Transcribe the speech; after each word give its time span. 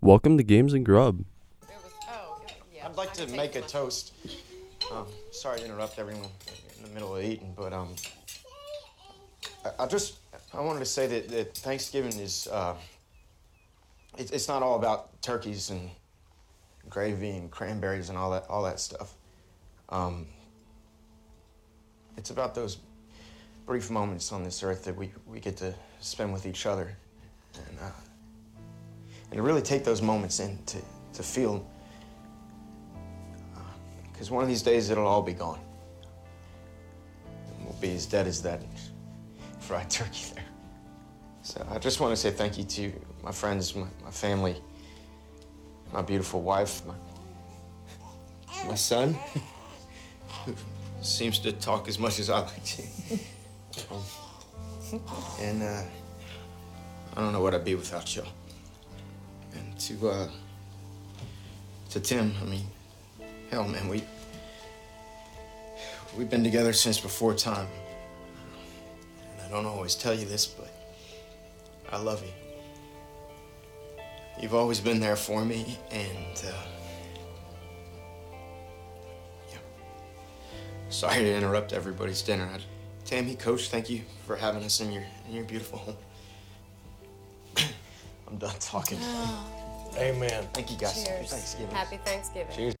Welcome 0.00 0.38
to 0.38 0.44
Games 0.44 0.74
and 0.74 0.86
Grub. 0.86 1.24
I'd 2.84 2.96
like 2.96 3.12
to 3.14 3.26
make 3.36 3.56
a 3.56 3.62
toast. 3.62 4.14
Um, 4.92 5.06
sorry 5.32 5.58
to 5.58 5.64
interrupt 5.64 5.98
everyone 5.98 6.28
in 6.76 6.84
the 6.84 6.88
middle 6.90 7.16
of 7.16 7.24
eating, 7.24 7.52
but 7.56 7.72
um, 7.72 7.96
I, 9.64 9.82
I 9.82 9.86
just 9.88 10.18
I 10.54 10.60
wanted 10.60 10.78
to 10.78 10.84
say 10.84 11.08
that, 11.08 11.28
that 11.30 11.56
Thanksgiving 11.56 12.16
is 12.20 12.46
uh, 12.46 12.76
it, 14.16 14.30
it's 14.32 14.46
not 14.46 14.62
all 14.62 14.76
about 14.76 15.20
turkeys 15.20 15.70
and 15.70 15.90
gravy 16.88 17.30
and 17.30 17.50
cranberries 17.50 18.08
and 18.08 18.16
all 18.16 18.30
that 18.30 18.46
all 18.48 18.62
that 18.62 18.78
stuff. 18.78 19.14
Um, 19.88 20.28
it's 22.16 22.30
about 22.30 22.54
those 22.54 22.78
brief 23.66 23.90
moments 23.90 24.30
on 24.30 24.44
this 24.44 24.62
earth 24.62 24.84
that 24.84 24.96
we, 24.96 25.10
we 25.26 25.40
get 25.40 25.56
to 25.56 25.74
spend 25.98 26.32
with 26.32 26.46
each 26.46 26.66
other, 26.66 26.96
and 27.56 27.78
uh, 27.82 27.90
and 29.30 29.36
to 29.36 29.42
really 29.42 29.62
take 29.62 29.84
those 29.84 30.02
moments 30.02 30.40
in 30.40 30.58
to 30.66 30.78
to 31.14 31.22
feel 31.22 31.64
because 34.18 34.32
one 34.32 34.42
of 34.42 34.48
these 34.48 34.62
days 34.62 34.90
it'll 34.90 35.06
all 35.06 35.22
be 35.22 35.32
gone. 35.32 35.60
And 37.46 37.64
we'll 37.64 37.80
be 37.80 37.94
as 37.94 38.04
dead 38.04 38.26
as 38.26 38.42
that 38.42 38.60
fried 39.60 39.88
turkey 39.88 40.34
there. 40.34 40.44
So 41.42 41.64
I 41.70 41.78
just 41.78 42.00
want 42.00 42.10
to 42.12 42.16
say 42.16 42.32
thank 42.32 42.58
you 42.58 42.64
to 42.64 42.92
my 43.22 43.30
friends, 43.30 43.76
my, 43.76 43.86
my 44.02 44.10
family, 44.10 44.56
my 45.92 46.02
beautiful 46.02 46.42
wife, 46.42 46.82
my, 46.84 46.94
my 48.66 48.74
son, 48.74 49.16
who 50.44 50.52
seems 51.00 51.38
to 51.38 51.52
talk 51.52 51.86
as 51.86 52.00
much 52.00 52.18
as 52.18 52.28
I 52.28 52.40
like 52.40 52.64
to. 52.64 52.82
Um, 53.88 55.00
and 55.40 55.62
uh, 55.62 55.82
I 57.16 57.20
don't 57.20 57.32
know 57.32 57.40
what 57.40 57.54
I'd 57.54 57.64
be 57.64 57.76
without 57.76 58.16
y'all. 58.16 58.26
And 59.54 59.78
to 59.80 60.08
uh, 60.08 60.28
to 61.90 62.00
Tim, 62.00 62.34
I 62.40 62.44
mean, 62.44 62.66
hell, 63.50 63.66
man, 63.66 63.88
we 63.88 64.04
we've 66.16 66.30
been 66.30 66.44
together 66.44 66.72
since 66.72 66.98
before 67.00 67.34
time. 67.34 67.68
And 69.32 69.40
I 69.46 69.50
don't 69.50 69.66
always 69.66 69.94
tell 69.94 70.14
you 70.14 70.26
this, 70.26 70.46
but 70.46 70.70
I 71.90 71.98
love 71.98 72.22
you. 72.22 72.32
You've 74.40 74.54
always 74.54 74.80
been 74.80 75.00
there 75.00 75.16
for 75.16 75.44
me, 75.44 75.78
and 75.90 76.42
uh, 76.46 76.52
yeah. 79.50 79.58
Sorry 80.90 81.24
to 81.24 81.34
interrupt 81.34 81.72
everybody's 81.72 82.22
dinner. 82.22 82.48
Tami, 83.04 83.38
Coach, 83.38 83.68
thank 83.68 83.90
you 83.90 84.02
for 84.26 84.36
having 84.36 84.62
us 84.62 84.80
in 84.80 84.92
your 84.92 85.04
in 85.28 85.34
your 85.34 85.44
beautiful 85.44 85.78
home. 85.78 85.96
I'm 88.28 88.36
done 88.36 88.54
talking. 88.60 88.98
Amen. 89.96 90.46
Thank 90.52 90.70
you 90.70 90.76
guys. 90.76 91.02
Happy 91.02 91.16
Cheers. 91.16 91.30
Thanksgiving. 91.30 91.74
Happy 91.74 91.96
Thanksgiving. 92.04 92.54
Cheers. 92.54 92.74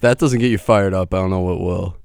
That 0.00 0.18
doesn't 0.18 0.40
get 0.40 0.50
you 0.50 0.58
fired 0.58 0.94
up, 0.94 1.14
I 1.14 1.18
don't 1.18 1.30
know 1.30 1.38
what 1.40 1.60
will. 1.60 2.01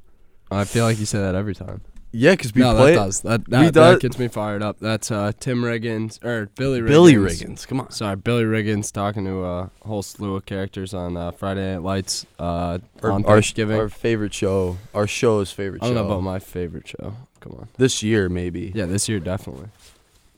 I 0.52 0.64
feel 0.64 0.86
like 0.86 1.00
you 1.00 1.06
say 1.06 1.20
that 1.20 1.36
every 1.36 1.56
time. 1.56 1.82
Yeah, 2.14 2.32
because 2.32 2.56
we 2.56 2.62
no, 2.62 2.74
play 2.74 2.92
that 2.96 2.98
does. 2.98 3.22
That, 3.22 3.46
that, 3.50 3.74
that 3.74 4.00
gets 4.00 4.18
me 4.18 4.30
fired 4.30 4.64
up. 4.64 4.80
That's 4.80 5.12
uh, 5.12 5.34
Tim 5.40 5.62
Riggins 5.62 6.24
or 6.24 6.46
Billy 6.56 6.80
Riggins. 6.80 6.88
Billy 6.88 7.14
Riggins. 7.16 7.68
Come 7.68 7.82
on. 7.82 7.92
Sorry, 7.92 8.16
Billy 8.16 8.46
Riggins 8.46 8.92
talking 8.94 9.26
to 9.26 9.44
a 9.44 9.70
whole 9.84 10.02
slew 10.02 10.36
of 10.38 10.46
characters 10.46 10.94
on 10.94 11.18
uh, 11.18 11.32
Friday 11.32 11.74
Night 11.74 11.84
Lights 11.84 12.26
uh, 12.40 12.80
Our, 13.04 13.12
on 13.12 13.24
Thanksgiving. 13.24 13.78
our 13.78 13.90
favorite 13.90 14.34
show. 14.34 14.78
Our 14.96 15.06
show's 15.06 15.52
favorite 15.52 15.84
I 15.84 15.88
show. 15.88 15.94
don't 15.94 16.08
know 16.08 16.14
about 16.14 16.24
my 16.24 16.40
favorite 16.40 16.88
show. 16.88 17.14
Come 17.42 17.52
on. 17.54 17.68
this 17.78 18.02
year, 18.02 18.30
maybe. 18.30 18.72
Yeah, 18.74 18.86
this 18.86 19.08
year 19.10 19.20
definitely. 19.20 19.68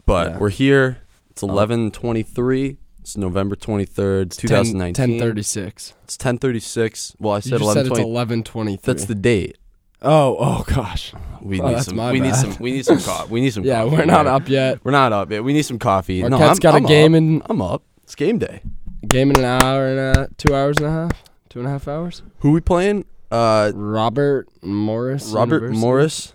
But 0.07 0.31
yeah. 0.31 0.37
we're 0.39 0.49
here. 0.49 0.97
It's 1.29 1.43
Oh. 1.43 1.47
11:23. 1.47 2.77
It's 3.01 3.15
November 3.15 3.55
23rd, 3.55 4.35
2019. 4.35 4.93
Ten 4.93 5.19
thirty 5.19 5.41
six. 5.43 5.93
It's 6.03 6.17
10:36. 6.17 7.15
Well, 7.19 7.33
I 7.33 7.37
You 7.37 7.41
said 7.43 7.59
just 7.59 7.73
said 7.73 7.85
it's 7.85 7.95
11:20. 7.99 8.03
eleven 8.03 8.43
twenty 8.43 8.75
three. 8.75 8.93
That's 8.93 9.05
the 9.05 9.15
date. 9.15 9.57
Oh, 10.01 10.37
oh 10.39 10.63
gosh. 10.67 11.13
We 11.41 11.59
Oh, 11.61 11.69
need 11.69 11.83
some. 11.83 11.97
We 11.97 12.19
need 12.19 12.35
some. 12.35 12.55
We 12.59 12.71
need 12.71 12.85
some 12.85 12.99
coffee. 13.01 13.31
We 13.31 13.41
need 13.41 13.51
some. 13.53 13.63
Yeah, 13.63 13.83
we're 13.85 14.05
not 14.05 14.25
man. 14.25 14.27
up 14.35 14.49
yet. 14.49 14.79
We're 14.83 14.91
not 14.91 15.11
up 15.13 15.31
yet. 15.31 15.43
We 15.43 15.53
need 15.53 15.63
some 15.63 15.79
coffee. 15.79 16.21
no, 16.21 16.29
Marquette's 16.29 16.59
I'm, 16.59 16.61
got 16.61 16.75
I'm 16.75 16.85
a 16.85 16.87
game 16.87 17.13
up. 17.13 17.17
in 17.17 17.41
I'm 17.49 17.61
up. 17.61 17.83
It's 18.03 18.15
game 18.15 18.37
day. 18.39 18.61
game 19.07 19.29
in 19.31 19.37
an 19.39 19.45
hour 19.45 19.87
and 19.87 19.99
a 20.17 20.29
two 20.37 20.53
hours 20.55 20.77
and 20.77 20.85
a 20.87 20.91
half, 20.91 21.23
two 21.49 21.59
and 21.59 21.67
a 21.67 21.71
half 21.71 21.87
hours. 21.87 22.21
Who 22.39 22.51
we 22.51 22.61
playing? 22.61 23.05
Uh, 23.31 23.71
Robert 23.75 24.47
Morris. 24.63 25.27
Robert 25.31 25.55
University? 25.63 25.79
Morris. 25.81 26.33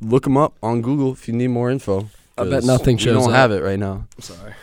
Look 0.00 0.26
him 0.26 0.36
up 0.36 0.54
on 0.62 0.80
Google 0.82 1.12
if 1.12 1.28
you 1.28 1.34
need 1.34 1.48
more 1.48 1.70
info. 1.70 2.08
I 2.38 2.44
bet 2.48 2.64
nothing 2.64 2.96
shows. 2.96 3.16
Up. 3.16 3.20
We 3.20 3.24
don't 3.26 3.32
up. 3.32 3.36
have 3.36 3.52
it 3.52 3.62
right 3.62 3.78
now. 3.78 4.06
I'm 4.16 4.22
sorry. 4.22 4.54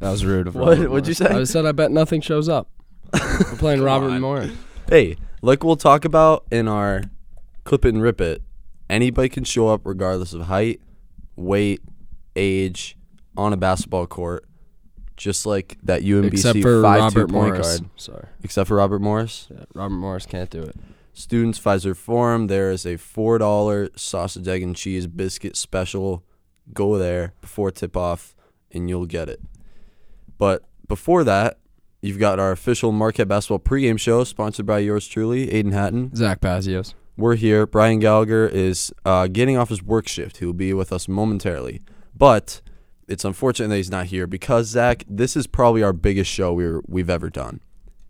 That 0.00 0.10
was 0.10 0.24
rude 0.26 0.46
of 0.48 0.54
What- 0.54 0.76
Robert 0.76 0.90
what'd 0.90 1.08
you 1.08 1.14
say? 1.14 1.26
I 1.26 1.44
said 1.44 1.64
I 1.64 1.72
bet 1.72 1.90
nothing 1.90 2.20
shows 2.20 2.48
up. 2.48 2.68
We're 3.14 3.56
playing 3.58 3.82
Robert 3.84 4.10
on. 4.10 4.20
Morris. 4.20 4.52
Hey, 4.88 5.16
like 5.42 5.62
we'll 5.64 5.76
talk 5.76 6.04
about 6.04 6.46
in 6.50 6.68
our 6.68 7.02
clip 7.64 7.84
it 7.84 7.90
and 7.90 8.02
rip 8.02 8.20
it. 8.20 8.42
Anybody 8.88 9.28
can 9.28 9.44
show 9.44 9.68
up 9.68 9.82
regardless 9.84 10.32
of 10.32 10.42
height, 10.42 10.80
weight, 11.36 11.82
age, 12.36 12.96
on 13.36 13.52
a 13.52 13.56
basketball 13.56 14.06
court. 14.06 14.44
Just 15.16 15.46
like 15.46 15.76
that 15.82 16.02
UMBC 16.02 16.32
Except 16.32 16.62
for 16.62 16.82
five 16.82 17.12
two 17.12 17.20
Robert 17.20 17.32
point 17.32 17.52
Morris. 17.54 17.80
guard. 17.80 17.90
Sorry. 17.96 18.26
Except 18.42 18.66
for 18.68 18.76
Robert 18.76 19.00
Morris. 19.00 19.46
Yeah, 19.50 19.64
Robert 19.74 19.94
Morris 19.94 20.26
can't 20.26 20.50
do 20.50 20.62
it. 20.62 20.74
Students 21.12 21.60
Fiserv 21.60 21.96
Forum. 21.96 22.46
There 22.46 22.70
is 22.70 22.86
a 22.86 22.96
four 22.96 23.38
dollar 23.38 23.90
sausage, 23.94 24.48
egg, 24.48 24.62
and 24.62 24.74
cheese 24.74 25.06
biscuit 25.06 25.56
special. 25.56 26.24
Go 26.72 26.96
there 26.98 27.34
before 27.40 27.70
tip 27.70 27.96
off, 27.96 28.34
and 28.70 28.88
you'll 28.88 29.06
get 29.06 29.28
it. 29.28 29.40
But 30.38 30.64
before 30.88 31.24
that, 31.24 31.58
you've 32.02 32.18
got 32.18 32.38
our 32.38 32.52
official 32.52 32.92
Marquette 32.92 33.28
basketball 33.28 33.60
pregame 33.60 33.98
show, 33.98 34.24
sponsored 34.24 34.66
by 34.66 34.80
yours 34.80 35.06
truly, 35.06 35.50
Aidan 35.52 35.72
Hatton. 35.72 36.14
Zack 36.14 36.40
Pazios. 36.40 36.94
We're 37.16 37.36
here. 37.36 37.66
Brian 37.66 38.00
Gallagher 38.00 38.46
is 38.46 38.92
uh, 39.04 39.28
getting 39.28 39.56
off 39.56 39.68
his 39.68 39.82
work 39.82 40.08
shift. 40.08 40.38
He 40.38 40.44
will 40.44 40.52
be 40.52 40.74
with 40.74 40.92
us 40.92 41.08
momentarily, 41.08 41.80
but 42.14 42.60
it's 43.08 43.24
unfortunate 43.24 43.68
that 43.68 43.76
he's 43.76 43.90
not 43.90 44.06
here 44.06 44.26
because 44.26 44.68
Zack, 44.68 45.04
this 45.08 45.36
is 45.36 45.46
probably 45.46 45.82
our 45.82 45.92
biggest 45.92 46.30
show 46.30 46.52
we're, 46.52 46.82
we've 46.86 47.10
ever 47.10 47.30
done. 47.30 47.60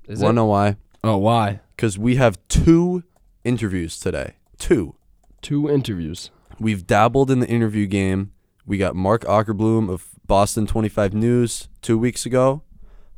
Is 0.08 0.20
Want 0.20 0.32
to 0.32 0.36
know 0.36 0.46
why? 0.46 0.76
Oh, 1.04 1.16
why? 1.16 1.60
Because 1.76 1.98
we 1.98 2.16
have 2.16 2.38
two 2.48 3.02
interviews 3.44 3.98
today. 3.98 4.34
Two. 4.58 4.94
Two 5.40 5.68
interviews. 5.68 6.30
We've 6.60 6.86
dabbled 6.86 7.30
in 7.30 7.40
the 7.40 7.48
interview 7.48 7.86
game. 7.86 8.32
We 8.64 8.78
got 8.78 8.94
Mark 8.94 9.22
Ackerbloom 9.22 9.90
of 9.90 10.06
Boston 10.24 10.66
25 10.66 11.12
News 11.14 11.68
two 11.80 11.98
weeks 11.98 12.24
ago. 12.24 12.62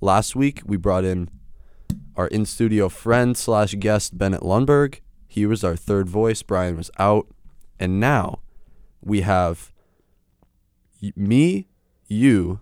Last 0.01 0.37
week, 0.37 0.63
we 0.65 0.77
brought 0.77 1.05
in 1.05 1.31
our 2.17 2.27
in 2.29 2.47
studio 2.47 2.89
friend 2.89 3.37
slash 3.37 3.75
guest, 3.79 4.17
Bennett 4.17 4.43
Lundberg. 4.43 5.01
He 5.27 5.47
was 5.47 5.65
our 5.65 5.77
third 5.77 6.09
voice. 6.09 6.43
Brian 6.43 6.77
was 6.77 6.91
out. 6.99 7.27
And 7.81 7.99
now 7.99 8.41
we 9.03 9.23
have 9.23 9.73
me, 11.17 11.69
you, 12.07 12.61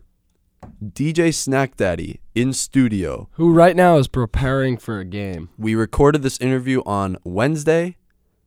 DJ 0.83 1.35
Snack 1.35 1.77
Daddy 1.77 2.21
in 2.35 2.53
studio. 2.53 3.29
Who 3.33 3.53
right 3.53 3.77
now 3.77 3.99
is 3.99 4.09
preparing 4.09 4.77
for 4.79 4.99
a 5.01 5.05
game. 5.05 5.51
We 5.59 5.75
recorded 5.75 6.23
this 6.23 6.39
interview 6.41 6.83
on 6.87 7.19
Wednesday. 7.25 7.97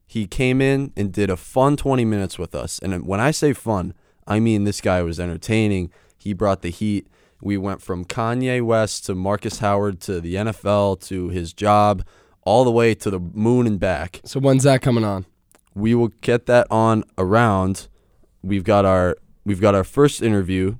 He 0.07 0.27
came 0.27 0.61
in 0.61 0.91
and 0.95 1.11
did 1.11 1.29
a 1.29 1.37
fun 1.37 1.77
20 1.77 2.05
minutes 2.05 2.37
with 2.39 2.55
us. 2.55 2.79
And 2.79 3.05
when 3.05 3.19
I 3.19 3.31
say 3.31 3.53
fun, 3.53 3.93
I 4.27 4.39
mean 4.39 4.63
this 4.63 4.81
guy 4.81 5.01
was 5.01 5.19
entertaining. 5.19 5.91
He 6.17 6.33
brought 6.33 6.61
the 6.61 6.69
heat. 6.69 7.07
We 7.45 7.57
went 7.57 7.79
from 7.79 8.05
Kanye 8.05 8.63
West 8.63 9.05
to 9.05 9.13
Marcus 9.13 9.59
Howard 9.59 10.01
to 10.01 10.19
the 10.19 10.33
NFL 10.33 10.99
to 11.09 11.29
his 11.29 11.53
job, 11.53 12.03
all 12.41 12.63
the 12.63 12.71
way 12.71 12.95
to 12.95 13.11
the 13.11 13.19
moon 13.19 13.67
and 13.67 13.79
back. 13.79 14.19
So 14.25 14.39
when's 14.39 14.63
that 14.63 14.81
coming 14.81 15.03
on? 15.03 15.27
We 15.75 15.93
will 15.93 16.07
get 16.21 16.47
that 16.47 16.65
on 16.71 17.03
around. 17.19 17.87
We've 18.41 18.63
got 18.63 18.83
our 18.83 19.15
we've 19.45 19.61
got 19.61 19.75
our 19.75 19.83
first 19.83 20.23
interview, 20.23 20.77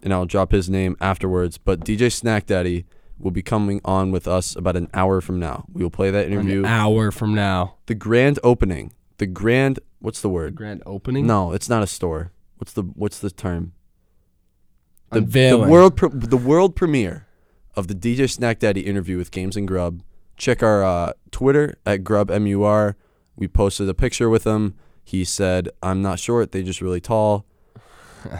and 0.00 0.14
I'll 0.14 0.26
drop 0.26 0.52
his 0.52 0.70
name 0.70 0.96
afterwards. 1.00 1.58
But 1.58 1.80
DJ 1.80 2.12
Snack 2.12 2.46
Daddy 2.46 2.84
will 3.18 3.32
be 3.32 3.42
coming 3.42 3.80
on 3.84 4.12
with 4.12 4.28
us 4.28 4.54
about 4.54 4.76
an 4.76 4.88
hour 4.94 5.20
from 5.20 5.40
now. 5.40 5.64
We 5.72 5.82
will 5.82 5.90
play 5.90 6.12
that 6.12 6.28
interview 6.28 6.60
An 6.60 6.66
hour 6.66 7.10
from 7.10 7.34
now. 7.34 7.78
the 7.86 7.96
grand 7.96 8.38
opening 8.44 8.92
the 9.18 9.26
grand 9.26 9.80
what's 9.98 10.20
the 10.20 10.28
word 10.28 10.54
Grand 10.54 10.84
opening. 10.86 11.26
no 11.26 11.52
it's 11.52 11.68
not 11.68 11.82
a 11.82 11.86
store 11.88 12.30
what's 12.58 12.74
the 12.74 12.82
what's 12.82 13.18
the 13.18 13.30
term 13.30 13.72
the, 15.10 15.20
the 15.20 15.58
world 15.68 15.96
pre- 15.96 16.08
the 16.12 16.36
world 16.36 16.74
premiere 16.76 17.26
of 17.74 17.86
the 17.88 17.94
dj 17.94 18.28
snack 18.30 18.58
daddy 18.58 18.80
interview 18.80 19.16
with 19.16 19.30
games 19.30 19.56
and 19.56 19.68
grub 19.68 20.02
check 20.36 20.62
our 20.62 20.82
uh, 20.84 21.12
twitter 21.30 21.76
at 21.86 22.02
grub 22.04 22.30
mur 22.30 22.96
we 23.36 23.46
posted 23.48 23.88
a 23.88 23.94
picture 23.94 24.28
with 24.30 24.44
him 24.44 24.74
He 25.04 25.24
said, 25.24 25.68
"I'm 25.82 26.02
not 26.02 26.18
short. 26.18 26.50
They 26.50 26.62
just 26.64 26.80
really 26.80 27.00
tall." 27.00 27.44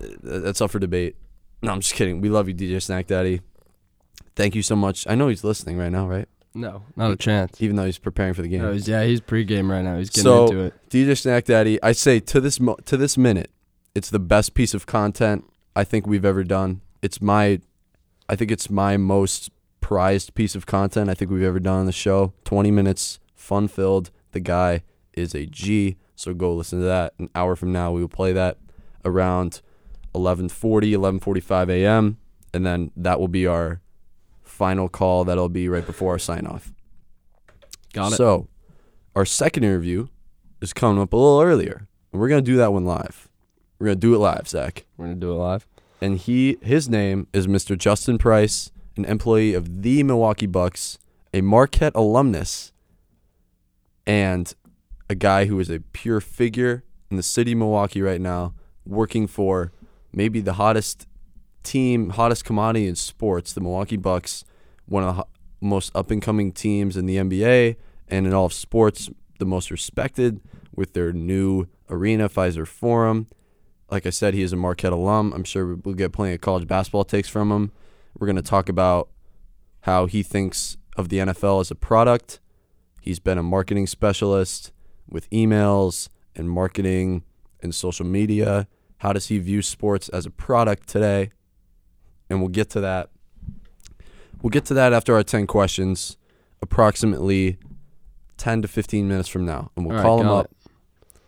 Uh, 0.00 0.38
That's 0.40 0.60
up 0.60 0.70
for 0.70 0.78
debate. 0.78 1.16
No, 1.62 1.70
I'm 1.72 1.80
just 1.80 1.94
kidding. 1.94 2.20
We 2.20 2.28
love 2.28 2.48
you, 2.48 2.54
DJ 2.54 2.80
Snack 2.82 3.06
Daddy. 3.06 3.40
Thank 4.34 4.54
you 4.54 4.62
so 4.62 4.74
much. 4.74 5.06
I 5.08 5.14
know 5.14 5.28
he's 5.28 5.44
listening 5.44 5.76
right 5.78 5.92
now, 5.92 6.08
right? 6.08 6.28
No, 6.54 6.82
not 6.96 7.10
a 7.12 7.16
chance. 7.16 7.60
Even 7.60 7.76
though 7.76 7.84
he's 7.86 7.98
preparing 7.98 8.34
for 8.34 8.42
the 8.42 8.48
game. 8.48 8.62
No, 8.62 8.72
he's, 8.72 8.88
yeah, 8.88 9.04
he's 9.04 9.20
pregame 9.20 9.70
right 9.70 9.82
now. 9.82 9.98
He's 9.98 10.10
getting 10.10 10.22
So- 10.24 10.46
into 10.46 10.58
it. 10.64 10.74
DJ 10.90 11.16
Snack 11.18 11.44
Daddy, 11.44 11.80
I 11.82 11.92
say 11.92 12.20
to 12.20 12.40
this 12.40 12.58
mo- 12.58 12.78
to 12.86 12.96
this 12.96 13.16
minute, 13.18 13.50
it's 13.94 14.10
the 14.10 14.18
best 14.18 14.54
piece 14.54 14.74
of 14.74 14.86
content 14.86 15.44
I 15.74 15.84
think 15.84 16.06
we've 16.06 16.24
ever 16.24 16.44
done. 16.44 16.80
It's 17.00 17.20
my, 17.20 17.60
I 18.28 18.36
think 18.36 18.50
it's 18.50 18.70
my 18.70 18.96
most 18.96 19.50
prized 19.80 20.34
piece 20.34 20.54
of 20.54 20.66
content 20.66 21.10
I 21.10 21.14
think 21.14 21.30
we've 21.30 21.42
ever 21.42 21.60
done 21.60 21.80
on 21.80 21.86
the 21.86 21.92
show. 21.92 22.32
Twenty 22.44 22.70
minutes, 22.70 23.18
fun 23.34 23.68
filled. 23.68 24.10
The 24.32 24.40
guy 24.40 24.82
is 25.12 25.34
a 25.34 25.46
G, 25.46 25.96
so 26.14 26.32
go 26.34 26.54
listen 26.54 26.78
to 26.80 26.84
that. 26.86 27.14
An 27.18 27.28
hour 27.34 27.56
from 27.56 27.72
now, 27.72 27.92
we 27.92 28.00
will 28.00 28.08
play 28.08 28.32
that 28.32 28.58
around 29.04 29.60
11:40, 30.14 30.92
11:45 30.92 31.70
a.m., 31.70 32.18
and 32.54 32.64
then 32.64 32.90
that 32.96 33.18
will 33.18 33.28
be 33.28 33.46
our 33.46 33.80
final 34.42 34.88
call. 34.88 35.24
That'll 35.24 35.48
be 35.48 35.68
right 35.68 35.84
before 35.84 36.12
our 36.12 36.18
sign 36.18 36.46
off. 36.46 36.72
Got 37.92 38.12
it. 38.12 38.16
So, 38.16 38.48
our 39.14 39.26
second 39.26 39.64
interview 39.64 40.08
is 40.60 40.72
coming 40.72 41.02
up 41.02 41.12
a 41.12 41.16
little 41.16 41.42
earlier, 41.42 41.88
and 42.12 42.20
we're 42.20 42.28
gonna 42.28 42.42
do 42.42 42.56
that 42.56 42.72
one 42.72 42.84
live. 42.84 43.28
We're 43.82 43.88
gonna 43.88 43.96
do 43.96 44.14
it 44.14 44.18
live, 44.18 44.46
Zack. 44.46 44.84
We're 44.96 45.06
gonna 45.06 45.16
do 45.16 45.32
it 45.32 45.34
live. 45.34 45.66
And 46.00 46.16
he, 46.16 46.56
his 46.62 46.88
name 46.88 47.26
is 47.32 47.48
Mr. 47.48 47.76
Justin 47.76 48.16
Price, 48.16 48.70
an 48.96 49.04
employee 49.04 49.54
of 49.54 49.82
the 49.82 50.04
Milwaukee 50.04 50.46
Bucks, 50.46 51.00
a 51.34 51.40
Marquette 51.40 51.92
alumnus, 51.96 52.70
and 54.06 54.54
a 55.10 55.16
guy 55.16 55.46
who 55.46 55.58
is 55.58 55.68
a 55.68 55.80
pure 55.80 56.20
figure 56.20 56.84
in 57.10 57.16
the 57.16 57.24
city 57.24 57.54
of 57.54 57.58
Milwaukee 57.58 58.00
right 58.00 58.20
now, 58.20 58.54
working 58.86 59.26
for 59.26 59.72
maybe 60.12 60.40
the 60.40 60.52
hottest 60.52 61.08
team, 61.64 62.10
hottest 62.10 62.44
commodity 62.44 62.86
in 62.86 62.94
sports, 62.94 63.52
the 63.52 63.60
Milwaukee 63.60 63.96
Bucks, 63.96 64.44
one 64.86 65.02
of 65.02 65.16
the 65.16 65.26
most 65.60 65.90
up 65.92 66.12
and 66.12 66.22
coming 66.22 66.52
teams 66.52 66.96
in 66.96 67.06
the 67.06 67.16
NBA 67.16 67.74
and 68.06 68.28
in 68.28 68.32
all 68.32 68.46
of 68.46 68.52
sports, 68.52 69.10
the 69.40 69.44
most 69.44 69.72
respected 69.72 70.40
with 70.72 70.92
their 70.92 71.12
new 71.12 71.66
arena, 71.90 72.28
Fiserv 72.28 72.68
Forum. 72.68 73.26
Like 73.92 74.06
I 74.06 74.10
said, 74.10 74.32
he 74.32 74.40
is 74.40 74.54
a 74.54 74.56
Marquette 74.56 74.94
alum. 74.94 75.34
I'm 75.34 75.44
sure 75.44 75.74
we'll 75.76 75.94
get 75.94 76.12
plenty 76.12 76.32
of 76.32 76.40
college 76.40 76.66
basketball 76.66 77.04
takes 77.04 77.28
from 77.28 77.52
him. 77.52 77.72
We're 78.18 78.26
going 78.26 78.36
to 78.36 78.42
talk 78.42 78.70
about 78.70 79.10
how 79.82 80.06
he 80.06 80.22
thinks 80.22 80.78
of 80.96 81.10
the 81.10 81.18
NFL 81.18 81.60
as 81.60 81.70
a 81.70 81.74
product. 81.74 82.40
He's 83.02 83.18
been 83.18 83.36
a 83.36 83.42
marketing 83.42 83.86
specialist 83.86 84.72
with 85.10 85.28
emails 85.28 86.08
and 86.34 86.50
marketing 86.50 87.24
and 87.62 87.74
social 87.74 88.06
media. 88.06 88.66
How 89.00 89.12
does 89.12 89.26
he 89.26 89.38
view 89.38 89.60
sports 89.60 90.08
as 90.08 90.24
a 90.24 90.30
product 90.30 90.88
today? 90.88 91.28
And 92.30 92.40
we'll 92.40 92.48
get 92.48 92.70
to 92.70 92.80
that. 92.80 93.10
We'll 94.40 94.48
get 94.48 94.64
to 94.66 94.74
that 94.74 94.94
after 94.94 95.14
our 95.14 95.22
10 95.22 95.46
questions, 95.46 96.16
approximately 96.62 97.58
10 98.38 98.62
to 98.62 98.68
15 98.68 99.06
minutes 99.06 99.28
from 99.28 99.44
now. 99.44 99.70
And 99.76 99.84
we'll 99.84 99.96
right, 99.96 100.02
call 100.02 100.18
him 100.22 100.28
up. 100.28 100.50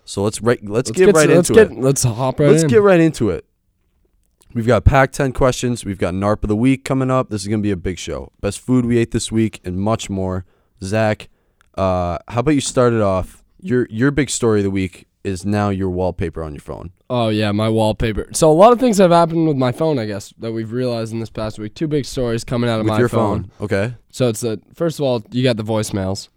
So 0.05 0.23
let's 0.23 0.41
right, 0.41 0.59
let's, 0.63 0.91
Let's 0.91 0.99
get, 0.99 1.07
get 1.07 1.15
right 1.15 1.29
let's 1.29 1.49
into 1.51 1.65
get, 1.65 1.73
it. 1.73 1.81
Let's 1.81 2.03
hop 2.03 2.41
right 2.41 2.51
let's 2.51 2.63
in. 2.63 2.69
get 2.69 2.83
right 2.83 3.01
into 3.01 3.31
it. 3.31 3.47
We've 4.53 4.67
got 4.67 4.85
Pac 4.85 5.11
10 5.11 5.33
questions. 5.33 5.85
We've 5.85 5.99
got 5.99 6.15
NARP 6.15 6.45
of 6.45 6.49
the 6.49 6.57
week 6.57 6.85
coming 6.85 7.11
up. 7.11 7.29
This 7.29 7.43
is 7.43 7.49
going 7.49 7.61
to 7.61 7.63
be 7.63 7.73
a 7.73 7.77
big 7.77 7.99
show. 7.99 8.31
Best 8.41 8.61
food 8.61 8.87
we 8.87 8.99
ate 8.99 9.11
this 9.11 9.33
week 9.33 9.61
and 9.65 9.79
much 9.79 10.09
more. 10.09 10.45
Zack, 10.83 11.29
uh, 11.77 12.19
how 12.29 12.41
about 12.41 12.53
you 12.53 12.61
start 12.61 12.93
it 12.93 13.01
off? 13.01 13.43
Your 13.61 13.87
your 13.91 14.11
big 14.11 14.31
story 14.31 14.61
of 14.61 14.65
the 14.65 14.71
week 14.71 15.07
is 15.25 15.47
now 15.47 15.71
your 15.71 15.89
wallpaper 15.89 16.45
on 16.45 16.53
your 16.53 16.61
phone. 16.61 16.93
Oh 17.09 17.31
yeah, 17.31 17.51
my 17.51 17.69
wallpaper. 17.69 18.29
So 18.33 18.51
a 18.51 18.53
lot 18.53 18.73
of 18.73 18.79
things 18.79 18.99
have 18.99 19.11
happened 19.11 19.49
with 19.49 19.57
my 19.57 19.73
phone, 19.73 19.99
I 19.99 20.05
guess, 20.05 20.35
that 20.39 20.53
we've 20.53 20.71
realized 20.71 21.13
in 21.13 21.21
this 21.21 21.31
past 21.31 21.59
week. 21.59 21.75
Two 21.75 21.89
big 21.89 22.05
stories 22.05 22.45
coming 22.45 22.69
out 22.69 22.79
of 22.79 22.85
with 22.85 22.93
my 22.93 22.99
your 22.99 23.09
phone. 23.09 23.51
Okay. 23.61 23.95
So 24.11 24.29
it's 24.29 24.43
the 24.43 24.61
first 24.75 24.99
of 24.99 25.05
all, 25.05 25.25
you 25.31 25.43
got 25.43 25.57
the 25.57 25.65
voicemails. 25.65 26.29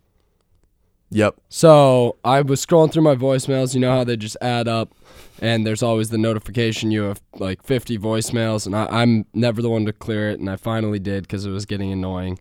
Yep. 1.10 1.36
So 1.50 2.18
I 2.24 2.42
was 2.42 2.66
scrolling 2.66 2.92
through 2.92 3.04
my 3.04 3.16
voicemails. 3.16 3.74
You 3.74 3.80
know 3.80 3.92
how 3.92 4.04
they 4.04 4.18
just 4.18 4.36
add 4.42 4.68
up, 4.68 4.94
and 5.42 5.66
there's 5.66 5.82
always 5.82 6.10
the 6.10 6.18
notification 6.18 6.92
you 6.92 7.04
have 7.04 7.22
like 7.36 7.64
50 7.64 7.98
voicemails, 7.98 8.66
and 8.66 8.76
I, 8.76 8.86
I'm 8.88 9.26
never 9.34 9.62
the 9.62 9.70
one 9.70 9.86
to 9.86 9.94
clear 9.94 10.30
it, 10.30 10.40
and 10.40 10.50
I 10.50 10.58
finally 10.58 11.00
did 11.00 11.24
because 11.24 11.46
it 11.46 11.52
was 11.52 11.66
getting 11.66 11.92
annoying. 11.94 12.40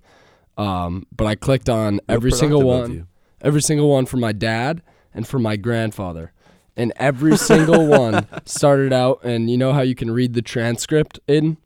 Um, 0.59 1.07
but 1.15 1.27
I 1.27 1.35
clicked 1.37 1.69
on 1.69 2.01
every 2.09 2.33
single 2.33 2.63
one, 2.63 3.07
every 3.41 3.63
single 3.63 3.89
one 3.91 4.07
for 4.07 4.17
my 4.17 4.33
dad 4.33 4.83
and 5.15 5.27
for 5.29 5.39
my 5.39 5.57
grandfather, 5.57 6.33
and 6.77 6.93
every 6.97 7.37
single 7.37 7.87
one 7.99 8.27
started 8.47 8.93
out. 8.93 9.21
And 9.23 9.49
you 9.51 9.59
know 9.59 9.73
how 9.75 9.83
you 9.83 9.95
can 9.95 10.11
read 10.11 10.33
the 10.35 10.43
transcript 10.43 11.21
in? 11.29 11.59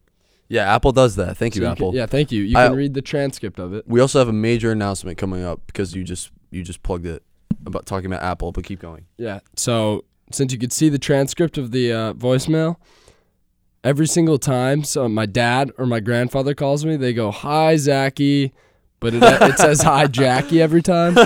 Yeah, 0.49 0.75
Apple 0.75 0.91
does 0.93 1.15
that. 1.17 1.37
Thank 1.37 1.55
you, 1.55 1.63
So 1.63 1.67
can- 1.67 1.73
Apple. 1.73 1.95
yeah, 1.95 2.07
thank 2.07 2.31
you. 2.33 2.43
You 2.43 2.59
I- 2.59 2.67
can 2.67 2.77
read 2.77 2.93
the 2.95 3.03
transcript 3.03 3.59
of 3.59 3.73
it. 3.73 3.85
We 3.87 4.01
also 4.01 4.19
have 4.19 4.29
a 4.29 4.33
major 4.33 4.71
announcement 4.73 5.17
coming 5.17 5.45
up 5.45 5.61
because 5.69 5.95
you 5.95 6.03
just 6.05 6.31
you 6.51 6.63
just 6.63 6.83
plugged 6.83 7.07
it 7.07 7.23
about 7.67 7.87
talking 7.87 8.07
about 8.07 8.23
Apple, 8.23 8.53
but 8.53 8.65
keep 8.65 8.81
going. 8.81 9.07
Yeah. 9.17 9.41
So 9.57 10.05
since 10.33 10.53
you 10.53 10.59
could 10.59 10.73
see 10.73 10.89
the 10.89 10.99
transcript 10.99 11.59
of 11.59 11.71
the 11.73 11.93
uh, 11.93 12.13
voicemail, 12.15 12.77
every 13.85 14.07
single 14.07 14.39
time, 14.39 14.85
so 14.85 15.09
my 15.09 15.27
dad 15.27 15.73
or 15.79 15.87
my 15.87 16.01
grandfather 16.01 16.55
calls 16.55 16.85
me, 16.85 16.97
they 16.97 17.13
go 17.13 17.31
"Hi, 17.31 17.77
Zachy," 17.77 18.53
but 19.01 19.15
it, 19.15 19.23
it 19.23 19.59
says 19.59 19.83
"Hi, 19.83 20.07
Jackie" 20.07 20.61
every 20.63 20.83
time. 20.83 21.17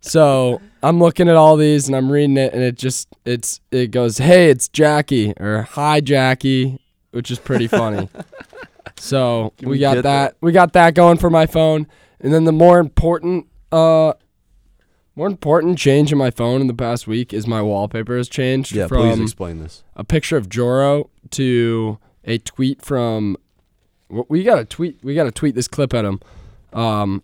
so 0.00 0.60
I'm 0.82 0.98
looking 0.98 1.28
at 1.28 1.36
all 1.36 1.56
these 1.56 1.86
and 1.88 1.96
I'm 1.96 2.10
reading 2.10 2.36
it, 2.36 2.52
and 2.52 2.62
it 2.62 2.76
just 2.76 3.08
it's 3.24 3.60
it 3.70 3.90
goes, 3.90 4.18
"Hey, 4.18 4.50
it's 4.50 4.68
Jackie" 4.68 5.32
or 5.38 5.62
"Hi, 5.62 6.00
Jackie," 6.00 6.80
which 7.12 7.30
is 7.30 7.38
pretty 7.38 7.66
funny. 7.66 8.08
so 8.98 9.52
Can 9.58 9.68
we 9.68 9.76
we 9.76 9.80
got 9.80 9.94
get 9.94 10.02
that. 10.02 10.36
We 10.40 10.52
got 10.52 10.72
that 10.74 10.94
going 10.94 11.18
for 11.18 11.30
my 11.30 11.46
phone, 11.46 11.86
and 12.20 12.32
then 12.32 12.44
the 12.44 12.52
more 12.52 12.78
important 12.78 13.46
uh 13.72 14.12
more 15.14 15.26
important 15.26 15.78
change 15.78 16.12
in 16.12 16.18
my 16.18 16.30
phone 16.30 16.60
in 16.60 16.66
the 16.66 16.74
past 16.74 17.06
week 17.06 17.32
is 17.32 17.46
my 17.46 17.62
wallpaper 17.62 18.16
has 18.16 18.28
changed 18.28 18.72
Yeah, 18.72 18.86
please 18.88 19.14
from 19.14 19.22
explain 19.22 19.62
this. 19.62 19.82
a 19.94 20.04
picture 20.04 20.36
of 20.36 20.48
Joro 20.48 21.10
to 21.30 21.98
a 22.24 22.38
tweet 22.38 22.82
from. 22.82 23.36
w- 24.08 24.26
We 24.28 24.42
got 24.44 24.56
to 24.56 24.64
tweet. 24.66 24.98
We 25.02 25.14
got 25.14 25.24
to 25.24 25.30
tweet 25.30 25.54
this 25.54 25.68
clip 25.68 25.94
at 25.94 26.04
him. 26.04 26.20
Um, 26.72 27.22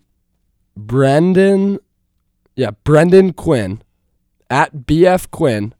Brendan, 0.75 1.77
yeah, 2.55 2.71
Brendan 2.83 3.33
Quinn 3.33 3.83
at 4.49 4.87
BF 4.87 5.29
Quinn 5.29 5.75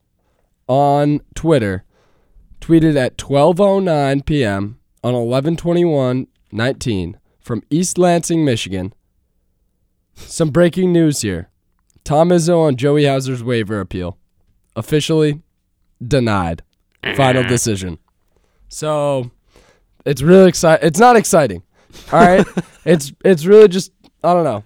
on 0.68 1.22
Twitter 1.34 1.84
tweeted 2.62 2.96
at 2.96 3.18
12:09 3.18 4.26
p.m. 4.26 4.80
on 5.04 5.14
11/21/19 5.14 7.16
from 7.40 7.64
East 7.70 7.98
Lansing, 7.98 8.46
Michigan. 8.46 8.94
Some 10.16 10.50
breaking 10.50 10.92
news 10.94 11.22
here. 11.22 11.50
Tom 12.04 12.30
Izzo 12.30 12.68
on 12.68 12.76
Joey 12.76 13.06
Hauser's 13.06 13.44
waiver 13.44 13.80
appeal. 13.80 14.18
Officially 14.76 15.42
denied. 16.06 16.64
Final 17.16 17.44
decision. 17.44 18.00
So 18.70 19.32
it's 20.06 20.22
really 20.22 20.50
exciting. 20.50 20.88
It's 20.88 21.00
not 21.00 21.16
exciting. 21.16 21.64
All 22.12 22.20
right. 22.20 22.46
it's 22.86 23.14
it's 23.24 23.46
really 23.46 23.68
just 23.68 23.92
I 24.24 24.34
don't 24.34 24.44
know. 24.44 24.64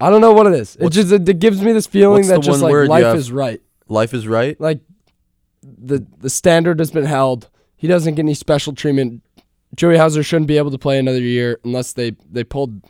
I 0.00 0.10
don't 0.10 0.20
know 0.20 0.32
what 0.32 0.46
it 0.46 0.54
is. 0.54 0.76
It 0.76 0.82
What's- 0.82 0.96
just 0.96 1.12
it, 1.12 1.28
it 1.28 1.38
gives 1.38 1.62
me 1.62 1.72
this 1.72 1.86
feeling 1.86 2.26
that 2.28 2.40
just 2.40 2.60
like 2.62 2.88
life 2.88 3.16
is 3.16 3.30
right. 3.32 3.60
Life 3.88 4.14
is 4.14 4.26
right. 4.28 4.60
Like 4.60 4.80
the 5.62 6.06
the 6.18 6.30
standard 6.30 6.78
has 6.78 6.90
been 6.90 7.04
held. 7.04 7.48
He 7.76 7.88
doesn't 7.88 8.14
get 8.14 8.20
any 8.22 8.34
special 8.34 8.74
treatment. 8.74 9.22
Joey 9.74 9.96
Hauser 9.96 10.22
shouldn't 10.22 10.48
be 10.48 10.58
able 10.58 10.70
to 10.70 10.78
play 10.78 10.98
another 10.98 11.20
year 11.20 11.58
unless 11.64 11.92
they 11.92 12.16
they 12.30 12.44
pulled. 12.44 12.80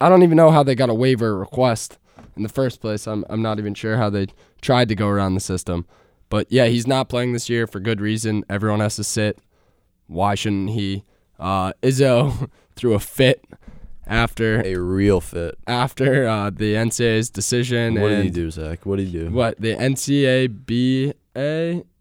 I 0.00 0.08
don't 0.08 0.22
even 0.22 0.36
know 0.36 0.50
how 0.50 0.62
they 0.62 0.74
got 0.74 0.90
a 0.90 0.94
waiver 0.94 1.36
request 1.38 1.98
in 2.36 2.42
the 2.42 2.48
first 2.48 2.80
place. 2.80 3.06
I'm 3.06 3.24
I'm 3.30 3.42
not 3.42 3.58
even 3.58 3.74
sure 3.74 3.96
how 3.96 4.10
they 4.10 4.26
tried 4.60 4.88
to 4.90 4.94
go 4.94 5.08
around 5.08 5.34
the 5.34 5.40
system. 5.40 5.86
But 6.28 6.46
yeah, 6.50 6.66
he's 6.66 6.86
not 6.86 7.08
playing 7.08 7.32
this 7.32 7.48
year 7.48 7.66
for 7.66 7.80
good 7.80 8.00
reason. 8.00 8.44
Everyone 8.50 8.80
has 8.80 8.96
to 8.96 9.04
sit. 9.04 9.38
Why 10.08 10.34
shouldn't 10.34 10.70
he? 10.70 11.04
Uh, 11.38 11.72
Izzo 11.82 12.50
threw 12.76 12.94
a 12.94 12.98
fit 13.00 13.44
after 14.06 14.62
A 14.64 14.76
real 14.76 15.20
fit. 15.20 15.58
after 15.66 16.26
uh, 16.26 16.50
the 16.50 16.74
NCAA's 16.74 17.28
decision. 17.30 18.00
What 18.00 18.08
did 18.08 18.24
he 18.24 18.30
do, 18.30 18.50
Zack? 18.50 18.86
What 18.86 18.96
did 18.96 19.08
he 19.08 19.12
do? 19.18 19.30
what 19.30 19.60
the 19.60 19.74
NCABA? 19.76 21.14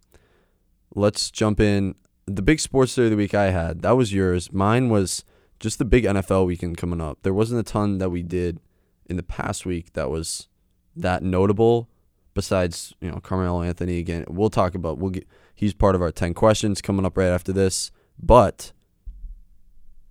Let's 0.93 1.31
jump 1.31 1.59
in. 1.59 1.95
The 2.25 2.41
big 2.41 2.59
sports 2.59 2.93
story 2.93 3.07
of 3.07 3.11
the 3.11 3.17
week 3.17 3.35
I 3.35 3.51
had, 3.51 3.83
that 3.83 3.91
was 3.91 4.13
yours. 4.13 4.51
Mine 4.51 4.89
was 4.89 5.23
just 5.59 5.77
the 5.77 5.85
big 5.85 6.05
NFL 6.05 6.47
weekend 6.47 6.77
coming 6.77 7.01
up. 7.01 7.19
There 7.21 7.33
wasn't 7.33 7.59
a 7.59 7.63
ton 7.63 7.99
that 7.99 8.09
we 8.09 8.23
did 8.23 8.59
in 9.05 9.17
the 9.17 9.23
past 9.23 9.65
week 9.65 9.93
that 9.93 10.09
was 10.09 10.47
that 10.95 11.21
notable 11.21 11.89
besides, 12.33 12.93
you 12.99 13.11
know, 13.11 13.19
Carmelo 13.19 13.61
Anthony 13.61 13.99
again. 13.99 14.25
We'll 14.27 14.49
talk 14.49 14.73
about 14.75 14.97
we'll 14.97 15.11
get 15.11 15.27
he's 15.55 15.73
part 15.73 15.95
of 15.95 16.01
our 16.01 16.11
10 16.11 16.33
questions 16.33 16.81
coming 16.81 17.05
up 17.05 17.17
right 17.17 17.27
after 17.29 17.51
this, 17.53 17.91
but 18.19 18.73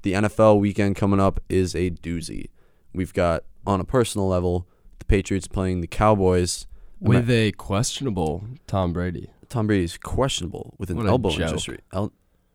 the 0.03 0.15
NFL 0.15 0.59
weekend 0.61 0.97
coming 0.97 1.21
up 1.21 1.41
is 1.49 1.75
a 1.75 1.91
doozy. 1.91 2.49
We've 2.93 3.13
got 3.13 3.45
on 3.67 3.81
a 3.81 3.85
personal 3.85 4.29
level, 4.29 4.67
the 4.99 5.05
Patriots 5.05 5.47
playing 5.47 5.81
the 5.81 5.87
Cowboys. 5.87 6.67
With 7.01 7.31
a 7.31 7.53
questionable 7.53 8.45
Tom 8.67 8.93
Brady. 8.93 9.31
Tom 9.49 9.67
Brady's 9.67 9.99
questionable 9.99 10.75
with 10.79 10.91
an 10.91 10.97
What 10.97 11.07
elbow 11.07 11.31
injury. 11.31 11.81
El- 11.93 12.13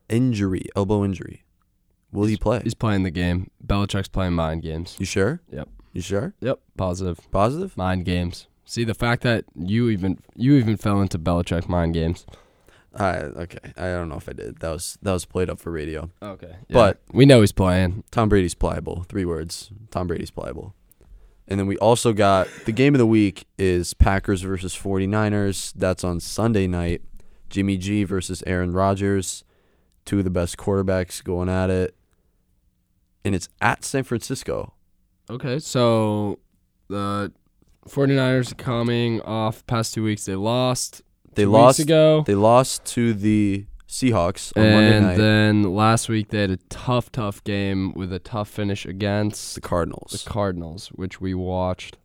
injury, 0.10 0.66
elbow 0.76 1.04
injury. 1.06 1.44
Will 2.12 2.26
he 2.26 2.38
play? 2.38 2.62
He's 2.64 2.74
playing 2.74 3.04
the 3.04 3.12
game. 3.12 3.52
Belichick's 3.66 4.08
playing 4.08 4.34
mind 4.34 4.64
games. 4.64 4.96
You 5.00 5.06
sure? 5.06 5.42
Yep. 5.52 5.70
You 5.94 6.02
sure? 6.02 6.34
Yep. 6.42 6.60
Positive. 6.78 7.20
Positive? 7.32 7.78
Mind 7.78 8.06
games. 8.06 8.48
See 8.66 8.84
the 8.84 8.94
fact 8.94 9.24
that 9.24 9.46
you 9.56 9.90
even 9.90 10.20
you 10.36 10.56
even 10.56 10.78
fell 10.78 11.02
into 11.02 11.20
Belichick 11.20 11.68
mind 11.68 11.94
games. 11.94 12.26
I 13.00 13.18
okay. 13.18 13.60
I 13.78 13.86
don't 13.88 14.10
know 14.10 14.18
if 14.18 14.28
I 14.28 14.34
did. 14.34 14.60
That 14.60 14.72
was 14.72 14.98
that 15.02 15.14
was 15.14 15.26
played 15.26 15.50
up 15.50 15.60
for 15.60 15.72
radio. 15.72 16.10
Okay. 16.22 16.56
But- 16.70 17.02
we 17.12 17.26
know 17.26 17.42
he's 17.42 17.52
playing. 17.52 18.04
Tom 18.12 18.30
Brady's 18.30 18.56
pliable. 18.56 19.04
Three 19.08 19.26
words. 19.26 19.72
Tom 19.92 20.08
Brady's 20.08 20.32
pliable. 20.32 20.74
And 21.48 21.60
then 21.60 21.66
we 21.66 21.78
also 21.78 22.14
got 22.14 22.48
the 22.66 22.72
game 22.72 22.94
of 22.94 23.00
the 23.00 23.08
week 23.08 23.48
is 23.58 23.96
Packers 23.96 24.44
versus 24.44 24.76
49ers. 24.78 25.74
That's 25.76 26.04
on 26.04 26.20
Sunday 26.20 26.68
night. 26.68 27.02
Jimmy 27.50 27.78
G 27.78 28.04
versus 28.04 28.44
Aaron 28.46 28.72
Rodgers. 28.72 29.44
Two 30.06 30.20
of 30.20 30.24
the 30.26 30.30
best 30.30 30.58
quarterbacks 30.58 31.24
going 31.24 31.50
at 31.50 31.70
it. 31.72 31.96
And 33.26 33.34
it's 33.34 33.50
at 33.62 33.84
San 33.84 34.04
Francisco. 34.04 34.74
Okay, 35.30 35.58
so 35.60 36.40
the 36.88 37.32
49ers 37.88 38.56
coming 38.58 39.22
off 39.22 39.66
past 39.66 39.94
two 39.96 40.04
weeks 40.04 40.26
they 40.26 40.36
lost. 40.36 41.02
They 41.36 41.44
two 41.44 41.50
lost 41.52 41.80
weeks 41.80 41.86
ago. 41.86 42.24
They 42.26 42.36
lost 42.36 42.86
to 42.86 43.14
the 43.14 43.66
Seahawks 43.88 44.56
on 44.56 44.64
Monday 44.64 44.98
and 44.98 45.18
then 45.20 45.64
last 45.74 46.10
week 46.10 46.30
they 46.30 46.42
had 46.42 46.52
a 46.52 46.58
tough, 46.70 47.12
tough 47.12 47.44
game 47.44 47.92
with 47.94 48.14
a 48.14 48.20
tough 48.20 48.48
finish 48.48 48.86
against 48.86 49.56
the 49.56 49.62
Cardinals. 49.62 50.24
the 50.24 50.30
Cardinals, 50.30 50.88
which 50.90 51.20
we 51.20 51.34
watched. 51.34 51.98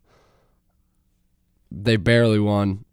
They 1.71 1.97
barely 1.97 2.39
won. 2.39 2.85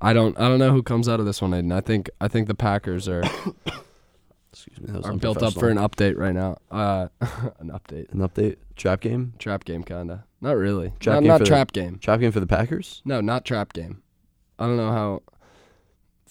I 0.00 0.12
don't 0.12 0.38
I 0.38 0.48
don't 0.48 0.58
know 0.58 0.70
who 0.72 0.82
comes 0.82 1.08
out 1.08 1.20
of 1.20 1.26
this 1.26 1.40
one, 1.42 1.54
Aidan. 1.54 1.72
I 1.72 1.80
think 1.80 2.10
I 2.20 2.28
think 2.28 2.46
the 2.48 2.54
Packers 2.54 3.08
are, 3.08 3.22
Excuse 4.52 4.80
me. 4.80 4.86
That 4.86 4.96
was 4.98 5.06
are 5.06 5.12
built 5.14 5.42
up 5.42 5.54
for 5.54 5.68
an 5.68 5.76
update 5.76 6.16
right 6.18 6.34
now. 6.34 6.56
Uh 6.70 7.08
an 7.58 7.70
update. 7.70 8.10
An 8.12 8.20
update. 8.20 8.56
Trap 8.76 9.00
game. 9.00 9.34
Trap 9.38 9.64
game 9.64 9.82
kinda. 9.82 10.24
Not 10.40 10.56
really. 10.56 10.92
Trap 11.00 11.14
not 11.16 11.20
game 11.20 11.28
not 11.28 11.38
for 11.38 11.44
the- 11.44 11.48
trap 11.48 11.72
game. 11.72 11.98
Trap 11.98 12.20
game 12.20 12.32
for 12.32 12.40
the 12.40 12.46
Packers. 12.46 13.02
No, 13.04 13.20
not 13.20 13.44
trap 13.44 13.72
game. 13.72 14.02
I 14.58 14.66
don't 14.66 14.76
know 14.76 14.90
how 14.90 15.22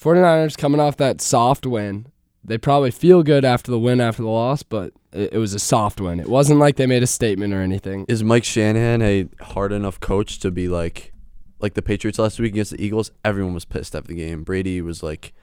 49ers 0.02 0.58
coming 0.58 0.80
off 0.80 0.98
that 0.98 1.22
soft 1.22 1.66
win. 1.66 2.08
They 2.44 2.58
probably 2.58 2.92
feel 2.92 3.22
good 3.22 3.44
after 3.44 3.70
the 3.70 3.80
win 3.80 4.00
after 4.00 4.24
the 4.24 4.30
loss, 4.30 4.64
but 4.64 4.94
it, 5.12 5.34
it 5.34 5.38
was 5.38 5.54
a 5.54 5.60
soft 5.60 6.00
win. 6.00 6.20
It 6.20 6.30
wasn't 6.30 6.60
like 6.60 6.78
they 6.78 6.86
made 6.88 7.04
a 7.04 7.08
statement 7.08 7.54
or 7.54 7.62
anything. 7.62 8.06
Is 8.08 8.24
Mike 8.24 8.46
Shanahan 8.46 9.02
a 9.02 9.28
hard 9.42 9.72
enough 9.72 10.00
coach 10.00 10.40
to 10.40 10.52
be 10.52 10.68
like, 10.68 11.12
like 11.60 11.74
the 11.74 11.82
Patriots 11.82 12.18
last 12.18 12.40
week 12.40 12.54
against 12.54 12.72
the 12.72 12.84
Eagles? 12.84 13.12
Everyone 13.26 13.54
was 13.54 13.66
pissed 13.66 13.94
after 13.94 14.08
the 14.08 14.16
game. 14.16 14.44
Brady 14.44 14.82
was 14.82 15.04
like, 15.04 15.34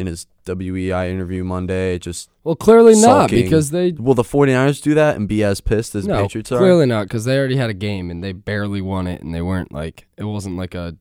in 0.00 0.06
his 0.06 0.26
WEEI 0.46 1.10
interview 1.10 1.44
Monday, 1.44 1.98
just 1.98 2.30
Well, 2.42 2.56
clearly 2.56 2.98
not 2.98 3.30
because 3.30 3.70
they 3.70 3.92
will 3.92 4.14
the 4.14 4.22
49ers 4.22 4.82
do 4.82 4.94
that 4.94 5.16
and 5.16 5.28
be 5.28 5.44
as 5.44 5.60
pissed 5.60 5.94
as 5.94 6.06
no, 6.06 6.22
Patriots 6.22 6.50
are? 6.50 6.58
clearly 6.58 6.86
not 6.86 7.02
because 7.06 7.26
they 7.26 7.38
already 7.38 7.56
had 7.56 7.68
a 7.68 7.74
game 7.74 8.10
and 8.10 8.24
they 8.24 8.32
barely 8.32 8.80
won 8.80 9.06
it 9.06 9.22
and 9.22 9.34
they 9.34 9.42
weren't 9.42 9.72
like 9.72 10.06
it 10.16 10.24
wasn't 10.24 10.56
like 10.56 10.74
a 10.74 10.96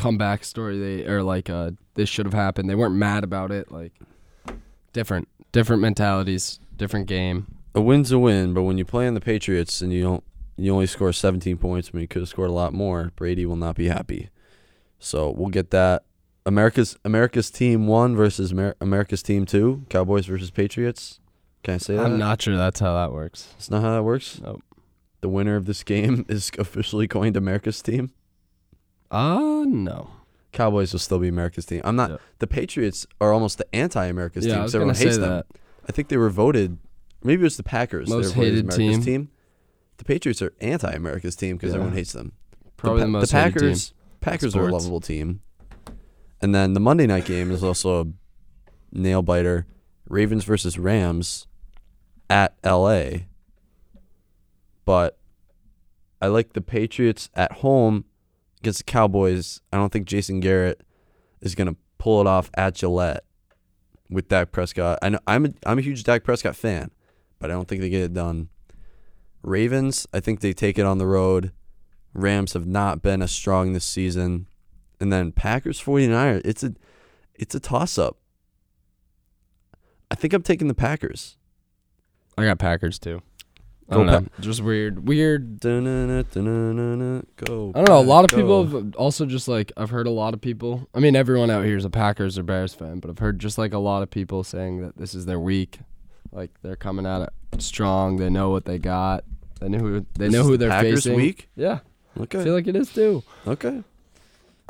comeback 0.00 0.44
story. 0.44 0.78
They 0.78 1.06
or 1.06 1.22
like 1.22 1.48
a 1.48 1.74
this 1.94 2.08
should 2.08 2.26
have 2.26 2.34
happened. 2.34 2.68
They 2.68 2.74
weren't 2.74 2.94
mad 2.94 3.24
about 3.24 3.50
it. 3.50 3.70
Like 3.70 3.92
different, 4.92 5.28
different 5.52 5.82
mentalities, 5.82 6.60
different 6.76 7.06
game. 7.06 7.46
A 7.74 7.80
win's 7.80 8.10
a 8.10 8.18
win, 8.18 8.52
but 8.54 8.62
when 8.62 8.78
you 8.78 8.84
play 8.84 9.06
on 9.06 9.14
the 9.14 9.20
Patriots 9.20 9.80
and 9.80 9.92
you 9.92 10.02
don't, 10.02 10.24
you 10.56 10.72
only 10.72 10.86
score 10.86 11.12
17 11.12 11.56
points 11.56 11.92
when 11.92 12.02
you 12.02 12.08
could 12.08 12.22
have 12.22 12.28
scored 12.28 12.50
a 12.50 12.54
lot 12.54 12.72
more. 12.72 13.12
Brady 13.14 13.46
will 13.46 13.56
not 13.56 13.76
be 13.76 13.86
happy. 13.88 14.28
So 14.98 15.30
we'll 15.30 15.50
get 15.50 15.70
that. 15.70 16.04
America's 16.46 16.96
America's 17.04 17.50
team 17.50 17.86
one 17.86 18.16
versus 18.16 18.52
Amer- 18.52 18.76
America's 18.80 19.22
team 19.22 19.44
two. 19.46 19.84
Cowboys 19.88 20.26
versus 20.26 20.50
Patriots. 20.50 21.20
Can 21.62 21.74
I 21.74 21.78
say 21.78 21.96
that? 21.96 22.06
I'm 22.06 22.18
not 22.18 22.40
sure 22.40 22.56
that's 22.56 22.80
how 22.80 22.94
that 22.94 23.12
works. 23.12 23.54
It's 23.58 23.70
not 23.70 23.82
how 23.82 23.92
that 23.94 24.02
works. 24.02 24.40
Nope. 24.42 24.62
The 25.20 25.28
winner 25.28 25.56
of 25.56 25.66
this 25.66 25.82
game 25.94 26.24
is 26.28 26.50
officially 26.58 27.06
coined 27.06 27.36
America's 27.36 27.82
team. 27.82 28.12
Uh 29.10 29.64
no. 29.66 30.10
Cowboys 30.52 30.92
will 30.92 31.00
still 31.00 31.18
be 31.18 31.28
America's 31.28 31.64
team. 31.66 31.80
I'm 31.84 31.96
not. 31.96 32.10
Yeah. 32.10 32.16
The 32.40 32.46
Patriots 32.46 33.06
are 33.20 33.32
almost 33.32 33.58
the 33.58 33.72
anti-America's 33.74 34.44
Yeah, 34.44 34.54
team 34.54 34.60
I 34.60 34.62
was 34.64 34.72
because 34.72 34.74
everyone 34.76 34.94
gonna 34.94 35.04
hates 35.04 35.14
say 35.16 35.20
them. 35.20 35.30
that. 35.30 35.46
I 35.88 35.92
think 35.92 36.08
they 36.08 36.16
were 36.16 36.30
voted. 36.30 36.78
Maybe 37.22 37.42
it 37.42 37.44
was 37.44 37.56
the 37.56 37.62
Packers. 37.62 38.08
they 38.08 38.14
Most 38.16 38.34
voted 38.34 38.52
hated 38.54 38.72
America's 38.74 39.04
team. 39.04 39.30
The 39.98 40.04
Patriots 40.04 40.42
are 40.42 40.52
anti-America's 40.60 41.36
team 41.36 41.56
because 41.56 41.70
Yeah. 41.70 41.76
everyone 41.76 41.96
hates 41.96 42.12
them. 42.12 42.32
Probably 42.76 43.00
the, 43.00 43.06
the, 43.06 43.12
Pa- 43.12 43.18
most 43.18 43.30
hated 43.32 43.44
team. 43.44 43.52
Packers. 43.60 43.94
Packers 44.20 44.56
are 44.56 44.60
a 44.64 44.68
sports. 44.68 44.84
lovable 44.84 45.00
team. 45.00 45.40
And 46.40 46.54
then 46.54 46.72
the 46.72 46.80
Monday 46.80 47.06
night 47.06 47.26
game 47.26 47.50
is 47.50 47.62
also 47.62 48.00
a 48.02 48.06
nail 48.92 49.22
biter. 49.22 49.66
Ravens 50.08 50.44
versus 50.44 50.78
Rams 50.78 51.46
at 52.28 52.54
LA. 52.64 53.10
But 54.84 55.18
I 56.20 56.26
like 56.28 56.54
the 56.54 56.60
Patriots 56.60 57.28
at 57.34 57.52
home 57.52 58.04
against 58.60 58.78
the 58.78 58.84
Cowboys. 58.84 59.60
I 59.72 59.76
don't 59.76 59.92
think 59.92 60.06
Jason 60.06 60.40
Garrett 60.40 60.82
is 61.40 61.54
gonna 61.54 61.76
pull 61.98 62.20
it 62.20 62.26
off 62.26 62.50
at 62.54 62.74
Gillette 62.74 63.24
with 64.08 64.28
Dak 64.28 64.52
Prescott. 64.52 64.98
I 65.02 65.10
know 65.10 65.20
I'm 65.26 65.46
a, 65.46 65.50
I'm 65.66 65.78
a 65.78 65.82
huge 65.82 66.04
Dak 66.04 66.24
Prescott 66.24 66.56
fan, 66.56 66.90
but 67.38 67.50
I 67.50 67.54
don't 67.54 67.68
think 67.68 67.80
they 67.80 67.90
get 67.90 68.02
it 68.02 68.14
done. 68.14 68.48
Ravens, 69.42 70.06
I 70.12 70.20
think 70.20 70.40
they 70.40 70.52
take 70.52 70.78
it 70.78 70.84
on 70.86 70.98
the 70.98 71.06
road. 71.06 71.52
Rams 72.12 72.52
have 72.52 72.66
not 72.66 73.02
been 73.02 73.22
as 73.22 73.30
strong 73.30 73.72
this 73.72 73.84
season. 73.84 74.46
And 75.00 75.12
then 75.12 75.32
Packers 75.32 75.80
49ers, 75.80 76.42
it's 76.44 76.62
a 76.62 76.74
it's 77.34 77.54
a 77.54 77.60
toss 77.60 77.96
up. 77.96 78.18
I 80.10 80.14
think 80.14 80.34
I'm 80.34 80.42
taking 80.42 80.68
the 80.68 80.74
Packers. 80.74 81.38
I 82.36 82.44
got 82.44 82.58
Packers 82.58 82.98
too. 82.98 83.22
I 83.90 83.94
don't 83.94 84.06
know. 84.06 84.24
Just 84.38 84.62
weird, 84.62 85.08
weird. 85.08 85.58
Da-na-na, 85.58 86.22
da-na-na-na, 86.30 87.22
Go. 87.36 87.72
I 87.74 87.78
don't 87.82 87.88
know. 87.88 87.98
A 87.98 88.00
lot 88.06 88.24
of 88.24 88.30
Pack, 88.30 88.38
people 88.38 88.64
have 88.66 88.94
also 88.94 89.26
just 89.26 89.48
like 89.48 89.72
I've 89.76 89.90
heard 89.90 90.06
a 90.06 90.10
lot 90.10 90.32
of 90.32 90.40
people. 90.40 90.88
I 90.94 91.00
mean, 91.00 91.16
everyone 91.16 91.50
out 91.50 91.64
here 91.64 91.76
is 91.76 91.84
a 91.84 91.90
Packers 91.90 92.38
or 92.38 92.44
Bears 92.44 92.72
fan, 92.72 93.00
but 93.00 93.10
I've 93.10 93.18
heard 93.18 93.40
just 93.40 93.58
like 93.58 93.72
a 93.72 93.78
lot 93.78 94.02
of 94.04 94.10
people 94.10 94.44
saying 94.44 94.80
that 94.82 94.96
this 94.96 95.12
is 95.14 95.26
their 95.26 95.40
week. 95.40 95.80
Like 96.30 96.50
they're 96.62 96.76
coming 96.76 97.04
at 97.04 97.22
it 97.52 97.62
strong. 97.62 98.16
They 98.18 98.30
know 98.30 98.50
what 98.50 98.64
they 98.64 98.78
got. 98.78 99.24
They 99.60 99.68
know 99.68 99.78
who 99.78 100.00
they 100.14 100.26
This 100.26 100.32
know 100.32 100.40
is 100.42 100.46
who 100.46 100.52
the 100.52 100.58
they're 100.58 100.70
Packers 100.70 101.04
facing. 101.04 101.16
week? 101.16 101.48
Yeah, 101.56 101.80
I 102.16 102.22
Okay. 102.22 102.44
feel 102.44 102.54
like 102.54 102.68
it 102.68 102.76
is 102.76 102.92
too. 102.92 103.24
Okay. 103.46 103.82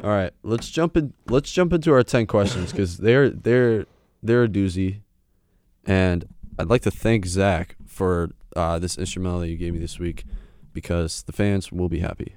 All 0.03 0.09
right, 0.11 0.33
let's 0.43 0.71
jump 0.71 0.97
in. 0.97 1.13
Let's 1.29 1.53
jump 1.53 1.75
into 1.75 1.93
our 1.93 2.03
ten 2.03 2.27
questions 2.27 2.71
because 2.73 2.97
they're 2.97 3.29
they're 3.29 3.85
they're 4.23 4.45
a 4.45 4.49
doozy, 4.49 5.01
and 5.85 6.27
I'd 6.59 6.69
like 6.71 6.81
to 6.83 6.91
thank 6.91 7.27
Zack 7.27 7.77
for 7.87 8.31
uh, 8.57 8.79
this 8.79 8.97
instrumental 8.99 9.41
that 9.41 9.49
you 9.49 9.57
gave 9.57 9.73
me 9.73 9.79
this 9.79 9.99
week. 9.99 10.25
because 10.73 11.23
the 11.25 11.33
fans 11.33 11.73
will 11.73 11.89
be 11.89 11.99
happy. 11.99 12.37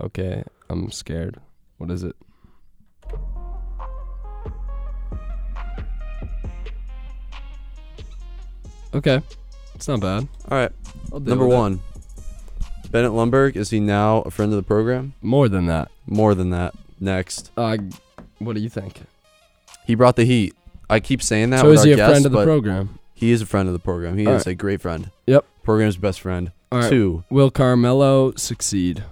Okay, 0.00 0.44
I'm 0.70 0.90
scared. 0.90 1.40
What 1.76 1.90
is 1.90 2.02
it? 2.02 2.16
Okay, 8.94 9.20
it's 9.74 9.86
not 9.88 10.00
bad. 10.00 10.26
All 10.50 10.58
right, 10.58 10.72
number 11.12 11.46
one. 11.46 11.80
Bennett 12.90 13.12
Lundberg 13.12 13.54
is 13.56 13.68
he 13.68 13.80
now 13.80 14.22
a 14.22 14.30
friend 14.30 14.50
of 14.50 14.56
the 14.56 14.62
program? 14.62 15.12
More 15.20 15.48
than 15.48 15.66
that. 15.66 15.90
More 16.06 16.34
than 16.34 16.50
that. 16.50 16.74
Next, 17.00 17.50
Uh, 17.56 17.76
what 18.38 18.54
do 18.56 18.60
you 18.62 18.70
think? 18.70 19.02
he 19.86 19.94
brought 19.94 20.16
the 20.16 20.24
heat. 20.24 20.54
I 20.90 21.00
keep 21.00 21.22
saying 21.22 21.50
that. 21.50 21.60
so 21.60 21.70
is 21.70 21.82
he 21.84 21.92
a 21.92 21.96
guests, 21.96 22.10
friend 22.12 22.26
of 22.26 22.32
the 22.32 22.44
program? 22.44 22.98
He 23.18 23.32
is 23.32 23.42
a 23.42 23.46
friend 23.46 23.68
of 23.68 23.72
the 23.72 23.80
program. 23.80 24.16
He 24.16 24.26
All 24.26 24.34
is 24.34 24.46
right. 24.46 24.52
a 24.52 24.54
great 24.54 24.80
friend. 24.80 25.10
Yep. 25.26 25.44
Program's 25.64 25.96
best 25.96 26.20
friend. 26.20 26.52
All 26.70 26.78
right. 26.78 26.88
Two, 26.88 27.24
Will 27.30 27.50
Carmelo 27.50 28.32
succeed? 28.36 29.02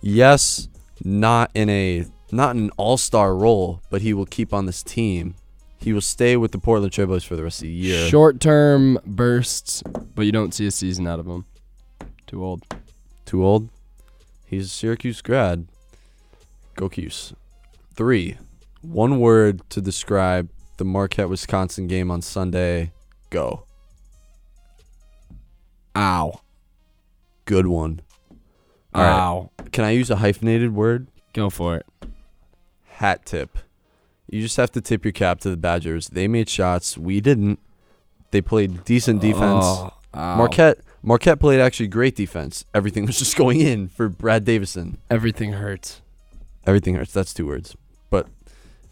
yes, 0.00 0.68
not 1.04 1.50
in 1.54 1.68
a 1.68 2.04
not 2.30 2.54
in 2.54 2.64
an 2.64 2.70
all-star 2.76 3.34
role, 3.34 3.80
but 3.90 4.02
he 4.02 4.12
will 4.14 4.26
keep 4.26 4.52
on 4.54 4.66
this 4.66 4.82
team. 4.82 5.34
He 5.78 5.92
will 5.92 6.00
stay 6.02 6.36
with 6.36 6.52
the 6.52 6.58
Portland 6.58 6.92
Trailblazers 6.92 7.26
for 7.26 7.34
the 7.36 7.42
rest 7.42 7.58
of 7.60 7.62
the 7.62 7.72
year. 7.72 8.06
Short 8.08 8.38
term 8.40 8.98
bursts, 9.06 9.82
but 10.14 10.22
you 10.26 10.32
don't 10.32 10.52
see 10.54 10.66
a 10.66 10.70
season 10.70 11.06
out 11.06 11.18
of 11.18 11.26
him. 11.26 11.46
Too 12.26 12.44
old. 12.44 12.64
Too 13.24 13.44
old. 13.44 13.70
He's 14.46 14.66
a 14.66 14.68
Syracuse 14.68 15.20
grad. 15.22 15.66
Go 16.76 16.88
Cuse. 16.88 17.32
Three. 17.94 18.36
One 18.82 19.18
word 19.18 19.68
to 19.70 19.80
describe 19.80 20.48
the 20.78 20.84
Marquette 20.84 21.28
Wisconsin 21.28 21.86
game 21.86 22.10
on 22.10 22.22
Sunday. 22.22 22.92
Go. 23.30 23.64
Ow. 25.94 26.40
Good 27.44 27.66
one. 27.66 28.00
All 28.94 29.02
right. 29.02 29.10
Ow. 29.10 29.50
Can 29.72 29.84
I 29.84 29.90
use 29.90 30.10
a 30.10 30.16
hyphenated 30.16 30.74
word? 30.74 31.08
Go 31.34 31.50
for 31.50 31.76
it. 31.76 31.86
Hat 32.86 33.26
tip. 33.26 33.58
You 34.30 34.40
just 34.42 34.56
have 34.56 34.72
to 34.72 34.80
tip 34.80 35.04
your 35.04 35.12
cap 35.12 35.40
to 35.40 35.50
the 35.50 35.56
Badgers. 35.56 36.08
They 36.08 36.28
made 36.28 36.48
shots. 36.48 36.96
We 36.96 37.20
didn't. 37.20 37.58
They 38.30 38.40
played 38.40 38.84
decent 38.84 39.18
oh, 39.18 39.22
defense. 39.22 39.64
Oh. 39.64 39.92
Marquette 40.14 40.78
Marquette 41.02 41.40
played 41.40 41.60
actually 41.60 41.88
great 41.88 42.16
defense. 42.16 42.64
Everything 42.74 43.06
was 43.06 43.18
just 43.20 43.36
going 43.36 43.60
in 43.60 43.88
for 43.88 44.08
Brad 44.08 44.44
Davison. 44.44 44.98
Everything 45.10 45.54
hurts. 45.54 46.02
Everything 46.66 46.96
hurts. 46.96 47.12
That's 47.12 47.32
two 47.32 47.46
words. 47.46 47.76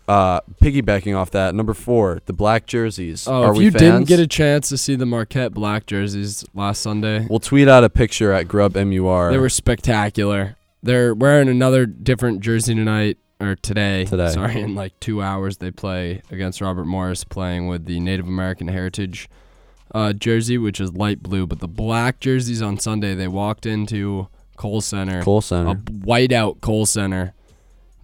Uh, 0.09 0.41
piggybacking 0.63 1.17
off 1.17 1.33
that, 1.33 1.53
number 1.55 1.75
four, 1.75 2.21
the 2.27 2.33
black 2.33 2.67
jerseys. 2.67 3.27
Oh, 3.27 3.43
Are 3.43 3.51
if 3.53 3.59
we 3.59 3.65
you 3.65 3.71
fans? 3.73 3.81
didn't 3.83 4.05
get 4.07 4.21
a 4.21 4.27
chance 4.29 4.69
to 4.69 4.79
see 4.79 4.95
the 4.95 5.07
Marquette 5.07 5.53
black 5.53 5.85
jerseys 5.87 6.45
last 6.55 6.81
Sunday, 6.81 7.27
we'll 7.29 7.41
tweet 7.41 7.67
out 7.67 7.83
a 7.83 7.91
picture 7.91 8.33
at 8.33 8.47
Grub 8.47 8.77
MUR. 8.77 9.31
they 9.33 9.39
were 9.39 9.49
spectacular. 9.49 10.57
They're 10.83 11.13
wearing 11.13 11.49
another 11.49 11.87
different 11.87 12.41
jersey 12.41 12.75
tonight 12.75 13.19
or 13.41 13.57
today. 13.57 14.05
Today. 14.05 14.31
Sorry, 14.31 14.61
in 14.61 14.77
like 14.77 14.99
two 15.01 15.21
hours 15.23 15.57
they 15.57 15.73
play 15.73 16.23
against 16.31 16.61
Robert 16.61 16.85
Morris, 16.85 17.25
playing 17.25 17.67
with 17.67 17.87
the 17.87 17.99
Native 17.99 18.29
American 18.29 18.69
Heritage 18.69 19.29
uh, 19.93 20.13
jersey, 20.13 20.57
which 20.57 20.81
is 20.81 20.93
light 20.93 21.21
blue. 21.23 21.47
But 21.49 21.59
the 21.59 21.67
black 21.69 22.21
jerseys 22.21 22.63
on 22.63 22.79
Sunday, 22.79 23.15
they 23.17 23.27
walked 23.29 23.67
into 23.67 24.29
Kohl 24.57 24.81
Center, 24.81 25.23
Kohl 25.23 25.41
Center, 25.41 25.71
a 25.71 25.75
whiteout 25.75 26.61
Kohl 26.61 26.87
Center. 26.87 27.33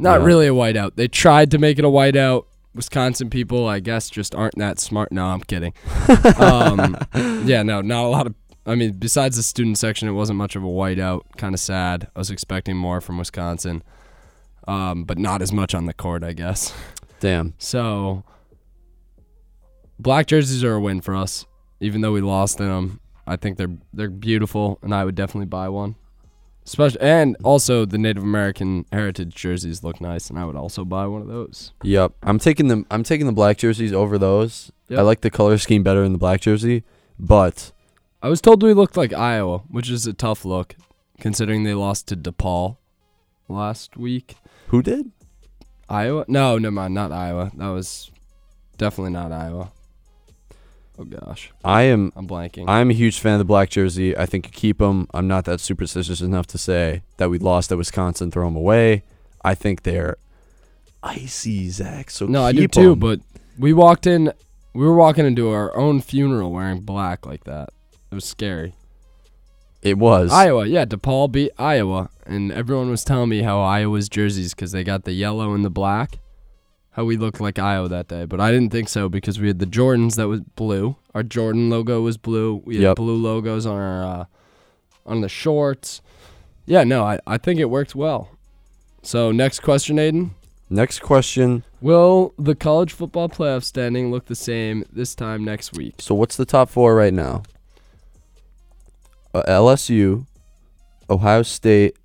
Not 0.02 0.20
Yeah. 0.20 0.26
really 0.26 0.46
a 0.48 0.52
whiteout. 0.52 0.96
They 0.96 1.08
tried 1.08 1.50
to 1.52 1.58
make 1.58 1.78
it 1.78 1.84
a 1.84 1.88
whiteout. 1.88 2.44
Wisconsin 2.74 3.28
people, 3.30 3.66
I 3.68 3.80
guess, 3.80 4.08
just 4.10 4.34
aren't 4.34 4.56
that 4.58 4.78
smart. 4.78 5.12
No, 5.12 5.26
I'm 5.26 5.40
kidding. 5.40 5.74
um, 6.38 6.96
yeah, 7.44 7.62
no, 7.62 7.80
not 7.82 8.04
a 8.04 8.08
lot 8.08 8.26
of. 8.26 8.34
I 8.64 8.74
mean, 8.76 8.92
besides 8.92 9.36
the 9.36 9.42
student 9.42 9.76
section, 9.78 10.08
it 10.08 10.12
wasn't 10.12 10.38
much 10.38 10.56
of 10.56 10.62
a 10.62 10.68
whiteout. 10.68 11.22
Kind 11.36 11.54
of 11.54 11.60
sad. 11.60 12.08
I 12.14 12.18
was 12.18 12.30
expecting 12.30 12.76
more 12.76 13.00
from 13.00 13.18
Wisconsin, 13.18 13.82
um, 14.68 15.04
but 15.04 15.18
not 15.18 15.42
as 15.42 15.52
much 15.52 15.74
on 15.74 15.86
the 15.86 15.92
court, 15.92 16.22
I 16.24 16.32
guess. 16.32 16.72
Damn. 17.20 17.54
So, 17.58 18.24
black 19.98 20.26
jerseys 20.26 20.64
are 20.64 20.74
a 20.74 20.80
win 20.80 21.00
for 21.00 21.14
us, 21.14 21.44
even 21.80 22.00
though 22.00 22.12
we 22.12 22.20
lost 22.20 22.58
in 22.60 22.66
them. 22.68 23.00
I 23.26 23.36
think 23.36 23.56
they're 23.58 23.76
they're 23.92 24.10
beautiful, 24.10 24.78
and 24.82 24.94
I 24.94 25.04
would 25.04 25.14
definitely 25.14 25.46
buy 25.46 25.68
one. 25.68 25.94
Especially, 26.64 27.00
and 27.00 27.36
also 27.42 27.84
the 27.84 27.98
Native 27.98 28.22
American 28.22 28.84
heritage 28.92 29.34
jerseys 29.34 29.82
look 29.82 30.00
nice, 30.00 30.30
and 30.30 30.38
I 30.38 30.44
would 30.44 30.54
also 30.56 30.84
buy 30.84 31.06
one 31.06 31.20
of 31.20 31.28
those. 31.28 31.72
Yep. 31.82 32.12
I'm 32.22 32.38
taking 32.38 32.68
them. 32.68 32.86
I'm 32.90 33.02
taking 33.02 33.26
the 33.26 33.32
black 33.32 33.58
jerseys 33.58 33.92
over 33.92 34.16
those. 34.16 34.70
Yep. 34.88 34.98
I 34.98 35.02
like 35.02 35.20
the 35.22 35.30
color 35.30 35.58
scheme 35.58 35.82
better 35.82 36.04
in 36.04 36.12
the 36.12 36.18
black 36.18 36.40
jersey, 36.40 36.84
but 37.18 37.72
I 38.22 38.28
was 38.28 38.40
told 38.40 38.62
we 38.62 38.74
looked 38.74 38.96
like 38.96 39.12
Iowa, 39.12 39.58
which 39.68 39.90
is 39.90 40.06
a 40.06 40.12
tough 40.12 40.44
look, 40.44 40.76
considering 41.18 41.64
they 41.64 41.74
lost 41.74 42.06
to 42.08 42.16
DePaul 42.16 42.76
last 43.48 43.96
week. 43.96 44.36
who 44.68 44.82
did? 44.82 45.10
Iowa? 45.88 46.24
No, 46.28 46.58
never 46.58 46.72
mind, 46.72 46.94
not 46.94 47.10
Iowa. 47.12 47.50
That 47.56 47.68
was 47.68 48.10
definitely 48.78 49.12
not 49.12 49.32
Iowa. 49.32 49.72
Oh 50.98 51.04
gosh, 51.04 51.50
I 51.64 51.82
am. 51.82 52.12
I'm 52.16 52.28
blanking. 52.28 52.64
I'm 52.68 52.90
a 52.90 52.94
huge 52.94 53.18
fan 53.18 53.34
of 53.34 53.38
the 53.38 53.44
black 53.46 53.70
jersey. 53.70 54.16
I 54.16 54.26
think 54.26 54.46
you 54.46 54.52
keep 54.52 54.78
them. 54.78 55.08
I'm 55.14 55.26
not 55.26 55.46
that 55.46 55.60
superstitious 55.60 56.20
enough 56.20 56.46
to 56.48 56.58
say 56.58 57.02
that 57.16 57.30
we 57.30 57.38
lost 57.38 57.72
at 57.72 57.78
Wisconsin, 57.78 58.30
throw 58.30 58.44
them 58.46 58.56
away. 58.56 59.02
I 59.44 59.54
think 59.54 59.82
they're 59.82 60.16
icy, 61.02 61.70
Zack. 61.70 62.10
So 62.10 62.26
no, 62.26 62.44
I 62.44 62.52
do 62.52 62.68
too. 62.68 62.92
'em. 62.92 62.98
But 62.98 63.20
we 63.58 63.72
walked 63.72 64.06
in, 64.06 64.32
we 64.74 64.84
were 64.84 64.94
walking 64.94 65.26
into 65.26 65.48
our 65.50 65.74
own 65.76 66.00
funeral 66.00 66.52
wearing 66.52 66.80
black 66.80 67.24
like 67.26 67.44
that. 67.44 67.70
It 68.10 68.14
was 68.14 68.24
scary. 68.24 68.74
it 69.82 69.98
was 69.98 70.30
Iowa, 70.30 70.66
yeah, 70.66 70.84
DePaul 70.84 71.32
beat 71.32 71.50
Iowa, 71.58 72.10
and 72.26 72.52
everyone 72.52 72.88
was 72.90 73.02
telling 73.02 73.30
me 73.30 73.42
how 73.42 73.60
Iowa's 73.62 74.08
jerseys 74.08 74.54
because 74.54 74.70
they 74.72 74.84
got 74.84 75.02
the 75.04 75.12
yellow 75.12 75.54
and 75.54 75.64
the 75.64 75.70
black, 75.70 76.18
how 76.92 77.04
we 77.04 77.16
looked 77.16 77.40
like 77.40 77.58
Iowa 77.58 77.88
that 77.88 78.08
day. 78.08 78.24
But 78.24 78.40
I 78.40 78.50
didn't 78.50 78.70
think 78.70 78.88
so 78.88 79.08
because 79.08 79.40
we 79.40 79.48
had 79.48 79.58
the 79.58 79.66
Jordans 79.66 80.16
that 80.16 80.28
was 80.28 80.40
blue. 80.40 80.96
Our 81.14 81.22
Jordan 81.22 81.70
logo 81.70 82.00
was 82.02 82.16
blue. 82.16 82.62
We 82.64 82.76
had 82.76 82.82
Yep. 82.82 82.96
blue 82.96 83.16
logos 83.16 83.66
on 83.66 83.76
our 83.76 84.04
uh, 84.04 84.24
on 85.06 85.20
the 85.20 85.28
shorts. 85.28 86.00
Yeah, 86.66 86.84
no, 86.84 87.02
I, 87.04 87.18
I 87.26 87.38
think 87.38 87.58
it 87.60 87.66
worked 87.70 87.94
well. 87.94 88.30
So 89.02 89.32
next 89.32 89.60
question, 89.60 89.98
Aidan. 89.98 90.34
Next 90.70 91.00
question. 91.00 91.64
Will 91.80 92.32
the 92.38 92.54
college 92.54 92.92
football 92.92 93.28
playoff 93.28 93.64
standing 93.64 94.10
look 94.10 94.26
the 94.26 94.34
same 94.36 94.84
this 94.92 95.14
time 95.14 95.44
next 95.44 95.72
week? 95.76 95.96
So 95.98 96.14
what's 96.14 96.36
the 96.36 96.46
top 96.46 96.70
four 96.70 96.94
right 96.94 97.12
now? 97.12 97.42
Uh, 99.34 99.42
LSU, 99.48 100.26
Ohio 101.10 101.42
State. 101.42 101.96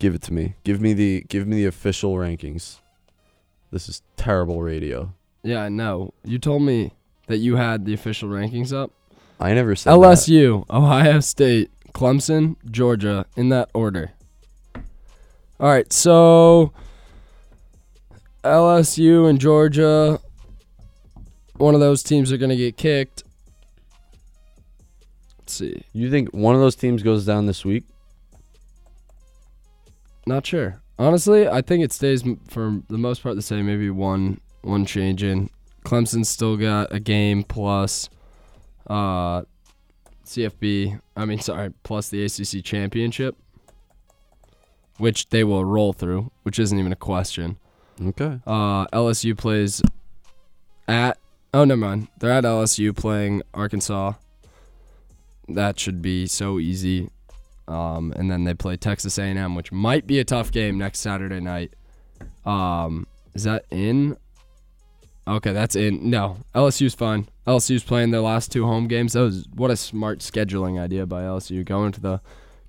Give 0.00 0.14
it 0.14 0.22
to 0.22 0.32
me. 0.32 0.54
Give 0.64 0.80
me 0.80 0.94
the 0.94 1.24
give 1.28 1.46
me 1.46 1.56
the 1.56 1.66
official 1.66 2.14
rankings. 2.14 2.80
This 3.70 3.88
is 3.88 4.02
terrible 4.16 4.62
radio. 4.62 5.14
Yeah, 5.42 5.62
I 5.62 5.68
know. 5.68 6.14
You 6.24 6.38
told 6.38 6.62
me 6.62 6.92
that 7.26 7.36
you 7.36 7.56
had 7.56 7.84
the 7.84 7.94
official 7.94 8.28
rankings 8.28 8.72
up. 8.72 8.90
I 9.38 9.54
never 9.54 9.76
said 9.76 9.92
that. 9.92 9.96
LSU, 9.96 10.68
Ohio 10.70 11.20
State, 11.20 11.70
Clemson, 11.92 12.56
Georgia, 12.70 13.26
in 13.36 13.50
that 13.50 13.70
order. 13.74 14.12
All 14.74 15.68
right, 15.68 15.92
so 15.92 16.72
LSU 18.42 19.28
and 19.28 19.38
Georgia, 19.38 20.18
one 21.58 21.74
of 21.74 21.80
those 21.80 22.02
teams 22.02 22.32
are 22.32 22.38
going 22.38 22.50
to 22.50 22.56
get 22.56 22.78
kicked. 22.78 23.22
Let's 25.38 25.52
see. 25.52 25.84
You 25.92 26.10
think 26.10 26.30
one 26.30 26.54
of 26.54 26.62
those 26.62 26.74
teams 26.74 27.02
goes 27.02 27.26
down 27.26 27.44
this 27.44 27.64
week? 27.64 27.84
Not 30.30 30.46
sure. 30.46 30.80
Honestly, 30.96 31.48
I 31.48 31.60
think 31.60 31.82
it 31.82 31.92
stays 31.92 32.22
m- 32.22 32.38
for 32.48 32.80
the 32.88 32.96
most 32.98 33.20
part 33.20 33.34
the 33.34 33.42
same. 33.42 33.66
Maybe 33.66 33.90
one 33.90 34.40
one 34.62 34.86
change 34.86 35.24
in. 35.24 35.50
Clemson's 35.84 36.28
still 36.28 36.56
got 36.56 36.94
a 36.94 37.00
game 37.00 37.42
plus 37.42 38.08
uh, 38.86 39.42
CFB. 40.24 41.00
I 41.16 41.24
mean, 41.24 41.40
sorry, 41.40 41.72
plus 41.82 42.10
the 42.10 42.24
ACC 42.24 42.64
championship, 42.64 43.36
which 44.98 45.30
they 45.30 45.42
will 45.42 45.64
roll 45.64 45.92
through, 45.92 46.30
which 46.44 46.60
isn't 46.60 46.78
even 46.78 46.92
a 46.92 46.96
question. 46.96 47.58
Okay. 48.00 48.38
Uh, 48.46 48.86
LSU 48.86 49.36
plays 49.36 49.82
at. 50.86 51.18
Oh, 51.52 51.64
never 51.64 51.80
mind. 51.80 52.06
They're 52.20 52.30
at 52.30 52.44
LSU 52.44 52.96
playing 52.96 53.42
Arkansas. 53.52 54.12
That 55.48 55.80
should 55.80 56.00
be 56.00 56.28
so 56.28 56.60
easy. 56.60 57.10
Um, 57.70 58.12
and 58.16 58.30
then 58.30 58.44
they 58.44 58.54
play 58.54 58.76
Texas 58.76 59.16
A&M, 59.16 59.54
which 59.54 59.70
might 59.70 60.06
be 60.06 60.18
a 60.18 60.24
tough 60.24 60.50
game 60.50 60.76
next 60.76 60.98
Saturday 60.98 61.38
night. 61.38 61.74
Um, 62.44 63.06
is 63.32 63.44
that 63.44 63.64
in? 63.70 64.16
Okay, 65.28 65.52
that's 65.52 65.76
in. 65.76 66.10
No, 66.10 66.38
LSU's 66.54 66.94
fine. 66.94 67.28
LSU's 67.46 67.84
playing 67.84 68.10
their 68.10 68.22
last 68.22 68.50
two 68.50 68.66
home 68.66 68.88
games. 68.88 69.12
That 69.12 69.20
was 69.20 69.46
what 69.54 69.70
a 69.70 69.76
smart 69.76 70.18
scheduling 70.18 70.80
idea 70.80 71.06
by 71.06 71.22
LSU. 71.22 71.64
Going 71.64 71.92
to 71.92 72.00
the, 72.00 72.20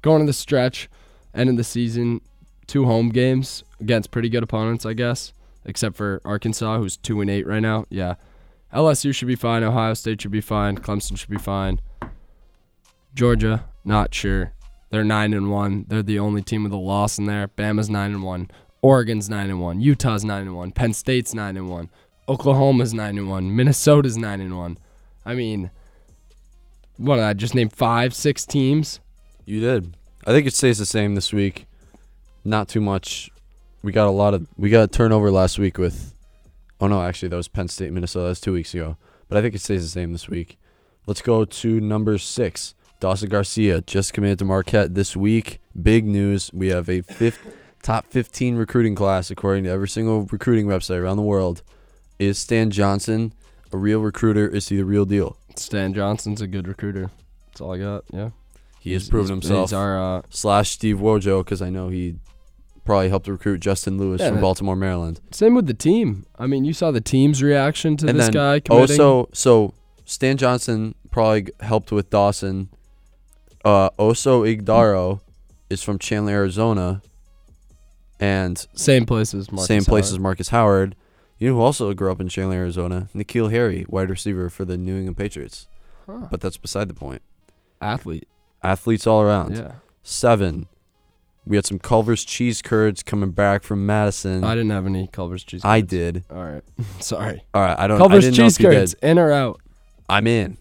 going 0.04 0.20
to 0.20 0.28
the 0.28 0.34
stretch, 0.34 0.88
end 1.34 1.50
of 1.50 1.58
the 1.58 1.64
season, 1.64 2.22
two 2.68 2.86
home 2.86 3.10
games 3.10 3.64
against 3.80 4.12
pretty 4.12 4.30
good 4.30 4.44
opponents, 4.44 4.86
I 4.86 4.94
guess, 4.94 5.34
except 5.66 5.96
for 5.96 6.22
Arkansas, 6.24 6.78
who's 6.78 6.98
two 6.98 7.22
and 7.22 7.30
eight 7.30 7.48
right 7.48 7.62
now. 7.62 7.86
Yeah, 7.90 8.16
LSU 8.72 9.16
should 9.16 9.28
be 9.28 9.36
fine. 9.36 9.64
Ohio 9.64 9.96
State 9.96 10.22
should 10.22 10.32
be 10.32 10.42
fine. 10.42 10.78
Clemson 10.78 11.18
should 11.18 11.30
be 11.30 11.40
fine. 11.40 11.82
Georgia, 13.16 13.66
not 13.84 14.14
sure. 14.14 14.54
They're 14.92 15.04
nine 15.04 15.34
and 15.34 15.50
one. 15.50 15.86
They're 15.88 16.04
the 16.04 16.20
only 16.20 16.42
team 16.42 16.64
with 16.64 16.74
a 16.74 16.78
loss 16.78 17.18
in 17.18 17.26
there. 17.26 17.48
Bama's 17.48 17.90
nine 17.90 18.12
and 18.12 18.24
one. 18.24 18.52
Oregon's 18.82 19.30
nine 19.30 19.50
and 19.50 19.62
one. 19.62 19.80
Utah's 19.80 20.26
nine 20.26 20.44
and 20.44 20.56
one. 20.56 20.72
Penn 20.72 20.94
State's 20.94 21.34
nine 21.34 21.56
and 21.58 21.70
one. 21.70 21.90
Oklahoma's 22.28 22.94
nine 22.94 23.18
and 23.18 23.30
one. 23.30 23.56
Minnesota's 23.56 24.18
nine 24.18 24.42
and 24.42 24.58
one. 24.58 24.78
I 25.26 25.34
mean, 25.34 25.72
what 26.98 27.16
did 27.16 27.24
I 27.24 27.34
just 27.34 27.56
named 27.56 27.74
five, 27.74 28.14
six 28.14 28.46
teams? 28.46 29.00
You 29.46 29.60
did. 29.60 29.96
I 30.26 30.32
think 30.32 30.46
it 30.46 30.54
stays 30.54 30.78
the 30.78 30.86
same 30.86 31.16
this 31.16 31.34
week. 31.34 31.66
Not 32.44 32.68
too 32.68 32.82
much. 32.82 33.30
We 33.82 33.92
got 33.92 34.08
a 34.08 34.12
lot 34.12 34.34
of 34.34 34.48
we 34.58 34.70
got 34.70 34.84
a 34.84 34.88
turnover 34.88 35.32
last 35.32 35.58
week 35.58 35.78
with. 35.78 36.14
Oh 36.80 36.88
no, 36.88 37.02
actually 37.02 37.30
that 37.30 37.36
was 37.36 37.48
Penn 37.48 37.68
State, 37.68 37.92
Minnesota. 37.94 38.28
That's 38.28 38.40
two 38.40 38.54
weeks 38.54 38.74
ago. 38.74 38.98
But 39.28 39.38
I 39.38 39.42
think 39.42 39.56
it 39.56 39.62
stays 39.62 39.84
the 39.84 39.90
same 39.90 40.12
this 40.12 40.28
week. 40.28 40.58
Let's 41.08 41.22
go 41.22 41.46
to 41.46 41.80
number 41.80 42.18
six. 42.18 42.76
Dawson 43.02 43.28
Garcia 43.30 43.82
just 43.82 44.14
committed 44.14 44.40
to 44.40 44.46
Marquette 44.46 44.94
this 44.96 45.18
week. 45.18 45.60
Big 45.82 46.06
news. 46.06 46.52
We 46.54 46.68
have 46.70 46.88
a 46.88 47.02
fifth, 47.02 47.40
top 47.82 48.06
15 48.08 48.56
recruiting 48.56 48.94
class 48.96 49.30
according 49.32 49.64
to 49.66 49.72
every 49.72 49.90
single 49.90 50.22
recruiting 50.32 50.68
website 50.68 51.00
around 51.02 51.18
the 51.18 51.24
world. 51.24 51.64
Is 52.20 52.38
Stan 52.38 52.70
Johnson 52.70 53.34
a 53.74 53.78
real 53.78 54.02
recruiter? 54.02 54.48
Is 54.48 54.70
he 54.70 54.78
the 54.78 54.86
real 54.86 55.06
deal? 55.06 55.36
Stan 55.56 55.94
Johnson's 55.96 56.42
a 56.42 56.48
good 56.48 56.68
recruiter. 56.68 57.10
That's 57.48 57.60
all 57.62 57.74
I 57.74 57.80
got. 57.80 58.04
Yeah. 58.14 58.30
He 58.80 58.94
has 58.94 59.02
He's- 59.04 59.10
proven 59.10 59.38
he's- 59.38 59.48
himself. 59.48 59.70
He's 59.72 59.74
our 59.74 60.18
uh, 60.18 60.22
slash 60.30 60.70
Steve 60.70 60.98
Wojo 61.00 61.44
because 61.44 61.62
I 61.62 61.72
know 61.72 61.90
he 61.90 62.18
probably 62.86 63.10
helped 63.10 63.28
recruit 63.28 63.60
Justin 63.62 63.98
Lewis 63.98 64.22
Yeah, 64.22 64.30
from 64.30 64.42
Baltimore, 64.42 64.76
Maryland. 64.76 65.20
same 65.32 65.56
with 65.56 65.66
the 65.66 65.74
team. 65.74 66.28
I 66.38 66.46
mean, 66.46 66.66
you 66.66 66.74
saw 66.74 66.92
the 66.92 67.02
team's 67.02 67.42
reaction 67.42 67.98
to 67.98 68.08
and 68.08 68.20
this 68.20 68.30
guy 68.30 68.60
committing. 68.60 69.02
also, 69.02 69.30
so 69.34 69.74
Stan 70.06 70.38
Johnson 70.38 70.94
probably 71.10 71.48
helped 71.62 71.92
with 71.92 72.12
Dawson. 72.12 72.70
Uh, 73.64 73.90
Oso 73.92 74.44
Ighodaro 74.44 75.22
is 75.70 75.84
from 75.84 76.00
Chandler, 76.00 76.34
Arizona, 76.34 77.02
and 78.20 78.66
same 78.74 79.06
place 79.06 79.34
as 79.34 79.52
Marcus 79.52 79.68
same 79.68 79.84
place 79.84 80.06
as 80.06 80.12
Howard. 80.12 80.22
Marcus 80.22 80.50
Howard. 80.50 80.96
You 81.38 81.50
know 81.50 81.56
who 81.56 81.62
also 81.62 81.92
grew 81.94 82.12
up 82.12 82.22
in 82.22 82.28
Chandler, 82.28 82.58
Arizona? 82.58 83.10
N'Keal 83.16 83.50
Harry, 83.50 83.84
wide 83.90 84.12
receiver 84.12 84.50
for 84.50 84.64
the 84.64 84.78
New 84.78 84.96
England 84.96 85.18
Patriots. 85.18 85.68
Huh. 86.06 86.28
But 86.30 86.40
that's 86.42 86.58
beside 86.58 86.88
the 86.88 86.94
point. 86.94 87.22
athlete. 87.82 88.28
Athletes 88.64 89.08
all 89.08 89.22
around. 89.24 89.58
Yeah. 89.58 89.72
Seven. 90.04 90.68
We 91.48 91.56
had 91.56 91.66
some 91.66 91.80
Culver's 91.80 92.24
cheese 92.24 92.62
curds 92.62 93.02
coming 93.02 93.32
back 93.32 93.64
from 93.64 93.88
Madison. 93.88 94.44
I 94.44 94.54
didn't 94.54 94.70
have 94.70 94.86
any 94.86 95.08
Culver's 95.08 95.44
cheese. 95.44 95.66
I 95.66 95.82
did. 95.82 96.24
All 96.30 96.44
right. 96.44 96.64
Sorry. 97.00 97.44
All 97.56 97.62
right, 97.64 97.78
I 97.80 97.88
don't. 97.88 97.98
I 97.98 98.00
Culver's 98.00 98.26
know 98.26 98.32
cheese 98.32 98.58
curds, 98.60 98.94
in 99.02 99.18
or 99.18 99.32
out? 99.32 99.60
I'm 100.08 100.28
in. 100.28 100.58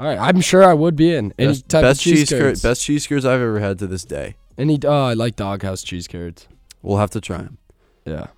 All 0.00 0.06
right. 0.06 0.18
I'm 0.18 0.40
sure 0.40 0.64
I 0.64 0.72
would 0.72 0.96
be 0.96 1.14
in 1.14 1.34
any 1.38 1.48
Best, 1.48 1.68
type 1.68 1.82
best 1.82 2.00
of 2.00 2.04
cheese, 2.04 2.30
cur- 2.30 2.38
curds. 2.38 2.62
best 2.62 2.82
cheese 2.82 3.06
curds 3.06 3.26
I've 3.26 3.42
ever 3.42 3.60
had 3.60 3.78
to 3.80 3.86
this 3.86 4.02
day. 4.02 4.34
Any? 4.56 4.78
Oh, 4.82 5.04
I 5.04 5.12
like 5.12 5.36
Doghouse 5.36 5.82
cheese 5.82 6.08
curds. 6.08 6.48
We'll 6.80 6.96
have 6.96 7.10
to 7.10 7.20
try 7.20 7.36
them. 7.36 7.58
Yeah. 8.06 8.28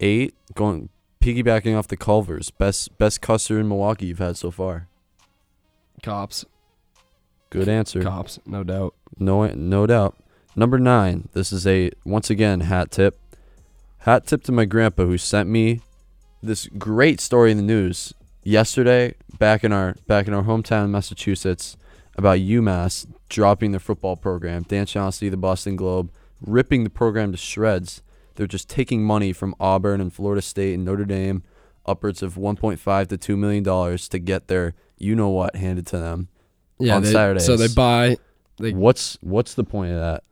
Eight, 0.00 0.34
going 0.54 0.88
piggybacking 1.20 1.78
off 1.78 1.88
the 1.88 1.98
Culver's. 1.98 2.50
Best 2.50 2.96
best 2.96 3.20
custard 3.20 3.60
in 3.60 3.68
Milwaukee 3.68 4.06
you've 4.06 4.18
had 4.18 4.38
so 4.38 4.50
far. 4.50 4.88
Kopp's. 6.02 6.46
Good 7.50 7.68
answer. 7.68 8.02
Kopp's. 8.02 8.38
No 8.46 8.64
doubt. 8.64 8.94
No 9.18 9.46
no 9.46 9.86
doubt. 9.86 10.16
Number 10.56 10.78
nine. 10.78 11.28
This 11.34 11.52
is 11.52 11.66
a 11.66 11.90
once 12.06 12.30
again 12.30 12.60
hat 12.60 12.90
tip. 12.90 13.18
Hat 13.98 14.26
tip 14.26 14.42
to 14.44 14.52
my 14.52 14.64
grandpa 14.64 15.04
who 15.04 15.18
sent 15.18 15.50
me 15.50 15.82
this 16.42 16.66
great 16.78 17.20
story 17.20 17.50
in 17.50 17.58
the 17.58 17.62
news 17.62 18.14
yesterday 18.42 19.14
back 19.38 19.64
in 19.64 19.72
our 19.72 19.94
back 20.06 20.26
in 20.26 20.34
our 20.34 20.42
hometown 20.42 20.90
Massachusetts 20.90 21.76
about 22.16 22.38
UMass 22.38 23.06
dropping 23.28 23.70
their 23.72 23.80
football 23.80 24.16
program. 24.16 24.64
Dan 24.64 24.86
Shaughnessy, 24.86 25.28
the 25.28 25.36
Boston 25.36 25.76
Globe, 25.76 26.10
ripping 26.40 26.84
the 26.84 26.90
program 26.90 27.32
to 27.32 27.38
shreds. 27.38 28.02
They're 28.34 28.46
just 28.46 28.68
taking 28.68 29.04
money 29.04 29.32
from 29.32 29.54
Auburn 29.60 30.00
and 30.00 30.12
Florida 30.12 30.42
State 30.42 30.74
and 30.74 30.84
Notre 30.84 31.04
Dame, 31.04 31.42
upwards 31.86 32.22
of 32.22 32.34
1.5 32.34 33.08
to 33.08 33.16
2 33.16 33.36
million 33.36 33.62
dollars 33.62 34.08
to 34.08 34.18
get 34.18 34.48
their 34.48 34.74
you 34.98 35.16
know 35.16 35.30
what 35.30 35.56
handed 35.56 35.86
to 35.88 35.98
them. 35.98 36.28
Yeah. 36.78 36.96
On 36.96 37.02
they, 37.02 37.38
So 37.38 37.56
they 37.56 37.68
buy. 37.68 38.16
They, 38.58 38.72
What's 38.72 39.16
what's 39.22 39.54
the 39.54 39.64
point 39.64 39.92
of 39.92 39.98
that? 39.98 40.22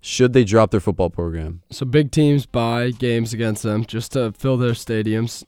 Should 0.00 0.32
they 0.32 0.44
drop 0.44 0.70
their 0.70 0.80
football 0.80 1.10
program? 1.10 1.62
So 1.70 1.84
big 1.86 2.10
teams 2.10 2.46
buy 2.46 2.90
games 2.90 3.32
against 3.32 3.62
them 3.62 3.84
just 3.84 4.12
to 4.12 4.32
fill 4.32 4.56
their 4.56 4.72
stadiums. 4.72 5.44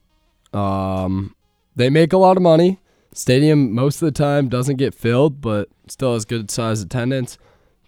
Um, 0.52 1.34
they 1.76 1.90
make 1.90 2.12
a 2.12 2.18
lot 2.18 2.36
of 2.36 2.42
money. 2.42 2.78
Stadium 3.12 3.72
most 3.74 4.00
of 4.00 4.06
the 4.06 4.12
time 4.12 4.48
doesn't 4.48 4.76
get 4.76 4.94
filled, 4.94 5.40
but 5.40 5.68
still 5.88 6.14
has 6.14 6.24
good 6.24 6.50
size 6.50 6.80
attendance. 6.80 7.38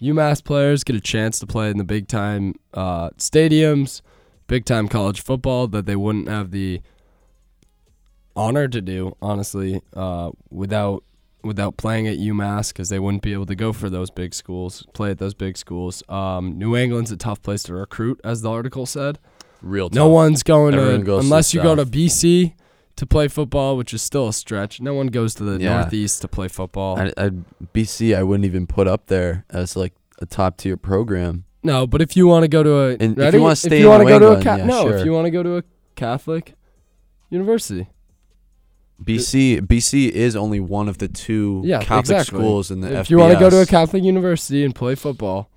UMass 0.01 0.43
players 0.43 0.83
get 0.83 0.97
a 0.97 1.01
chance 1.01 1.39
to 1.39 1.47
play 1.47 1.71
in 1.71 1.79
the 1.79 1.85
big 1.85 2.09
time 2.09 2.55
uh, 2.75 3.11
stadiums, 3.11 4.03
big 4.49 4.65
time 4.65 4.89
college 4.89 5.21
football 5.21 5.69
that 5.69 5.87
they 5.87 5.95
wouldn't 5.95 6.29
have 6.29 6.51
the 6.51 6.81
honor 8.35 8.67
to 8.67 8.81
do, 8.81 9.17
honestly, 9.23 9.81
uh, 9.95 10.31
without 10.51 11.05
without 11.45 11.77
playing 11.77 12.07
at 12.07 12.19
UMass 12.19 12.69
because 12.69 12.89
they 12.89 12.99
wouldn't 12.99 13.23
be 13.23 13.33
able 13.33 13.47
to 13.47 13.55
go 13.57 13.73
for 13.73 13.91
those 13.91 14.11
big 14.11 14.33
schools, 14.33 14.87
play 14.93 15.11
at 15.11 15.19
those 15.19 15.35
big 15.35 15.57
schools. 15.57 16.03
Um, 16.09 16.57
New 16.59 16.77
England's 16.77 17.11
a 17.11 17.17
tough 17.17 17.43
place 17.43 17.65
to 17.65 17.75
recruit, 17.75 18.21
as 18.25 18.43
the 18.43 18.51
article 18.51 18.87
said. 18.87 19.19
Real 19.61 19.89
No 19.91 20.09
one's 20.09 20.43
going 20.43 20.75
Everyone 20.75 21.01
to 21.01 21.07
to 21.07 21.19
unless 21.19 21.53
the 21.53 21.59
you 21.59 21.63
go 21.63 21.77
to 21.77 21.87
BC 21.87 22.55
to 23.03 23.07
play 23.07 23.27
football, 23.27 23.77
which 23.77 23.93
is 23.93 24.01
still 24.01 24.29
a 24.29 24.33
stretch. 24.33 24.81
No 24.81 24.95
one 24.95 25.09
goes 25.09 25.35
to 25.35 25.43
the 25.45 25.61
Yeah. 25.63 25.81
Northeast 25.81 26.23
to 26.23 26.29
play 26.29 26.47
football. 26.49 26.99
I, 26.99 27.13
I 27.17 27.31
BC 27.75 28.17
I 28.17 28.23
wouldn't 28.23 28.45
even 28.47 28.67
put 28.67 28.87
up 28.87 29.07
there 29.07 29.45
as 29.51 29.75
like 29.77 29.93
a 30.21 30.27
top 30.27 30.57
tier 30.57 30.77
program. 30.77 31.45
no, 31.65 31.87
but 31.87 32.01
if 32.01 32.17
you 32.17 32.27
want 32.29 32.45
to 32.45 32.49
go 32.49 32.63
to 32.63 32.71
a 32.79 32.89
And 33.01 33.19
if 33.19 33.35
you 33.35 33.43
wanna 33.43 33.57
stay 33.57 33.79
you 33.81 33.85
in 33.87 33.91
wanna 33.91 34.05
New 34.05 34.11
go 34.11 34.19
to 34.21 34.41
a 34.41 34.43
ca- 34.43 34.57
yeah, 34.57 34.67
no, 34.67 34.83
sure. 34.89 34.97
if 34.99 35.05
you 35.05 35.13
want 35.13 35.27
to 35.27 35.31
go 35.33 35.43
to 35.43 35.57
a 35.59 35.63
Catholic 35.97 36.55
university, 37.31 37.89
BC 39.03 39.61
BC 39.63 40.11
is 40.11 40.37
only 40.37 40.61
one 40.61 40.89
of 40.89 40.99
the 40.99 41.09
two 41.09 41.63
Yeah, 41.65 41.81
Catholic 41.81 42.19
exactly. 42.19 42.39
schools 42.39 42.71
in 42.71 42.81
the 42.83 42.89
if 43.01 43.07
FBS. 43.07 43.11
you 43.11 43.19
want 43.19 43.33
to 43.33 43.39
go 43.41 43.51
to 43.51 43.61
a 43.63 43.67
Catholic 43.67 44.05
university 44.05 44.65
and 44.65 44.75
play 44.75 44.95
football, 44.95 45.51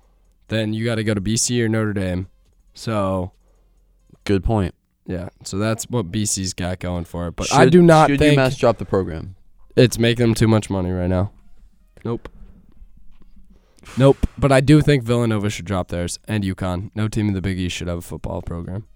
then 0.48 0.72
you 0.72 0.84
got 0.84 0.96
to 0.96 1.04
go 1.04 1.14
to 1.14 1.20
BC 1.20 1.60
or 1.62 1.68
Notre 1.68 1.92
Dame. 1.92 2.26
So 2.74 3.32
Good 4.24 4.42
point. 4.42 4.74
Yeah, 5.06 5.28
so 5.44 5.58
that's 5.58 5.84
what 5.90 6.10
BC's 6.10 6.52
got 6.52 6.78
going 6.80 7.04
for 7.04 7.28
it. 7.28 7.36
But 7.36 7.52
I 7.52 7.66
do 7.68 7.80
not 7.82 8.10
should 8.10 8.18
think 8.18 8.38
UMass 8.38 8.58
drop 8.58 8.78
the 8.78 8.84
program. 8.84 9.36
it's 9.76 9.98
making 9.98 10.24
them 10.26 10.34
too 10.34 10.48
much 10.48 10.68
money 10.70 10.90
right 10.90 11.08
now. 11.08 11.32
Nope. 12.04 12.28
Nope. 13.96 14.18
But 14.36 14.52
I 14.52 14.60
do 14.60 14.80
think 14.82 15.04
Villanova 15.04 15.48
should 15.50 15.64
drop 15.64 15.88
theirs 15.88 16.18
and 16.26 16.44
UConn. 16.44 16.90
No 16.94 17.08
team 17.08 17.28
in 17.28 17.34
the 17.34 17.40
Big 17.40 17.58
East 17.58 17.76
should 17.76 17.88
have 17.88 17.98
a 17.98 18.02
football 18.02 18.42
program. 18.42 18.86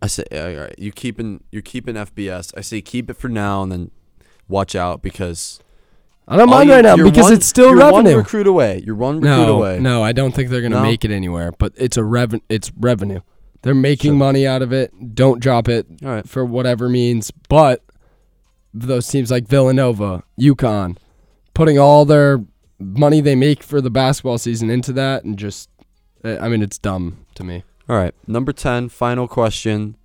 I 0.00 0.06
say 0.06 0.24
all 0.32 0.54
right, 0.62 0.74
you 0.78 0.92
keeping 0.92 1.42
you're 1.50 1.62
keeping 1.62 1.96
FBS. 1.96 2.52
I 2.56 2.60
say 2.60 2.80
keep 2.80 3.10
it 3.10 3.14
for 3.16 3.28
now 3.28 3.62
and 3.62 3.72
then 3.72 3.90
watch 4.48 4.74
out 4.76 5.02
because 5.02 5.60
I 6.28 6.36
don't 6.36 6.48
mind 6.48 6.68
you- 6.68 6.74
right 6.76 6.84
now 6.84 6.96
because 6.96 7.24
one- 7.24 7.32
it's 7.32 7.46
still 7.46 7.70
you're 7.76 7.90
One 7.92 8.04
recruit 8.04 8.46
away. 8.46 8.80
You're 8.84 8.94
one 8.94 9.16
recruit 9.20 9.46
No, 9.46 9.56
away. 9.58 9.80
no, 9.80 10.02
I 10.04 10.12
don't 10.12 10.32
think 10.34 10.50
they're 10.50 10.62
gonna 10.62 10.76
No? 10.76 10.82
make 10.82 11.04
it 11.04 11.10
anywhere. 11.10 11.52
But 11.58 11.72
it's 11.76 11.96
a 11.96 12.02
reven- 12.02 12.42
It's 12.48 12.70
revenue. 12.78 13.20
They're 13.62 13.74
making 13.74 14.12
So- 14.12 14.16
money 14.16 14.46
out 14.46 14.62
of 14.62 14.72
it. 14.72 14.92
Don't 15.14 15.40
drop 15.40 15.68
it 15.68 15.86
All 16.04 16.08
right. 16.10 16.28
for 16.28 16.44
whatever 16.44 16.88
means. 16.88 17.30
But 17.48 17.82
those 18.72 19.08
teams 19.08 19.30
like 19.30 19.48
Villanova, 19.48 20.22
UConn, 20.40 20.96
putting 21.54 21.78
all 21.78 22.04
their 22.04 22.44
money 22.78 23.20
they 23.20 23.34
make 23.34 23.62
for 23.62 23.80
the 23.80 23.90
basketball 23.90 24.38
season 24.38 24.70
into 24.70 24.92
that, 24.92 25.24
and 25.24 25.36
just, 25.36 25.68
I 26.24 26.48
mean, 26.48 26.62
it's 26.62 26.78
dumb 26.78 27.24
to 27.34 27.42
me. 27.44 27.64
All 27.88 27.96
right. 27.96 28.14
Number 28.26 28.52
10, 28.52 28.88
final 28.90 29.26
question. 29.26 29.96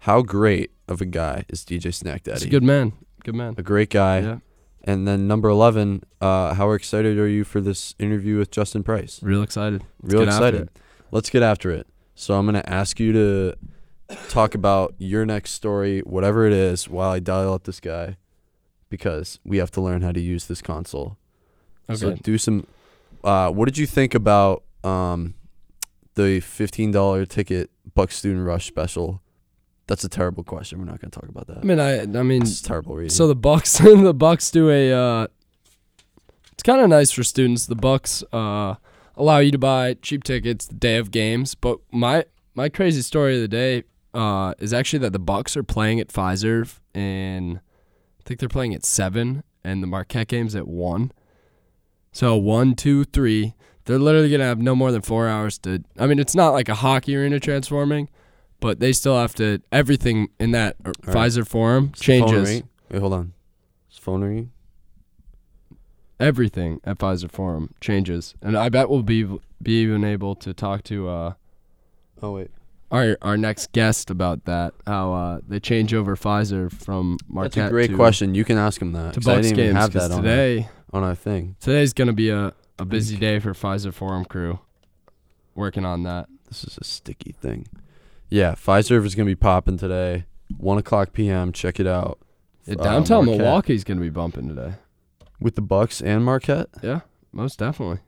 How 0.00 0.22
great 0.22 0.70
of 0.86 1.00
a 1.00 1.06
guy 1.06 1.44
is 1.48 1.64
DJ 1.64 1.92
Snack 1.92 2.24
Daddy? 2.24 2.40
He's 2.40 2.44
a 2.44 2.50
good 2.50 2.62
man. 2.62 2.92
Good 3.24 3.34
man. 3.34 3.54
a 3.56 3.62
great 3.62 3.88
guy. 3.90 4.18
Yeah. 4.20 4.38
And 4.86 5.08
then 5.08 5.26
number 5.26 5.48
11, 5.48 6.02
uh, 6.20 6.52
how 6.54 6.72
excited 6.72 7.18
are 7.18 7.26
you 7.26 7.42
for 7.42 7.62
this 7.62 7.94
interview 7.98 8.36
with 8.36 8.50
Justin 8.50 8.82
Price? 8.82 9.18
Real 9.22 9.42
excited. 9.42 9.82
Let's 10.02 10.12
Real 10.14 10.22
excited. 10.24 10.60
it. 10.60 10.78
Let's 11.10 11.30
get 11.30 11.42
after 11.42 11.70
it. 11.70 11.86
So 12.24 12.38
I'm 12.38 12.46
going 12.46 12.54
to 12.54 12.70
ask 12.70 12.98
you 12.98 13.12
to 13.12 13.54
talk 14.30 14.54
about 14.54 14.94
your 14.96 15.26
next 15.26 15.50
story, 15.50 16.00
whatever 16.00 16.46
it 16.46 16.54
is, 16.54 16.88
while 16.88 17.10
I 17.10 17.18
dial 17.18 17.52
up 17.52 17.64
this 17.64 17.80
guy 17.80 18.16
because 18.88 19.40
we 19.44 19.58
have 19.58 19.70
to 19.72 19.82
learn 19.82 20.00
how 20.00 20.10
to 20.10 20.20
use 20.20 20.46
this 20.46 20.62
console. 20.62 21.18
Okay. 21.90 21.98
So 21.98 22.12
do 22.14 22.38
some 22.38 22.66
uh, 23.22 23.50
what 23.50 23.66
did 23.66 23.76
you 23.76 23.86
think 23.86 24.14
about 24.14 24.62
um, 24.82 25.34
the 26.14 26.40
$15 26.40 27.28
ticket 27.28 27.70
Buck 27.94 28.10
Student 28.10 28.46
Rush 28.46 28.68
special? 28.68 29.20
That's 29.86 30.02
a 30.02 30.08
terrible 30.08 30.44
question. 30.44 30.78
We're 30.78 30.86
not 30.86 31.02
going 31.02 31.10
to 31.10 31.20
talk 31.20 31.28
about 31.28 31.46
that. 31.48 31.58
I 31.58 31.62
mean, 31.62 31.78
I, 31.78 32.04
I 32.04 32.22
mean, 32.22 32.40
it's 32.40 32.62
terrible 32.62 32.96
reading. 32.96 33.10
so 33.10 33.26
the 33.26 33.34
Bucks, 33.34 33.76
the 33.78 34.14
Bucks 34.14 34.50
do 34.50 34.70
a. 34.70 34.92
Uh, 34.92 35.26
it's 36.52 36.62
kind 36.62 36.80
of 36.80 36.88
nice 36.88 37.10
for 37.10 37.22
students. 37.22 37.66
The 37.66 37.74
Bucks 37.74 38.24
uh, 38.32 38.76
allow 39.16 39.38
you 39.38 39.50
to 39.50 39.58
buy 39.58 39.94
cheap 39.94 40.24
tickets 40.24 40.66
the 40.66 40.74
day 40.74 40.96
of 40.96 41.10
games. 41.10 41.54
But 41.54 41.78
my 41.90 42.24
my 42.54 42.68
crazy 42.68 43.02
story 43.02 43.36
of 43.36 43.40
the 43.40 43.48
day 43.48 43.84
uh, 44.12 44.54
is 44.58 44.72
actually 44.72 45.00
that 45.00 45.12
the 45.12 45.18
Bucks 45.18 45.56
are 45.56 45.62
playing 45.62 46.00
at 46.00 46.08
Fiserv, 46.08 46.78
and 46.94 47.58
I 47.58 48.22
think 48.24 48.40
they're 48.40 48.48
playing 48.48 48.74
at 48.74 48.84
seven, 48.84 49.42
and 49.64 49.82
the 49.82 49.86
Marquette 49.86 50.28
game's 50.28 50.54
at 50.54 50.68
one. 50.68 51.12
So 52.12 52.36
one, 52.36 52.74
two, 52.74 53.04
three. 53.04 53.54
They're 53.86 53.98
literally 53.98 54.30
gonna 54.30 54.44
have 54.44 54.60
no 54.60 54.74
more 54.74 54.92
than 54.92 55.02
four 55.02 55.28
hours 55.28 55.58
to. 55.58 55.82
I 55.98 56.06
mean, 56.06 56.18
it's 56.18 56.34
not 56.34 56.50
like 56.50 56.68
a 56.68 56.76
hockey 56.76 57.16
arena 57.16 57.40
transforming, 57.40 58.08
but 58.60 58.80
they 58.80 58.92
still 58.92 59.18
have 59.18 59.34
to. 59.34 59.60
Everything 59.72 60.28
in 60.38 60.52
that 60.52 60.76
All 60.86 60.92
right. 61.06 61.16
Fiserv 61.16 61.48
Forum 61.48 61.92
Is 61.94 62.02
phone 62.02 62.28
changes. 62.28 62.62
Wait, 62.90 63.00
hold 63.00 63.12
on. 63.12 63.32
Is 63.90 63.98
phone 63.98 64.22
ringing? 64.22 64.52
Everything 66.20 66.80
at 66.84 66.98
Fiserv 66.98 67.30
Forum 67.32 67.74
changes, 67.80 68.34
and 68.40 68.56
I 68.56 68.68
bet 68.68 68.88
we'll 68.88 69.02
be 69.02 69.24
be 69.62 69.82
even 69.82 70.04
able 70.04 70.34
to 70.36 70.54
talk 70.54 70.84
to 70.84 71.08
uh, 71.08 71.32
Oh 72.22 72.32
wait. 72.32 72.50
our 72.92 73.18
our 73.20 73.36
next 73.36 73.72
guest 73.72 74.10
about 74.10 74.44
that. 74.44 74.74
How 74.86 75.12
uh, 75.12 75.40
they 75.46 75.58
change 75.58 75.92
over 75.92 76.14
Fiserv 76.16 76.72
from 76.72 77.18
Marquette 77.28 77.52
That's 77.54 77.66
a 77.68 77.70
great 77.70 77.90
to, 77.90 77.96
question. 77.96 78.34
You 78.34 78.44
can 78.44 78.58
ask 78.58 78.80
him 78.80 78.92
that. 78.92 79.14
to 79.14 79.20
'cause 79.20 79.28
I 79.28 79.34
Bucks 79.36 79.46
didn't 79.48 79.58
even 79.60 79.72
games 79.74 79.82
have 79.82 79.92
'cause 79.92 80.08
that 80.08 80.14
on 80.14 80.22
today. 80.22 80.68
our, 80.92 81.00
on 81.02 81.08
our 81.08 81.14
thing. 81.16 81.56
Today's 81.60 81.92
gonna 81.92 82.12
be 82.12 82.30
a, 82.30 82.52
a 82.78 82.84
busy 82.84 83.16
day 83.16 83.40
for 83.40 83.52
Fiserv 83.52 83.94
Forum 83.94 84.24
crew 84.24 84.60
working 85.56 85.84
on 85.84 86.04
that. 86.04 86.28
This 86.48 86.62
is 86.62 86.78
a 86.80 86.84
sticky 86.84 87.32
thing. 87.32 87.66
Yeah, 88.30 88.54
Fiserv 88.54 89.04
is 89.04 89.16
gonna 89.16 89.26
be 89.26 89.34
popping 89.34 89.78
today. 89.78 90.26
One 90.58 90.78
o'clock 90.78 91.12
p.m. 91.12 91.50
Check 91.50 91.80
it 91.80 91.88
out. 91.88 92.18
Yeah, 92.66 92.76
Uh, 92.78 92.84
downtown 92.84 93.26
Marquette. 93.26 93.44
Milwaukee's 93.44 93.82
gonna 93.82 94.00
be 94.00 94.10
bumping 94.10 94.46
today. 94.48 94.74
With 95.44 95.56
the 95.56 95.60
Bucks 95.62 96.00
and 96.00 96.24
Marquette. 96.24 96.70
Yeah, 96.82 97.00
most 97.30 97.58
definitely. 97.58 97.98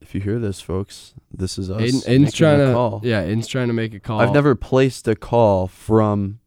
If 0.00 0.12
you 0.12 0.20
hear 0.20 0.40
this, 0.40 0.60
folks, 0.60 1.14
this 1.32 1.56
is 1.56 1.70
us. 1.70 1.80
Aidan, 1.80 2.00
Aidan's 2.06 2.32
trying 2.34 2.60
a 2.60 2.66
to 2.66 2.72
call. 2.72 3.00
yeah, 3.04 3.22
Aidan's 3.22 3.46
trying 3.46 3.68
to 3.68 3.72
make 3.74 3.94
a 3.94 4.00
call. 4.00 4.20
I've 4.20 4.32
never 4.32 4.56
placed 4.56 5.06
a 5.06 5.14
call 5.14 5.68
from 5.68 6.40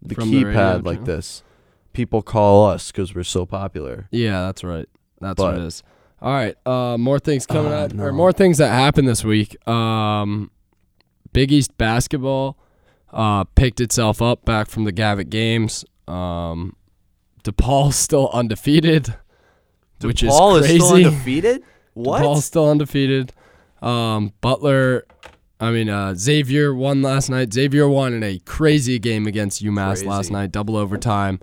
the 0.00 0.14
From 0.14 0.30
the 0.30 0.44
radio 0.44 0.60
keypad 0.60 0.86
like 0.86 0.98
channel? 0.98 1.16
this. 1.16 1.42
People 1.92 2.22
call 2.22 2.66
us 2.66 2.92
because 2.92 3.12
we're 3.12 3.24
so 3.24 3.44
popular. 3.44 4.06
Yeah, 4.12 4.42
that's 4.42 4.62
right. 4.62 4.86
That's 5.20 5.36
But- 5.36 5.54
what 5.54 5.54
it 5.60 5.66
is. 5.66 5.82
All 6.22 6.32
right. 6.32 6.54
Uh, 6.66 6.96
more 6.96 7.18
things 7.18 7.44
coming 7.46 7.72
Ah, 7.72 7.86
up, 7.86 7.92
no. 7.94 8.04
or 8.04 8.12
more 8.12 8.32
things 8.32 8.58
that 8.58 8.68
happened 8.70 9.08
this 9.08 9.24
week. 9.24 9.56
Um, 9.68 10.50
Big 11.32 11.50
East 11.50 11.76
basketball 11.76 12.56
uh, 13.12 13.42
picked 13.44 13.80
itself 13.80 14.20
up 14.22 14.44
back 14.44 14.68
from 14.68 14.84
the 14.84 14.92
Gavitt 14.92 15.28
games. 15.30 15.84
Um, 16.06 16.76
DePaul's 17.44 17.96
still 17.96 18.28
undefeated, 18.32 19.14
which 20.00 20.22
is 20.22 20.32
crazy. 20.34 20.76
is 20.76 20.84
still 20.84 20.96
undefeated. 20.96 21.62
What? 21.94 22.22
DePaul's 22.22 22.44
still 22.44 22.70
undefeated. 22.70 23.32
Um, 23.82 24.32
Butler, 24.40 25.04
I 25.58 25.72
mean 25.72 25.88
uh, 25.88 26.14
Xavier 26.14 26.72
won 26.72 27.02
last 27.02 27.28
night. 27.28 27.52
Xavier 27.52 27.88
won 27.88 28.12
in 28.12 28.22
a 28.22 28.38
crazy 28.40 29.00
game 29.00 29.26
against 29.26 29.64
UMass 29.64 30.04
last 30.04 30.30
night, 30.30 30.52
double 30.52 30.76
overtime. 30.76 31.40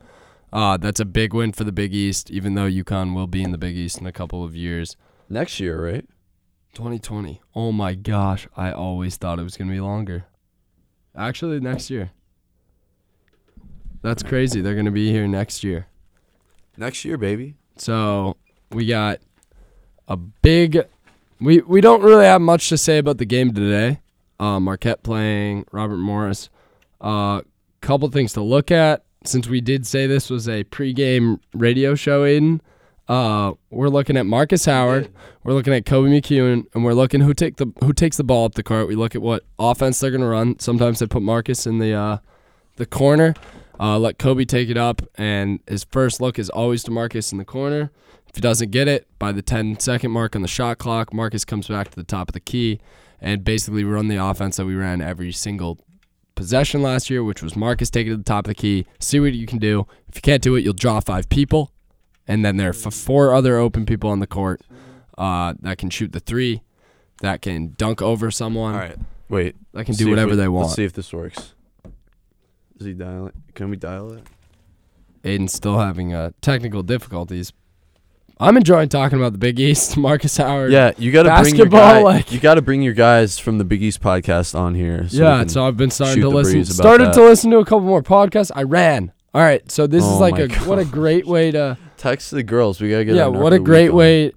Uh, 0.54 0.78
that's 0.78 1.02
a 1.02 1.06
big 1.06 1.34
win 1.34 1.52
for 1.52 1.66
the 1.66 1.74
Big 1.74 1.94
East, 1.94 2.32
even 2.32 2.54
though 2.54 2.70
UConn 2.70 3.14
will 3.14 3.28
be 3.28 3.44
in 3.44 3.52
the 3.52 3.58
Big 3.58 3.76
East 3.76 4.00
in 4.00 4.06
a 4.08 4.14
couple 4.14 4.46
of 4.46 4.56
years. 4.56 4.96
Next 5.28 5.60
year, 5.60 5.84
right? 5.84 6.06
2020. 6.74 7.42
Oh 7.54 7.74
my 7.74 7.94
gosh, 7.94 8.48
I 8.56 8.72
always 8.72 9.18
thought 9.18 9.40
it 9.40 9.44
was 9.44 9.58
gonna 9.58 9.74
be 9.74 9.82
longer. 9.82 10.26
Actually, 11.18 11.60
next 11.60 11.90
year. 11.90 12.12
That's 14.06 14.22
crazy. 14.22 14.62
They're 14.62 14.76
gonna 14.76 14.92
be 14.92 15.12
here 15.12 15.28
next 15.28 15.64
year. 15.64 15.88
Next 16.78 17.06
year, 17.06 17.18
baby. 17.18 17.56
So 17.76 18.38
we 18.70 18.86
got 18.86 19.20
a 20.08 20.16
big. 20.16 20.80
We 21.42 21.62
we 21.62 21.82
don't 21.82 22.04
really 22.04 22.26
have 22.26 22.40
much 22.40 22.70
to 22.70 22.78
say 22.78 23.00
about 23.00 23.18
the 23.18 23.26
game 23.26 23.52
today. 23.52 24.02
Uh, 24.40 24.60
Marquette 24.60 25.02
playing 25.02 25.66
Robert 25.72 25.98
Morris. 25.98 26.52
Uh, 27.02 27.42
couple 27.82 28.08
things 28.10 28.34
to 28.34 28.42
look 28.42 28.70
at 28.70 29.04
since 29.24 29.48
we 29.48 29.60
did 29.60 29.88
say 29.88 30.06
this 30.06 30.30
was 30.30 30.48
a 30.48 30.64
pregame 30.66 31.40
radio 31.56 31.96
show. 31.96 32.26
Aidan, 32.26 32.62
uh, 33.08 33.54
we're 33.72 33.90
looking 33.90 34.18
at 34.18 34.28
Marcus 34.28 34.66
Howard. 34.66 35.10
We're 35.44 35.54
looking 35.54 35.74
at 35.74 35.88
Kobe 35.88 36.10
McEwen, 36.12 36.68
and 36.76 36.86
we're 36.86 36.94
looking 36.94 37.22
who 37.22 37.34
take 37.34 37.56
the 37.56 37.74
who 37.84 37.92
takes 37.92 38.18
the 38.18 38.24
ball 38.24 38.46
up 38.46 38.54
the 38.54 38.62
court. 38.62 38.88
We 38.88 38.94
look 38.94 39.16
at 39.16 39.24
what 39.24 39.46
offense 39.58 40.00
they're 40.00 40.12
gonna 40.12 40.30
run. 40.30 40.60
Sometimes 40.60 41.00
they 41.00 41.08
put 41.08 41.24
Marcus 41.24 41.66
in 41.66 41.80
the 41.80 41.94
uh, 41.94 42.18
the 42.76 42.86
corner. 42.86 43.34
Uh, 43.80 43.98
let 44.00 44.18
Kobe 44.18 44.46
take 44.46 44.70
it 44.70 44.78
up, 44.78 45.02
and 45.16 45.60
his 45.68 45.84
first 45.86 46.22
look 46.22 46.40
is 46.40 46.50
always 46.50 46.84
to 46.84 46.92
Marcus 46.92 47.32
in 47.32 47.38
the 47.38 47.46
corner. 47.46 47.92
If 48.28 48.36
he 48.36 48.42
doesn't 48.42 48.72
get 48.72 48.88
it 48.88 49.08
by 49.20 49.32
the 49.32 49.42
10 49.42 49.80
second 49.80 50.12
mark 50.12 50.36
on 50.36 50.42
the 50.42 50.48
shot 50.48 50.78
clock, 50.78 51.14
Marcus 51.14 51.46
comes 51.46 51.68
back 51.68 51.90
to 51.90 51.96
the 51.96 52.04
top 52.04 52.30
of 52.30 52.34
the 52.34 52.40
key 52.40 52.80
and 53.22 53.44
basically 53.44 53.84
run 53.84 54.08
the 54.08 54.18
offense 54.18 54.58
that 54.58 54.66
we 54.66 54.76
ran 54.76 55.02
every 55.02 55.32
single 55.32 55.80
possession 56.36 56.82
last 56.82 57.10
year, 57.10 57.24
which 57.24 57.42
was 57.42 57.56
Marcus 57.56 57.90
taking 57.90 58.12
it 58.12 58.16
to 58.16 58.18
the 58.18 58.24
top 58.24 58.46
of 58.46 58.50
the 58.50 58.56
key, 58.56 58.86
see 59.00 59.20
what 59.22 59.34
you 59.34 59.46
can 59.46 59.58
do. 59.58 59.88
If 60.10 60.16
you 60.16 60.22
can't 60.22 60.42
do 60.42 60.56
it, 60.56 60.64
you'll 60.66 60.74
draw 60.74 61.00
five 61.00 61.30
people, 61.30 61.72
and 62.28 62.44
then 62.44 62.58
there 62.58 62.68
are 62.70 62.76
f- 62.76 62.94
four 62.94 63.34
other 63.34 63.58
open 63.58 63.86
people 63.86 64.10
on 64.10 64.20
the 64.20 64.28
court 64.28 64.62
uh, 65.18 65.54
that 65.62 65.78
can 65.78 65.90
shoot 65.90 66.12
the 66.12 66.20
three, 66.20 66.62
that 67.22 67.42
can 67.42 67.74
dunk 67.78 68.02
over 68.02 68.32
someone, 68.32 68.74
All 68.74 68.80
right. 68.82 68.98
Wait. 69.30 69.56
that 69.72 69.86
can 69.86 69.96
do 69.96 70.10
whatever 70.10 70.32
we- 70.32 70.36
they 70.38 70.48
want. 70.50 70.66
Let's 70.68 70.76
see 70.76 70.84
if 70.84 70.92
this 70.94 71.14
works. 71.14 71.54
Is 72.80 72.86
he 72.86 72.94
dialing? 72.94 73.32
Can 73.54 73.70
we 73.70 73.78
dial 73.78 74.12
it? 74.14 74.24
Aidan's 75.24 75.54
still 75.54 75.80
having 75.80 76.14
uh, 76.14 76.32
technical 76.42 76.84
difficulties. 76.84 77.52
I'm 78.38 78.58
enjoying 78.58 78.90
talking 78.90 79.18
about 79.18 79.32
the 79.32 79.38
Big 79.38 79.60
East, 79.60 79.96
Marcus 79.98 80.36
Howard. 80.38 80.72
Yeah, 80.72 80.92
you 80.98 81.12
got 81.12 81.24
to 81.24 81.42
bring 81.42 81.56
your 81.56 81.66
basketball, 81.68 81.80
guy, 81.80 82.02
like- 82.04 82.32
you 82.34 82.40
got 82.40 82.56
to 82.56 82.62
bring 82.62 82.82
your 82.82 82.94
guys 82.94 83.40
from 83.40 83.58
the 83.58 83.64
Big 83.64 83.82
East 83.82 84.02
podcast 84.02 84.54
on 84.60 84.76
here. 84.76 85.08
So 85.08 85.18
we 85.20 85.24
yeah. 85.24 85.40
can- 85.40 85.50
So 85.50 85.66
I've 85.66 85.78
been 85.78 85.90
starting 85.90 86.16
shoot 86.16 86.22
to 86.24 86.30
the 86.30 86.36
listen. 86.36 86.54
breeze 86.54 86.70
about 86.70 86.84
Started 86.84 87.08
that. 87.08 87.14
to 87.14 87.24
listen 87.24 87.52
to 87.52 87.58
a 87.60 87.66
couple 87.66 87.82
more 87.82 88.04
podcasts. 88.04 88.52
I 88.54 88.64
ran. 88.64 89.14
All 89.34 89.42
right. 89.42 89.70
So 89.72 89.88
this 89.88 90.04
Oh 90.06 90.14
is 90.16 90.20
like 90.20 90.34
my 90.36 90.42
a 90.42 90.50
what 90.70 90.80
a 90.80 90.86
great 90.86 91.26
way 91.26 91.52
to 91.52 91.78
text 91.98 92.32
the 92.32 92.44
girls. 92.44 92.80
We 92.82 92.90
gotta 92.90 93.06
get. 93.06 93.16
yeah. 93.16 93.28
What 93.28 93.54
a 93.54 93.60
great 93.60 93.86
week 93.86 93.92
on. 93.92 93.98
way 93.98 94.32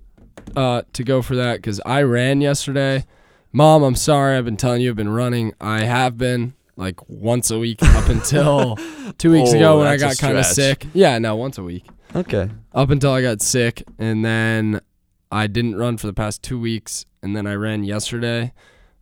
uh, 0.56 0.82
to 0.92 1.04
go 1.04 1.20
for 1.22 1.36
that 1.36 1.56
because 1.56 1.80
I 1.84 2.02
ran 2.02 2.40
yesterday. 2.40 3.04
Mom, 3.52 3.82
I'm 3.82 3.94
sorry. 3.96 4.36
I've 4.36 4.44
been 4.44 4.56
telling 4.56 4.80
you 4.80 4.90
I've 4.90 4.96
been 4.96 5.08
running. 5.08 5.54
I 5.60 5.84
have 5.84 6.16
been 6.18 6.54
like 6.78 7.06
once 7.08 7.50
a 7.50 7.58
week 7.58 7.82
up 7.82 8.08
until 8.08 8.76
two 9.18 9.32
weeks 9.32 9.50
Oh, 9.52 9.56
ago 9.56 9.78
when 9.80 9.88
I 9.88 9.96
got 9.96 10.16
kind 10.16 10.38
of 10.38 10.46
sick. 10.46 10.86
Yeah, 10.94 11.18
no, 11.18 11.34
once 11.36 11.58
a 11.58 11.62
week. 11.64 11.84
Okay. 12.14 12.48
up 12.72 12.88
until 12.90 13.10
I 13.12 13.20
got 13.20 13.42
sick, 13.42 13.82
and 13.98 14.24
then 14.24 14.80
I 15.30 15.46
didn't 15.48 15.76
run 15.76 15.98
for 15.98 16.06
the 16.06 16.12
past 16.14 16.42
two 16.42 16.58
weeks, 16.58 17.04
and 17.22 17.36
then 17.36 17.46
I 17.46 17.54
ran 17.54 17.84
yesterday, 17.84 18.52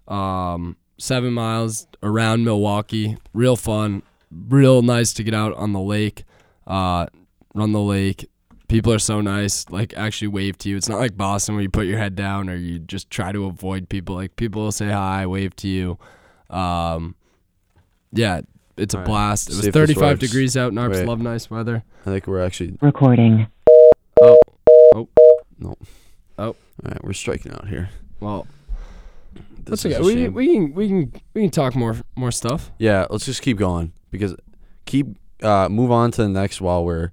um, 0.09 0.77
seven 0.99 1.33
miles 1.33 1.87
around 2.03 2.45
Milwaukee. 2.45 3.19
Real 3.35 3.57
fun, 3.57 4.03
real 4.33 4.83
nice 4.83 5.13
to 5.13 5.23
get 5.23 5.35
out 5.35 5.55
on 5.55 5.73
the 5.73 5.81
lake, 5.81 6.25
uh, 6.67 7.07
run 7.55 7.73
the 7.73 7.81
lake. 7.81 8.29
People 8.69 8.93
are 8.93 8.99
so 8.99 9.21
nice, 9.21 9.69
like 9.71 9.95
actually 9.97 10.29
wave 10.29 10.59
to 10.59 10.69
you. 10.69 10.77
It's 10.77 10.89
not 10.89 10.99
like 10.99 11.17
Boston 11.17 11.55
where 11.55 11.63
you 11.63 11.71
put 11.71 11.87
your 11.87 11.99
head 11.99 12.17
down 12.17 12.49
or 12.51 12.57
you 12.57 12.81
just 12.81 13.11
try 13.11 13.31
to 13.31 13.45
avoid 13.45 13.89
people. 13.89 14.17
Like 14.17 14.35
people 14.35 14.63
will 14.63 14.73
say 14.73 14.89
hi, 14.91 15.25
wave 15.27 15.55
to 15.57 15.69
you. 15.69 15.99
Um, 16.51 17.15
yeah, 18.13 18.41
it's 18.77 18.95
a 18.95 18.99
All 18.99 19.03
right, 19.03 19.07
blast. 19.09 19.49
It 19.49 19.53
see 19.53 19.57
was 19.59 19.67
if 19.69 19.75
this 19.75 19.81
35 19.95 20.03
works. 20.03 20.21
degrees 20.21 20.57
out. 20.57 20.73
Narps 20.73 20.93
Wait. 20.93 21.07
love 21.07 21.21
nice 21.21 21.51
weather. 21.51 21.83
I 22.03 22.11
think 22.11 22.27
we're 22.27 22.45
actually. 22.45 22.77
Recording. 22.81 23.47
Oh, 24.23 24.39
oh, 24.95 25.09
No. 25.59 25.77
Oh. 26.39 26.45
All 26.49 26.57
right, 26.85 27.03
we're 27.05 27.13
striking 27.15 27.53
out 27.53 27.69
here. 27.69 27.89
well, 28.21 28.47
This 29.65 29.83
That's 29.83 29.85
is 29.87 29.95
okay. 29.95 30.03
a 30.03 30.05
We, 30.05 30.15
shame. 30.15 30.35
we 30.35 30.53
can 30.53 30.75
we 30.75 30.89
can 30.89 31.13
we 31.35 31.41
can 31.43 31.51
talk 31.51 31.75
more 31.75 31.97
more 32.15 32.31
stuff. 32.31 32.71
Yeah, 32.79 33.07
let's 33.11 33.25
just 33.25 33.41
keep 33.43 33.57
going 33.57 33.93
because 34.11 34.35
keep 34.85 35.07
uh 35.43 35.69
move 35.71 35.91
on 35.91 36.11
to 36.13 36.23
the 36.23 36.29
next 36.29 36.61
while 36.61 36.85
we're 36.85 37.11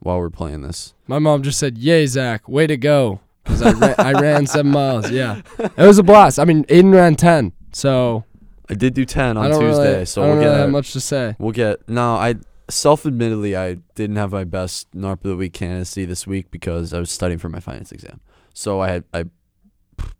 while 0.00 0.18
we're 0.18 0.30
playing 0.30 0.62
this. 0.62 0.92
My 1.06 1.18
mom 1.18 1.42
just 1.42 1.58
said, 1.58 1.78
"Yay, 1.78 2.06
Zack, 2.06 2.46
way 2.48 2.66
to 2.66 2.76
go!" 2.76 3.20
Because 3.44 3.62
I 3.62 3.72
ran, 3.72 3.94
I 3.98 4.12
ran 4.20 4.46
seven 4.46 4.70
miles. 4.72 5.10
Yeah, 5.10 5.40
it 5.58 5.78
was 5.78 5.98
a 5.98 6.02
blast. 6.02 6.38
I 6.38 6.44
mean, 6.44 6.66
Aidan 6.68 6.92
ran 6.92 7.14
ten, 7.16 7.52
so 7.72 8.24
I 8.68 8.74
did 8.74 8.94
do 8.94 9.04
ten 9.04 9.36
I 9.36 9.44
on 9.44 9.50
don't 9.50 9.60
Tuesday, 9.60 9.92
really, 9.92 10.06
so 10.06 10.22
I 10.22 10.26
don't 10.26 10.36
we'll 10.38 10.44
really 10.44 10.56
get 10.56 10.60
have 10.62 10.70
much 10.70 10.92
to 10.92 11.00
say. 11.00 11.36
we'll 11.38 11.52
get 11.52 11.88
no. 11.88 12.14
I 12.14 12.34
self-admittedly 12.68 13.56
I 13.56 13.74
didn't 13.94 14.16
have 14.16 14.32
my 14.32 14.42
best 14.44 14.90
NARP 14.92 15.12
of 15.24 15.30
the 15.30 15.36
week 15.36 15.52
candidacy 15.52 16.04
this 16.04 16.26
week 16.26 16.50
because 16.50 16.92
I 16.92 16.98
was 16.98 17.10
studying 17.10 17.38
for 17.38 17.48
my 17.48 17.60
finance 17.60 17.92
exam. 17.92 18.20
So 18.54 18.80
I 18.80 18.88
had 18.88 19.04
I 19.14 19.24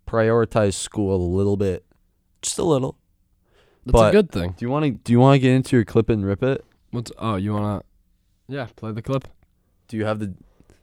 prioritized 0.06 0.74
school 0.74 1.14
a 1.16 1.18
little 1.36 1.56
bit, 1.56 1.84
just 2.42 2.58
a 2.58 2.62
little. 2.64 2.96
That's 3.84 3.92
but- 3.92 4.08
a 4.08 4.12
good 4.12 4.30
thing. 4.30 4.54
Do 4.56 4.64
you 4.64 4.70
want 4.70 4.84
to 4.84 4.90
do 4.92 5.12
you 5.12 5.20
want 5.20 5.34
to 5.34 5.38
get 5.38 5.52
into 5.52 5.76
your 5.76 5.84
clip 5.84 6.08
and 6.08 6.24
rip 6.24 6.42
it? 6.42 6.64
What's 6.90 7.12
oh 7.18 7.36
you 7.36 7.52
wanna? 7.52 7.82
Yeah, 8.48 8.68
play 8.76 8.92
the 8.92 9.02
clip. 9.02 9.26
Do 9.88 9.96
you 9.96 10.04
have 10.04 10.18
the? 10.18 10.34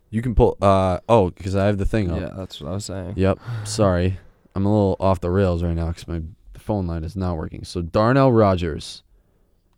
You 0.10 0.22
can 0.22 0.36
pull. 0.36 0.58
Uh 0.62 1.00
oh, 1.10 1.30
because 1.32 1.56
I 1.56 1.66
have 1.66 1.78
the 1.78 1.86
thing 1.86 2.12
up. 2.12 2.20
Yeah, 2.20 2.30
that's 2.36 2.62
what 2.62 2.70
I 2.70 2.74
was 2.74 2.86
saying. 2.86 3.14
Yep. 3.16 3.40
Sorry, 3.64 4.20
I'm 4.56 4.66
a 4.66 4.70
little 4.70 4.96
off 5.00 5.22
the 5.22 5.30
rails 5.30 5.64
right 5.64 5.74
now 5.74 5.88
because 5.88 6.08
my 6.08 6.22
phone 6.64 6.88
line 6.88 7.04
is 7.04 7.16
not 7.16 7.38
working. 7.38 7.64
So 7.64 7.82
Darnell 7.82 8.32
Rogers, 8.32 9.04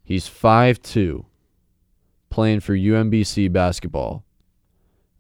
he's 0.04 0.28
five 0.28 0.82
two, 0.82 1.26
playing 2.30 2.62
for 2.62 2.74
UMBC 2.76 3.52
basketball, 3.52 4.24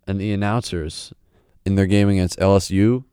and 0.07 0.19
the 0.19 0.31
announcers 0.31 1.13
in 1.65 1.75
their 1.75 1.87
game 1.87 2.09
against 2.09 2.39
LSU 2.39 3.03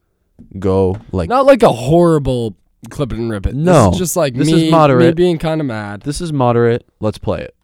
go 0.58 0.96
like 1.10 1.28
Not 1.28 1.46
like 1.46 1.62
a 1.62 1.72
horrible 1.72 2.56
clip 2.90 3.12
it 3.12 3.18
and 3.18 3.30
rip 3.30 3.46
it. 3.46 3.54
No, 3.54 3.86
this 3.86 3.94
is 3.94 3.98
just 3.98 4.16
like 4.16 4.34
this 4.34 4.50
me, 4.50 4.66
is 4.66 4.70
moderate. 4.70 5.06
me 5.06 5.12
being 5.14 5.38
kind 5.38 5.60
of 5.60 5.66
mad. 5.66 6.02
this 6.02 6.20
is 6.20 6.32
moderate. 6.32 6.86
Let's 7.00 7.18
play 7.18 7.42
it. 7.42 7.54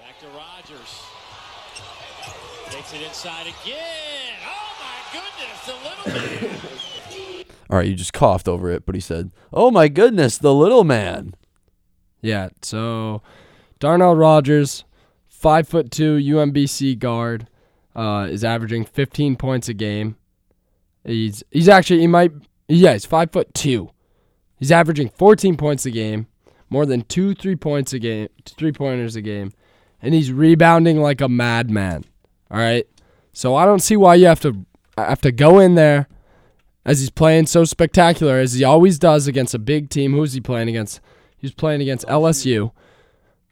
Back 0.00 0.18
to 0.20 0.26
Rogers. 0.26 1.02
Takes 2.70 2.92
it 2.94 3.02
inside 3.02 3.46
again. 3.46 4.34
Oh 4.44 4.72
my 4.80 4.98
goodness, 5.12 5.66
the 5.66 5.72
little 5.72 6.48
man. 6.48 6.49
All 7.70 7.78
right, 7.78 7.86
you 7.86 7.94
just 7.94 8.12
coughed 8.12 8.48
over 8.48 8.68
it, 8.68 8.84
but 8.84 8.96
he 8.96 9.00
said, 9.00 9.30
"Oh 9.52 9.70
my 9.70 9.86
goodness, 9.86 10.36
the 10.36 10.52
little 10.52 10.82
man." 10.82 11.34
Yeah, 12.20 12.48
so 12.62 13.22
Darnell 13.78 14.16
Rogers, 14.16 14.84
five 15.28 15.68
foot 15.68 15.92
two 15.92 16.16
UMBC 16.16 16.98
guard, 16.98 17.46
uh, 17.94 18.26
is 18.28 18.42
averaging 18.42 18.84
15 18.84 19.36
points 19.36 19.68
a 19.68 19.74
game. 19.74 20.16
He's 21.04 21.44
he's 21.52 21.68
actually 21.68 22.00
he 22.00 22.06
might 22.08 22.32
yeah 22.68 22.94
he's 22.94 23.06
five 23.06 23.30
foot 23.30 23.54
two. 23.54 23.90
He's 24.58 24.72
averaging 24.72 25.08
14 25.08 25.56
points 25.56 25.86
a 25.86 25.90
game, 25.90 26.26
more 26.68 26.84
than 26.84 27.02
two 27.02 27.34
three 27.34 27.56
points 27.56 27.92
a 27.92 28.00
game, 28.00 28.28
three 28.44 28.72
pointers 28.72 29.14
a 29.14 29.22
game, 29.22 29.52
and 30.02 30.12
he's 30.12 30.32
rebounding 30.32 31.00
like 31.00 31.20
a 31.20 31.28
madman. 31.28 32.04
All 32.50 32.58
right, 32.58 32.86
so 33.32 33.54
I 33.54 33.64
don't 33.64 33.78
see 33.78 33.96
why 33.96 34.16
you 34.16 34.26
have 34.26 34.40
to 34.40 34.66
have 34.98 35.20
to 35.20 35.30
go 35.30 35.60
in 35.60 35.76
there 35.76 36.08
as 36.90 36.98
he's 36.98 37.10
playing 37.10 37.46
so 37.46 37.64
spectacular 37.64 38.38
as 38.38 38.54
he 38.54 38.64
always 38.64 38.98
does 38.98 39.28
against 39.28 39.54
a 39.54 39.60
big 39.60 39.90
team. 39.90 40.12
Who's 40.12 40.32
he 40.32 40.40
playing 40.40 40.68
against? 40.68 41.00
He's 41.36 41.52
playing 41.52 41.80
against 41.80 42.04
oh, 42.08 42.20
LSU. 42.22 42.72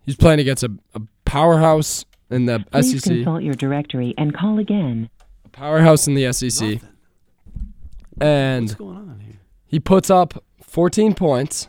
He's 0.05 0.17
playing 0.17 0.41
against 0.41 0.65
a, 0.65 0.73
a 0.95 1.01
powerhouse 1.25 2.05
in 2.31 2.47
the 2.47 2.65
Please 2.73 3.01
SEC. 3.01 3.13
consult 3.13 3.45
your 3.45 3.55
directory 3.55 4.13
and 4.19 4.35
call 4.35 4.59
again. 4.59 5.09
A 5.45 5.49
powerhouse 5.51 6.09
in 6.09 6.15
the 6.15 6.33
SEC. 6.33 6.81
And 8.21 8.65
What's 8.65 8.75
going 8.75 8.97
on 8.97 9.21
here? 9.25 9.39
he 9.67 9.79
puts 9.79 10.11
up 10.11 10.43
14 10.61 11.15
points, 11.15 11.69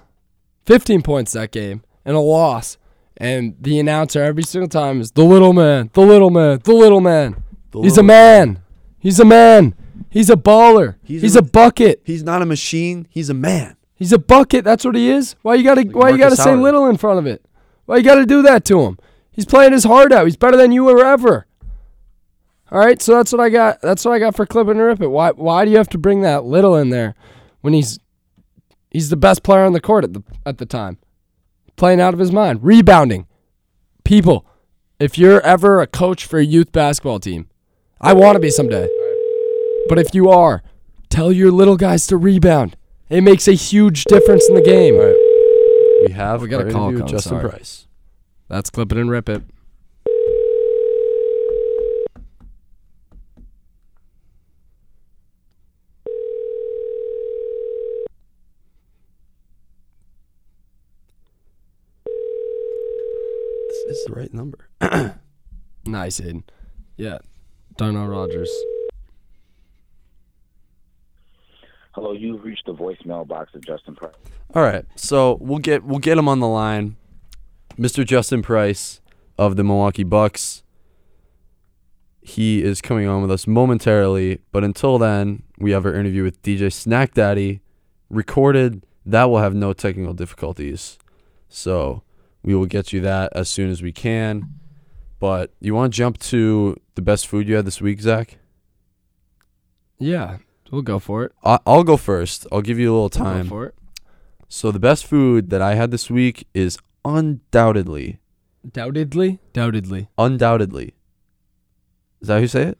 15 0.65 1.03
points 1.03 1.33
that 1.33 1.51
game, 1.51 1.83
and 2.03 2.15
a 2.15 2.19
loss. 2.19 2.79
And 3.17 3.55
the 3.61 3.79
announcer 3.79 4.23
every 4.23 4.43
single 4.43 4.69
time 4.69 5.01
is 5.01 5.11
the 5.11 5.23
little 5.23 5.53
man, 5.53 5.91
the 5.93 6.01
little 6.01 6.31
man, 6.31 6.61
the 6.63 6.73
little 6.73 7.01
man. 7.01 7.43
The 7.69 7.81
He's 7.81 7.97
little 7.97 8.05
a 8.05 8.07
man. 8.07 8.63
He's 8.97 9.19
a 9.19 9.25
man. 9.25 9.75
He's 10.09 10.29
a 10.29 10.35
baller. 10.35 10.95
He's 11.03 11.21
He's, 11.21 11.35
a- 11.35 11.39
a, 11.39 11.43
bucket. 11.43 12.01
He's 12.03 12.23
not 12.23 12.41
a 12.41 12.45
machine. 12.45 13.07
He's 13.09 13.29
a 13.29 13.33
man. 13.33 13.75
He's 13.95 14.13
a 14.13 14.17
bucket. 14.17 14.63
That's 14.63 14.85
what 14.85 14.95
he 14.95 15.09
is. 15.09 15.35
Why 15.41 15.55
you 15.55 15.63
gotta 15.63 15.81
Like 15.81 15.95
Why 15.95 16.09
you 16.09 16.17
gotta 16.17 16.35
Marcus 16.35 16.43
say 16.43 16.55
little 16.55 16.87
in 16.87 16.97
front 16.97 17.19
of 17.19 17.27
it? 17.27 17.45
Why 17.85 17.97
you 17.97 18.03
gotta 18.03 18.25
do 18.25 18.41
that 18.43 18.65
to 18.65 18.81
him? 18.81 18.97
He's 19.29 19.45
playing 19.45 19.73
his 19.73 19.83
heart 19.83 20.11
out. 20.11 20.25
He's 20.25 20.37
better 20.37 20.57
than 20.57 20.71
you 20.71 20.85
were 20.85 21.05
ever. 21.05 21.45
All 22.71 22.79
right, 22.79 23.01
so 23.01 23.15
that's 23.15 23.31
what 23.31 23.41
I 23.41 23.49
got. 23.49 23.81
That's 23.81 24.05
what 24.05 24.13
I 24.13 24.19
got 24.19 24.35
for 24.35 24.45
clipping 24.45 24.71
and 24.71 24.81
rip 24.81 25.01
it. 25.01 25.07
Why 25.07 25.31
Why 25.31 25.65
do 25.65 25.71
you 25.71 25.77
have 25.77 25.89
to 25.89 25.97
bring 25.97 26.21
that 26.21 26.45
little 26.45 26.75
in 26.75 26.89
there 26.89 27.15
when 27.61 27.73
he's 27.73 27.99
he's 28.89 29.09
the 29.09 29.17
best 29.17 29.43
player 29.43 29.63
on 29.63 29.73
the 29.73 29.81
court 29.81 30.03
at 30.03 30.13
the 30.13 30.23
at 30.45 30.59
the 30.59 30.65
time, 30.65 30.97
playing 31.75 31.99
out 31.99 32.13
of 32.13 32.19
his 32.19 32.31
mind, 32.31 32.63
rebounding. 32.63 33.27
People, 34.03 34.45
if 34.99 35.17
you're 35.17 35.41
ever 35.41 35.81
a 35.81 35.87
coach 35.87 36.25
for 36.25 36.39
a 36.39 36.45
youth 36.45 36.71
basketball 36.71 37.19
team, 37.19 37.49
I 37.99 38.13
want 38.13 38.35
to 38.35 38.39
be 38.39 38.49
someday. 38.49 38.87
But 39.89 39.97
if 39.99 40.13
you 40.13 40.29
are, 40.29 40.61
tell 41.09 41.31
your 41.31 41.51
little 41.51 41.75
guys 41.75 42.05
to 42.07 42.17
rebound. 42.17 42.77
It 43.09 43.21
makes 43.21 43.47
a 43.47 43.53
huge 43.53 44.03
difference 44.05 44.47
in 44.47 44.53
the 44.53 44.61
game. 44.61 44.95
We 46.05 46.13
have 46.13 46.43
We 46.43 46.47
got 46.47 46.67
a 46.67 46.71
call 46.71 46.89
interview 46.89 46.93
with 46.93 46.99
coming, 47.01 47.11
Justin 47.11 47.39
sorry. 47.39 47.49
Price. 47.49 47.87
That's 48.47 48.69
clip 48.69 48.91
it 48.91 48.97
and 48.99 49.09
rip 49.09 49.27
it. 49.29 49.43
This 63.69 63.97
is 63.99 64.05
the 64.05 64.13
right 64.13 64.33
number. 64.33 64.67
Nice, 65.85 66.19
Aidan. 66.21 66.43
Yeah. 66.97 67.17
Darnell 67.77 68.07
Rogers. 68.07 68.51
Hello, 71.99 72.13
you've 72.13 72.45
reached 72.45 72.65
the 72.65 72.73
voicemail 72.73 73.27
box 73.27 73.53
of 73.53 73.59
Justin 73.59 73.93
Price. 73.93 74.13
All 74.55 74.63
right, 74.63 74.85
so 74.95 75.37
we'll 75.41 75.59
get 75.59 75.83
we'll 75.83 75.99
get 75.99 76.17
him 76.17 76.29
on 76.29 76.39
the 76.39 76.47
line, 76.47 76.95
Mr. 77.77 78.05
Justin 78.05 78.41
Price 78.41 79.01
of 79.37 79.57
the 79.57 79.65
Milwaukee 79.65 80.05
Bucks. 80.05 80.63
He 82.21 82.63
is 82.63 82.79
coming 82.79 83.05
on 83.05 83.21
with 83.21 83.29
us 83.29 83.47
momentarily, 83.47 84.39
but 84.53 84.63
until 84.63 84.97
then, 84.97 85.43
we 85.57 85.71
have 85.71 85.85
our 85.85 85.93
interview 85.93 86.23
with 86.23 86.41
DJ 86.41 86.71
Snack 86.71 87.15
Daddy, 87.15 87.59
recorded. 88.09 88.85
That 89.05 89.25
will 89.25 89.39
have 89.39 89.53
no 89.53 89.73
technical 89.73 90.13
difficulties, 90.13 90.97
so 91.49 92.03
we 92.43 92.55
will 92.55 92.65
get 92.65 92.93
you 92.93 93.01
that 93.01 93.33
as 93.35 93.49
soon 93.49 93.69
as 93.69 93.81
we 93.81 93.91
can. 93.91 94.45
But 95.19 95.51
you 95.59 95.75
want 95.75 95.91
to 95.91 95.97
jump 95.97 96.17
to 96.19 96.79
the 96.95 97.01
best 97.01 97.27
food 97.27 97.49
you 97.49 97.57
had 97.57 97.65
this 97.65 97.81
week, 97.81 97.99
Zack? 97.99 98.37
Yeah, 99.97 100.37
we'll 100.71 100.81
go 100.81 100.99
for 100.99 101.23
it. 101.25 101.31
I- 101.43 101.59
I'll 101.65 101.83
go 101.83 101.97
first. 101.97 102.45
I'll 102.51 102.61
give 102.61 102.77
you 102.79 102.89
a 102.91 102.93
little 102.93 103.03
We'll 103.03 103.33
time. 103.33 103.43
Go 103.43 103.49
for 103.49 103.65
it. 103.67 103.75
So 104.47 104.71
the 104.71 104.79
best 104.79 105.05
food 105.05 105.49
that 105.51 105.61
I 105.61 105.75
had 105.75 105.91
this 105.91 106.09
week 106.09 106.47
is 106.53 106.77
undoubtedly, 107.05 108.19
Doubtedly. 108.71 109.39
Doubtedly. 109.53 110.09
undoubtedly. 110.17 110.93
Is 112.21 112.27
that 112.27 112.35
how 112.35 112.39
you 112.41 112.47
say 112.47 112.63
it? 112.63 112.77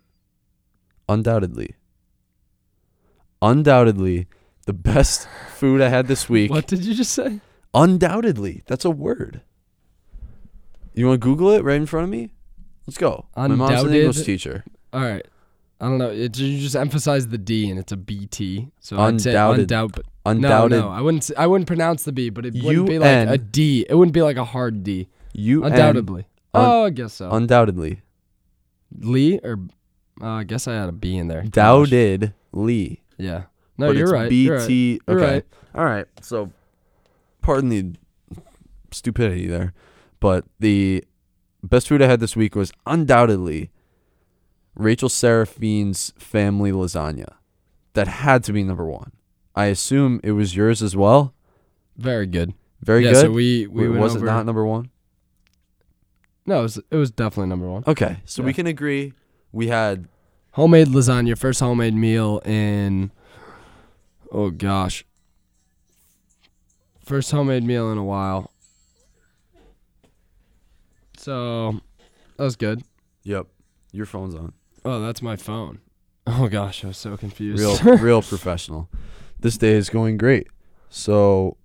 Undoubtedly. 1.08 1.76
Undoubtedly, 3.42 4.28
the 4.66 4.74
best 4.74 5.28
food 5.56 5.82
I 5.82 5.90
had 5.90 6.08
this 6.08 6.28
week. 6.30 6.52
What 6.52 6.68
did 6.68 6.84
you 6.86 6.94
just 6.94 7.12
say? 7.14 7.40
Undoubtedly, 7.74 8.64
that's 8.68 8.84
a 8.86 8.90
word. 8.90 9.42
You 10.94 11.08
want 11.08 11.22
to 11.22 11.26
Google 11.26 11.52
it 11.52 11.64
right 11.64 11.78
in 11.78 11.86
front 11.86 12.04
of 12.06 12.10
me? 12.10 12.32
Let's 12.86 12.98
go. 12.98 13.28
My 13.38 13.48
mom's 13.48 13.84
an 13.84 13.94
English 13.94 14.24
teacher. 14.24 14.66
All 14.92 15.02
right. 15.02 15.26
I 15.82 15.88
don't 15.88 15.98
know. 15.98 16.10
It, 16.10 16.38
you 16.38 16.60
just 16.60 16.76
emphasize 16.76 17.28
the 17.28 17.38
D 17.38 17.70
and 17.70 17.80
it's 17.80 17.92
a 17.92 17.98
BT. 17.98 18.70
So 18.82 19.00
I'd 19.00 19.22
say 19.22 19.32
Undoubted. 19.32 19.70
undoubt, 19.70 20.00
Undoubted. 20.26 20.72
No, 20.72 20.88
no, 20.88 20.90
I 20.90 21.00
wouldn't. 21.02 21.32
I 21.38 21.48
wouldn't 21.48 21.68
pronounce 21.68 22.04
the 22.04 22.12
B, 22.12 22.30
but 22.30 22.46
it 22.46 22.54
wouldn't 22.62 22.88
be 22.88 23.00
like 23.00 23.30
a 23.30 23.38
D. 23.38 23.86
It 23.90 23.96
wouldn't 23.96 24.14
be 24.14 24.22
like 24.22 24.38
a 24.38 24.44
hard 24.44 24.84
D. 24.84 25.08
You 25.34 25.64
Undoubtedly. 25.64 26.28
un- 26.54 26.66
oh, 26.66 26.86
I 26.86 26.90
guess 26.90 27.14
so. 27.14 27.32
Undoubtedly. 27.32 28.02
Lee 29.00 29.40
or 29.44 29.60
uh, 30.22 30.28
I 30.28 30.44
guess 30.44 30.68
I 30.68 30.74
had 30.74 30.90
a 30.90 30.92
B 30.92 31.16
in 31.16 31.28
there. 31.28 31.44
Doubted 31.44 32.34
Lee. 32.52 33.02
Yeah. 33.18 33.44
No, 33.78 33.88
but 33.88 33.96
you're 33.96 34.08
it's 34.08 34.14
right. 34.14 34.32
You're 34.32 34.58
right. 34.58 34.68
BT. 34.68 35.00
You're 35.08 35.20
okay. 35.22 35.34
right. 35.34 35.46
All 35.76 35.86
right. 35.86 36.06
So, 36.22 36.52
pardon 37.42 37.70
the 37.70 37.94
stupidity 38.92 39.48
there, 39.48 39.74
but 40.20 40.44
the 40.60 41.06
best 41.64 41.88
food 41.88 42.02
I 42.02 42.08
had 42.08 42.20
this 42.20 42.36
week 42.36 42.56
was 42.56 42.74
undoubtedly 42.86 43.70
Rachel 44.80 45.10
Seraphine's 45.10 46.14
family 46.18 46.72
lasagna. 46.72 47.34
That 47.94 48.08
had 48.08 48.44
to 48.46 48.54
be 48.54 48.64
number 48.64 48.86
one. 48.86 49.12
I 49.56 49.66
assume 49.66 50.22
it 50.24 50.32
was 50.32 50.56
yours 50.56 50.82
as 50.82 50.96
well. 50.96 51.34
Very 51.98 52.26
good. 52.26 52.54
Very 52.82 53.04
yeah, 53.04 53.12
good. 53.12 53.22
So 53.22 53.32
we 53.32 53.68
we 53.68 53.90
Wait, 53.90 54.00
was 54.00 54.16
over, 54.16 54.26
it 54.26 54.30
not 54.30 54.46
number 54.46 54.66
one? 54.66 54.90
No, 56.46 56.60
it 56.60 56.64
was, 56.64 56.78
it 56.90 56.96
was 56.96 57.12
definitely 57.12 57.50
number 57.50 57.68
one. 57.68 57.84
Okay, 57.86 58.22
so 58.24 58.42
we 58.42 58.54
can 58.54 58.68
agree. 58.68 59.14
We 59.52 59.68
had 59.68 60.08
Homemade 60.52 60.88
lasagna, 60.88 61.38
first 61.38 61.60
homemade 61.60 61.94
meal 61.94 62.42
in. 62.46 63.12
Oh 64.32 64.50
gosh. 64.50 65.06
First 67.04 67.32
homemade 67.32 67.64
meal 67.64 67.92
in 67.92 67.98
a 67.98 68.04
while. 68.04 68.52
So, 71.18 71.82
that 72.38 72.44
was 72.44 72.56
good. 72.56 72.84
yep. 73.24 73.48
Your 73.92 74.06
phone's 74.06 74.36
on. 74.36 74.54
Oh, 74.86 75.02
that's 75.02 75.22
my 75.22 75.36
phone. 75.36 75.80
Oh 76.28 76.48
gosh, 76.48 76.84
I 76.84 76.88
was 76.88 76.98
so 76.98 77.18
confused. 77.18 77.84
Real, 77.84 77.98
real 77.98 78.22
professional. 78.22 78.90
This 79.40 79.58
day 79.58 79.74
is 79.74 79.90
going 79.90 80.18
great. 80.18 80.48
So 80.90 81.58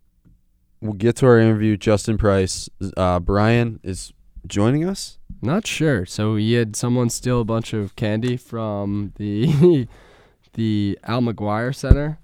we'll 0.81 0.93
get 0.95 1.17
to 1.17 1.27
our 1.27 1.39
interview. 1.39 1.77
Justin 1.77 2.19
Price, 2.19 2.69
uh, 2.97 3.21
Brian 3.21 3.81
is 3.83 4.13
joining 4.47 4.85
us. 4.85 5.19
Not 5.43 5.67
sure. 5.67 6.07
So 6.07 6.37
he 6.37 6.55
had 6.55 6.77
someone 6.77 7.11
steal 7.11 7.41
a 7.41 7.45
bunch 7.45 7.73
of 7.73 7.97
candy 7.97 8.37
from 8.37 9.13
the 9.17 9.87
the 10.55 10.99
Al 11.05 11.21
McGuire 11.21 11.75
Center, 11.75 12.19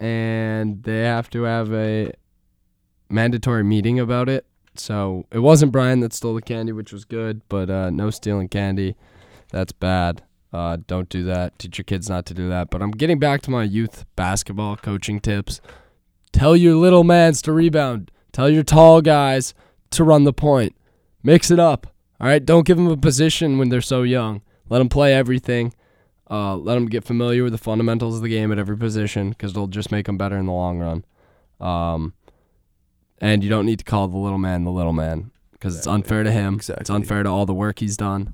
and 0.00 0.82
they 0.82 1.02
have 1.02 1.30
to 1.30 1.42
have 1.42 1.72
a 1.72 2.12
mandatory 3.08 3.62
meeting 3.64 3.98
about 4.00 4.28
it. 4.28 4.46
So 4.74 5.26
it 5.30 5.40
wasn't 5.40 5.72
Brian 5.72 6.00
that 6.00 6.12
stole 6.12 6.34
the 6.34 6.42
candy, 6.42 6.72
which 6.72 6.92
was 6.92 7.04
good, 7.04 7.42
but 7.48 7.70
uh, 7.70 7.90
no 7.90 8.10
stealing 8.10 8.48
candy. 8.48 8.96
That's 9.52 9.72
bad. 9.72 10.22
Uh, 10.52 10.78
don't 10.86 11.08
do 11.08 11.22
that. 11.24 11.58
Teach 11.58 11.78
your 11.78 11.84
kids 11.84 12.10
not 12.10 12.26
to 12.26 12.34
do 12.34 12.48
that. 12.48 12.70
But 12.70 12.82
I'm 12.82 12.90
getting 12.90 13.18
back 13.18 13.42
to 13.42 13.50
my 13.50 13.62
youth 13.62 14.04
basketball 14.16 14.76
coaching 14.76 15.20
tips. 15.20 15.60
Tell 16.32 16.56
your 16.56 16.74
little 16.74 17.04
mans 17.04 17.40
to 17.42 17.52
rebound. 17.52 18.10
Tell 18.32 18.50
your 18.50 18.62
tall 18.62 19.00
guys 19.02 19.54
to 19.90 20.04
run 20.04 20.24
the 20.24 20.32
point. 20.32 20.74
Mix 21.22 21.50
it 21.50 21.60
up. 21.60 21.86
All 22.20 22.26
right, 22.26 22.44
don't 22.44 22.66
give 22.66 22.76
them 22.76 22.86
a 22.86 22.96
position 22.96 23.58
when 23.58 23.68
they're 23.68 23.80
so 23.80 24.02
young. 24.02 24.42
Let 24.68 24.78
them 24.78 24.88
play 24.88 25.14
everything. 25.14 25.74
Uh, 26.30 26.56
let 26.56 26.74
them 26.74 26.86
get 26.86 27.04
familiar 27.04 27.42
with 27.42 27.52
the 27.52 27.58
fundamentals 27.58 28.16
of 28.16 28.22
the 28.22 28.28
game 28.28 28.50
at 28.52 28.58
every 28.58 28.76
position 28.76 29.30
because 29.30 29.50
it'll 29.50 29.66
just 29.66 29.92
make 29.92 30.06
them 30.06 30.16
better 30.16 30.38
in 30.38 30.46
the 30.46 30.52
long 30.52 30.78
run. 30.78 31.04
Um, 31.60 32.14
and 33.20 33.44
you 33.44 33.50
don't 33.50 33.66
need 33.66 33.80
to 33.80 33.84
call 33.84 34.08
the 34.08 34.16
little 34.16 34.38
man 34.38 34.64
the 34.64 34.70
little 34.70 34.92
man 34.92 35.30
because 35.52 35.76
it's 35.76 35.86
unfair 35.86 36.22
to 36.22 36.32
him. 36.32 36.60
It's 36.68 36.90
unfair 36.90 37.22
to 37.22 37.28
all 37.28 37.44
the 37.44 37.54
work 37.54 37.80
he's 37.80 37.96
done. 37.96 38.32